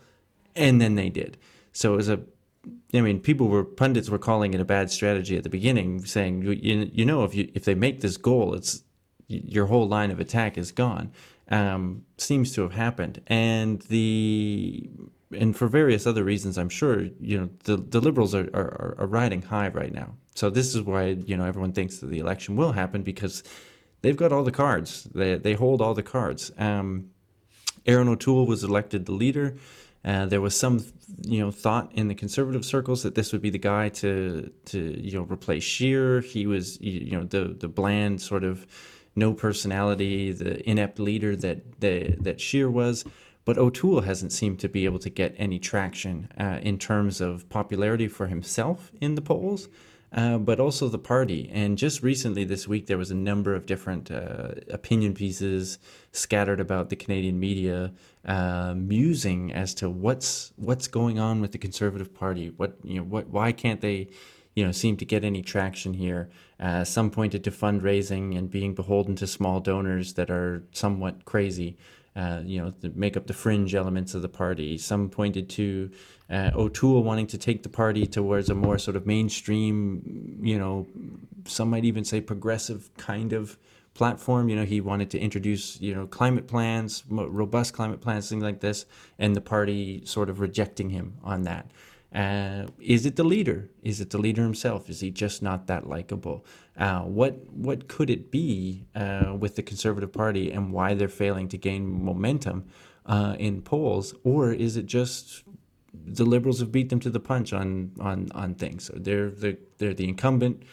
and 0.59 0.79
then 0.79 0.95
they 0.95 1.09
did. 1.09 1.37
So 1.71 1.93
it 1.93 1.97
was 1.97 2.09
a, 2.09 2.19
I 2.93 3.01
mean, 3.01 3.19
people 3.19 3.47
were 3.47 3.63
pundits 3.63 4.09
were 4.09 4.17
calling 4.19 4.53
it 4.53 4.61
a 4.61 4.65
bad 4.65 4.91
strategy 4.91 5.37
at 5.37 5.43
the 5.43 5.49
beginning, 5.49 6.05
saying 6.05 6.43
you 6.43 6.89
you, 6.91 7.05
know 7.05 7.23
if 7.23 7.35
you 7.35 7.49
if 7.53 7.65
they 7.65 7.75
make 7.75 8.01
this 8.01 8.17
goal, 8.17 8.53
it's 8.53 8.83
your 9.27 9.67
whole 9.67 9.87
line 9.87 10.11
of 10.11 10.19
attack 10.19 10.57
is 10.57 10.71
gone. 10.71 11.11
Um, 11.51 12.05
seems 12.17 12.53
to 12.55 12.61
have 12.61 12.73
happened, 12.73 13.21
and 13.27 13.81
the 13.83 14.89
and 15.31 15.55
for 15.55 15.67
various 15.67 16.07
other 16.07 16.23
reasons, 16.23 16.57
I'm 16.57 16.69
sure 16.69 17.01
you 17.19 17.39
know 17.39 17.49
the 17.63 17.77
the 17.77 18.01
liberals 18.01 18.33
are 18.33 18.49
are, 18.53 18.95
are 18.99 19.07
riding 19.07 19.41
high 19.41 19.69
right 19.69 19.93
now. 19.93 20.15
So 20.35 20.49
this 20.49 20.75
is 20.75 20.81
why 20.81 21.17
you 21.25 21.37
know 21.37 21.45
everyone 21.45 21.73
thinks 21.73 21.97
that 21.99 22.07
the 22.07 22.19
election 22.19 22.55
will 22.55 22.71
happen 22.71 23.03
because 23.03 23.43
they've 24.01 24.17
got 24.17 24.31
all 24.31 24.43
the 24.43 24.51
cards. 24.51 25.03
They 25.13 25.35
they 25.35 25.53
hold 25.53 25.81
all 25.81 25.93
the 25.93 26.03
cards. 26.03 26.51
Um, 26.57 27.11
Erin 27.85 28.07
O'Toole 28.07 28.45
was 28.45 28.63
elected 28.63 29.05
the 29.05 29.13
leader. 29.13 29.57
Uh, 30.05 30.25
there 30.25 30.41
was 30.41 30.55
some, 30.55 30.83
you 31.23 31.39
know, 31.39 31.51
thought 31.51 31.91
in 31.93 32.07
the 32.07 32.15
conservative 32.15 32.63
circles 32.63 33.03
that 33.03 33.15
this 33.15 33.31
would 33.33 33.41
be 33.41 33.49
the 33.49 33.57
guy 33.57 33.89
to, 33.89 34.51
to 34.65 34.79
you 34.99 35.17
know, 35.17 35.23
replace 35.23 35.63
Scheer. 35.63 36.21
He 36.21 36.47
was, 36.47 36.79
you 36.79 37.11
know, 37.11 37.25
the 37.25 37.55
the 37.59 37.67
bland 37.67 38.21
sort 38.21 38.43
of, 38.43 38.65
no 39.15 39.33
personality, 39.33 40.31
the 40.31 40.67
inept 40.69 40.99
leader 40.99 41.35
that 41.35 41.81
the, 41.81 42.15
that 42.21 42.39
Scheer 42.39 42.69
was. 42.69 43.03
But 43.43 43.57
O'Toole 43.57 44.01
hasn't 44.01 44.31
seemed 44.31 44.59
to 44.59 44.69
be 44.69 44.85
able 44.85 44.99
to 44.99 45.09
get 45.09 45.33
any 45.37 45.59
traction 45.59 46.29
uh, 46.39 46.59
in 46.61 46.77
terms 46.77 47.19
of 47.19 47.49
popularity 47.49 48.07
for 48.07 48.27
himself 48.27 48.91
in 49.01 49.15
the 49.15 49.21
polls 49.21 49.67
uh, 50.11 50.37
but 50.37 50.59
also 50.59 50.87
the 50.87 50.97
party. 50.97 51.49
And 51.53 51.77
just 51.77 52.01
recently 52.01 52.43
this 52.43 52.67
week, 52.67 52.87
there 52.87 52.97
was 52.97 53.11
a 53.11 53.15
number 53.15 53.53
of 53.53 53.65
different 53.65 54.09
uh, 54.09 54.51
opinion 54.69 55.13
pieces 55.13 55.79
scattered 56.11 56.59
about 56.59 56.89
the 56.89 56.95
Canadian 56.95 57.39
media, 57.39 57.93
uh, 58.25 58.73
musing 58.75 59.53
as 59.53 59.73
to 59.75 59.89
what's 59.89 60.51
what's 60.55 60.87
going 60.87 61.19
on 61.19 61.41
with 61.41 61.51
the 61.51 61.57
Conservative 61.57 62.13
Party. 62.13 62.49
What 62.49 62.77
you 62.83 62.95
know, 62.95 63.03
what 63.03 63.27
why 63.29 63.51
can't 63.51 63.81
they, 63.81 64.09
you 64.55 64.65
know, 64.65 64.71
seem 64.71 64.97
to 64.97 65.05
get 65.05 65.23
any 65.23 65.41
traction 65.41 65.93
here? 65.93 66.29
Uh, 66.59 66.83
some 66.83 67.09
pointed 67.09 67.43
to 67.43 67.51
fundraising 67.51 68.37
and 68.37 68.49
being 68.49 68.73
beholden 68.73 69.15
to 69.15 69.27
small 69.27 69.59
donors 69.59 70.13
that 70.15 70.29
are 70.29 70.63
somewhat 70.71 71.23
crazy 71.23 71.77
uh, 72.19 72.41
you 72.45 72.59
know, 72.59 72.71
to 72.81 72.89
make 72.95 73.15
up 73.15 73.27
the 73.27 73.33
fringe 73.33 73.73
elements 73.73 74.13
of 74.13 74.21
the 74.21 74.27
party. 74.27 74.77
Some 74.77 75.09
pointed 75.09 75.49
to 75.51 75.89
uh, 76.29 76.51
O'Toole 76.53 77.01
wanting 77.01 77.27
to 77.27 77.37
take 77.37 77.63
the 77.63 77.69
party 77.69 78.05
towards 78.05 78.49
a 78.49 78.55
more 78.55 78.77
sort 78.77 78.97
of 78.97 79.05
mainstream, 79.05 80.37
you 80.41 80.57
know, 80.59 80.85
some 81.45 81.69
might 81.69 81.85
even 81.85 82.03
say 82.03 82.19
progressive 82.19 82.89
kind 82.97 83.31
of 83.31 83.57
platform. 83.93 84.49
You 84.49 84.57
know, 84.57 84.65
he 84.65 84.81
wanted 84.81 85.09
to 85.11 85.19
introduce, 85.19 85.79
you 85.79 85.95
know, 85.95 86.07
climate 86.07 86.47
plans, 86.47 87.03
robust 87.09 87.73
climate 87.73 88.01
plans, 88.01 88.29
things 88.29 88.43
like 88.43 88.59
this, 88.59 88.85
and 89.17 89.33
the 89.33 89.41
party 89.41 90.01
sort 90.05 90.29
of 90.29 90.41
rejecting 90.41 90.89
him 90.89 91.13
on 91.23 91.43
that. 91.43 91.71
Uh, 92.13 92.65
is 92.79 93.05
it 93.05 93.15
the 93.15 93.23
leader? 93.23 93.69
Is 93.83 94.01
it 94.01 94.09
the 94.09 94.17
leader 94.17 94.41
himself? 94.41 94.89
Is 94.89 94.99
he 94.99 95.11
just 95.11 95.43
not 95.43 95.67
that 95.67 95.87
likable? 95.87 96.43
Uh, 96.75 97.01
what 97.01 97.47
what 97.51 97.87
could 97.87 98.09
it 98.09 98.31
be 98.31 98.85
uh, 98.95 99.35
with 99.39 99.55
the 99.55 99.61
Conservative 99.61 100.11
Party 100.11 100.51
and 100.51 100.71
why 100.71 100.95
they're 100.95 101.07
failing 101.07 101.47
to 101.49 101.57
gain 101.57 102.03
momentum 102.03 102.65
uh, 103.05 103.35
in 103.37 103.61
polls, 103.61 104.15
or 104.23 104.51
is 104.51 104.75
it 104.75 104.87
just 104.87 105.43
the 105.93 106.25
Liberals 106.25 106.59
have 106.59 106.71
beat 106.71 106.89
them 106.89 106.99
to 107.01 107.11
the 107.11 107.19
punch 107.19 107.53
on 107.53 107.91
on 107.99 108.29
on 108.33 108.55
things? 108.55 108.85
So 108.85 108.93
they're 108.97 109.29
they're, 109.29 109.57
they're 109.77 109.93
the 109.93 110.07
incumbent. 110.07 110.63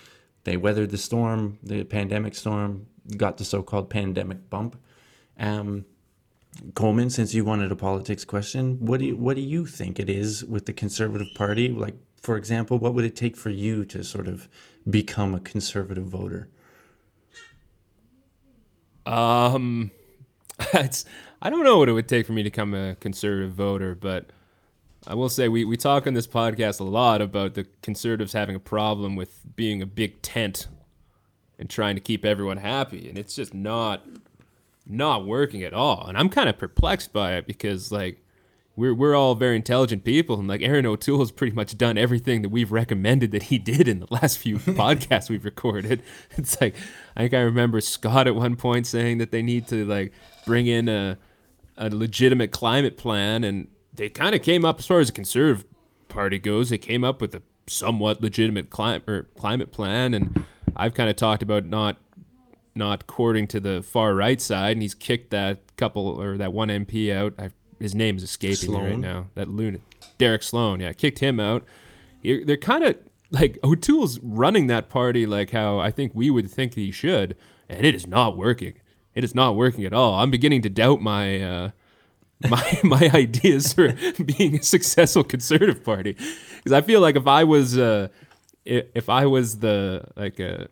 They 0.44 0.56
weathered 0.56 0.90
the 0.90 0.98
storm, 0.98 1.58
the 1.62 1.84
pandemic 1.84 2.34
storm, 2.34 2.86
got 3.16 3.36
the 3.36 3.44
so-called 3.44 3.90
pandemic 3.90 4.48
bump. 4.48 4.80
Um, 5.38 5.84
Coleman, 6.74 7.10
since 7.10 7.34
you 7.34 7.44
wanted 7.44 7.72
a 7.72 7.76
politics 7.76 8.24
question, 8.24 8.78
what 8.80 9.00
do 9.00 9.06
you, 9.06 9.16
what 9.16 9.36
do 9.36 9.42
you 9.42 9.66
think 9.66 9.98
it 9.98 10.08
is 10.08 10.44
with 10.44 10.66
the 10.66 10.72
Conservative 10.72 11.28
Party? 11.34 11.68
Like, 11.68 11.94
for 12.20 12.36
example, 12.36 12.78
what 12.78 12.94
would 12.94 13.04
it 13.04 13.16
take 13.16 13.36
for 13.36 13.50
you 13.50 13.84
to 13.86 14.02
sort 14.02 14.28
of 14.28 14.48
become 14.88 15.34
a 15.34 15.40
conservative 15.40 16.06
voter? 16.06 16.48
Um, 19.04 19.90
it's 20.74 21.04
I 21.40 21.50
don't 21.50 21.64
know 21.64 21.78
what 21.78 21.88
it 21.88 21.92
would 21.92 22.08
take 22.08 22.26
for 22.26 22.32
me 22.32 22.42
to 22.42 22.50
become 22.50 22.74
a 22.74 22.96
conservative 22.96 23.52
voter, 23.52 23.94
but 23.94 24.30
I 25.06 25.14
will 25.14 25.28
say 25.28 25.48
we, 25.48 25.64
we 25.64 25.76
talk 25.76 26.06
on 26.06 26.14
this 26.14 26.26
podcast 26.26 26.80
a 26.80 26.84
lot 26.84 27.20
about 27.20 27.54
the 27.54 27.66
conservatives 27.82 28.32
having 28.32 28.56
a 28.56 28.60
problem 28.60 29.14
with 29.14 29.40
being 29.54 29.80
a 29.82 29.86
big 29.86 30.22
tent 30.22 30.66
and 31.58 31.70
trying 31.70 31.94
to 31.94 32.00
keep 32.00 32.24
everyone 32.24 32.56
happy, 32.56 33.08
and 33.08 33.16
it's 33.16 33.36
just 33.36 33.54
not 33.54 34.04
not 34.86 35.26
working 35.26 35.62
at 35.62 35.72
all. 35.72 36.06
And 36.06 36.16
I'm 36.16 36.28
kind 36.28 36.48
of 36.48 36.58
perplexed 36.58 37.12
by 37.12 37.34
it 37.34 37.46
because 37.46 37.90
like 37.90 38.22
we're 38.76 38.94
we're 38.94 39.14
all 39.14 39.34
very 39.34 39.56
intelligent 39.56 40.04
people, 40.04 40.38
and 40.38 40.46
like 40.46 40.62
Erin 40.62 40.86
O'Toole 40.86 41.20
has 41.20 41.32
pretty 41.32 41.54
much 41.54 41.76
done 41.78 41.96
everything 41.96 42.42
that 42.42 42.50
we've 42.50 42.70
recommended 42.70 43.32
that 43.32 43.44
he 43.44 43.58
did 43.58 43.88
in 43.88 44.00
the 44.00 44.06
last 44.10 44.38
few 44.38 44.58
podcasts 44.58 45.30
we've 45.30 45.44
recorded. 45.44 46.02
It's 46.36 46.60
like 46.60 46.76
I 47.16 47.22
think 47.22 47.34
I 47.34 47.40
remember 47.40 47.80
Scott 47.80 48.26
at 48.26 48.34
one 48.34 48.56
point 48.56 48.86
saying 48.86 49.18
that 49.18 49.30
they 49.30 49.42
need 49.42 49.66
to 49.68 49.84
like 49.86 50.12
bring 50.44 50.66
in 50.66 50.88
a 50.88 51.18
a 51.78 51.88
legitimate 51.88 52.52
climate 52.52 52.96
plan, 52.96 53.44
and 53.44 53.68
they 53.94 54.08
kind 54.10 54.34
of 54.34 54.42
came 54.42 54.64
up 54.64 54.78
as 54.78 54.86
far 54.86 55.00
as 55.00 55.08
the 55.08 55.12
conservative 55.12 55.64
party 56.08 56.38
goes. 56.38 56.68
They 56.68 56.78
came 56.78 57.02
up 57.02 57.20
with 57.20 57.34
a 57.34 57.42
somewhat 57.66 58.20
legitimate 58.22 58.68
climate 58.70 59.08
or 59.08 59.24
climate 59.38 59.72
plan, 59.72 60.12
and 60.12 60.44
I've 60.76 60.94
kind 60.94 61.08
of 61.08 61.16
talked 61.16 61.42
about 61.42 61.64
not 61.64 61.96
not 62.76 63.06
courting 63.06 63.46
to 63.48 63.60
the 63.60 63.82
far 63.82 64.14
right 64.14 64.40
side, 64.40 64.72
and 64.72 64.82
he's 64.82 64.94
kicked 64.94 65.30
that 65.30 65.60
couple 65.76 66.06
or 66.08 66.36
that 66.38 66.52
one 66.52 66.68
MP 66.68 67.12
out. 67.14 67.34
I, 67.38 67.50
his 67.80 67.94
name 67.94 68.16
is 68.16 68.22
escaping 68.22 68.72
me 68.72 68.78
right 68.78 68.98
now. 68.98 69.26
That 69.34 69.48
lunatic, 69.48 69.82
Derek 70.18 70.42
Sloan, 70.42 70.80
yeah, 70.80 70.92
kicked 70.92 71.18
him 71.18 71.38
out. 71.40 71.64
He- 72.22 72.44
They're 72.44 72.56
kind 72.56 72.84
of 72.84 72.96
like 73.30 73.58
O'Toole's 73.64 74.18
running 74.20 74.66
that 74.68 74.88
party 74.88 75.26
like 75.26 75.50
how 75.50 75.78
I 75.78 75.90
think 75.90 76.12
we 76.14 76.30
would 76.30 76.50
think 76.50 76.74
he 76.74 76.90
should, 76.92 77.36
and 77.68 77.84
it 77.86 77.94
is 77.94 78.06
not 78.06 78.36
working. 78.36 78.74
It 79.14 79.24
is 79.24 79.34
not 79.34 79.56
working 79.56 79.84
at 79.84 79.92
all. 79.92 80.14
I'm 80.14 80.30
beginning 80.30 80.62
to 80.62 80.70
doubt 80.70 81.00
my. 81.00 81.40
Uh, 81.42 81.70
my 82.50 82.80
my 82.84 83.10
ideas 83.14 83.72
for 83.72 83.94
being 84.36 84.56
a 84.58 84.62
successful 84.62 85.24
conservative 85.24 85.82
party 85.82 86.12
because 86.12 86.70
I 86.72 86.82
feel 86.82 87.00
like 87.00 87.16
if 87.16 87.26
I 87.26 87.44
was 87.44 87.78
uh 87.78 88.08
if 88.66 89.08
I 89.08 89.24
was 89.24 89.60
the 89.60 90.04
like 90.16 90.38
uh 90.38 90.66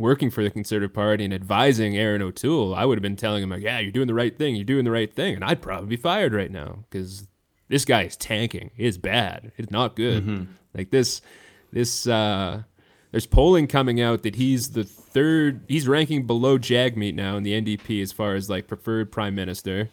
working 0.00 0.30
for 0.30 0.42
the 0.42 0.50
conservative 0.50 0.94
party 0.94 1.24
and 1.24 1.34
advising 1.34 1.96
Erin 1.96 2.22
O'Toole 2.22 2.74
I 2.74 2.84
would 2.84 2.98
have 2.98 3.02
been 3.02 3.16
telling 3.16 3.42
him 3.42 3.50
like 3.50 3.62
yeah 3.62 3.78
you're 3.78 3.92
doing 3.92 4.06
the 4.06 4.14
right 4.14 4.36
thing 4.36 4.54
you're 4.56 4.64
doing 4.64 4.84
the 4.84 4.90
right 4.90 5.12
thing 5.12 5.34
and 5.34 5.44
I'd 5.44 5.62
probably 5.62 5.88
be 5.88 5.96
fired 5.96 6.32
right 6.34 6.50
now 6.50 6.84
because 6.88 7.26
this 7.68 7.84
guy 7.84 8.02
is 8.02 8.16
tanking 8.16 8.70
it 8.76 8.86
is 8.86 8.98
bad 8.98 9.52
it's 9.56 9.70
not 9.70 9.96
good. 9.96 10.24
Like 10.74 10.90
this 10.90 11.20
this 11.72 12.06
uh 12.06 12.62
there's 13.10 13.26
polling 13.26 13.66
coming 13.66 14.00
out 14.00 14.22
that 14.24 14.34
he's 14.34 14.72
the 14.72 14.84
third 14.84 15.64
he's 15.68 15.88
ranking 15.88 16.26
below 16.26 16.58
Jagmeet 16.58 17.14
now 17.14 17.36
in 17.36 17.42
the 17.42 17.52
NDP 17.60 18.02
as 18.02 18.12
far 18.12 18.34
as 18.34 18.50
like 18.50 18.66
preferred 18.68 19.10
prime 19.10 19.34
minister. 19.34 19.88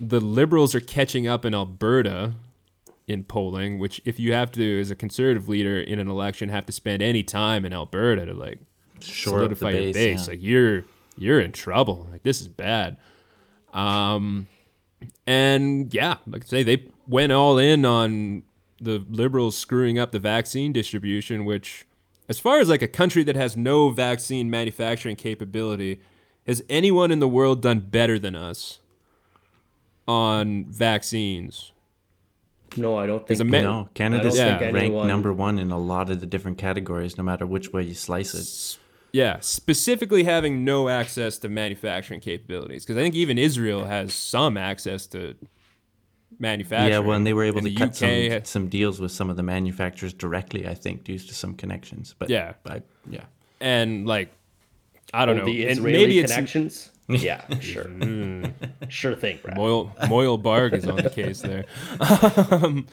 The 0.00 0.20
liberals 0.20 0.74
are 0.74 0.80
catching 0.80 1.26
up 1.26 1.44
in 1.44 1.54
Alberta 1.54 2.34
in 3.06 3.24
polling, 3.24 3.78
which 3.78 4.00
if 4.04 4.18
you 4.18 4.32
have 4.32 4.50
to, 4.52 4.80
as 4.80 4.90
a 4.90 4.96
conservative 4.96 5.48
leader 5.48 5.80
in 5.80 5.98
an 5.98 6.08
election, 6.08 6.48
have 6.48 6.66
to 6.66 6.72
spend 6.72 7.02
any 7.02 7.22
time 7.22 7.64
in 7.64 7.72
Alberta 7.72 8.26
to 8.26 8.34
like 8.34 8.58
Shore 9.00 9.42
up 9.44 9.50
the 9.50 9.56
solidify 9.56 9.70
your 9.70 9.80
base, 9.92 9.94
base, 9.94 10.20
yeah. 10.26 10.32
like 10.32 10.42
you're 10.42 10.84
you're 11.18 11.40
in 11.40 11.52
trouble. 11.52 12.06
Like 12.10 12.22
this 12.22 12.40
is 12.40 12.48
bad. 12.48 12.96
Um, 13.72 14.48
and 15.26 15.92
yeah, 15.92 16.16
like 16.26 16.44
I 16.44 16.46
say, 16.46 16.62
they 16.62 16.84
went 17.06 17.32
all 17.32 17.58
in 17.58 17.84
on 17.84 18.42
the 18.80 19.04
liberals 19.08 19.56
screwing 19.56 19.98
up 19.98 20.12
the 20.12 20.18
vaccine 20.18 20.72
distribution, 20.72 21.44
which, 21.44 21.86
as 22.28 22.38
far 22.38 22.58
as 22.60 22.68
like 22.68 22.82
a 22.82 22.88
country 22.88 23.22
that 23.24 23.36
has 23.36 23.56
no 23.56 23.90
vaccine 23.90 24.50
manufacturing 24.50 25.16
capability, 25.16 26.00
has 26.46 26.62
anyone 26.68 27.10
in 27.10 27.20
the 27.20 27.28
world 27.28 27.60
done 27.62 27.80
better 27.80 28.18
than 28.18 28.34
us 28.34 28.78
on 30.08 30.64
vaccines? 30.66 31.72
No, 32.76 32.96
I 32.98 33.06
don't 33.06 33.26
think. 33.26 33.40
a 33.40 33.44
man- 33.44 33.64
No, 33.64 33.88
Canada's 33.94 34.36
think 34.36 34.60
ranked 34.60 34.76
anyone- 34.76 35.08
number 35.08 35.32
one 35.32 35.58
in 35.58 35.70
a 35.70 35.78
lot 35.78 36.10
of 36.10 36.20
the 36.20 36.26
different 36.26 36.58
categories, 36.58 37.16
no 37.16 37.24
matter 37.24 37.46
which 37.46 37.72
way 37.72 37.82
you 37.82 37.94
slice 37.94 38.34
it. 38.34 38.78
Yeah, 39.16 39.38
specifically 39.40 40.24
having 40.24 40.62
no 40.62 40.90
access 40.90 41.38
to 41.38 41.48
manufacturing 41.48 42.20
capabilities, 42.20 42.84
because 42.84 42.98
I 42.98 43.02
think 43.02 43.14
even 43.14 43.38
Israel 43.38 43.84
has 43.86 44.12
some 44.12 44.56
access 44.58 45.06
to 45.14 45.34
manufacturing. 46.38 46.92
Yeah, 46.92 46.98
well, 46.98 47.16
and 47.16 47.26
they 47.26 47.32
were 47.32 47.44
able 47.44 47.60
And 47.64 47.68
to 47.68 47.74
cut 47.74 47.88
UK 48.02 48.30
some, 48.32 48.44
some 48.44 48.68
deals 48.68 49.00
with 49.00 49.12
some 49.12 49.30
of 49.30 49.36
the 49.36 49.42
manufacturers 49.42 50.12
directly, 50.12 50.68
I 50.68 50.74
think, 50.74 51.04
due 51.04 51.18
to 51.18 51.34
some 51.34 51.54
connections. 51.54 52.14
But 52.18 52.28
Yeah. 52.28 52.54
I, 52.66 52.82
yeah. 53.08 53.24
and 53.58 54.06
like 54.06 54.28
I 55.14 55.24
don't 55.24 55.36
Oh, 55.36 55.40
know, 55.40 55.46
the 55.46 55.62
and 55.62 55.78
Israeli 55.78 55.98
maybe 55.98 56.18
it's 56.18 56.32
connections. 56.32 56.90
yeah, 57.08 57.40
sure, 57.60 57.88
sure 58.88 59.14
thing, 59.14 59.38
Brad. 59.42 59.56
Moyle 59.56 59.94
Moyle 60.10 60.38
Barg 60.38 60.74
is 60.74 60.86
on 60.88 60.96
the 60.96 61.08
case 61.08 61.40
there, 61.40 61.64
um, 62.50 62.86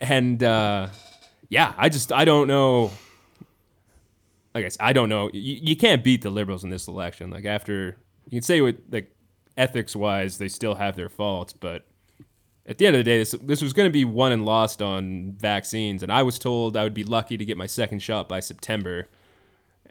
and 0.00 0.40
uh, 0.44 0.86
yeah, 1.50 1.74
I 1.76 1.88
just 1.88 2.12
I 2.12 2.24
don't 2.24 2.46
know. 2.46 2.92
I 4.58 4.62
guess 4.62 4.76
I 4.80 4.92
don't 4.92 5.08
know. 5.08 5.30
You, 5.32 5.58
you 5.62 5.76
can't 5.76 6.04
beat 6.04 6.22
the 6.22 6.30
liberals 6.30 6.64
in 6.64 6.70
this 6.70 6.88
election. 6.88 7.30
Like 7.30 7.44
after 7.44 7.96
you 8.26 8.38
can 8.38 8.42
say 8.42 8.60
what 8.60 8.76
like 8.90 9.14
ethics 9.56 9.96
wise, 9.96 10.38
they 10.38 10.48
still 10.48 10.74
have 10.74 10.96
their 10.96 11.08
faults, 11.08 11.52
but 11.52 11.84
at 12.66 12.76
the 12.76 12.86
end 12.86 12.96
of 12.96 13.00
the 13.00 13.04
day, 13.04 13.18
this, 13.18 13.34
this 13.42 13.62
was 13.62 13.72
going 13.72 13.88
to 13.88 13.92
be 13.92 14.04
won 14.04 14.30
and 14.30 14.44
lost 14.44 14.82
on 14.82 15.32
vaccines, 15.38 16.02
and 16.02 16.12
I 16.12 16.22
was 16.22 16.38
told 16.38 16.76
I 16.76 16.84
would 16.84 16.92
be 16.92 17.04
lucky 17.04 17.38
to 17.38 17.44
get 17.44 17.56
my 17.56 17.66
second 17.66 18.00
shot 18.00 18.28
by 18.28 18.40
September, 18.40 19.08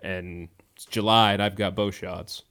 and 0.01 0.49
it's 0.75 0.85
July, 0.85 1.33
and 1.33 1.41
I've 1.41 1.55
got 1.55 1.73
both 1.75 1.95
shots 1.95 2.43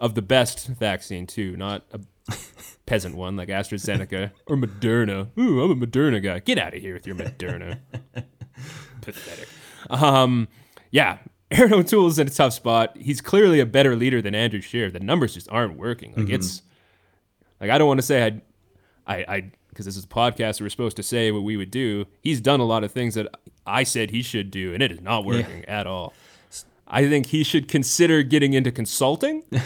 of 0.00 0.14
the 0.14 0.22
best 0.22 0.66
vaccine 0.68 1.26
too, 1.26 1.56
not 1.56 1.84
a 1.92 2.00
peasant 2.86 3.14
one 3.14 3.36
like 3.36 3.48
AstraZeneca 3.48 4.30
or 4.46 4.56
Moderna. 4.56 5.28
Ooh, 5.38 5.62
I'm 5.62 5.82
a 5.82 5.86
Moderna 5.86 6.22
guy. 6.22 6.38
Get 6.38 6.58
out 6.58 6.74
of 6.74 6.80
here 6.80 6.94
with 6.94 7.06
your 7.06 7.16
Moderna. 7.16 7.80
Pathetic. 9.02 9.48
Um, 9.90 10.48
yeah, 10.90 11.18
Erin 11.54 11.72
O'Toole 11.72 12.08
is 12.08 12.18
in 12.18 12.26
a 12.26 12.30
tough 12.30 12.52
spot. 12.52 12.96
He's 12.98 13.20
clearly 13.20 13.60
a 13.60 13.66
better 13.66 13.96
leader 13.96 14.20
than 14.20 14.34
Andrew 14.34 14.60
Scheer. 14.60 14.90
The 14.90 15.00
numbers 15.00 15.34
just 15.34 15.48
aren't 15.50 15.76
working. 15.76 16.14
Like 16.16 16.28
it's 16.28 16.62
like 17.60 17.70
I 17.70 17.78
don't 17.78 17.88
want 17.88 17.98
to 17.98 18.06
say 18.06 18.24
I, 18.24 18.40
I, 19.06 19.24
I, 19.28 19.50
because 19.68 19.86
this 19.86 19.96
is 19.96 20.04
a 20.04 20.08
podcast. 20.08 20.60
We're 20.60 20.68
supposed 20.68 20.96
to 20.96 21.02
say 21.02 21.30
what 21.30 21.42
we 21.42 21.56
would 21.56 21.70
do. 21.70 22.06
He's 22.22 22.40
done 22.40 22.60
a 22.60 22.64
lot 22.64 22.84
of 22.84 22.92
things 22.92 23.14
that 23.14 23.28
I 23.66 23.84
said 23.84 24.10
he 24.10 24.22
should 24.22 24.50
do, 24.50 24.74
and 24.74 24.82
it 24.82 24.92
is 24.92 25.00
not 25.00 25.24
working 25.24 25.64
at 25.66 25.86
all. 25.86 26.12
I 26.86 27.08
think 27.08 27.26
he 27.26 27.44
should 27.44 27.66
consider 27.66 28.22
getting 28.22 28.52
into 28.52 28.70
consulting. 28.70 29.42
like 29.50 29.62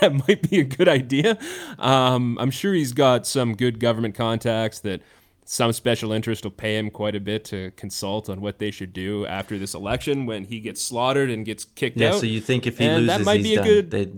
that 0.00 0.22
might 0.28 0.50
be 0.50 0.60
a 0.60 0.64
good 0.64 0.88
idea. 0.88 1.38
Um, 1.78 2.36
I'm 2.38 2.50
sure 2.50 2.74
he's 2.74 2.92
got 2.92 3.26
some 3.26 3.56
good 3.56 3.80
government 3.80 4.14
contacts 4.14 4.78
that 4.80 5.00
some 5.48 5.72
special 5.72 6.10
interest 6.10 6.42
will 6.42 6.50
pay 6.50 6.76
him 6.76 6.90
quite 6.90 7.14
a 7.14 7.20
bit 7.20 7.44
to 7.46 7.70
consult 7.76 8.28
on 8.28 8.40
what 8.40 8.58
they 8.58 8.72
should 8.72 8.92
do 8.92 9.24
after 9.26 9.58
this 9.58 9.74
election 9.74 10.26
when 10.26 10.44
he 10.44 10.58
gets 10.58 10.82
slaughtered 10.82 11.30
and 11.30 11.46
gets 11.46 11.64
kicked 11.64 11.96
Yeah, 11.96 12.08
out. 12.08 12.14
Yeah, 12.14 12.20
so 12.20 12.26
you 12.26 12.40
think 12.40 12.66
if 12.66 12.78
he 12.78 12.84
And 12.84 13.06
loses, 13.06 13.18
that 13.18 13.24
might 13.24 13.42
be 13.44 13.54
a 13.54 13.58
done. 13.58 13.64
good. 13.66 13.90
They, 13.92 14.10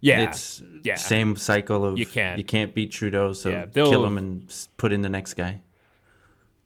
yeah, 0.00 0.30
it's 0.30 0.62
yeah. 0.82 0.94
same 0.94 1.36
cycle 1.36 1.84
of 1.84 1.98
You 1.98 2.06
can't. 2.06 2.38
you 2.38 2.44
can't 2.44 2.74
beat 2.74 2.92
Trudeau, 2.92 3.34
so 3.34 3.50
Yeah, 3.50 3.66
kill 3.66 4.04
him 4.06 4.16
and 4.16 4.52
put 4.78 4.90
in 4.92 5.02
the 5.02 5.08
next 5.10 5.34
guy. 5.34 5.60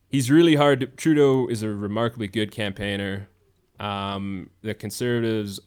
he's 0.09 0.31
really 0.31 0.55
hard. 0.55 0.81
To, 0.81 0.87
Trudeau 0.87 1.49
is 1.49 1.63
a 1.65 1.69
remarkably 1.71 2.29
good 2.29 2.53
campaigner. 2.53 3.29
Um, 3.81 4.51
the 4.63 4.75
Conservatives 4.75 5.59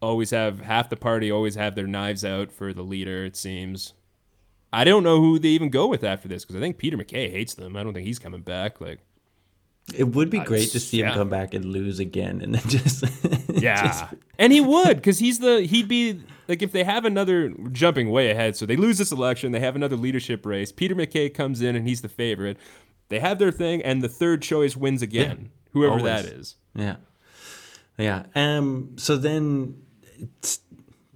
always 0.00 0.30
have 0.30 0.60
half 0.60 0.88
the 0.88 0.96
party 0.96 1.30
always 1.30 1.54
have 1.56 1.74
their 1.74 1.86
knives 1.86 2.24
out 2.24 2.50
for 2.52 2.72
the 2.72 2.82
leader. 2.82 3.24
It 3.26 3.36
seems. 3.36 3.92
I 4.72 4.84
don't 4.84 5.02
know 5.02 5.20
who 5.20 5.38
they 5.38 5.48
even 5.50 5.70
go 5.70 5.86
with 5.86 6.04
after 6.04 6.28
this 6.28 6.44
because 6.44 6.56
I 6.56 6.60
think 6.60 6.78
Peter 6.78 6.96
MacKay 6.96 7.30
hates 7.30 7.54
them. 7.54 7.76
I 7.76 7.82
don't 7.82 7.94
think 7.94 8.06
he's 8.06 8.18
coming 8.18 8.42
back. 8.42 8.80
Like, 8.80 8.98
It 9.94 10.04
would 10.04 10.28
be 10.30 10.40
great 10.40 10.70
to 10.70 10.80
see 10.80 11.00
him 11.02 11.12
come 11.14 11.30
back 11.30 11.54
and 11.54 11.64
lose 11.66 11.98
again, 11.98 12.40
and 12.42 12.54
then 12.54 12.62
just 12.68 13.04
yeah, 13.48 13.82
just- 13.86 14.04
and 14.38 14.52
he 14.52 14.60
would 14.60 14.96
because 14.96 15.18
he's 15.18 15.38
the 15.38 15.62
he'd 15.62 15.88
be 15.88 16.20
like 16.48 16.62
if 16.62 16.72
they 16.72 16.84
have 16.84 17.04
another 17.04 17.50
jumping 17.72 18.10
way 18.10 18.30
ahead. 18.30 18.56
So 18.56 18.66
they 18.66 18.76
lose 18.76 18.98
this 18.98 19.12
election, 19.12 19.52
they 19.52 19.60
have 19.60 19.76
another 19.76 19.96
leadership 19.96 20.44
race. 20.44 20.72
Peter 20.72 20.94
MacKay 20.94 21.30
comes 21.30 21.62
in 21.62 21.74
and 21.76 21.86
he's 21.88 22.02
the 22.02 22.08
favorite. 22.08 22.58
They 23.08 23.20
have 23.20 23.38
their 23.38 23.52
thing, 23.52 23.82
and 23.82 24.02
the 24.02 24.08
third 24.08 24.42
choice 24.42 24.76
wins 24.76 25.00
again, 25.00 25.50
whoever 25.72 26.02
that 26.02 26.24
always. 26.26 26.32
is. 26.40 26.56
yeah, 26.74 26.96
yeah. 27.96 28.24
Um. 28.34 28.94
So 28.96 29.16
then, 29.16 29.80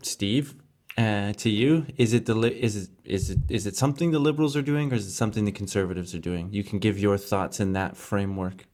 Steve, 0.03 0.55
uh, 1.01 1.33
to 1.35 1.49
you, 1.51 1.87
is 1.97 2.13
it 2.13 2.27
the 2.27 2.35
li- 2.35 2.59
is 2.69 2.75
it 2.77 2.89
is 3.05 3.31
it 3.31 3.39
is 3.49 3.67
it 3.67 3.77
something 3.77 4.11
the 4.11 4.19
liberals 4.19 4.55
are 4.57 4.63
doing, 4.73 4.93
or 4.93 4.97
is 4.97 5.07
it 5.07 5.13
something 5.13 5.45
the 5.45 5.53
conservatives 5.63 6.15
are 6.15 6.19
doing? 6.31 6.49
You 6.53 6.63
can 6.65 6.79
give 6.79 6.99
your 6.99 7.17
thoughts 7.19 7.61
in 7.61 7.73
that 7.73 7.97
framework. 7.97 8.67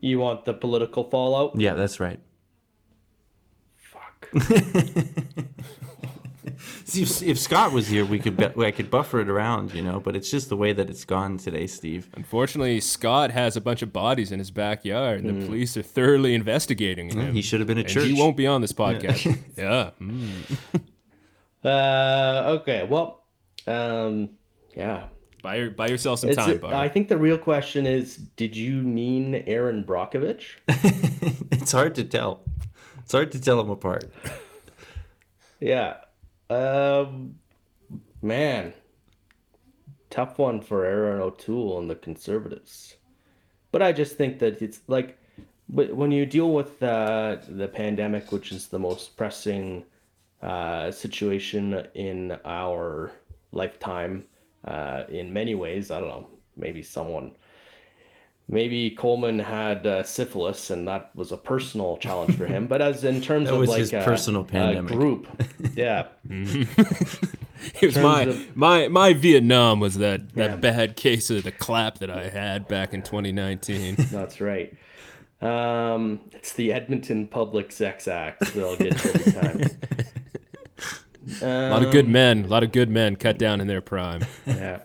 You 0.00 0.18
want 0.18 0.44
the 0.44 0.54
political 0.54 1.04
fallout? 1.04 1.52
Yeah, 1.58 1.74
that's 1.74 1.98
right. 2.00 2.20
Fuck. 3.92 4.28
See, 6.84 7.02
if, 7.02 7.22
if 7.22 7.38
Scott 7.38 7.72
was 7.72 7.88
here, 7.88 8.04
we 8.04 8.18
could 8.18 8.36
be, 8.36 8.44
I 8.64 8.70
could 8.70 8.90
buffer 8.90 9.20
it 9.20 9.28
around, 9.28 9.74
you 9.74 9.82
know. 9.82 10.00
But 10.00 10.14
it's 10.14 10.30
just 10.30 10.48
the 10.50 10.56
way 10.56 10.72
that 10.74 10.90
it's 10.90 11.04
gone 11.04 11.38
today, 11.38 11.66
Steve. 11.66 12.08
Unfortunately, 12.14 12.80
Scott 12.80 13.30
has 13.30 13.56
a 13.56 13.60
bunch 13.60 13.80
of 13.82 13.92
bodies 13.92 14.30
in 14.30 14.38
his 14.38 14.50
backyard, 14.50 15.24
and 15.24 15.42
the 15.42 15.46
police 15.46 15.76
are 15.76 15.82
thoroughly 15.82 16.34
investigating 16.34 17.10
him. 17.10 17.32
He 17.32 17.42
should 17.42 17.60
have 17.60 17.66
been 17.66 17.78
at 17.78 17.86
and 17.86 17.92
church. 17.94 18.04
he 18.04 18.12
won't 18.12 18.36
be 18.36 18.46
on 18.46 18.60
this 18.60 18.72
podcast. 18.72 19.38
Yeah. 19.56 19.90
Mm. 20.00 20.82
Uh, 21.64 22.58
okay. 22.60 22.86
Well, 22.88 23.24
um, 23.66 24.30
yeah. 24.76 25.04
Buy, 25.42 25.56
your, 25.56 25.70
buy 25.70 25.88
yourself 25.88 26.20
some 26.20 26.30
It's 26.30 26.38
time, 26.38 26.60
a-. 26.62 26.74
I 26.74 26.88
think 26.88 27.08
the 27.08 27.18
real 27.18 27.38
question 27.38 27.86
is, 27.86 28.16
did 28.16 28.56
you 28.56 28.76
mean 28.76 29.44
Erin 29.46 29.84
Brockovich? 29.84 30.44
it's 31.52 31.72
hard 31.72 31.94
to 31.96 32.04
tell. 32.04 32.40
It's 33.00 33.12
hard 33.12 33.32
to 33.32 33.40
tell 33.40 33.58
them 33.58 33.70
apart. 33.70 34.10
Yeah. 35.60 35.96
Um, 36.48 37.36
man, 38.22 38.72
tough 40.10 40.38
one 40.38 40.60
for 40.60 40.84
Erin 40.84 41.20
O'Toole 41.20 41.78
and 41.78 41.90
the 41.90 41.94
Conservatives. 41.94 42.96
But 43.72 43.82
I 43.82 43.92
just 43.92 44.16
think 44.16 44.38
that 44.38 44.62
it's 44.62 44.80
like, 44.86 45.18
but 45.68 45.94
when 45.94 46.10
you 46.10 46.24
deal 46.26 46.52
with 46.52 46.82
uh, 46.82 47.38
the 47.48 47.68
pandemic, 47.68 48.30
which 48.30 48.52
is 48.52 48.68
the 48.68 48.78
most 48.78 49.16
pressing 49.16 49.84
uh, 50.44 50.90
situation 50.90 51.86
in 51.94 52.36
our 52.44 53.12
lifetime, 53.52 54.24
uh, 54.66 55.04
in 55.08 55.32
many 55.32 55.54
ways, 55.54 55.90
I 55.90 55.98
don't 56.00 56.08
know, 56.08 56.28
maybe 56.56 56.82
someone 56.82 57.32
maybe 58.46 58.90
Coleman 58.90 59.38
had 59.38 59.86
uh, 59.86 60.02
syphilis, 60.02 60.68
and 60.68 60.86
that 60.86 61.10
was 61.16 61.32
a 61.32 61.36
personal 61.38 61.96
challenge 61.96 62.36
for 62.36 62.44
him. 62.46 62.66
But 62.66 62.82
as 62.82 63.02
in 63.02 63.22
terms 63.30 63.48
That 63.48 63.54
of 63.54 63.60
was 63.60 63.70
like 63.70 63.78
his 63.78 63.92
a, 63.94 64.02
personal 64.04 64.42
a 64.42 64.44
pandemic. 64.44 64.92
group, 64.92 65.26
yeah, 65.74 66.08
It 66.28 67.86
was 67.86 67.96
my 67.96 68.22
of- 68.24 68.56
my 68.56 68.88
my 68.88 69.14
Vietnam 69.14 69.80
was 69.80 69.94
that 69.96 70.34
that 70.34 70.50
Yeah. 70.50 70.56
bad 70.56 70.96
case 70.96 71.30
of 71.30 71.44
the 71.44 71.52
clap 71.52 71.98
that 71.98 72.10
I 72.10 72.28
had 72.28 72.68
back 72.68 72.92
in 72.92 73.00
2019. 73.02 73.96
that's 74.10 74.40
right. 74.40 74.74
Um, 75.40 76.20
it's 76.32 76.52
the 76.52 76.72
Edmonton 76.72 77.26
Public 77.26 77.72
Sex 77.72 78.06
Act. 78.08 78.52
They'll 78.54 78.76
get 78.76 79.02
you 79.04 79.10
every 79.14 79.32
time. 79.32 79.60
A 81.42 81.70
lot 81.70 81.82
of 81.82 81.92
good 81.92 82.08
men, 82.08 82.44
a 82.44 82.48
lot 82.48 82.62
of 82.62 82.72
good 82.72 82.90
men 82.90 83.16
cut 83.16 83.38
down 83.38 83.60
in 83.60 83.66
their 83.66 83.80
prime. 83.80 84.24
yeah. 84.46 84.80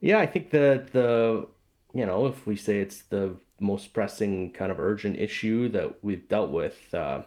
Yeah 0.00 0.18
i 0.18 0.26
think 0.26 0.50
the 0.50 0.86
the 0.92 1.46
you 1.92 2.06
know 2.06 2.26
if 2.26 2.46
we 2.46 2.56
say 2.56 2.78
it's 2.80 3.02
the 3.02 3.36
most 3.60 3.92
pressing 3.92 4.50
kind 4.52 4.72
of 4.72 4.80
urgent 4.80 5.18
issue 5.18 5.68
that 5.68 6.02
we've 6.02 6.26
dealt 6.28 6.50
with 6.50 6.94
uh, 6.94 7.20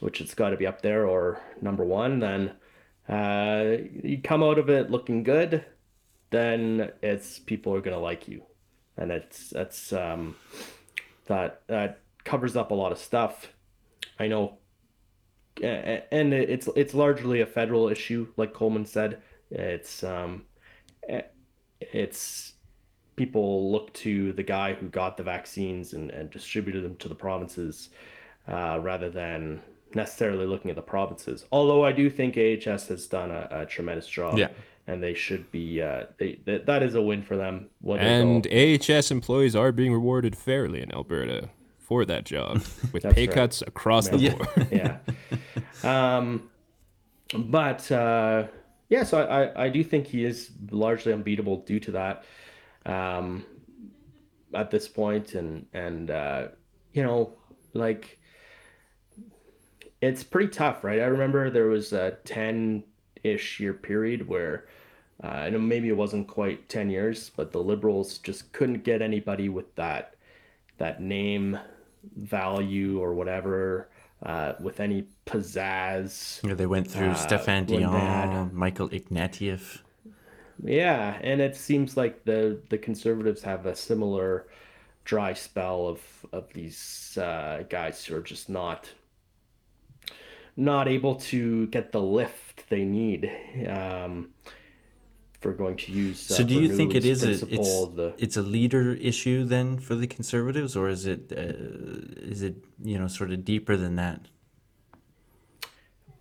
which 0.00 0.20
it's 0.20 0.34
got 0.34 0.50
to 0.50 0.56
be 0.56 0.66
up 0.66 0.82
there 0.82 1.06
or 1.06 1.40
number 1.60 1.84
one 1.84 2.18
then 2.18 2.52
uh, 3.08 3.76
you 4.02 4.18
come 4.22 4.42
out 4.42 4.58
of 4.58 4.68
it 4.68 4.90
looking 4.90 5.22
good 5.22 5.64
then 6.32 6.90
it's 7.02 7.38
people 7.38 7.72
are 7.74 7.80
going 7.80 7.94
to 7.94 8.02
like 8.02 8.26
you. 8.26 8.42
And 8.96 9.12
it's 9.12 9.50
that's 9.50 9.92
um 9.92 10.34
that 11.26 11.62
that 11.68 12.00
covers 12.24 12.56
up 12.56 12.72
a 12.72 12.74
lot 12.74 12.90
of 12.90 12.98
stuff. 12.98 13.52
I 14.18 14.26
know 14.26 14.58
and 15.62 16.32
it's 16.32 16.68
it's 16.76 16.94
largely 16.94 17.40
a 17.40 17.46
federal 17.46 17.88
issue 17.88 18.26
like 18.36 18.54
coleman 18.54 18.86
said 18.86 19.20
it's 19.50 20.02
um 20.02 20.44
it's 21.80 22.54
people 23.16 23.70
look 23.70 23.92
to 23.92 24.32
the 24.32 24.42
guy 24.42 24.72
who 24.74 24.88
got 24.88 25.16
the 25.16 25.22
vaccines 25.22 25.92
and, 25.92 26.10
and 26.10 26.30
distributed 26.30 26.82
them 26.84 26.96
to 26.96 27.08
the 27.08 27.14
provinces 27.14 27.90
uh, 28.48 28.78
rather 28.80 29.10
than 29.10 29.60
necessarily 29.94 30.46
looking 30.46 30.70
at 30.70 30.76
the 30.76 30.82
provinces. 30.82 31.44
Although 31.52 31.84
I 31.84 31.92
do 31.92 32.08
think 32.08 32.36
AHS 32.36 32.88
has 32.88 33.06
done 33.06 33.30
a, 33.30 33.48
a 33.50 33.66
tremendous 33.66 34.06
job. 34.06 34.38
Yeah. 34.38 34.48
And 34.88 35.00
they 35.00 35.14
should 35.14 35.48
be, 35.52 35.80
uh, 35.80 36.06
they, 36.18 36.40
that, 36.44 36.66
that 36.66 36.82
is 36.82 36.96
a 36.96 37.02
win 37.02 37.22
for 37.22 37.36
them. 37.36 37.68
And 37.86 38.46
AHS 38.48 39.12
employees 39.12 39.54
are 39.54 39.70
being 39.70 39.92
rewarded 39.92 40.36
fairly 40.36 40.82
in 40.82 40.92
Alberta 40.92 41.50
for 41.92 42.06
that 42.06 42.24
job, 42.24 42.62
with 42.92 43.02
pay 43.02 43.26
right. 43.26 43.30
cuts 43.30 43.60
across 43.60 44.08
the 44.08 44.30
board. 44.30 44.68
yeah. 44.72 44.96
Um, 45.84 46.48
but 47.36 47.92
uh, 47.92 48.46
yeah, 48.88 49.04
so 49.04 49.22
I, 49.22 49.64
I, 49.64 49.68
do 49.68 49.84
think 49.84 50.06
he 50.06 50.24
is 50.24 50.50
largely 50.70 51.12
unbeatable 51.12 51.58
due 51.58 51.80
to 51.80 51.90
that 51.92 52.24
um, 52.86 53.44
at 54.54 54.70
this 54.70 54.88
point, 54.88 55.34
and 55.34 55.66
and 55.74 56.10
uh, 56.10 56.48
you 56.94 57.02
know, 57.02 57.34
like 57.74 58.18
it's 60.00 60.24
pretty 60.24 60.48
tough, 60.48 60.82
right? 60.84 61.00
I 61.00 61.06
remember 61.06 61.50
there 61.50 61.66
was 61.66 61.92
a 61.92 62.12
ten-ish 62.24 63.60
year 63.60 63.74
period 63.74 64.26
where. 64.26 64.66
Uh, 65.22 65.28
I 65.28 65.50
know 65.50 65.60
maybe 65.60 65.88
it 65.88 65.96
wasn't 65.96 66.26
quite 66.26 66.68
10 66.68 66.90
years, 66.90 67.30
but 67.36 67.52
the 67.52 67.62
liberals 67.62 68.18
just 68.18 68.50
couldn't 68.52 68.82
get 68.82 69.00
anybody 69.00 69.48
with 69.48 69.72
that 69.76 70.16
that 70.78 71.00
name 71.00 71.56
value 72.16 73.00
or 73.00 73.14
whatever 73.14 73.88
uh, 74.24 74.54
with 74.60 74.80
any 74.80 75.04
pizzazz. 75.26 76.46
Yeah, 76.46 76.54
they 76.54 76.66
went 76.66 76.88
through 76.90 77.10
Uh, 77.10 77.14
Stéphane 77.14 77.66
Dion, 77.66 78.50
Michael 78.54 78.88
Ignatieff. 78.90 79.80
Yeah, 80.64 81.18
and 81.22 81.40
it 81.40 81.56
seems 81.56 81.96
like 81.96 82.24
the 82.24 82.60
the 82.68 82.78
conservatives 82.78 83.42
have 83.42 83.66
a 83.66 83.74
similar 83.74 84.46
dry 85.04 85.32
spell 85.32 85.88
of 85.88 86.00
of 86.32 86.52
these 86.52 87.18
uh, 87.20 87.64
guys 87.68 88.04
who 88.04 88.16
are 88.16 88.22
just 88.22 88.48
not 88.48 88.88
not 90.56 90.86
able 90.86 91.16
to 91.16 91.66
get 91.68 91.92
the 91.92 92.00
lift 92.00 92.68
they 92.68 92.84
need 92.84 93.30
um, 93.68 94.28
for 95.42 95.52
going 95.52 95.76
to 95.76 95.92
use. 95.92 96.30
Uh, 96.30 96.34
So 96.36 96.44
do 96.44 96.54
you 96.54 96.68
think 96.68 96.94
it 96.94 97.04
is 97.04 97.24
a 97.24 97.32
it's 97.32 97.74
the 97.98 98.14
it's 98.18 98.36
a 98.36 98.42
leader 98.42 98.94
issue 98.94 99.44
then 99.44 99.78
for 99.78 99.94
the 99.94 100.06
conservatives, 100.06 100.76
or 100.76 100.88
is 100.88 101.06
it 101.06 101.32
uh, 101.32 101.52
is 102.34 102.42
it 102.42 102.56
you 102.82 102.98
know 102.98 103.08
sort 103.08 103.30
of 103.32 103.44
deeper 103.44 103.76
than 103.76 103.96
that, 103.96 104.20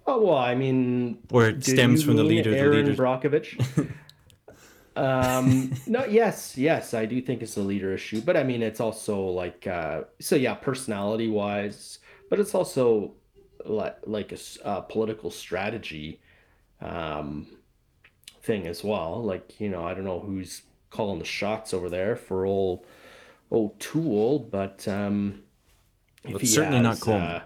Oh 0.08 0.22
well, 0.22 0.38
I 0.38 0.56
mean, 0.56 1.20
or 1.32 1.48
it 1.48 1.64
stems 1.64 2.04
from 2.04 2.16
the 2.16 2.24
leader? 2.24 2.52
The 2.52 2.70
leader. 2.70 2.94
Brockovich. 2.94 3.56
um, 4.96 5.72
no, 5.86 6.06
yes, 6.06 6.58
yes, 6.58 6.94
I 6.94 7.06
do 7.06 7.22
think 7.22 7.42
it's 7.42 7.56
a 7.56 7.62
leader 7.62 7.94
issue, 7.94 8.22
but 8.22 8.36
I 8.36 8.44
mean, 8.44 8.62
it's 8.64 8.80
also 8.80 9.22
like, 9.22 9.68
uh, 9.68 10.02
so 10.20 10.36
yeah, 10.36 10.56
personality 10.56 11.30
wise, 11.30 12.00
but 12.30 12.40
it's 12.40 12.56
also 12.56 13.14
like 13.64 13.98
like 14.06 14.32
a 14.32 14.38
uh, 14.68 14.82
political 14.82 15.30
strategy, 15.30 16.20
um, 16.82 17.48
thing 18.42 18.68
as 18.68 18.84
well. 18.84 19.22
Like 19.24 19.60
you 19.60 19.70
know, 19.70 19.86
I 19.86 19.94
don't 19.94 20.06
know 20.06 20.20
who's 20.20 20.64
calling 20.90 21.20
the 21.20 21.26
shots 21.26 21.74
over 21.74 21.90
there 21.90 22.16
for 22.16 22.46
all, 22.46 22.86
old 23.50 23.72
O'Toole, 23.76 24.40
but 24.40 24.88
um, 24.88 25.44
if 26.24 26.32
Well, 26.32 26.40
he 26.40 26.46
it's 26.46 26.54
certainly 26.56 26.80
not 26.82 26.92
has, 26.92 27.04
Coleman. 27.04 27.28
uh, 27.28 27.42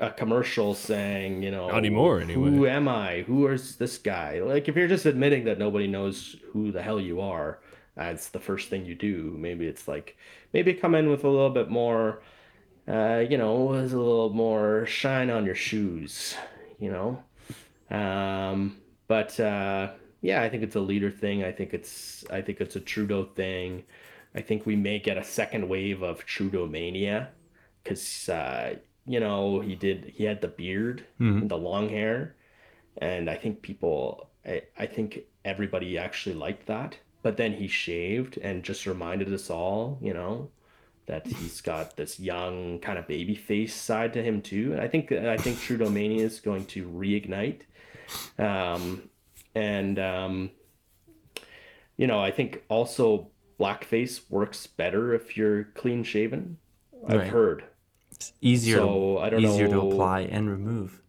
a 0.00 0.10
commercial 0.10 0.74
saying, 0.74 1.42
you 1.42 1.50
know, 1.50 1.68
Not 1.68 1.78
anymore, 1.78 2.20
Who 2.20 2.66
am 2.66 2.88
I? 2.88 3.22
Who 3.22 3.46
is 3.48 3.76
this 3.76 3.98
guy? 3.98 4.40
Like, 4.40 4.68
if 4.68 4.76
you're 4.76 4.88
just 4.88 5.06
admitting 5.06 5.44
that 5.44 5.58
nobody 5.58 5.86
knows 5.86 6.36
who 6.52 6.70
the 6.70 6.82
hell 6.82 7.00
you 7.00 7.20
are, 7.20 7.58
that's 7.96 8.28
the 8.28 8.38
first 8.38 8.68
thing 8.68 8.86
you 8.86 8.94
do. 8.94 9.34
Maybe 9.38 9.66
it's 9.66 9.88
like, 9.88 10.16
maybe 10.52 10.72
come 10.74 10.94
in 10.94 11.10
with 11.10 11.24
a 11.24 11.28
little 11.28 11.50
bit 11.50 11.68
more, 11.68 12.22
uh, 12.86 13.24
you 13.28 13.36
know, 13.36 13.70
a 13.74 13.82
little 13.82 14.30
more 14.30 14.86
shine 14.86 15.28
on 15.28 15.44
your 15.44 15.54
shoes, 15.56 16.36
you 16.78 16.90
know. 16.90 17.22
Um, 17.94 18.76
but 19.10 19.32
uh, 19.40 19.90
yeah, 20.22 20.40
I 20.42 20.48
think 20.48 20.62
it's 20.62 20.76
a 20.76 20.80
leader 20.80 21.10
thing. 21.10 21.42
I 21.42 21.52
think 21.52 21.74
it's, 21.74 22.24
I 22.30 22.40
think 22.42 22.60
it's 22.60 22.76
a 22.76 22.80
Trudeau 22.80 23.24
thing. 23.24 23.82
I 24.36 24.40
think 24.40 24.66
we 24.66 24.76
may 24.76 25.00
get 25.00 25.18
a 25.18 25.24
second 25.24 25.68
wave 25.68 26.02
of 26.02 26.24
Trudeau 26.24 26.66
mania 26.66 27.30
because 27.82 28.28
uh, 28.28 28.76
you 29.06 29.20
know 29.20 29.60
he 29.60 29.74
did 29.74 30.12
he 30.14 30.24
had 30.24 30.40
the 30.40 30.48
beard 30.48 31.04
and 31.40 31.50
the 31.50 31.56
long 31.56 31.88
hair 31.88 32.36
and 32.98 33.30
i 33.30 33.34
think 33.34 33.62
people 33.62 34.28
I, 34.46 34.62
I 34.78 34.86
think 34.86 35.20
everybody 35.44 35.98
actually 35.98 36.36
liked 36.36 36.66
that 36.66 36.98
but 37.22 37.36
then 37.36 37.52
he 37.54 37.66
shaved 37.68 38.38
and 38.38 38.62
just 38.62 38.86
reminded 38.86 39.32
us 39.32 39.50
all 39.50 39.98
you 40.00 40.14
know 40.14 40.50
that 41.06 41.26
he's 41.26 41.60
got 41.60 41.96
this 41.96 42.20
young 42.20 42.78
kind 42.80 42.98
of 42.98 43.08
baby 43.08 43.34
face 43.34 43.74
side 43.74 44.12
to 44.12 44.22
him 44.22 44.42
too 44.42 44.72
and 44.72 44.80
i 44.80 44.88
think 44.88 45.10
i 45.12 45.36
think 45.36 45.58
trudeau 45.58 45.88
mania 45.88 46.24
is 46.24 46.40
going 46.40 46.64
to 46.66 46.88
reignite 46.88 47.62
um, 48.38 49.02
and 49.54 49.98
um, 49.98 50.50
you 51.96 52.06
know 52.06 52.20
i 52.20 52.30
think 52.30 52.62
also 52.68 53.28
blackface 53.58 54.20
works 54.30 54.66
better 54.66 55.12
if 55.14 55.36
you're 55.36 55.64
clean 55.74 56.02
shaven 56.02 56.56
i've 57.08 57.18
Right. 57.18 57.28
heard 57.28 57.64
It's 58.12 58.32
easier 58.40 58.76
So, 58.78 59.16
to, 59.16 59.18
I 59.20 59.30
don't 59.30 59.44
easier 59.44 59.68
know- 59.68 59.82
to 59.88 59.92
apply 59.92 60.20
and 60.22 60.48
remove. 60.50 61.00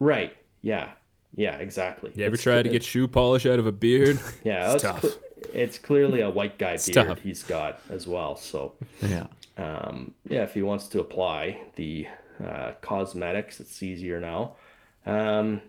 Right. 0.00 0.36
Yeah. 0.62 0.90
Yeah. 1.36 1.56
Exactly. 1.58 2.10
You 2.16 2.24
ever 2.24 2.34
It's- 2.34 2.42
tried 2.42 2.62
to 2.64 2.68
get 2.70 2.82
shoe 2.82 3.06
polish 3.06 3.46
out 3.46 3.58
of 3.60 3.66
a 3.68 3.72
beard? 3.72 4.18
Yeah. 4.44 4.64
It's 4.66 4.74
It's, 4.74 4.82
tough. 4.82 5.00
cle- 5.00 5.20
it's 5.54 5.78
clearly 5.78 6.20
a 6.20 6.30
white 6.30 6.58
guy 6.58 6.72
It's 6.72 6.88
beard 6.90 7.06
tough. 7.06 7.20
he's 7.20 7.42
got 7.44 7.80
as 7.88 8.06
well. 8.08 8.34
So, 8.34 8.74
Yeah. 9.00 9.26
um, 9.56 10.14
yeah, 10.28 10.42
if 10.42 10.54
he 10.54 10.62
wants 10.62 10.88
to 10.88 11.00
apply 11.00 11.60
the 11.76 12.08
uh, 12.44 12.72
cosmetics, 12.80 13.60
it's 13.60 13.80
easier 13.82 14.18
now. 14.20 14.56
Um, 15.06 15.60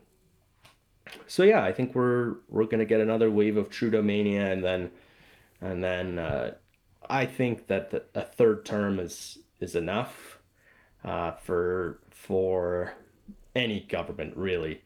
so 1.27 1.43
yeah, 1.43 1.63
I 1.63 1.71
think 1.71 1.95
we're 1.95 2.35
we're 2.49 2.65
gonna 2.65 2.85
get 2.85 3.01
another 3.01 3.29
wave 3.31 3.57
of 3.57 3.69
Trudeau 3.69 4.01
mania, 4.01 4.51
and 4.51 4.63
then 4.63 4.91
and 5.61 5.83
then 5.83 6.19
uh, 6.19 6.53
I 7.09 7.25
think 7.25 7.67
that 7.67 7.91
the, 7.91 8.03
a 8.15 8.23
third 8.23 8.65
term 8.65 8.99
is 8.99 9.39
is 9.59 9.75
enough 9.75 10.39
uh, 11.03 11.31
for 11.33 11.99
for 12.09 12.93
any 13.55 13.81
government 13.81 14.35
really. 14.35 14.81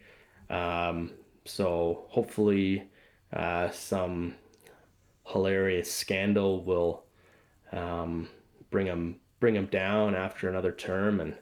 Um, 0.50 1.12
so 1.46 2.06
hopefully, 2.10 2.90
uh, 3.34 3.70
some 3.72 4.36
hilarious 5.26 5.92
scandal 5.92 6.64
will 6.64 7.04
um, 7.72 8.30
bring 8.70 8.88
him 8.88 9.18
bring 9.40 9.56
him 9.56 9.68
down 9.68 10.16
after 10.16 10.50
another 10.50 10.72
term, 10.72 11.20
and 11.20 11.36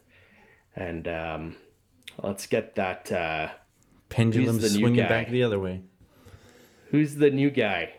and 0.76 1.08
um, 1.08 1.56
let's 2.22 2.48
get 2.48 2.76
that. 2.76 3.60
Pendulum 4.16 4.58
the 4.60 4.70
new 4.70 4.80
swinging 4.80 4.96
guy? 5.04 5.10
back 5.10 5.30
the 5.30 5.44
other 5.44 5.60
way. 5.60 5.82
who's 6.92 7.16
the 7.16 7.30
new 7.30 7.50
guy? 7.50 7.94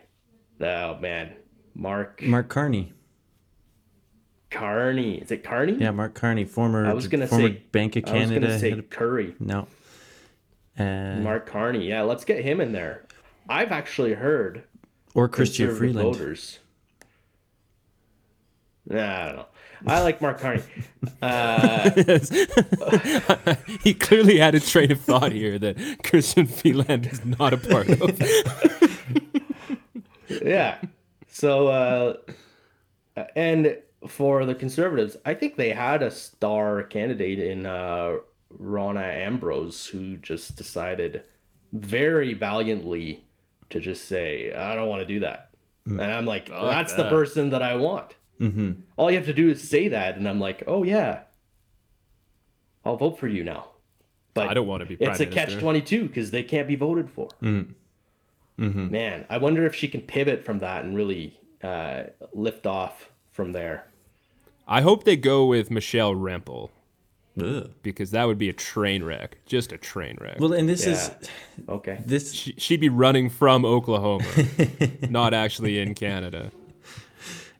Oh 0.59 0.95
man, 0.97 1.33
Mark 1.75 2.23
Mark 2.23 2.49
Carney. 2.49 2.93
Carney. 4.49 5.19
Is 5.19 5.29
it 5.31 5.43
Carney? 5.43 5.73
Yeah, 5.73 5.91
Mark 5.91 6.15
Carney, 6.15 6.45
former 6.45 6.87
I 6.87 6.93
was 6.93 7.07
gonna 7.07 7.27
former 7.27 7.49
say 7.49 7.61
Bank 7.71 7.95
of 7.97 8.05
Canada. 8.05 8.19
I 8.19 8.39
was 8.39 8.47
gonna 8.47 8.59
say 8.59 8.71
of- 8.71 8.89
Curry. 8.89 9.35
no. 9.39 9.67
Uh, 10.79 11.17
Mark 11.21 11.45
Carney. 11.47 11.87
Yeah, 11.87 12.01
let's 12.03 12.23
get 12.25 12.43
him 12.43 12.61
in 12.61 12.71
there. 12.71 13.03
I've 13.49 13.71
actually 13.71 14.13
heard 14.13 14.63
or 15.13 15.27
Chrystia 15.29 15.75
Freeland. 15.75 16.15
voters. 16.15 16.59
Nah, 18.87 18.99
I 19.21 19.25
don't 19.27 19.35
know. 19.37 19.45
I 19.85 20.01
like 20.01 20.21
Mark 20.21 20.39
Carney. 20.39 20.63
Uh, 21.21 21.89
he 23.81 23.93
clearly 23.93 24.37
had 24.37 24.53
a 24.53 24.59
train 24.59 24.91
of 24.91 24.99
thought 24.99 25.31
here 25.31 25.57
that 25.57 25.77
Chrystia 26.03 26.47
Freeland 26.47 27.07
is 27.07 27.23
not 27.23 27.53
a 27.53 27.57
part 27.57 27.89
of. 27.89 28.19
yeah. 30.43 30.77
So, 31.27 31.67
uh, 31.69 32.17
and 33.35 33.77
for 34.07 34.45
the 34.45 34.53
Conservatives, 34.53 35.17
I 35.25 35.33
think 35.33 35.55
they 35.55 35.71
had 35.71 36.03
a 36.03 36.11
star 36.11 36.83
candidate 36.83 37.39
in 37.39 37.65
uh, 37.65 38.17
Rona 38.49 39.01
Ambrose 39.01 39.87
who 39.87 40.17
just 40.17 40.55
decided 40.55 41.23
very 41.73 42.33
valiantly 42.33 43.23
to 43.69 43.79
just 43.79 44.05
say, 44.05 44.53
I 44.53 44.75
don't 44.75 44.89
want 44.89 45.01
to 45.01 45.07
do 45.07 45.21
that. 45.21 45.51
And 45.85 46.01
I'm 46.01 46.25
like, 46.25 46.51
I 46.51 46.61
like 46.61 46.75
that's 46.75 46.93
the 46.93 47.09
person 47.09 47.51
that 47.51 47.61
I 47.61 47.75
want. 47.75 48.13
Mm-hmm. 48.39 48.71
All 48.97 49.09
you 49.11 49.17
have 49.17 49.25
to 49.25 49.33
do 49.33 49.49
is 49.49 49.67
say 49.67 49.87
that, 49.89 50.15
and 50.17 50.27
I'm 50.27 50.39
like, 50.39 50.63
oh 50.67 50.83
yeah, 50.83 51.21
I'll 52.85 52.97
vote 52.97 53.19
for 53.19 53.27
you 53.27 53.43
now. 53.43 53.69
But 54.33 54.47
I 54.49 54.53
don't 54.53 54.67
want 54.67 54.81
to 54.81 54.85
be 54.85 54.95
prime 54.95 55.09
it's 55.11 55.19
a 55.19 55.25
catch 55.25 55.57
twenty 55.57 55.81
two 55.81 56.07
because 56.07 56.31
they 56.31 56.43
can't 56.43 56.67
be 56.67 56.75
voted 56.75 57.09
for. 57.09 57.29
Mm-hmm. 57.41 58.91
Man, 58.91 59.25
I 59.29 59.37
wonder 59.37 59.65
if 59.65 59.75
she 59.75 59.87
can 59.87 60.01
pivot 60.01 60.43
from 60.45 60.59
that 60.59 60.83
and 60.83 60.95
really 60.95 61.39
uh, 61.63 62.03
lift 62.33 62.65
off 62.65 63.09
from 63.31 63.51
there. 63.51 63.85
I 64.67 64.81
hope 64.81 65.03
they 65.03 65.15
go 65.15 65.45
with 65.45 65.69
Michelle 65.71 66.13
Rempel 66.15 66.69
Ugh. 67.41 67.71
because 67.83 68.11
that 68.11 68.25
would 68.25 68.37
be 68.37 68.49
a 68.49 68.53
train 68.53 69.03
wreck, 69.03 69.37
just 69.45 69.71
a 69.71 69.77
train 69.77 70.17
wreck. 70.19 70.39
Well, 70.39 70.53
and 70.53 70.67
this 70.67 70.85
is 70.87 71.11
Okay. 71.69 71.99
this 72.05 72.33
She- 72.33 72.55
She'd 72.57 72.79
be 72.81 72.89
running 72.89 73.29
from 73.29 73.63
Oklahoma, 73.63 74.25
not 75.09 75.33
actually 75.33 75.79
in 75.79 75.93
Canada. 75.93 76.51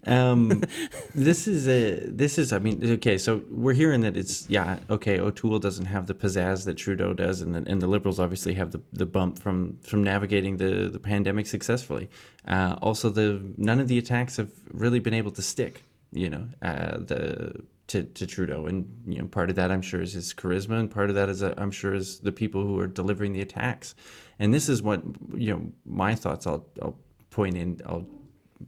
Um 0.07 0.63
this 1.15 1.47
is 1.47 1.67
a 1.67 1.99
this 2.05 2.37
is 2.37 2.53
i 2.53 2.59
mean 2.59 2.79
okay 2.91 3.17
so 3.17 3.41
we're 3.49 3.73
hearing 3.73 4.01
that 4.01 4.15
it's 4.15 4.49
yeah 4.49 4.79
okay 4.89 5.19
o'toole 5.19 5.59
doesn't 5.59 5.85
have 5.85 6.07
the 6.07 6.13
pizzazz 6.13 6.65
that 6.65 6.75
trudeau 6.75 7.13
does 7.13 7.41
and 7.41 7.53
the, 7.55 7.63
and 7.69 7.81
the 7.81 7.87
liberals 7.87 8.19
obviously 8.19 8.53
have 8.53 8.71
the, 8.71 8.81
the 8.93 9.05
bump 9.05 9.39
from 9.39 9.77
from 9.81 10.03
navigating 10.03 10.57
the 10.57 10.89
the 10.89 10.99
pandemic 10.99 11.45
successfully. 11.45 12.09
Uh 12.47 12.75
also 12.81 13.09
the 13.09 13.41
none 13.57 13.79
of 13.79 13.87
the 13.87 13.97
attacks 13.97 14.37
have 14.37 14.51
really 14.71 14.99
been 14.99 15.13
able 15.13 15.31
to 15.31 15.41
stick 15.41 15.83
you 16.11 16.29
know 16.29 16.47
uh 16.61 16.97
the 16.97 17.61
to, 17.87 18.03
to 18.03 18.27
trudeau. 18.27 18.65
And 18.65 18.85
you 19.07 19.19
know 19.19 19.27
part 19.27 19.49
of 19.49 19.55
that 19.55 19.71
i'm 19.71 19.81
sure 19.81 20.01
is 20.01 20.13
his 20.13 20.33
charisma 20.33 20.79
and 20.79 20.91
part 20.91 21.09
of 21.09 21.15
that 21.15 21.29
is 21.29 21.41
uh, 21.41 21.53
i'm 21.57 21.71
sure 21.71 21.93
is 21.93 22.19
the 22.19 22.31
people 22.31 22.63
who 22.63 22.79
are 22.79 22.87
delivering 22.87 23.33
the 23.33 23.41
attacks. 23.41 23.95
And 24.39 24.53
this 24.53 24.69
is 24.69 24.81
what 24.81 25.01
you 25.35 25.53
know 25.53 25.71
my 25.85 26.15
thoughts 26.15 26.45
i'll 26.47 26.65
i'll 26.81 26.97
point 27.29 27.57
in 27.57 27.81
i'll 27.85 28.05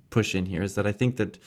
push 0.09 0.35
in 0.35 0.45
here 0.45 0.61
is 0.61 0.75
that 0.75 0.87
I 0.87 0.91
think 0.91 1.17
that 1.17 1.37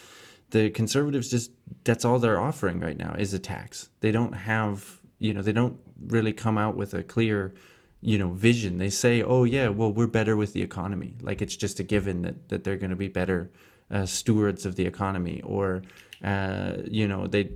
the 0.50 0.70
conservatives 0.70 1.30
just 1.30 1.50
that's 1.84 2.04
all 2.04 2.18
they're 2.18 2.40
offering 2.40 2.80
right 2.80 2.96
now 2.96 3.14
is 3.18 3.34
a 3.34 3.38
tax. 3.38 3.88
They 4.00 4.12
don't 4.12 4.32
have, 4.32 5.00
you 5.18 5.32
know, 5.34 5.42
they 5.42 5.52
don't 5.52 5.78
really 6.06 6.32
come 6.32 6.58
out 6.58 6.76
with 6.76 6.94
a 6.94 7.02
clear, 7.02 7.54
you 8.00 8.18
know, 8.18 8.32
vision. 8.32 8.78
They 8.78 8.90
say, 8.90 9.22
"Oh 9.22 9.44
yeah, 9.44 9.68
well 9.68 9.92
we're 9.92 10.06
better 10.06 10.36
with 10.36 10.52
the 10.52 10.62
economy." 10.62 11.14
Like 11.20 11.40
it's 11.42 11.56
just 11.56 11.80
a 11.80 11.82
given 11.82 12.22
that 12.22 12.48
that 12.50 12.64
they're 12.64 12.76
going 12.76 12.90
to 12.90 12.96
be 12.96 13.08
better 13.08 13.50
uh, 13.90 14.06
stewards 14.06 14.66
of 14.66 14.76
the 14.76 14.86
economy 14.86 15.40
or 15.42 15.82
uh, 16.22 16.74
you 16.84 17.08
know, 17.08 17.26
they 17.26 17.50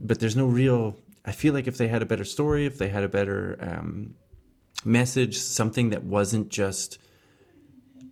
but 0.00 0.20
there's 0.20 0.36
no 0.36 0.46
real 0.46 0.96
I 1.24 1.32
feel 1.32 1.54
like 1.54 1.66
if 1.66 1.76
they 1.76 1.88
had 1.88 2.02
a 2.02 2.06
better 2.06 2.24
story, 2.24 2.66
if 2.66 2.78
they 2.78 2.88
had 2.88 3.02
a 3.02 3.08
better 3.08 3.56
um, 3.60 4.14
message, 4.84 5.38
something 5.38 5.90
that 5.90 6.04
wasn't 6.04 6.48
just 6.50 6.98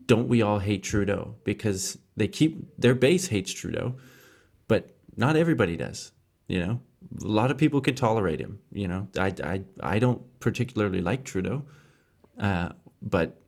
don't 0.07 0.29
we 0.29 0.43
all 0.43 0.59
hate 0.59 0.83
Trudeau? 0.83 1.37
Because 1.45 1.99
they 2.17 2.29
keep 2.29 2.69
their 2.79 2.95
base 2.95 3.29
hates 3.29 3.53
Trudeau, 3.53 3.97
but 4.69 4.97
not 5.17 5.37
everybody 5.37 5.77
does. 5.77 6.13
You 6.47 6.61
know, 6.61 6.81
a 7.23 7.27
lot 7.27 7.51
of 7.51 7.59
people 7.59 7.81
can 7.81 7.95
tolerate 7.95 8.41
him. 8.41 8.59
You 8.71 8.89
know, 8.89 9.09
I 9.19 9.33
I, 9.43 9.63
I 9.81 9.99
don't 9.99 10.23
particularly 10.41 11.01
like 11.01 11.25
Trudeau, 11.25 11.65
uh, 12.39 12.71
but 13.01 13.41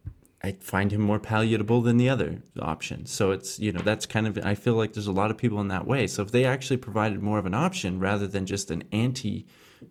I 0.42 0.52
find 0.60 0.92
him 0.92 1.00
more 1.00 1.18
palatable 1.18 1.82
than 1.82 1.96
the 1.96 2.08
other 2.08 2.42
option. 2.60 3.06
So 3.06 3.32
it's 3.32 3.58
you 3.58 3.72
know 3.72 3.80
that's 3.80 4.06
kind 4.06 4.26
of 4.26 4.38
I 4.44 4.54
feel 4.54 4.74
like 4.74 4.92
there's 4.92 5.06
a 5.06 5.12
lot 5.12 5.30
of 5.30 5.36
people 5.36 5.60
in 5.60 5.68
that 5.68 5.86
way. 5.86 6.06
So 6.06 6.22
if 6.22 6.30
they 6.30 6.44
actually 6.44 6.78
provided 6.78 7.22
more 7.22 7.38
of 7.38 7.46
an 7.46 7.54
option 7.54 8.00
rather 8.00 8.26
than 8.26 8.46
just 8.46 8.70
an 8.70 8.84
anti. 8.92 9.46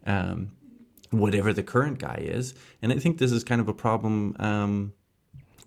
Um, 0.06 0.52
whatever 1.12 1.54
the 1.54 1.64
current 1.64 2.00
guy 2.00 2.20
is 2.20 2.56
and 2.82 2.92
i 2.92 2.98
think 2.98 3.20
this 3.20 3.32
is 3.32 3.44
kind 3.44 3.62
of 3.62 3.70
a 3.70 3.74
problem 3.74 4.36
um, 4.40 4.92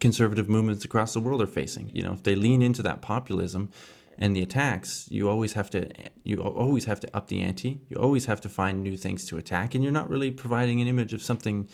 conservative 0.00 0.48
movements 0.48 0.84
across 0.84 1.12
the 1.14 1.20
world 1.20 1.42
are 1.42 1.46
facing. 1.46 1.90
You 1.94 2.02
know, 2.02 2.12
if 2.12 2.22
they 2.22 2.34
lean 2.34 2.62
into 2.62 2.82
that 2.82 3.02
populism 3.02 3.70
and 4.18 4.34
the 4.34 4.42
attacks, 4.42 5.06
you 5.10 5.28
always 5.28 5.52
have 5.54 5.70
to 5.70 5.90
you 6.24 6.40
always 6.42 6.84
have 6.86 7.00
to 7.00 7.16
up 7.16 7.28
the 7.28 7.40
ante. 7.40 7.80
You 7.88 7.96
always 7.96 8.26
have 8.26 8.40
to 8.42 8.48
find 8.48 8.82
new 8.82 8.96
things 8.96 9.26
to 9.26 9.36
attack, 9.36 9.74
and 9.74 9.82
you're 9.82 9.92
not 9.92 10.08
really 10.08 10.30
providing 10.30 10.80
an 10.80 10.88
image 10.88 11.12
of 11.12 11.22
something, 11.22 11.68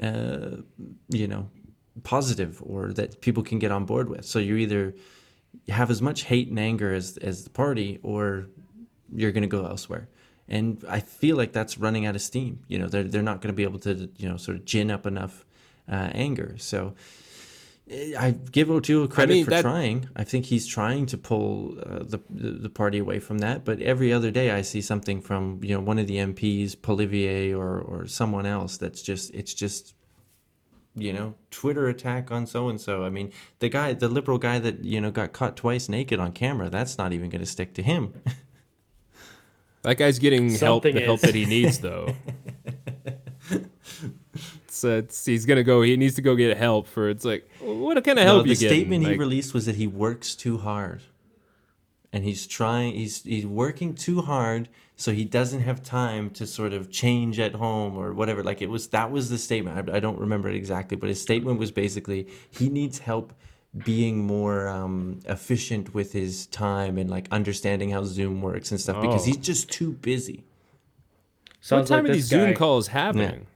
uh, 0.00 0.58
you 1.08 1.26
know, 1.26 1.50
positive 2.04 2.62
or 2.64 2.92
that 2.92 3.20
people 3.20 3.42
can 3.42 3.58
get 3.58 3.70
on 3.70 3.84
board 3.84 4.08
with. 4.08 4.24
So 4.24 4.38
you 4.38 4.56
either 4.56 4.94
have 5.68 5.90
as 5.90 6.00
much 6.00 6.22
hate 6.24 6.48
and 6.48 6.58
anger 6.58 6.92
as 6.92 7.16
as 7.18 7.44
the 7.44 7.50
party, 7.50 7.98
or 8.02 8.46
you're 9.12 9.32
going 9.32 9.42
to 9.42 9.48
go 9.48 9.66
elsewhere. 9.66 10.08
And 10.50 10.82
I 10.88 11.00
feel 11.00 11.36
like 11.36 11.52
that's 11.52 11.76
running 11.76 12.06
out 12.06 12.14
of 12.14 12.22
steam. 12.22 12.60
You 12.68 12.78
know, 12.78 12.88
they're 12.88 13.04
they're 13.04 13.22
not 13.22 13.40
going 13.40 13.52
to 13.52 13.56
be 13.56 13.64
able 13.64 13.80
to 13.80 14.08
you 14.16 14.28
know 14.28 14.36
sort 14.36 14.56
of 14.56 14.64
gin 14.64 14.90
up 14.90 15.06
enough 15.06 15.44
uh, 15.90 16.10
anger. 16.12 16.56
So. 16.58 16.94
I 17.90 18.34
give 18.50 18.70
O'Toole 18.70 19.08
credit 19.08 19.32
mean, 19.32 19.44
for 19.44 19.50
that- 19.50 19.62
trying. 19.62 20.08
I 20.14 20.24
think 20.24 20.46
he's 20.46 20.66
trying 20.66 21.06
to 21.06 21.16
pull 21.18 21.78
uh, 21.80 22.00
the, 22.00 22.20
the 22.28 22.50
the 22.50 22.68
party 22.68 22.98
away 22.98 23.18
from 23.18 23.38
that. 23.38 23.64
But 23.64 23.80
every 23.80 24.12
other 24.12 24.30
day, 24.30 24.50
I 24.50 24.62
see 24.62 24.80
something 24.80 25.20
from 25.22 25.60
you 25.62 25.74
know 25.74 25.80
one 25.80 25.98
of 25.98 26.06
the 26.06 26.16
MPs, 26.16 26.76
Poilievre, 26.76 27.56
or 27.56 27.80
or 27.80 28.06
someone 28.06 28.46
else 28.46 28.76
that's 28.76 29.00
just 29.00 29.32
it's 29.34 29.54
just 29.54 29.94
you 30.94 31.12
know 31.12 31.34
Twitter 31.50 31.88
attack 31.88 32.30
on 32.30 32.46
so 32.46 32.68
and 32.68 32.80
so. 32.80 33.04
I 33.04 33.10
mean, 33.10 33.32
the 33.60 33.68
guy, 33.68 33.94
the 33.94 34.08
liberal 34.08 34.38
guy 34.38 34.58
that 34.58 34.84
you 34.84 35.00
know 35.00 35.10
got 35.10 35.32
caught 35.32 35.56
twice 35.56 35.88
naked 35.88 36.20
on 36.20 36.32
camera, 36.32 36.68
that's 36.68 36.98
not 36.98 37.12
even 37.12 37.30
going 37.30 37.40
to 37.40 37.46
stick 37.46 37.74
to 37.74 37.82
him. 37.82 38.12
That 39.82 39.96
guy's 39.96 40.18
getting 40.18 40.50
help, 40.50 40.82
Something 40.82 40.96
the 40.96 41.02
help 41.02 41.20
that 41.20 41.34
he 41.34 41.46
needs, 41.46 41.78
though. 41.78 42.14
so 44.78 44.98
it's, 44.98 45.24
he's 45.24 45.46
gonna 45.46 45.64
go. 45.64 45.82
He 45.82 45.96
needs 45.96 46.14
to 46.16 46.22
go 46.22 46.34
get 46.34 46.56
help 46.56 46.86
for. 46.88 47.08
It's 47.08 47.24
like, 47.24 47.48
what 47.60 48.02
kind 48.04 48.18
of 48.18 48.24
No, 48.24 48.32
help 48.34 48.44
the 48.44 48.50
you 48.50 48.56
getting? 48.56 48.68
statement 48.78 49.04
he 49.04 49.10
Like, 49.10 49.20
released 49.20 49.54
was 49.54 49.66
that 49.66 49.76
he 49.76 49.86
works 49.86 50.34
too 50.34 50.58
hard, 50.58 51.02
and 52.12 52.24
he's 52.24 52.46
trying. 52.46 52.94
He's 52.94 53.22
he's 53.22 53.46
working 53.46 53.94
too 53.94 54.22
hard, 54.22 54.68
so 54.96 55.12
he 55.12 55.24
doesn't 55.24 55.60
have 55.60 55.82
time 55.82 56.30
to 56.30 56.46
sort 56.46 56.72
of 56.72 56.90
change 56.90 57.38
at 57.38 57.54
home 57.54 57.96
or 57.96 58.12
whatever. 58.12 58.42
Like 58.42 58.62
it 58.62 58.70
was 58.70 58.88
that 58.88 59.10
was 59.10 59.28
the 59.30 59.38
statement. 59.38 59.90
I, 59.90 59.96
I 59.96 60.00
don't 60.00 60.18
remember 60.18 60.48
it 60.48 60.54
exactly, 60.56 60.96
but 60.96 61.08
his 61.08 61.20
statement 61.20 61.58
was 61.58 61.70
basically 61.70 62.28
he 62.50 62.68
needs 62.68 62.98
help 62.98 63.32
being 63.84 64.16
more 64.26 64.66
um, 64.66 65.20
efficient 65.26 65.92
with 65.92 66.10
his 66.12 66.46
time 66.46 66.96
and 66.96 67.10
like 67.10 67.28
understanding 67.30 67.90
how 67.90 68.02
Zoom 68.02 68.40
works 68.40 68.70
and 68.70 68.80
stuff 68.80 69.00
because 69.02 69.22
Oh. 69.22 69.26
he's 69.26 69.36
just 69.36 69.70
too 69.70 69.92
busy. 69.92 70.36
what 71.58 71.64
Sounds 71.64 71.88
time 71.90 72.04
like 72.04 72.12
are 72.12 72.14
this 72.14 72.16
these 72.16 72.24
Zoom 72.30 72.54
calls 72.54 72.88
happening? 72.88 73.46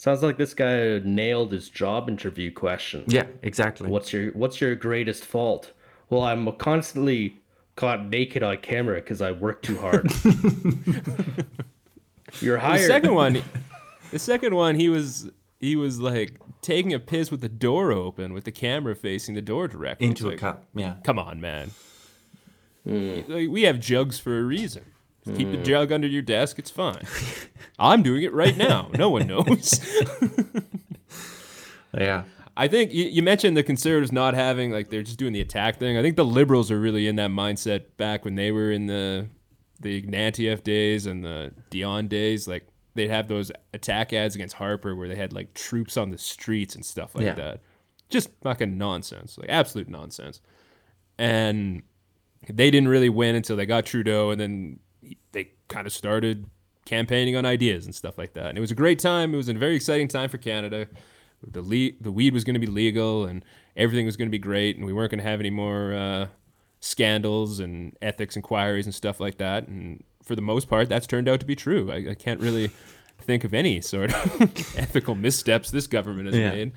Sounds 0.00 0.22
like 0.22 0.38
this 0.38 0.54
guy 0.54 0.98
nailed 1.04 1.52
his 1.52 1.68
job 1.68 2.08
interview 2.08 2.50
question. 2.50 3.04
Yeah, 3.06 3.26
exactly. 3.42 3.86
What's 3.86 4.14
your 4.14 4.32
What's 4.32 4.58
your 4.58 4.74
greatest 4.74 5.26
fault? 5.26 5.72
Well, 6.08 6.22
I'm 6.22 6.50
constantly 6.52 7.36
caught 7.76 8.06
naked 8.06 8.42
on 8.42 8.56
camera 8.56 9.02
because 9.02 9.20
I 9.20 9.32
work 9.32 9.60
too 9.60 9.76
hard. 9.76 10.10
You're 12.40 12.56
hired. 12.56 12.80
The 12.80 12.86
second 12.86 13.14
one, 13.14 13.42
the 14.10 14.18
second 14.18 14.54
one, 14.54 14.76
he 14.76 14.88
was 14.88 15.28
he 15.58 15.76
was 15.76 16.00
like 16.00 16.40
taking 16.62 16.94
a 16.94 16.98
piss 16.98 17.30
with 17.30 17.42
the 17.42 17.50
door 17.50 17.92
open, 17.92 18.32
with 18.32 18.44
the 18.44 18.52
camera 18.52 18.96
facing 18.96 19.34
the 19.34 19.42
door 19.42 19.68
directly. 19.68 20.06
into 20.06 20.28
a 20.28 20.30
like, 20.30 20.38
cup. 20.38 20.64
Yeah. 20.74 20.94
Come 21.04 21.18
on, 21.18 21.42
man. 21.42 21.72
Hmm. 22.84 23.20
Like, 23.28 23.50
we 23.50 23.64
have 23.64 23.78
jugs 23.78 24.18
for 24.18 24.38
a 24.38 24.44
reason. 24.44 24.82
Just 25.24 25.36
Keep 25.36 25.50
the 25.50 25.58
hmm. 25.58 25.64
jug 25.64 25.92
under 25.92 26.06
your 26.06 26.22
desk. 26.22 26.58
It's 26.58 26.70
fine. 26.70 27.06
I'm 27.78 28.02
doing 28.02 28.22
it 28.22 28.32
right 28.32 28.56
now. 28.56 28.90
No 28.96 29.10
one 29.10 29.26
knows. 29.26 29.80
Yeah. 31.96 32.24
I 32.56 32.68
think 32.68 32.92
you, 32.92 33.04
you 33.06 33.22
mentioned 33.22 33.56
the 33.56 33.62
conservatives 33.62 34.12
not 34.12 34.34
having 34.34 34.70
like 34.70 34.90
they're 34.90 35.02
just 35.02 35.18
doing 35.18 35.32
the 35.32 35.40
attack 35.40 35.78
thing. 35.78 35.96
I 35.96 36.02
think 36.02 36.16
the 36.16 36.24
liberals 36.24 36.70
are 36.70 36.78
really 36.78 37.06
in 37.06 37.16
that 37.16 37.30
mindset 37.30 37.84
back 37.96 38.24
when 38.24 38.34
they 38.34 38.52
were 38.52 38.70
in 38.70 38.86
the 38.86 39.28
the 39.80 40.00
Ignatieff 40.02 40.62
days 40.62 41.06
and 41.06 41.24
the 41.24 41.52
Dion 41.70 42.06
days. 42.06 42.46
Like 42.46 42.66
they'd 42.94 43.08
have 43.10 43.28
those 43.28 43.50
attack 43.72 44.12
ads 44.12 44.34
against 44.34 44.56
Harper 44.56 44.94
where 44.94 45.08
they 45.08 45.16
had 45.16 45.32
like 45.32 45.54
troops 45.54 45.96
on 45.96 46.10
the 46.10 46.18
streets 46.18 46.74
and 46.74 46.84
stuff 46.84 47.14
like 47.14 47.24
Yeah. 47.24 47.34
that. 47.34 47.60
Just 48.10 48.28
fucking 48.42 48.76
nonsense, 48.76 49.38
like 49.38 49.48
absolute 49.48 49.88
nonsense. 49.88 50.40
And 51.18 51.82
they 52.48 52.70
didn't 52.70 52.88
really 52.88 53.08
win 53.08 53.36
until 53.36 53.56
they 53.56 53.66
got 53.66 53.86
Trudeau, 53.86 54.30
and 54.30 54.40
then 54.40 54.80
they 55.32 55.50
kind 55.68 55.86
of 55.86 55.92
started 55.92 56.46
campaigning 56.84 57.36
on 57.36 57.44
ideas 57.46 57.84
and 57.86 57.94
stuff 57.94 58.18
like 58.18 58.32
that. 58.34 58.46
And 58.46 58.58
it 58.58 58.60
was 58.60 58.70
a 58.70 58.74
great 58.74 58.98
time. 58.98 59.32
It 59.34 59.36
was 59.36 59.48
a 59.48 59.54
very 59.54 59.76
exciting 59.76 60.08
time 60.08 60.28
for 60.28 60.38
Canada. 60.38 60.86
The 61.48 61.62
le- 61.62 61.96
the 62.00 62.12
weed 62.12 62.34
was 62.34 62.44
going 62.44 62.54
to 62.54 62.60
be 62.60 62.66
legal, 62.66 63.24
and 63.24 63.44
everything 63.76 64.04
was 64.06 64.16
going 64.16 64.28
to 64.28 64.32
be 64.32 64.38
great, 64.38 64.76
and 64.76 64.84
we 64.84 64.92
weren't 64.92 65.10
going 65.10 65.22
to 65.22 65.28
have 65.28 65.40
any 65.40 65.50
more 65.50 65.94
uh, 65.94 66.26
scandals 66.80 67.60
and 67.60 67.96
ethics 68.02 68.36
inquiries 68.36 68.86
and 68.86 68.94
stuff 68.94 69.20
like 69.20 69.38
that. 69.38 69.66
And 69.68 70.02
for 70.24 70.34
the 70.36 70.42
most 70.42 70.68
part, 70.68 70.88
that's 70.88 71.06
turned 71.06 71.28
out 71.28 71.40
to 71.40 71.46
be 71.46 71.56
true. 71.56 71.90
I, 71.90 72.10
I 72.10 72.14
can't 72.14 72.40
really 72.40 72.70
think 73.22 73.44
of 73.44 73.54
any 73.54 73.80
sort 73.80 74.12
of 74.12 74.40
ethical 74.76 75.14
missteps 75.14 75.70
this 75.70 75.86
government 75.86 76.26
has 76.26 76.36
Yeah. 76.36 76.50
made. 76.50 76.72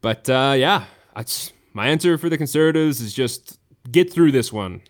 But 0.00 0.28
uh, 0.28 0.54
yeah, 0.56 0.84
that's 1.16 1.52
my 1.72 1.88
answer 1.88 2.18
for 2.18 2.28
the 2.28 2.36
conservatives 2.38 3.00
is 3.00 3.12
just 3.14 3.58
get 3.90 4.12
through 4.12 4.32
this 4.32 4.52
one. 4.52 4.82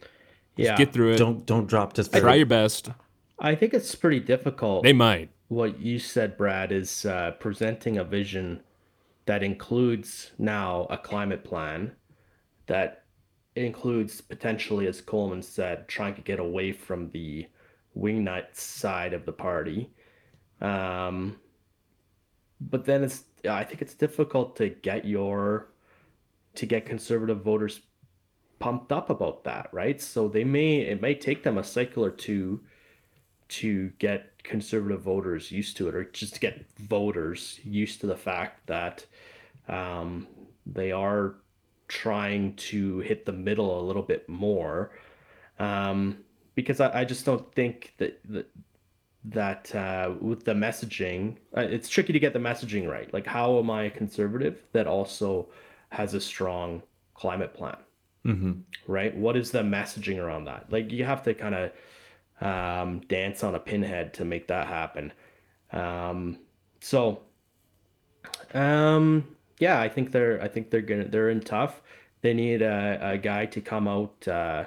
Just 0.56 0.70
Yeah. 0.70 0.76
get 0.76 0.92
through 0.92 1.12
it. 1.14 1.18
Don't 1.18 1.44
don't 1.46 1.66
drop 1.66 1.92
to 1.94 2.04
third. 2.04 2.22
Try 2.22 2.34
your 2.36 2.46
best. 2.46 2.90
I 3.38 3.54
think 3.54 3.74
it's 3.74 3.94
pretty 3.94 4.20
difficult. 4.20 4.84
They 4.84 4.92
might. 4.92 5.30
what 5.48 5.80
you 5.80 5.98
said, 5.98 6.36
Brad, 6.36 6.72
is 6.72 7.04
uh, 7.04 7.32
presenting 7.40 7.98
a 7.98 8.04
vision 8.04 8.62
that 9.26 9.42
includes 9.42 10.32
now 10.38 10.86
a 10.90 10.96
climate 10.98 11.44
plan 11.44 11.92
that 12.66 13.04
includes 13.56 14.20
potentially, 14.20 14.86
as 14.86 15.00
Coleman 15.00 15.42
said, 15.42 15.86
trying 15.88 16.14
to 16.14 16.20
get 16.22 16.38
away 16.40 16.72
from 16.72 17.10
the 17.10 17.46
wingnut 17.96 18.54
side 18.56 19.12
of 19.12 19.24
the 19.26 19.32
party. 19.32 19.90
Um, 20.60 21.36
but 22.60 22.84
then 22.84 23.04
it's, 23.04 23.24
I 23.48 23.64
think 23.64 23.82
it's 23.82 23.94
difficult 23.94 24.56
to 24.56 24.68
get 24.70 25.04
your, 25.04 25.68
to 26.56 26.66
get 26.66 26.86
conservative 26.86 27.42
voters 27.42 27.80
pumped 28.64 28.92
up 28.92 29.10
about 29.10 29.44
that, 29.44 29.68
right? 29.72 30.00
So 30.00 30.26
they 30.26 30.42
may, 30.42 30.78
it 30.78 31.02
may 31.02 31.14
take 31.14 31.42
them 31.42 31.58
a 31.58 31.62
cycle 31.62 32.02
or 32.02 32.10
two 32.10 32.62
to 33.60 33.90
get 33.98 34.42
conservative 34.42 35.02
voters 35.02 35.52
used 35.52 35.76
to 35.76 35.88
it, 35.88 35.94
or 35.94 36.04
just 36.04 36.32
to 36.34 36.40
get 36.40 36.64
voters 36.78 37.60
used 37.62 38.00
to 38.00 38.06
the 38.06 38.16
fact 38.16 38.66
that 38.66 39.04
um, 39.68 40.26
they 40.64 40.92
are 40.92 41.34
trying 41.88 42.54
to 42.56 43.00
hit 43.00 43.26
the 43.26 43.32
middle 43.32 43.78
a 43.78 43.84
little 43.84 44.02
bit 44.02 44.26
more. 44.30 44.92
Um, 45.58 46.24
because 46.54 46.80
I, 46.80 47.00
I 47.00 47.04
just 47.04 47.26
don't 47.26 47.54
think 47.54 47.92
that 47.98 48.18
that, 48.30 48.48
that 49.26 49.74
uh, 49.74 50.14
with 50.22 50.46
the 50.46 50.54
messaging, 50.54 51.36
uh, 51.54 51.60
it's 51.60 51.90
tricky 51.90 52.14
to 52.14 52.18
get 52.18 52.32
the 52.32 52.38
messaging 52.38 52.88
right. 52.88 53.12
Like, 53.12 53.26
how 53.26 53.58
am 53.58 53.70
I 53.70 53.84
a 53.84 53.90
conservative 53.90 54.62
that 54.72 54.86
also 54.86 55.50
has 55.90 56.14
a 56.14 56.20
strong 56.20 56.82
climate 57.12 57.52
plan? 57.52 57.76
Mm-hmm. 58.26 58.52
right? 58.86 59.14
What 59.14 59.36
is 59.36 59.50
the 59.50 59.60
messaging 59.60 60.18
around 60.18 60.44
that? 60.46 60.66
Like 60.70 60.90
you 60.90 61.04
have 61.04 61.22
to 61.24 61.34
kind 61.34 61.54
of 61.54 61.72
um, 62.40 63.00
dance 63.00 63.44
on 63.44 63.54
a 63.54 63.58
pinhead 63.58 64.14
to 64.14 64.24
make 64.24 64.48
that 64.48 64.66
happen. 64.66 65.12
Um, 65.72 66.38
so, 66.80 67.20
um, 68.54 69.36
yeah, 69.58 69.80
I 69.80 69.88
think 69.88 70.12
they're 70.12 70.40
I 70.42 70.48
think 70.48 70.70
they're 70.70 70.80
gonna 70.82 71.04
they're 71.04 71.30
in 71.30 71.40
tough. 71.40 71.82
They 72.22 72.34
need 72.34 72.62
a, 72.62 72.98
a 73.02 73.18
guy 73.18 73.46
to 73.46 73.60
come 73.60 73.86
out 73.86 74.26
uh, 74.26 74.64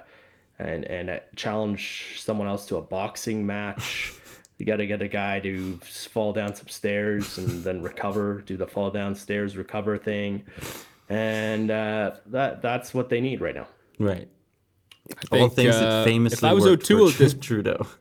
and 0.59 0.85
and 0.85 1.09
uh, 1.09 1.19
challenge 1.35 2.15
someone 2.17 2.47
else 2.47 2.65
to 2.67 2.77
a 2.77 2.81
boxing 2.81 3.45
match. 3.45 4.13
You 4.57 4.65
got 4.65 4.77
to 4.77 4.87
get 4.87 5.03
a 5.03 5.07
guy 5.07 5.39
to 5.41 5.77
fall 5.77 6.33
down 6.33 6.55
some 6.55 6.67
stairs 6.67 7.37
and 7.37 7.63
then 7.63 7.81
recover, 7.81 8.41
do 8.41 8.57
the 8.57 8.65
fall 8.65 8.89
down 8.89 9.13
stairs 9.13 9.55
recover 9.55 9.99
thing, 9.99 10.45
and 11.09 11.71
uh, 11.71 12.11
that 12.27 12.61
that's 12.61 12.93
what 12.93 13.09
they 13.09 13.21
need 13.21 13.41
right 13.41 13.55
now. 13.55 13.67
Right. 13.99 14.27
I 15.31 15.39
All 15.39 15.49
think, 15.49 15.53
things 15.53 15.75
uh, 15.75 15.79
that 15.79 16.05
famously 16.05 16.37
if 16.37 16.43
I 16.43 16.53
was 16.53 16.65
worked 16.65 16.83
O'Toole 16.83 17.07
for 17.09 17.13
at 17.13 17.19
this 17.19 17.33
Trudeau. 17.33 17.87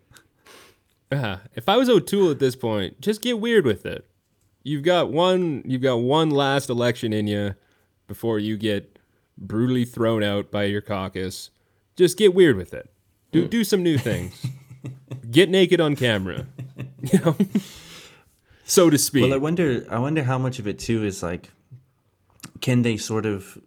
Uh, 1.12 1.37
if 1.55 1.69
I 1.69 1.77
was 1.77 1.89
O'Toole 1.89 2.33
at 2.33 2.41
this 2.41 2.57
point, 2.57 3.01
just 3.01 3.23
get 3.23 3.39
weird 3.39 3.65
with 3.65 3.87
it. 3.87 4.09
You've 4.65 4.83
got 4.83 5.12
one. 5.12 5.62
You've 5.65 5.81
got 5.81 6.01
one 6.01 6.31
last 6.31 6.69
election 6.69 7.12
in 7.12 7.28
you 7.28 7.55
before 8.09 8.41
you 8.41 8.57
get 8.57 8.99
brutally 9.39 9.85
thrown 9.85 10.24
out 10.24 10.51
by 10.51 10.65
your 10.65 10.81
caucus. 10.81 11.51
Just 11.95 12.19
get 12.19 12.35
weird 12.35 12.57
with 12.57 12.74
it. 12.74 12.91
Do 13.31 13.47
do 13.47 13.62
some 13.62 13.85
new 13.85 13.99
things. 13.99 14.45
get 15.31 15.49
naked 15.49 15.81
on 15.81 15.95
camera. 15.95 16.47
You 17.01 17.20
know, 17.20 17.37
so 18.65 18.91
to 18.91 18.99
speak. 18.99 19.23
Well, 19.23 19.35
I 19.35 19.37
wonder. 19.37 19.87
I 19.89 20.01
wonder 20.01 20.24
how 20.24 20.39
much 20.39 20.59
of 20.59 20.66
it 20.66 20.81
too 20.81 21.05
is 21.05 21.23
like, 21.23 21.51
can 22.61 22.83
they 22.83 22.97
sort 22.97 23.27
of 23.27 23.59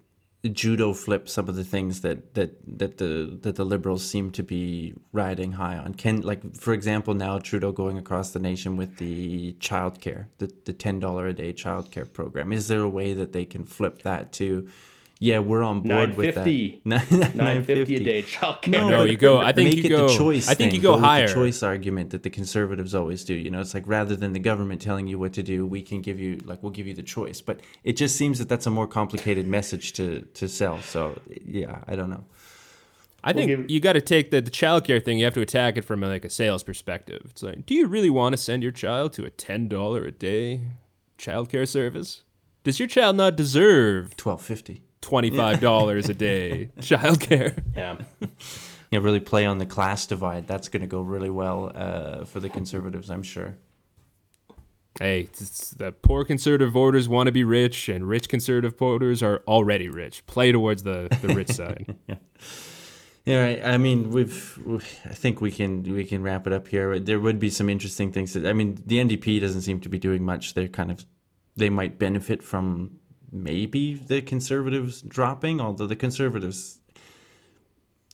judo 0.53 0.94
flip 0.94 1.28
some 1.28 1.49
of 1.49 1.56
the 1.57 1.66
things 1.66 1.99
that 1.99 2.34
that 2.34 2.52
that 2.66 2.98
the 2.98 3.38
that 3.41 3.57
the 3.57 3.66
liberals 3.66 4.06
seem 4.06 4.32
to 4.32 4.44
be 4.44 4.94
riding 5.11 5.53
high 5.53 5.78
on? 5.78 5.94
Can 5.94 6.22
like, 6.22 6.56
for 6.56 6.74
example, 6.74 7.14
now 7.14 7.40
Trudeau 7.40 7.72
going 7.72 7.98
across 7.98 8.32
the 8.32 8.40
nation 8.40 8.78
with 8.78 8.98
the 8.98 9.53
childcare, 9.60 10.28
the 10.38 10.52
the 10.66 10.74
ten 10.74 10.99
dollar 10.99 11.28
a 11.28 11.34
day 11.34 11.53
childcare 11.53 12.11
program. 12.11 12.53
Is 12.53 12.68
there 12.68 12.82
a 12.82 12.90
way 12.90 13.14
that 13.14 13.34
they 13.34 13.45
can 13.45 13.66
flip 13.66 14.03
that 14.03 14.32
to? 14.34 14.70
Yeah, 15.21 15.39
we're 15.39 15.63
on 15.63 15.81
board 15.81 16.15
with 16.15 16.35
that. 16.35 16.45
950. 16.45 16.81
Nine 17.37 17.63
fifty 17.65 17.95
a 17.97 17.99
day 17.99 18.23
childcare. 18.23 18.89
No, 18.89 19.03
you 19.03 19.17
go- 19.17 19.39
I 19.39 19.51
think 19.51 19.75
make 19.75 19.77
you 19.79 19.83
it 19.83 19.89
go- 19.89 20.07
the 20.07 20.17
choice. 20.17 20.47
I 20.47 20.53
think 20.53 20.71
thing. 20.71 20.77
you 20.77 20.81
go 20.81 20.93
with 20.93 21.01
higher. 21.03 21.27
The 21.27 21.33
choice 21.33 21.61
argument 21.61 22.11
that 22.11 22.23
the 22.23 22.29
conservatives 22.29 22.95
always 22.95 23.25
do. 23.25 23.33
You 23.33 23.51
know, 23.51 23.59
it's 23.59 23.73
like 23.73 23.83
rather 23.85 24.15
than 24.15 24.31
the 24.31 24.39
government 24.39 24.81
telling 24.81 25.07
you 25.07 25.19
what 25.19 25.33
to 25.33 25.43
do, 25.43 25.65
we 25.65 25.81
can 25.81 26.01
give 26.01 26.21
you 26.21 26.39
like 26.45 26.63
we'll 26.63 26.71
give 26.71 26.87
you 26.87 26.93
the 26.93 27.03
choice. 27.03 27.41
But 27.41 27.59
it 27.83 27.97
just 27.97 28.15
seems 28.15 28.39
that 28.39 28.47
that's 28.47 28.65
a 28.65 28.69
more 28.69 28.87
complicated 28.87 29.45
message 29.45 29.91
to 29.93 30.21
to 30.35 30.47
sell. 30.47 30.81
So 30.81 31.19
yeah, 31.45 31.79
I 31.85 31.97
don't 31.97 32.09
know. 32.09 32.23
I 33.21 33.33
think 33.33 33.47
give- 33.49 33.69
you 33.69 33.81
got 33.81 33.93
to 33.93 34.01
take 34.01 34.31
the, 34.31 34.39
the 34.39 34.49
childcare 34.51 35.03
thing. 35.03 35.17
You 35.17 35.25
have 35.25 35.33
to 35.33 35.41
attack 35.41 35.75
it 35.75 35.81
from 35.83 36.01
a, 36.01 36.07
like 36.07 36.23
a 36.23 36.29
sales 36.29 36.63
perspective. 36.63 37.23
It's 37.31 37.43
like, 37.43 37.65
do 37.65 37.73
you 37.73 37.87
really 37.87 38.09
want 38.09 38.31
to 38.31 38.37
send 38.37 38.63
your 38.63 38.71
child 38.71 39.11
to 39.13 39.25
a 39.25 39.29
ten 39.29 39.67
dollar 39.67 40.05
a 40.05 40.11
day 40.13 40.61
child 41.17 41.49
care 41.49 41.65
service? 41.65 42.23
Does 42.63 42.79
your 42.79 42.87
child 42.87 43.17
not 43.17 43.35
deserve 43.35 44.15
Twelve 44.15 44.41
fifty. 44.41 44.83
Twenty 45.01 45.30
five 45.30 45.59
dollars 45.59 46.09
a 46.09 46.13
day 46.13 46.71
childcare? 46.80 47.61
Yeah. 47.76 47.97
Yeah, 48.91 48.99
really 48.99 49.19
play 49.19 49.45
on 49.45 49.59
the 49.59 49.67
class 49.67 50.07
divide. 50.07 50.47
That's 50.47 50.67
going 50.67 50.81
to 50.81 50.88
go 50.88 51.01
really 51.01 51.30
well 51.30 51.71
uh, 51.76 52.26
for 52.26 52.39
the 52.39 52.49
conservatives, 52.49 53.11
I'm 53.11 53.21
sure. 53.21 53.55
Hey, 54.99 55.30
it's, 55.31 55.69
the 55.71 55.91
poor 55.91 56.26
conservative 56.26 56.71
voters 56.71 57.07
want 57.07 57.27
to 57.27 57.31
be 57.31 57.43
rich, 57.43 57.88
and 57.88 58.07
rich 58.07 58.27
conservative 58.27 58.77
voters 58.77 59.21
are 59.21 59.43
already 59.47 59.89
rich. 59.89 60.26
Play 60.26 60.51
towards 60.51 60.84
the, 60.84 61.07
the 61.21 61.34
rich 61.35 61.49
side. 61.51 61.95
Yeah, 63.26 63.43
right. 63.43 63.63
I 63.63 63.77
mean, 63.77 64.09
we've, 64.09 64.59
we 64.65 64.77
I 65.05 65.13
think 65.13 65.39
we 65.39 65.51
can 65.51 65.84
we 65.84 66.03
can 66.03 66.23
wrap 66.23 66.47
it 66.47 66.53
up 66.53 66.67
here. 66.67 66.99
There 66.99 67.19
would 67.19 67.39
be 67.39 67.51
some 67.51 67.69
interesting 67.69 68.11
things. 68.11 68.34
That, 68.34 68.47
I 68.47 68.53
mean, 68.53 68.81
the 68.85 68.97
NDP 68.97 69.39
doesn't 69.39 69.61
seem 69.61 69.80
to 69.81 69.89
be 69.89 69.99
doing 69.99 70.23
much. 70.26 70.55
They're 70.55 70.67
kind 70.67 70.89
of 70.89 71.05
they 71.55 71.69
might 71.69 71.99
benefit 71.99 72.41
from 72.41 72.99
maybe 73.31 73.95
the 73.95 74.22
conservatives 74.22 75.01
dropping, 75.01 75.61
although 75.61 75.88
the 75.88 75.95
conservatives. 75.95 76.80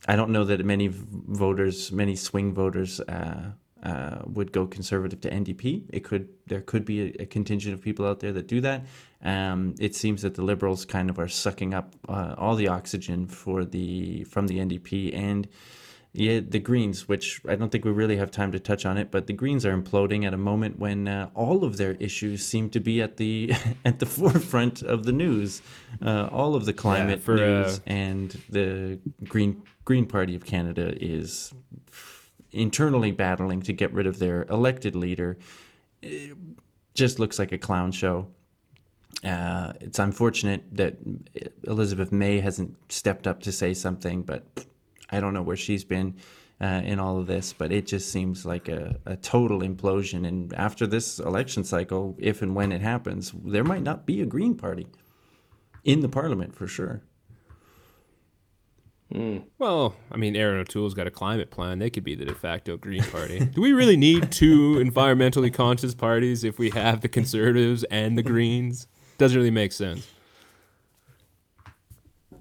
I 0.08 0.14
don't 0.14 0.30
know 0.30 0.44
that 0.44 0.64
many 0.64 0.88
voters, 0.88 1.90
many 1.90 2.14
swing 2.14 2.54
voters, 2.54 3.00
uh, 3.00 3.52
uh, 3.82 4.22
would 4.26 4.52
go 4.52 4.66
conservative 4.66 5.20
to 5.20 5.30
NDP. 5.30 5.84
It 5.92 6.04
could 6.04 6.28
there 6.46 6.60
could 6.60 6.84
be 6.84 7.02
a, 7.02 7.22
a 7.22 7.26
contingent 7.26 7.74
of 7.74 7.82
people 7.82 8.06
out 8.06 8.20
there 8.20 8.32
that 8.32 8.46
do 8.46 8.60
that. 8.62 8.86
Um, 9.22 9.74
it 9.78 9.94
seems 9.94 10.22
that 10.22 10.34
the 10.34 10.42
Liberals 10.42 10.84
kind 10.84 11.10
of 11.10 11.18
are 11.18 11.28
sucking 11.28 11.74
up 11.74 11.94
uh, 12.08 12.34
all 12.38 12.56
the 12.56 12.68
oxygen 12.68 13.26
for 13.26 13.64
the 13.64 14.24
from 14.24 14.46
the 14.46 14.58
NDP 14.58 15.14
and 15.14 15.48
yeah, 16.16 16.40
the 16.40 16.58
Greens, 16.58 17.08
which 17.08 17.40
I 17.48 17.56
don't 17.56 17.70
think 17.70 17.84
we 17.84 17.90
really 17.90 18.16
have 18.16 18.30
time 18.30 18.52
to 18.52 18.58
touch 18.58 18.86
on 18.86 18.96
it, 18.96 19.10
but 19.10 19.26
the 19.26 19.32
Greens 19.32 19.66
are 19.66 19.76
imploding 19.76 20.24
at 20.24 20.32
a 20.32 20.38
moment 20.38 20.78
when 20.78 21.06
uh, 21.06 21.28
all 21.34 21.64
of 21.64 21.76
their 21.76 21.92
issues 21.92 22.44
seem 22.44 22.70
to 22.70 22.80
be 22.80 23.02
at 23.02 23.16
the 23.18 23.52
at 23.84 23.98
the 23.98 24.06
forefront 24.06 24.82
of 24.82 25.04
the 25.04 25.12
news. 25.12 25.62
Uh, 26.04 26.28
all 26.32 26.54
of 26.54 26.64
the 26.64 26.72
climate 26.72 27.20
for, 27.20 27.34
uh, 27.34 27.36
news 27.36 27.80
and 27.86 28.40
the 28.48 28.98
Green 29.24 29.62
Green 29.84 30.06
Party 30.06 30.34
of 30.34 30.44
Canada 30.44 30.94
is 31.00 31.52
internally 32.50 33.10
battling 33.10 33.60
to 33.62 33.72
get 33.72 33.92
rid 33.92 34.06
of 34.06 34.18
their 34.18 34.44
elected 34.44 34.96
leader. 34.96 35.36
It 36.02 36.36
just 36.94 37.18
looks 37.18 37.38
like 37.38 37.52
a 37.52 37.58
clown 37.58 37.92
show. 37.92 38.28
Uh, 39.24 39.72
it's 39.80 39.98
unfortunate 39.98 40.64
that 40.72 40.96
Elizabeth 41.64 42.12
May 42.12 42.40
hasn't 42.40 42.74
stepped 42.90 43.26
up 43.26 43.42
to 43.42 43.52
say 43.52 43.74
something, 43.74 44.22
but 44.22 44.44
I 45.10 45.20
don't 45.20 45.34
know 45.34 45.42
where 45.42 45.56
she's 45.56 45.84
been 45.84 46.16
uh, 46.60 46.82
in 46.84 46.98
all 46.98 47.18
of 47.18 47.26
this. 47.26 47.52
But 47.52 47.72
it 47.72 47.86
just 47.86 48.10
seems 48.10 48.46
like 48.46 48.68
a, 48.68 48.96
a 49.06 49.16
total 49.16 49.60
implosion. 49.60 50.26
And 50.26 50.52
after 50.54 50.86
this 50.86 51.18
election 51.18 51.64
cycle, 51.64 52.16
if 52.18 52.42
and 52.42 52.54
when 52.54 52.72
it 52.72 52.80
happens, 52.80 53.32
there 53.44 53.64
might 53.64 53.82
not 53.82 54.06
be 54.06 54.20
a 54.20 54.26
Green 54.26 54.54
Party 54.54 54.86
in 55.84 56.00
the 56.00 56.08
Parliament 56.08 56.54
for 56.54 56.66
sure. 56.66 57.02
Well, 59.58 59.94
I 60.10 60.16
mean, 60.16 60.34
Erin 60.34 60.60
O'Toole's 60.60 60.92
got 60.92 61.06
a 61.06 61.12
climate 61.12 61.50
plan. 61.50 61.78
They 61.78 61.90
could 61.90 62.02
be 62.02 62.16
the 62.16 62.24
de 62.24 62.34
facto 62.34 62.76
Green 62.76 63.04
Party. 63.04 63.38
Do 63.54 63.60
we 63.60 63.72
really 63.72 63.96
need 63.96 64.32
two 64.32 64.74
environmentally 64.74 65.54
conscious 65.54 65.94
parties 65.94 66.42
if 66.42 66.58
we 66.58 66.70
have 66.70 67.02
the 67.02 67.08
Conservatives 67.08 67.84
and 67.84 68.18
the 68.18 68.22
Greens? 68.22 68.88
Doesn't 69.16 69.36
really 69.36 69.52
make 69.52 69.72
sense. 69.72 70.06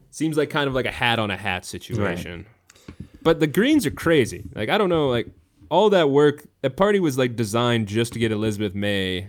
Seems 0.09 0.37
like 0.37 0.49
kind 0.49 0.67
of 0.67 0.73
like 0.73 0.85
a 0.85 0.91
hat 0.91 1.19
on 1.19 1.29
a 1.29 1.37
hat 1.37 1.65
situation. 1.65 2.47
But 3.25 3.39
the 3.39 3.47
Greens 3.47 3.87
are 3.87 3.91
crazy. 3.91 4.43
Like 4.53 4.69
I 4.69 4.77
don't 4.77 4.87
know, 4.87 5.09
like 5.09 5.27
all 5.69 5.89
that 5.89 6.11
work. 6.11 6.45
That 6.61 6.77
party 6.77 6.99
was 6.99 7.17
like 7.17 7.35
designed 7.35 7.87
just 7.87 8.13
to 8.13 8.19
get 8.19 8.31
Elizabeth 8.31 8.75
May 8.75 9.27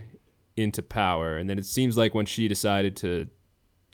into 0.54 0.82
power, 0.82 1.38
and 1.38 1.48
then 1.48 1.58
it 1.58 1.64
seems 1.64 1.96
like 1.96 2.14
when 2.14 2.26
she 2.26 2.46
decided 2.46 2.94
to 2.96 3.26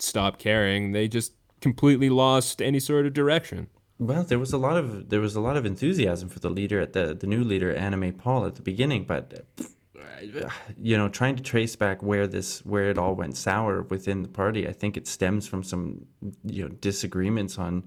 stop 0.01 0.41
caring, 0.41 0.91
they 0.91 1.07
just 1.07 1.35
completely 1.61 2.11
lost 2.11 2.61
any 2.61 2.81
sort 2.81 3.07
of 3.07 3.13
direction. 3.13 3.69
Well, 4.01 4.25
there 4.25 4.41
was 4.41 4.53
a 4.53 4.59
lot 4.59 4.77
of 4.77 5.09
there 5.09 5.21
was 5.21 5.37
a 5.37 5.41
lot 5.41 5.57
of 5.57 5.65
enthusiasm 5.65 6.29
for 6.29 6.41
the 6.41 6.51
leader 6.51 6.81
at 6.81 6.95
the 6.95 7.15
the 7.15 7.29
new 7.29 7.45
leader 7.45 7.73
May 7.97 8.11
Paul 8.11 8.45
at 8.45 8.57
the 8.57 8.63
beginning, 8.63 9.05
but 9.05 9.47
you 10.83 10.97
know, 10.99 11.09
trying 11.09 11.37
to 11.37 11.45
trace 11.45 11.77
back 11.77 12.03
where 12.03 12.27
this 12.27 12.59
where 12.67 12.91
it 12.91 12.99
all 12.99 13.15
went 13.15 13.37
sour 13.37 13.83
within 13.83 14.23
the 14.23 14.29
party, 14.29 14.67
I 14.67 14.73
think 14.73 14.97
it 14.97 15.07
stems 15.07 15.47
from 15.47 15.63
some 15.63 16.07
you 16.43 16.65
know 16.65 16.71
disagreements 16.71 17.57
on 17.57 17.85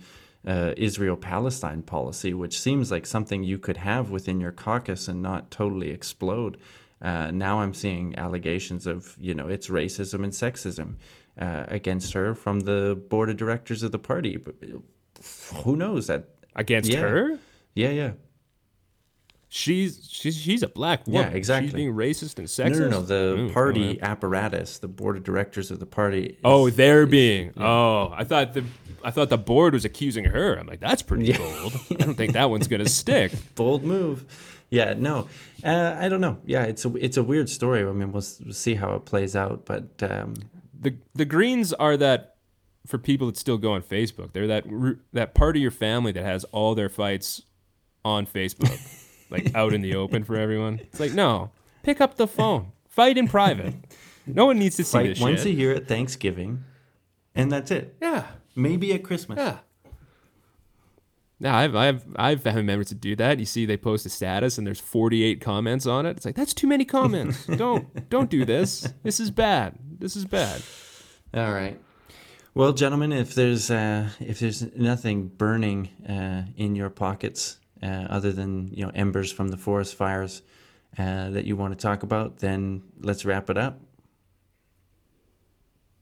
uh, 0.48 0.74
Israel 0.78 1.16
Palestine 1.18 1.82
policy, 1.82 2.34
which 2.34 2.60
seems 2.60 2.92
like 2.92 3.06
something 3.06 3.44
you 3.44 3.58
could 3.58 3.78
have 3.78 4.10
within 4.12 4.40
your 4.40 4.52
caucus 4.52 5.08
and 5.08 5.22
not 5.22 5.52
totally 5.52 5.90
explode. 5.90 6.58
Uh, 7.02 7.32
now 7.32 7.60
I'm 7.62 7.74
seeing 7.74 8.16
allegations 8.18 8.88
of 8.88 9.16
you 9.20 9.34
know 9.34 9.48
it's 9.48 9.68
racism 9.70 10.24
and 10.24 10.32
sexism 10.34 10.96
uh, 11.40 11.66
against 11.68 12.14
her 12.14 12.34
from 12.36 12.62
the 12.62 13.00
board 13.10 13.30
of 13.30 13.38
directors 13.38 13.84
of 13.84 13.92
the 13.92 14.00
party. 14.00 14.38
But 14.38 14.56
who 15.64 15.76
knows 15.76 16.08
that 16.08 16.30
Against 16.56 16.90
Yeah. 16.90 17.02
her? 17.02 17.40
Yeah, 17.74 17.90
yeah. 17.90 18.12
She's 19.57 20.06
she's 20.11 20.36
she's 20.36 20.64
a 20.64 20.68
black 20.68 21.07
woman. 21.07 21.32
Yeah, 21.32 21.38
exactly. 21.38 21.69
She's 21.69 21.76
being 21.76 21.94
racist 21.94 22.40
and 22.40 22.48
sexist. 22.48 22.77
no, 22.77 22.90
no. 22.90 22.99
no. 22.99 23.02
The 23.03 23.36
Ooh, 23.40 23.53
party 23.53 23.91
okay. 23.91 23.99
apparatus, 24.02 24.80
the 24.80 24.90
board 24.90 25.15
of 25.15 25.23
directors 25.23 25.72
of 25.72 25.80
the 25.80 25.86
party. 25.86 26.26
is- 26.26 26.36
Oh, 26.44 26.69
they're 26.69 27.06
being. 27.06 27.53
Oh, 27.56 28.11
I 28.14 28.26
thought 28.26 28.53
the 28.53 28.65
I 29.02 29.11
thought 29.11 29.30
the 29.30 29.38
board 29.38 29.72
was 29.73 29.86
accusing 29.86 30.26
her. 30.26 30.56
I'm 30.60 30.68
like, 30.68 30.82
that's 30.82 31.02
pretty 31.02 31.32
bold. 31.32 31.73
I 31.90 31.94
don't 31.94 32.15
think 32.15 32.34
that 32.34 32.49
one's 32.49 32.68
gonna 32.68 32.90
stick. 32.90 33.32
bold 33.56 33.86
move. 33.86 34.26
Yeah, 34.69 34.94
no, 34.98 35.30
uh, 35.64 35.95
I 35.98 36.10
don't 36.10 36.19
know. 36.19 36.38
Yeah, 36.45 36.64
it's 36.64 36.84
a 36.84 36.94
it's 36.98 37.15
a 37.15 37.23
weird 37.23 37.49
story. 37.49 37.80
I 37.80 37.91
mean, 37.94 38.11
we'll, 38.11 38.23
we'll 38.44 38.53
see 38.53 38.76
how 38.76 38.94
it 38.95 39.06
plays 39.06 39.38
out. 39.38 39.64
But 39.65 40.03
um, 40.03 40.34
the 40.77 40.95
The 41.14 41.23
Greens 41.23 41.72
are 41.72 41.95
that 41.95 42.36
for 42.88 42.98
people 42.98 43.27
that 43.27 43.38
still 43.38 43.57
go 43.57 43.72
on 43.72 43.84
Facebook. 43.84 44.34
They're 44.34 44.48
that 44.48 44.65
that 45.14 45.34
part 45.34 45.56
of 45.56 45.61
your 45.61 45.72
family 45.72 46.11
that 46.11 46.26
has 46.26 46.44
all 46.45 46.76
their 46.76 46.90
fights 46.90 47.41
on 48.03 48.26
Facebook, 48.27 48.77
like 49.30 49.54
out 49.56 49.74
in 49.74 49.82
the 49.82 49.96
open 50.04 50.24
for 50.24 50.36
everyone. 50.36 50.80
It's 50.80 51.00
like 51.00 51.14
no, 51.14 51.52
pick 51.84 52.02
up 52.02 52.16
the 52.16 52.28
phone, 52.28 52.72
fight 52.88 53.18
in 53.18 53.28
private. 53.28 53.74
No 54.28 54.46
one 54.48 54.58
needs 54.58 54.76
to 54.78 54.84
see 54.84 54.98
fight 54.98 55.08
this 55.08 55.20
once 55.20 55.40
shit. 55.42 55.48
a 55.48 55.54
year 55.54 55.74
at 55.74 55.88
Thanksgiving, 55.88 56.64
and 57.36 57.52
that's 57.52 57.72
it. 57.72 57.96
yeah, 58.02 58.26
Maybe 58.56 58.94
at 58.94 59.04
Christmas. 59.04 59.38
yeah. 59.38 59.58
Yeah, 61.40 61.56
I've 61.58 61.76
I've 61.76 62.04
I've 62.16 62.44
had 62.46 62.64
members 62.64 62.88
to 62.88 62.96
do 62.96 63.16
that. 63.18 63.40
You 63.40 63.46
see, 63.46 63.66
they 63.66 63.76
post 63.76 64.06
a 64.06 64.10
status 64.10 64.58
and 64.58 64.66
there's 64.66 64.80
48 64.80 65.42
comments 65.42 65.86
on 65.86 66.06
it. 66.06 66.16
It's 66.18 66.26
like 66.26 66.36
that's 66.36 66.54
too 66.54 66.66
many 66.66 66.86
comments. 66.86 67.46
don't 67.58 68.10
don't 68.10 68.30
do 68.30 68.46
this. 68.46 68.88
This 69.04 69.20
is 69.20 69.32
bad. 69.32 69.78
This 70.00 70.16
is 70.16 70.24
bad. 70.26 70.62
All 71.34 71.52
right. 71.52 71.80
Well, 72.54 72.72
gentlemen, 72.72 73.12
if 73.12 73.36
there's 73.36 73.70
uh, 73.70 74.10
if 74.22 74.40
there's 74.40 74.74
nothing 74.78 75.28
burning 75.28 75.90
uh, 76.08 76.44
in 76.56 76.74
your 76.74 76.90
pockets 76.90 77.58
uh, 77.86 78.07
other 78.10 78.32
than 78.32 78.72
you 78.74 78.84
know 78.84 78.91
embers 78.95 79.32
from 79.32 79.49
the 79.49 79.57
forest 79.57 79.95
fires 79.95 80.41
uh, 80.98 81.30
that 81.30 81.45
you 81.45 81.56
want 81.56 81.78
to 81.78 81.82
talk 81.82 82.03
about, 82.03 82.38
then 82.38 82.82
let's 82.99 83.26
wrap 83.26 83.49
it 83.49 83.57
up. 83.57 83.80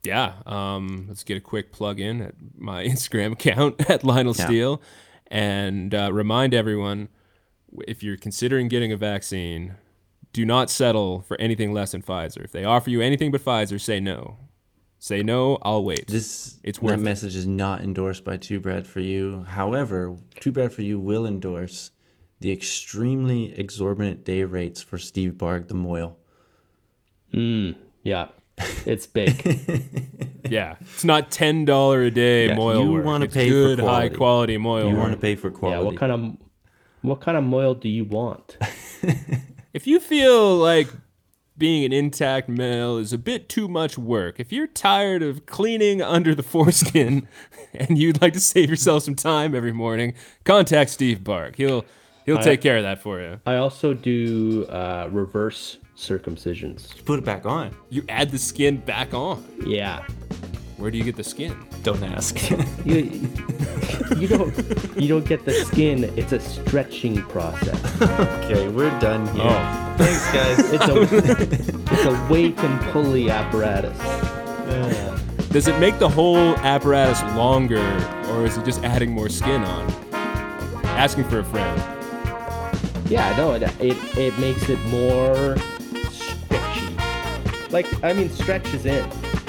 Yeah. 0.04 0.34
Um, 0.46 1.06
let's 1.08 1.24
get 1.24 1.38
a 1.38 1.42
quick 1.42 1.72
plug 1.72 2.00
in 2.00 2.22
at 2.22 2.36
my 2.58 2.84
Instagram 2.94 3.34
account 3.34 3.90
at 3.90 4.04
Lionel 4.04 4.36
Yeah. 4.38 4.46
Steele 4.46 4.82
and 5.28 5.96
uh, 5.96 6.12
remind 6.14 6.54
everyone 6.54 7.10
if 7.88 8.04
you're 8.04 8.18
considering 8.18 8.68
getting 8.68 8.92
a 8.92 8.98
vaccine, 8.98 9.76
do 10.32 10.46
not 10.46 10.70
settle 10.70 11.22
for 11.22 11.40
anything 11.40 11.74
less 11.74 11.92
than 11.94 12.04
Pfizer. 12.04 12.44
If 12.44 12.52
they 12.52 12.66
offer 12.66 12.90
you 12.90 13.02
anything 13.02 13.32
but 13.32 13.44
Pfizer, 13.44 13.80
say 13.82 14.00
no. 14.00 14.38
Say 15.04 15.22
no, 15.22 15.58
I'll 15.64 15.84
wait. 15.84 16.08
This 16.08 16.62
It's 16.64 16.80
that 16.80 16.86
worth 16.86 16.94
it. 17.02 17.04
message 17.04 17.36
is 17.36 17.46
not 17.46 17.82
endorsed 17.82 18.24
by 18.24 18.38
Two 18.38 18.62
Bread 18.62 18.88
for 18.88 19.02
You. 19.02 19.44
However, 19.50 20.16
Two 20.40 20.54
Bread 20.54 20.72
for 20.72 20.82
You 20.82 20.98
will 20.98 21.26
endorse 21.26 21.92
the 22.40 22.54
extremely 22.54 23.54
exorbitant 23.60 24.24
day 24.24 24.46
rates 24.46 24.82
for 24.82 24.98
Steve 24.98 25.34
Barg 25.34 25.68
the 25.68 25.74
mohel. 25.74 26.14
Mm, 27.34 27.76
Yeah, 28.04 28.28
it's 28.86 29.06
big. 29.06 29.34
yeah. 30.50 30.76
It's 30.80 31.04
not 31.04 31.30
$10 31.32 32.08
a 32.08 32.10
day 32.10 32.48
Yeah, 32.48 32.56
mohel 32.56 32.86
you 32.86 32.92
work. 32.94 33.06
wanna 33.06 33.26
It's 33.26 33.34
pay 33.34 33.50
for 33.50 33.54
good, 33.76 33.80
high 33.80 34.08
quality. 34.08 34.16
quality 34.16 34.58
mohel 34.58 34.84
You 34.84 34.96
work. 34.96 35.00
want 35.00 35.12
to 35.12 35.20
pay 35.20 35.36
for 35.36 35.52
quality. 35.52 35.80
yeah, 35.82 35.86
what 35.86 35.98
kind 35.98 36.12
of 36.14 36.38
what 37.02 37.20
kind 37.20 37.36
of 37.38 37.44
mohel 37.44 37.78
do 37.78 37.90
you 37.90 38.06
want? 38.06 38.58
If 39.74 39.86
you 39.86 40.00
feel 40.00 40.56
like 40.56 40.88
being 41.58 41.86
an 41.86 41.94
intact 41.94 42.50
male 42.50 42.98
is 42.98 43.14
a 43.14 43.18
bit 43.18 43.48
too 43.48 43.68
much 43.68 43.98
work, 43.98 44.40
if 44.40 44.52
you're 44.52 44.68
tired 44.68 45.22
of 45.22 45.46
cleaning 45.46 46.02
under 46.02 46.34
the 46.34 46.44
foreskin 46.54 47.28
and 47.74 47.98
you'd 47.98 48.22
like 48.22 48.34
to 48.34 48.40
save 48.40 48.70
yourself 48.70 49.04
some 49.04 49.16
time 49.16 49.54
every 49.56 49.74
morning, 49.74 50.14
contact 50.44 50.90
Steve 50.90 51.20
Barg. 51.20 51.56
He'll 51.56 51.86
he'll 52.26 52.40
take 52.40 52.62
care 52.62 52.78
of 52.78 52.84
that 52.84 53.02
for 53.02 53.20
you. 53.20 53.40
I 53.46 53.56
also 53.56 53.94
do 53.94 54.66
uh, 54.66 55.10
reverse 55.12 55.78
circumcisions. 55.96 57.04
Put 57.06 57.20
it 57.20 57.26
back 57.26 57.46
on. 57.46 57.76
You 57.90 58.04
add 58.10 58.32
the 58.32 58.40
skin 58.40 58.78
back 58.78 59.14
on. 59.14 59.44
Yeah, 59.66 60.06
Where 60.84 60.92
do 60.92 60.98
you 60.98 61.06
get 61.06 61.16
the 61.16 61.24
skin? 61.24 61.56
Don't 61.84 62.04
ask. 62.04 62.38
you 62.86 63.10
you 64.18 64.28
don't 64.28 64.54
you 64.98 65.08
don't 65.08 65.26
get 65.26 65.46
the 65.46 65.54
skin. 65.54 66.12
It's 66.18 66.34
a 66.34 66.42
stretching 66.42 67.22
process. 67.22 68.02
okay, 68.02 68.68
we're 68.68 68.90
done 69.00 69.26
here. 69.28 69.46
Oh. 69.48 69.96
Thanks, 69.98 70.32
guys. 70.34 70.74
It's 70.74 70.88
a 70.90 71.02
it's 71.94 72.04
a 72.04 72.28
weight 72.30 72.60
and 72.60 72.82
pulley 72.92 73.30
apparatus. 73.30 73.98
Does 75.52 75.70
it 75.70 75.80
make 75.80 76.00
the 76.00 76.10
whole 76.10 76.54
apparatus 76.58 77.22
longer 77.38 77.80
or 78.32 78.46
is 78.46 78.58
it 78.58 78.66
just 78.66 78.84
adding 78.84 79.12
more 79.12 79.30
skin 79.30 79.64
on? 79.64 79.90
Asking 81.00 81.24
for 81.30 81.40
a 81.40 81.46
friend. 81.46 81.82
Yeah, 83.10 83.34
no, 83.38 83.54
it 83.54 83.64
it, 83.80 84.18
it 84.18 84.38
makes 84.38 84.68
it 84.68 84.80
more 84.88 85.56
stretchy. 86.12 86.94
Like 87.70 87.88
I 88.04 88.12
mean, 88.12 88.30
stretch 88.30 88.68
is 88.74 88.86
in, 88.86 89.10
right? 89.10 89.43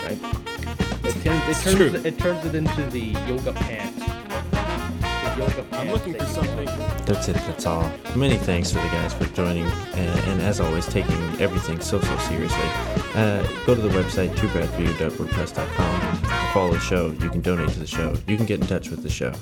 It, 1.04 1.22
turns 1.22 1.66
it 1.66 1.76
true. 1.76 2.00
it 2.04 2.18
turns 2.18 2.44
it 2.46 2.54
into 2.54 2.82
the 2.86 3.00
yoga 3.28 3.52
pant. 3.52 3.96
The 3.98 5.34
yoga 5.38 5.62
pants 5.62 5.72
I'm 5.72 5.90
looking 5.90 6.14
for 6.14 6.24
something. 6.24 6.64
That's 7.04 7.28
it. 7.28 7.34
That's 7.34 7.66
all. 7.66 7.90
Many 8.16 8.36
thanks 8.36 8.70
for 8.72 8.78
the 8.78 8.88
guys 8.88 9.12
for 9.12 9.26
joining, 9.34 9.64
and, 9.64 10.20
and 10.30 10.40
as 10.40 10.60
always, 10.60 10.86
taking 10.86 11.14
everything 11.40 11.80
so 11.80 12.00
so 12.00 12.18
seriously. 12.18 12.68
Uh, 13.14 13.42
go 13.66 13.74
to 13.74 13.80
the 13.80 13.90
website 13.90 14.30
twobradforyou.wordpress.com. 14.36 16.52
Follow 16.52 16.72
the 16.72 16.80
show. 16.80 17.08
You 17.20 17.28
can 17.28 17.42
donate 17.42 17.68
to 17.70 17.78
the 17.78 17.86
show. 17.86 18.14
You 18.26 18.36
can 18.36 18.46
get 18.46 18.60
in 18.60 18.66
touch 18.66 18.88
with 18.88 19.02
the 19.02 19.10
show. 19.10 19.32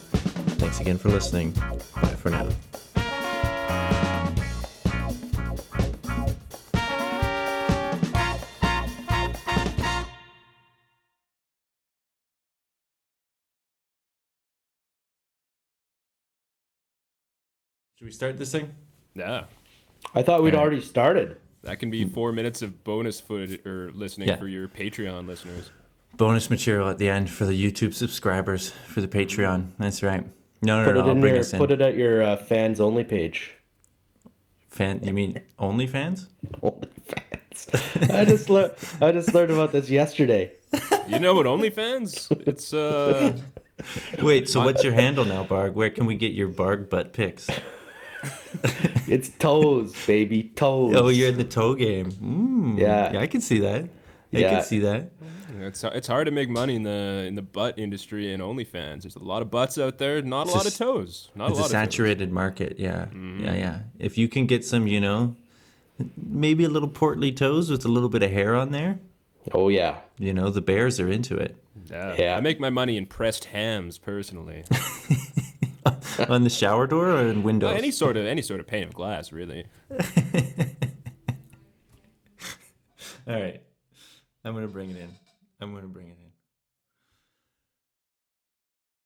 Thanks 0.59 0.80
again 0.80 0.98
for 0.98 1.10
listening. 1.10 1.52
Bye 1.94 2.09
for 2.16 2.30
now. 2.30 2.48
Should 18.03 18.07
we 18.09 18.12
start 18.15 18.37
this 18.37 18.51
thing? 18.51 18.74
Yeah. 19.15 19.45
I 20.12 20.23
thought 20.24 20.43
we'd 20.43 20.55
Alright. 20.57 20.66
already 20.73 20.81
started. 20.83 21.37
That 21.62 21.79
can 21.79 21.89
be 21.89 22.05
four 22.05 22.33
minutes 22.33 22.61
of 22.61 22.83
bonus 22.83 23.20
footage 23.20 23.65
or 23.65 23.93
listening 23.95 24.27
Yeah. 24.27 24.35
for 24.39 24.49
your 24.49 24.66
Patreon 24.66 25.29
listeners. 25.29 25.70
Bonus 26.16 26.51
material 26.51 26.89
at 26.89 26.99
the 26.99 27.09
end 27.09 27.31
for 27.31 27.45
the 27.45 27.53
YouTube 27.53 27.95
subscribers 27.95 28.73
for 28.89 29.01
the 29.03 29.07
Patreon. 29.07 29.69
That's 29.79 30.03
right. 30.03 30.24
No, 30.62 30.81
no, 30.81 30.85
Put 30.85 30.95
no. 30.97 31.01
it 31.01 31.05
I'll 31.05 31.11
in 31.12 31.20
bring 31.20 31.35
your 31.35 31.41
us 31.43 31.53
in. 31.53 31.61
put 31.61 31.70
it 31.70 31.81
at 31.81 31.95
your 31.97 32.24
uh, 32.24 32.37
fans 32.39 32.81
only 32.81 33.05
page. 33.05 33.53
Fan? 34.69 34.99
You 35.05 35.12
mean 35.12 35.41
OnlyFans? 35.61 36.27
OnlyFans. 36.61 38.11
I 38.12 38.24
just 38.24 38.51
learned 38.51 38.73
I 39.01 39.12
just 39.12 39.33
learned 39.33 39.53
about 39.53 39.70
this 39.70 39.89
yesterday. 39.89 40.51
You 41.07 41.20
know 41.20 41.35
what 41.35 41.47
OnlyFans? 41.47 42.33
It's 42.49 42.74
uh 42.74 43.39
Wait, 44.20 44.49
so 44.49 44.65
what's 44.65 44.83
your 44.83 44.93
handle 44.95 45.24
now, 45.24 45.45
Barg? 45.45 45.74
Where 45.74 45.91
can 45.91 46.05
we 46.07 46.16
get 46.16 46.33
your 46.33 46.49
Barg 46.49 46.91
butt 46.91 47.12
pics? 47.12 47.49
It's 49.09 49.28
toes, 49.31 49.94
baby, 50.07 50.44
toes. 50.55 50.94
Oh, 50.97 51.09
you're 51.09 51.28
in 51.28 51.36
the 51.36 51.44
toe 51.44 51.74
game. 51.74 52.11
Mm, 52.12 52.78
Yeah. 52.78 53.12
yeah, 53.12 53.20
I 53.20 53.27
can 53.27 53.40
see 53.40 53.59
that. 53.61 53.85
I 53.85 54.39
Yeah. 54.39 54.51
can 54.57 54.65
see 54.65 54.78
that. 54.81 55.11
it's 55.61 55.85
it's 55.85 56.07
hard 56.09 56.27
to 56.27 56.32
make 56.32 56.49
money 56.49 56.74
in 56.77 56.82
the 56.82 57.24
in 57.28 57.35
the 57.35 57.43
butt 57.43 57.78
industry 57.78 58.32
and 58.32 58.43
OnlyFans. 58.43 59.03
There's 59.03 59.16
a 59.16 59.23
lot 59.23 59.43
of 59.43 59.51
butts 59.51 59.77
out 59.78 59.99
there, 59.99 60.23
not 60.23 60.47
a 60.49 60.51
lot 60.53 60.65
a 60.65 60.69
of 60.69 60.77
toes. 60.77 61.31
Not 61.35 61.51
It's 61.51 61.59
a 61.59 61.61
a 61.61 61.62
lot 61.62 61.66
of 61.66 61.70
toes. 61.70 61.70
saturated 61.70 62.32
market. 62.32 62.77
Yeah, 62.78 63.07
Mm-hmm. 63.07 63.44
yeah, 63.44 63.55
yeah. 63.55 63.78
If 63.99 64.16
you 64.16 64.28
can 64.28 64.47
get 64.47 64.65
some, 64.65 64.86
you 64.86 65.01
know, 65.01 65.36
maybe 66.16 66.65
a 66.65 66.69
little 66.70 66.89
portly 66.89 67.32
toes 67.32 67.70
with 67.70 67.85
a 67.85 67.89
little 67.89 68.09
bit 68.09 68.23
of 68.23 68.31
hair 68.31 68.55
on 68.55 68.70
there, 68.73 68.99
Oh 69.53 69.69
yeah. 69.69 69.97
you 70.19 70.32
know, 70.32 70.49
the 70.49 70.62
bears 70.62 70.99
are 71.01 71.11
into 71.11 71.36
it. 71.36 71.57
Yeah. 71.90 72.15
Yeah. 72.19 72.36
I 72.36 72.40
make 72.40 72.59
my 72.61 72.70
money 72.70 72.97
in 72.97 73.07
pressed 73.07 73.47
hams 73.47 73.99
personally. 73.99 74.65
on 76.28 76.44
the 76.44 76.51
shower 76.51 76.86
door 76.86 77.10
or 77.10 77.26
in 77.26 77.43
windows? 77.43 77.76
Any 77.76 77.90
sort 77.90 78.16
of 78.16 78.26
any 78.26 78.43
sort 78.43 78.60
of 78.60 78.66
pane 78.66 78.84
of 78.84 78.94
glass, 78.94 79.32
really. 79.32 79.66
All 83.26 83.40
right, 83.40 83.62
I'm 84.44 84.55
gonna 84.55 84.68
bring 84.68 84.90
it 84.90 84.97
in. 84.97 85.10
I'm 85.60 85.74
gonna 85.74 85.86
bring 85.86 86.09
it 86.09 86.16
in. 86.18 86.22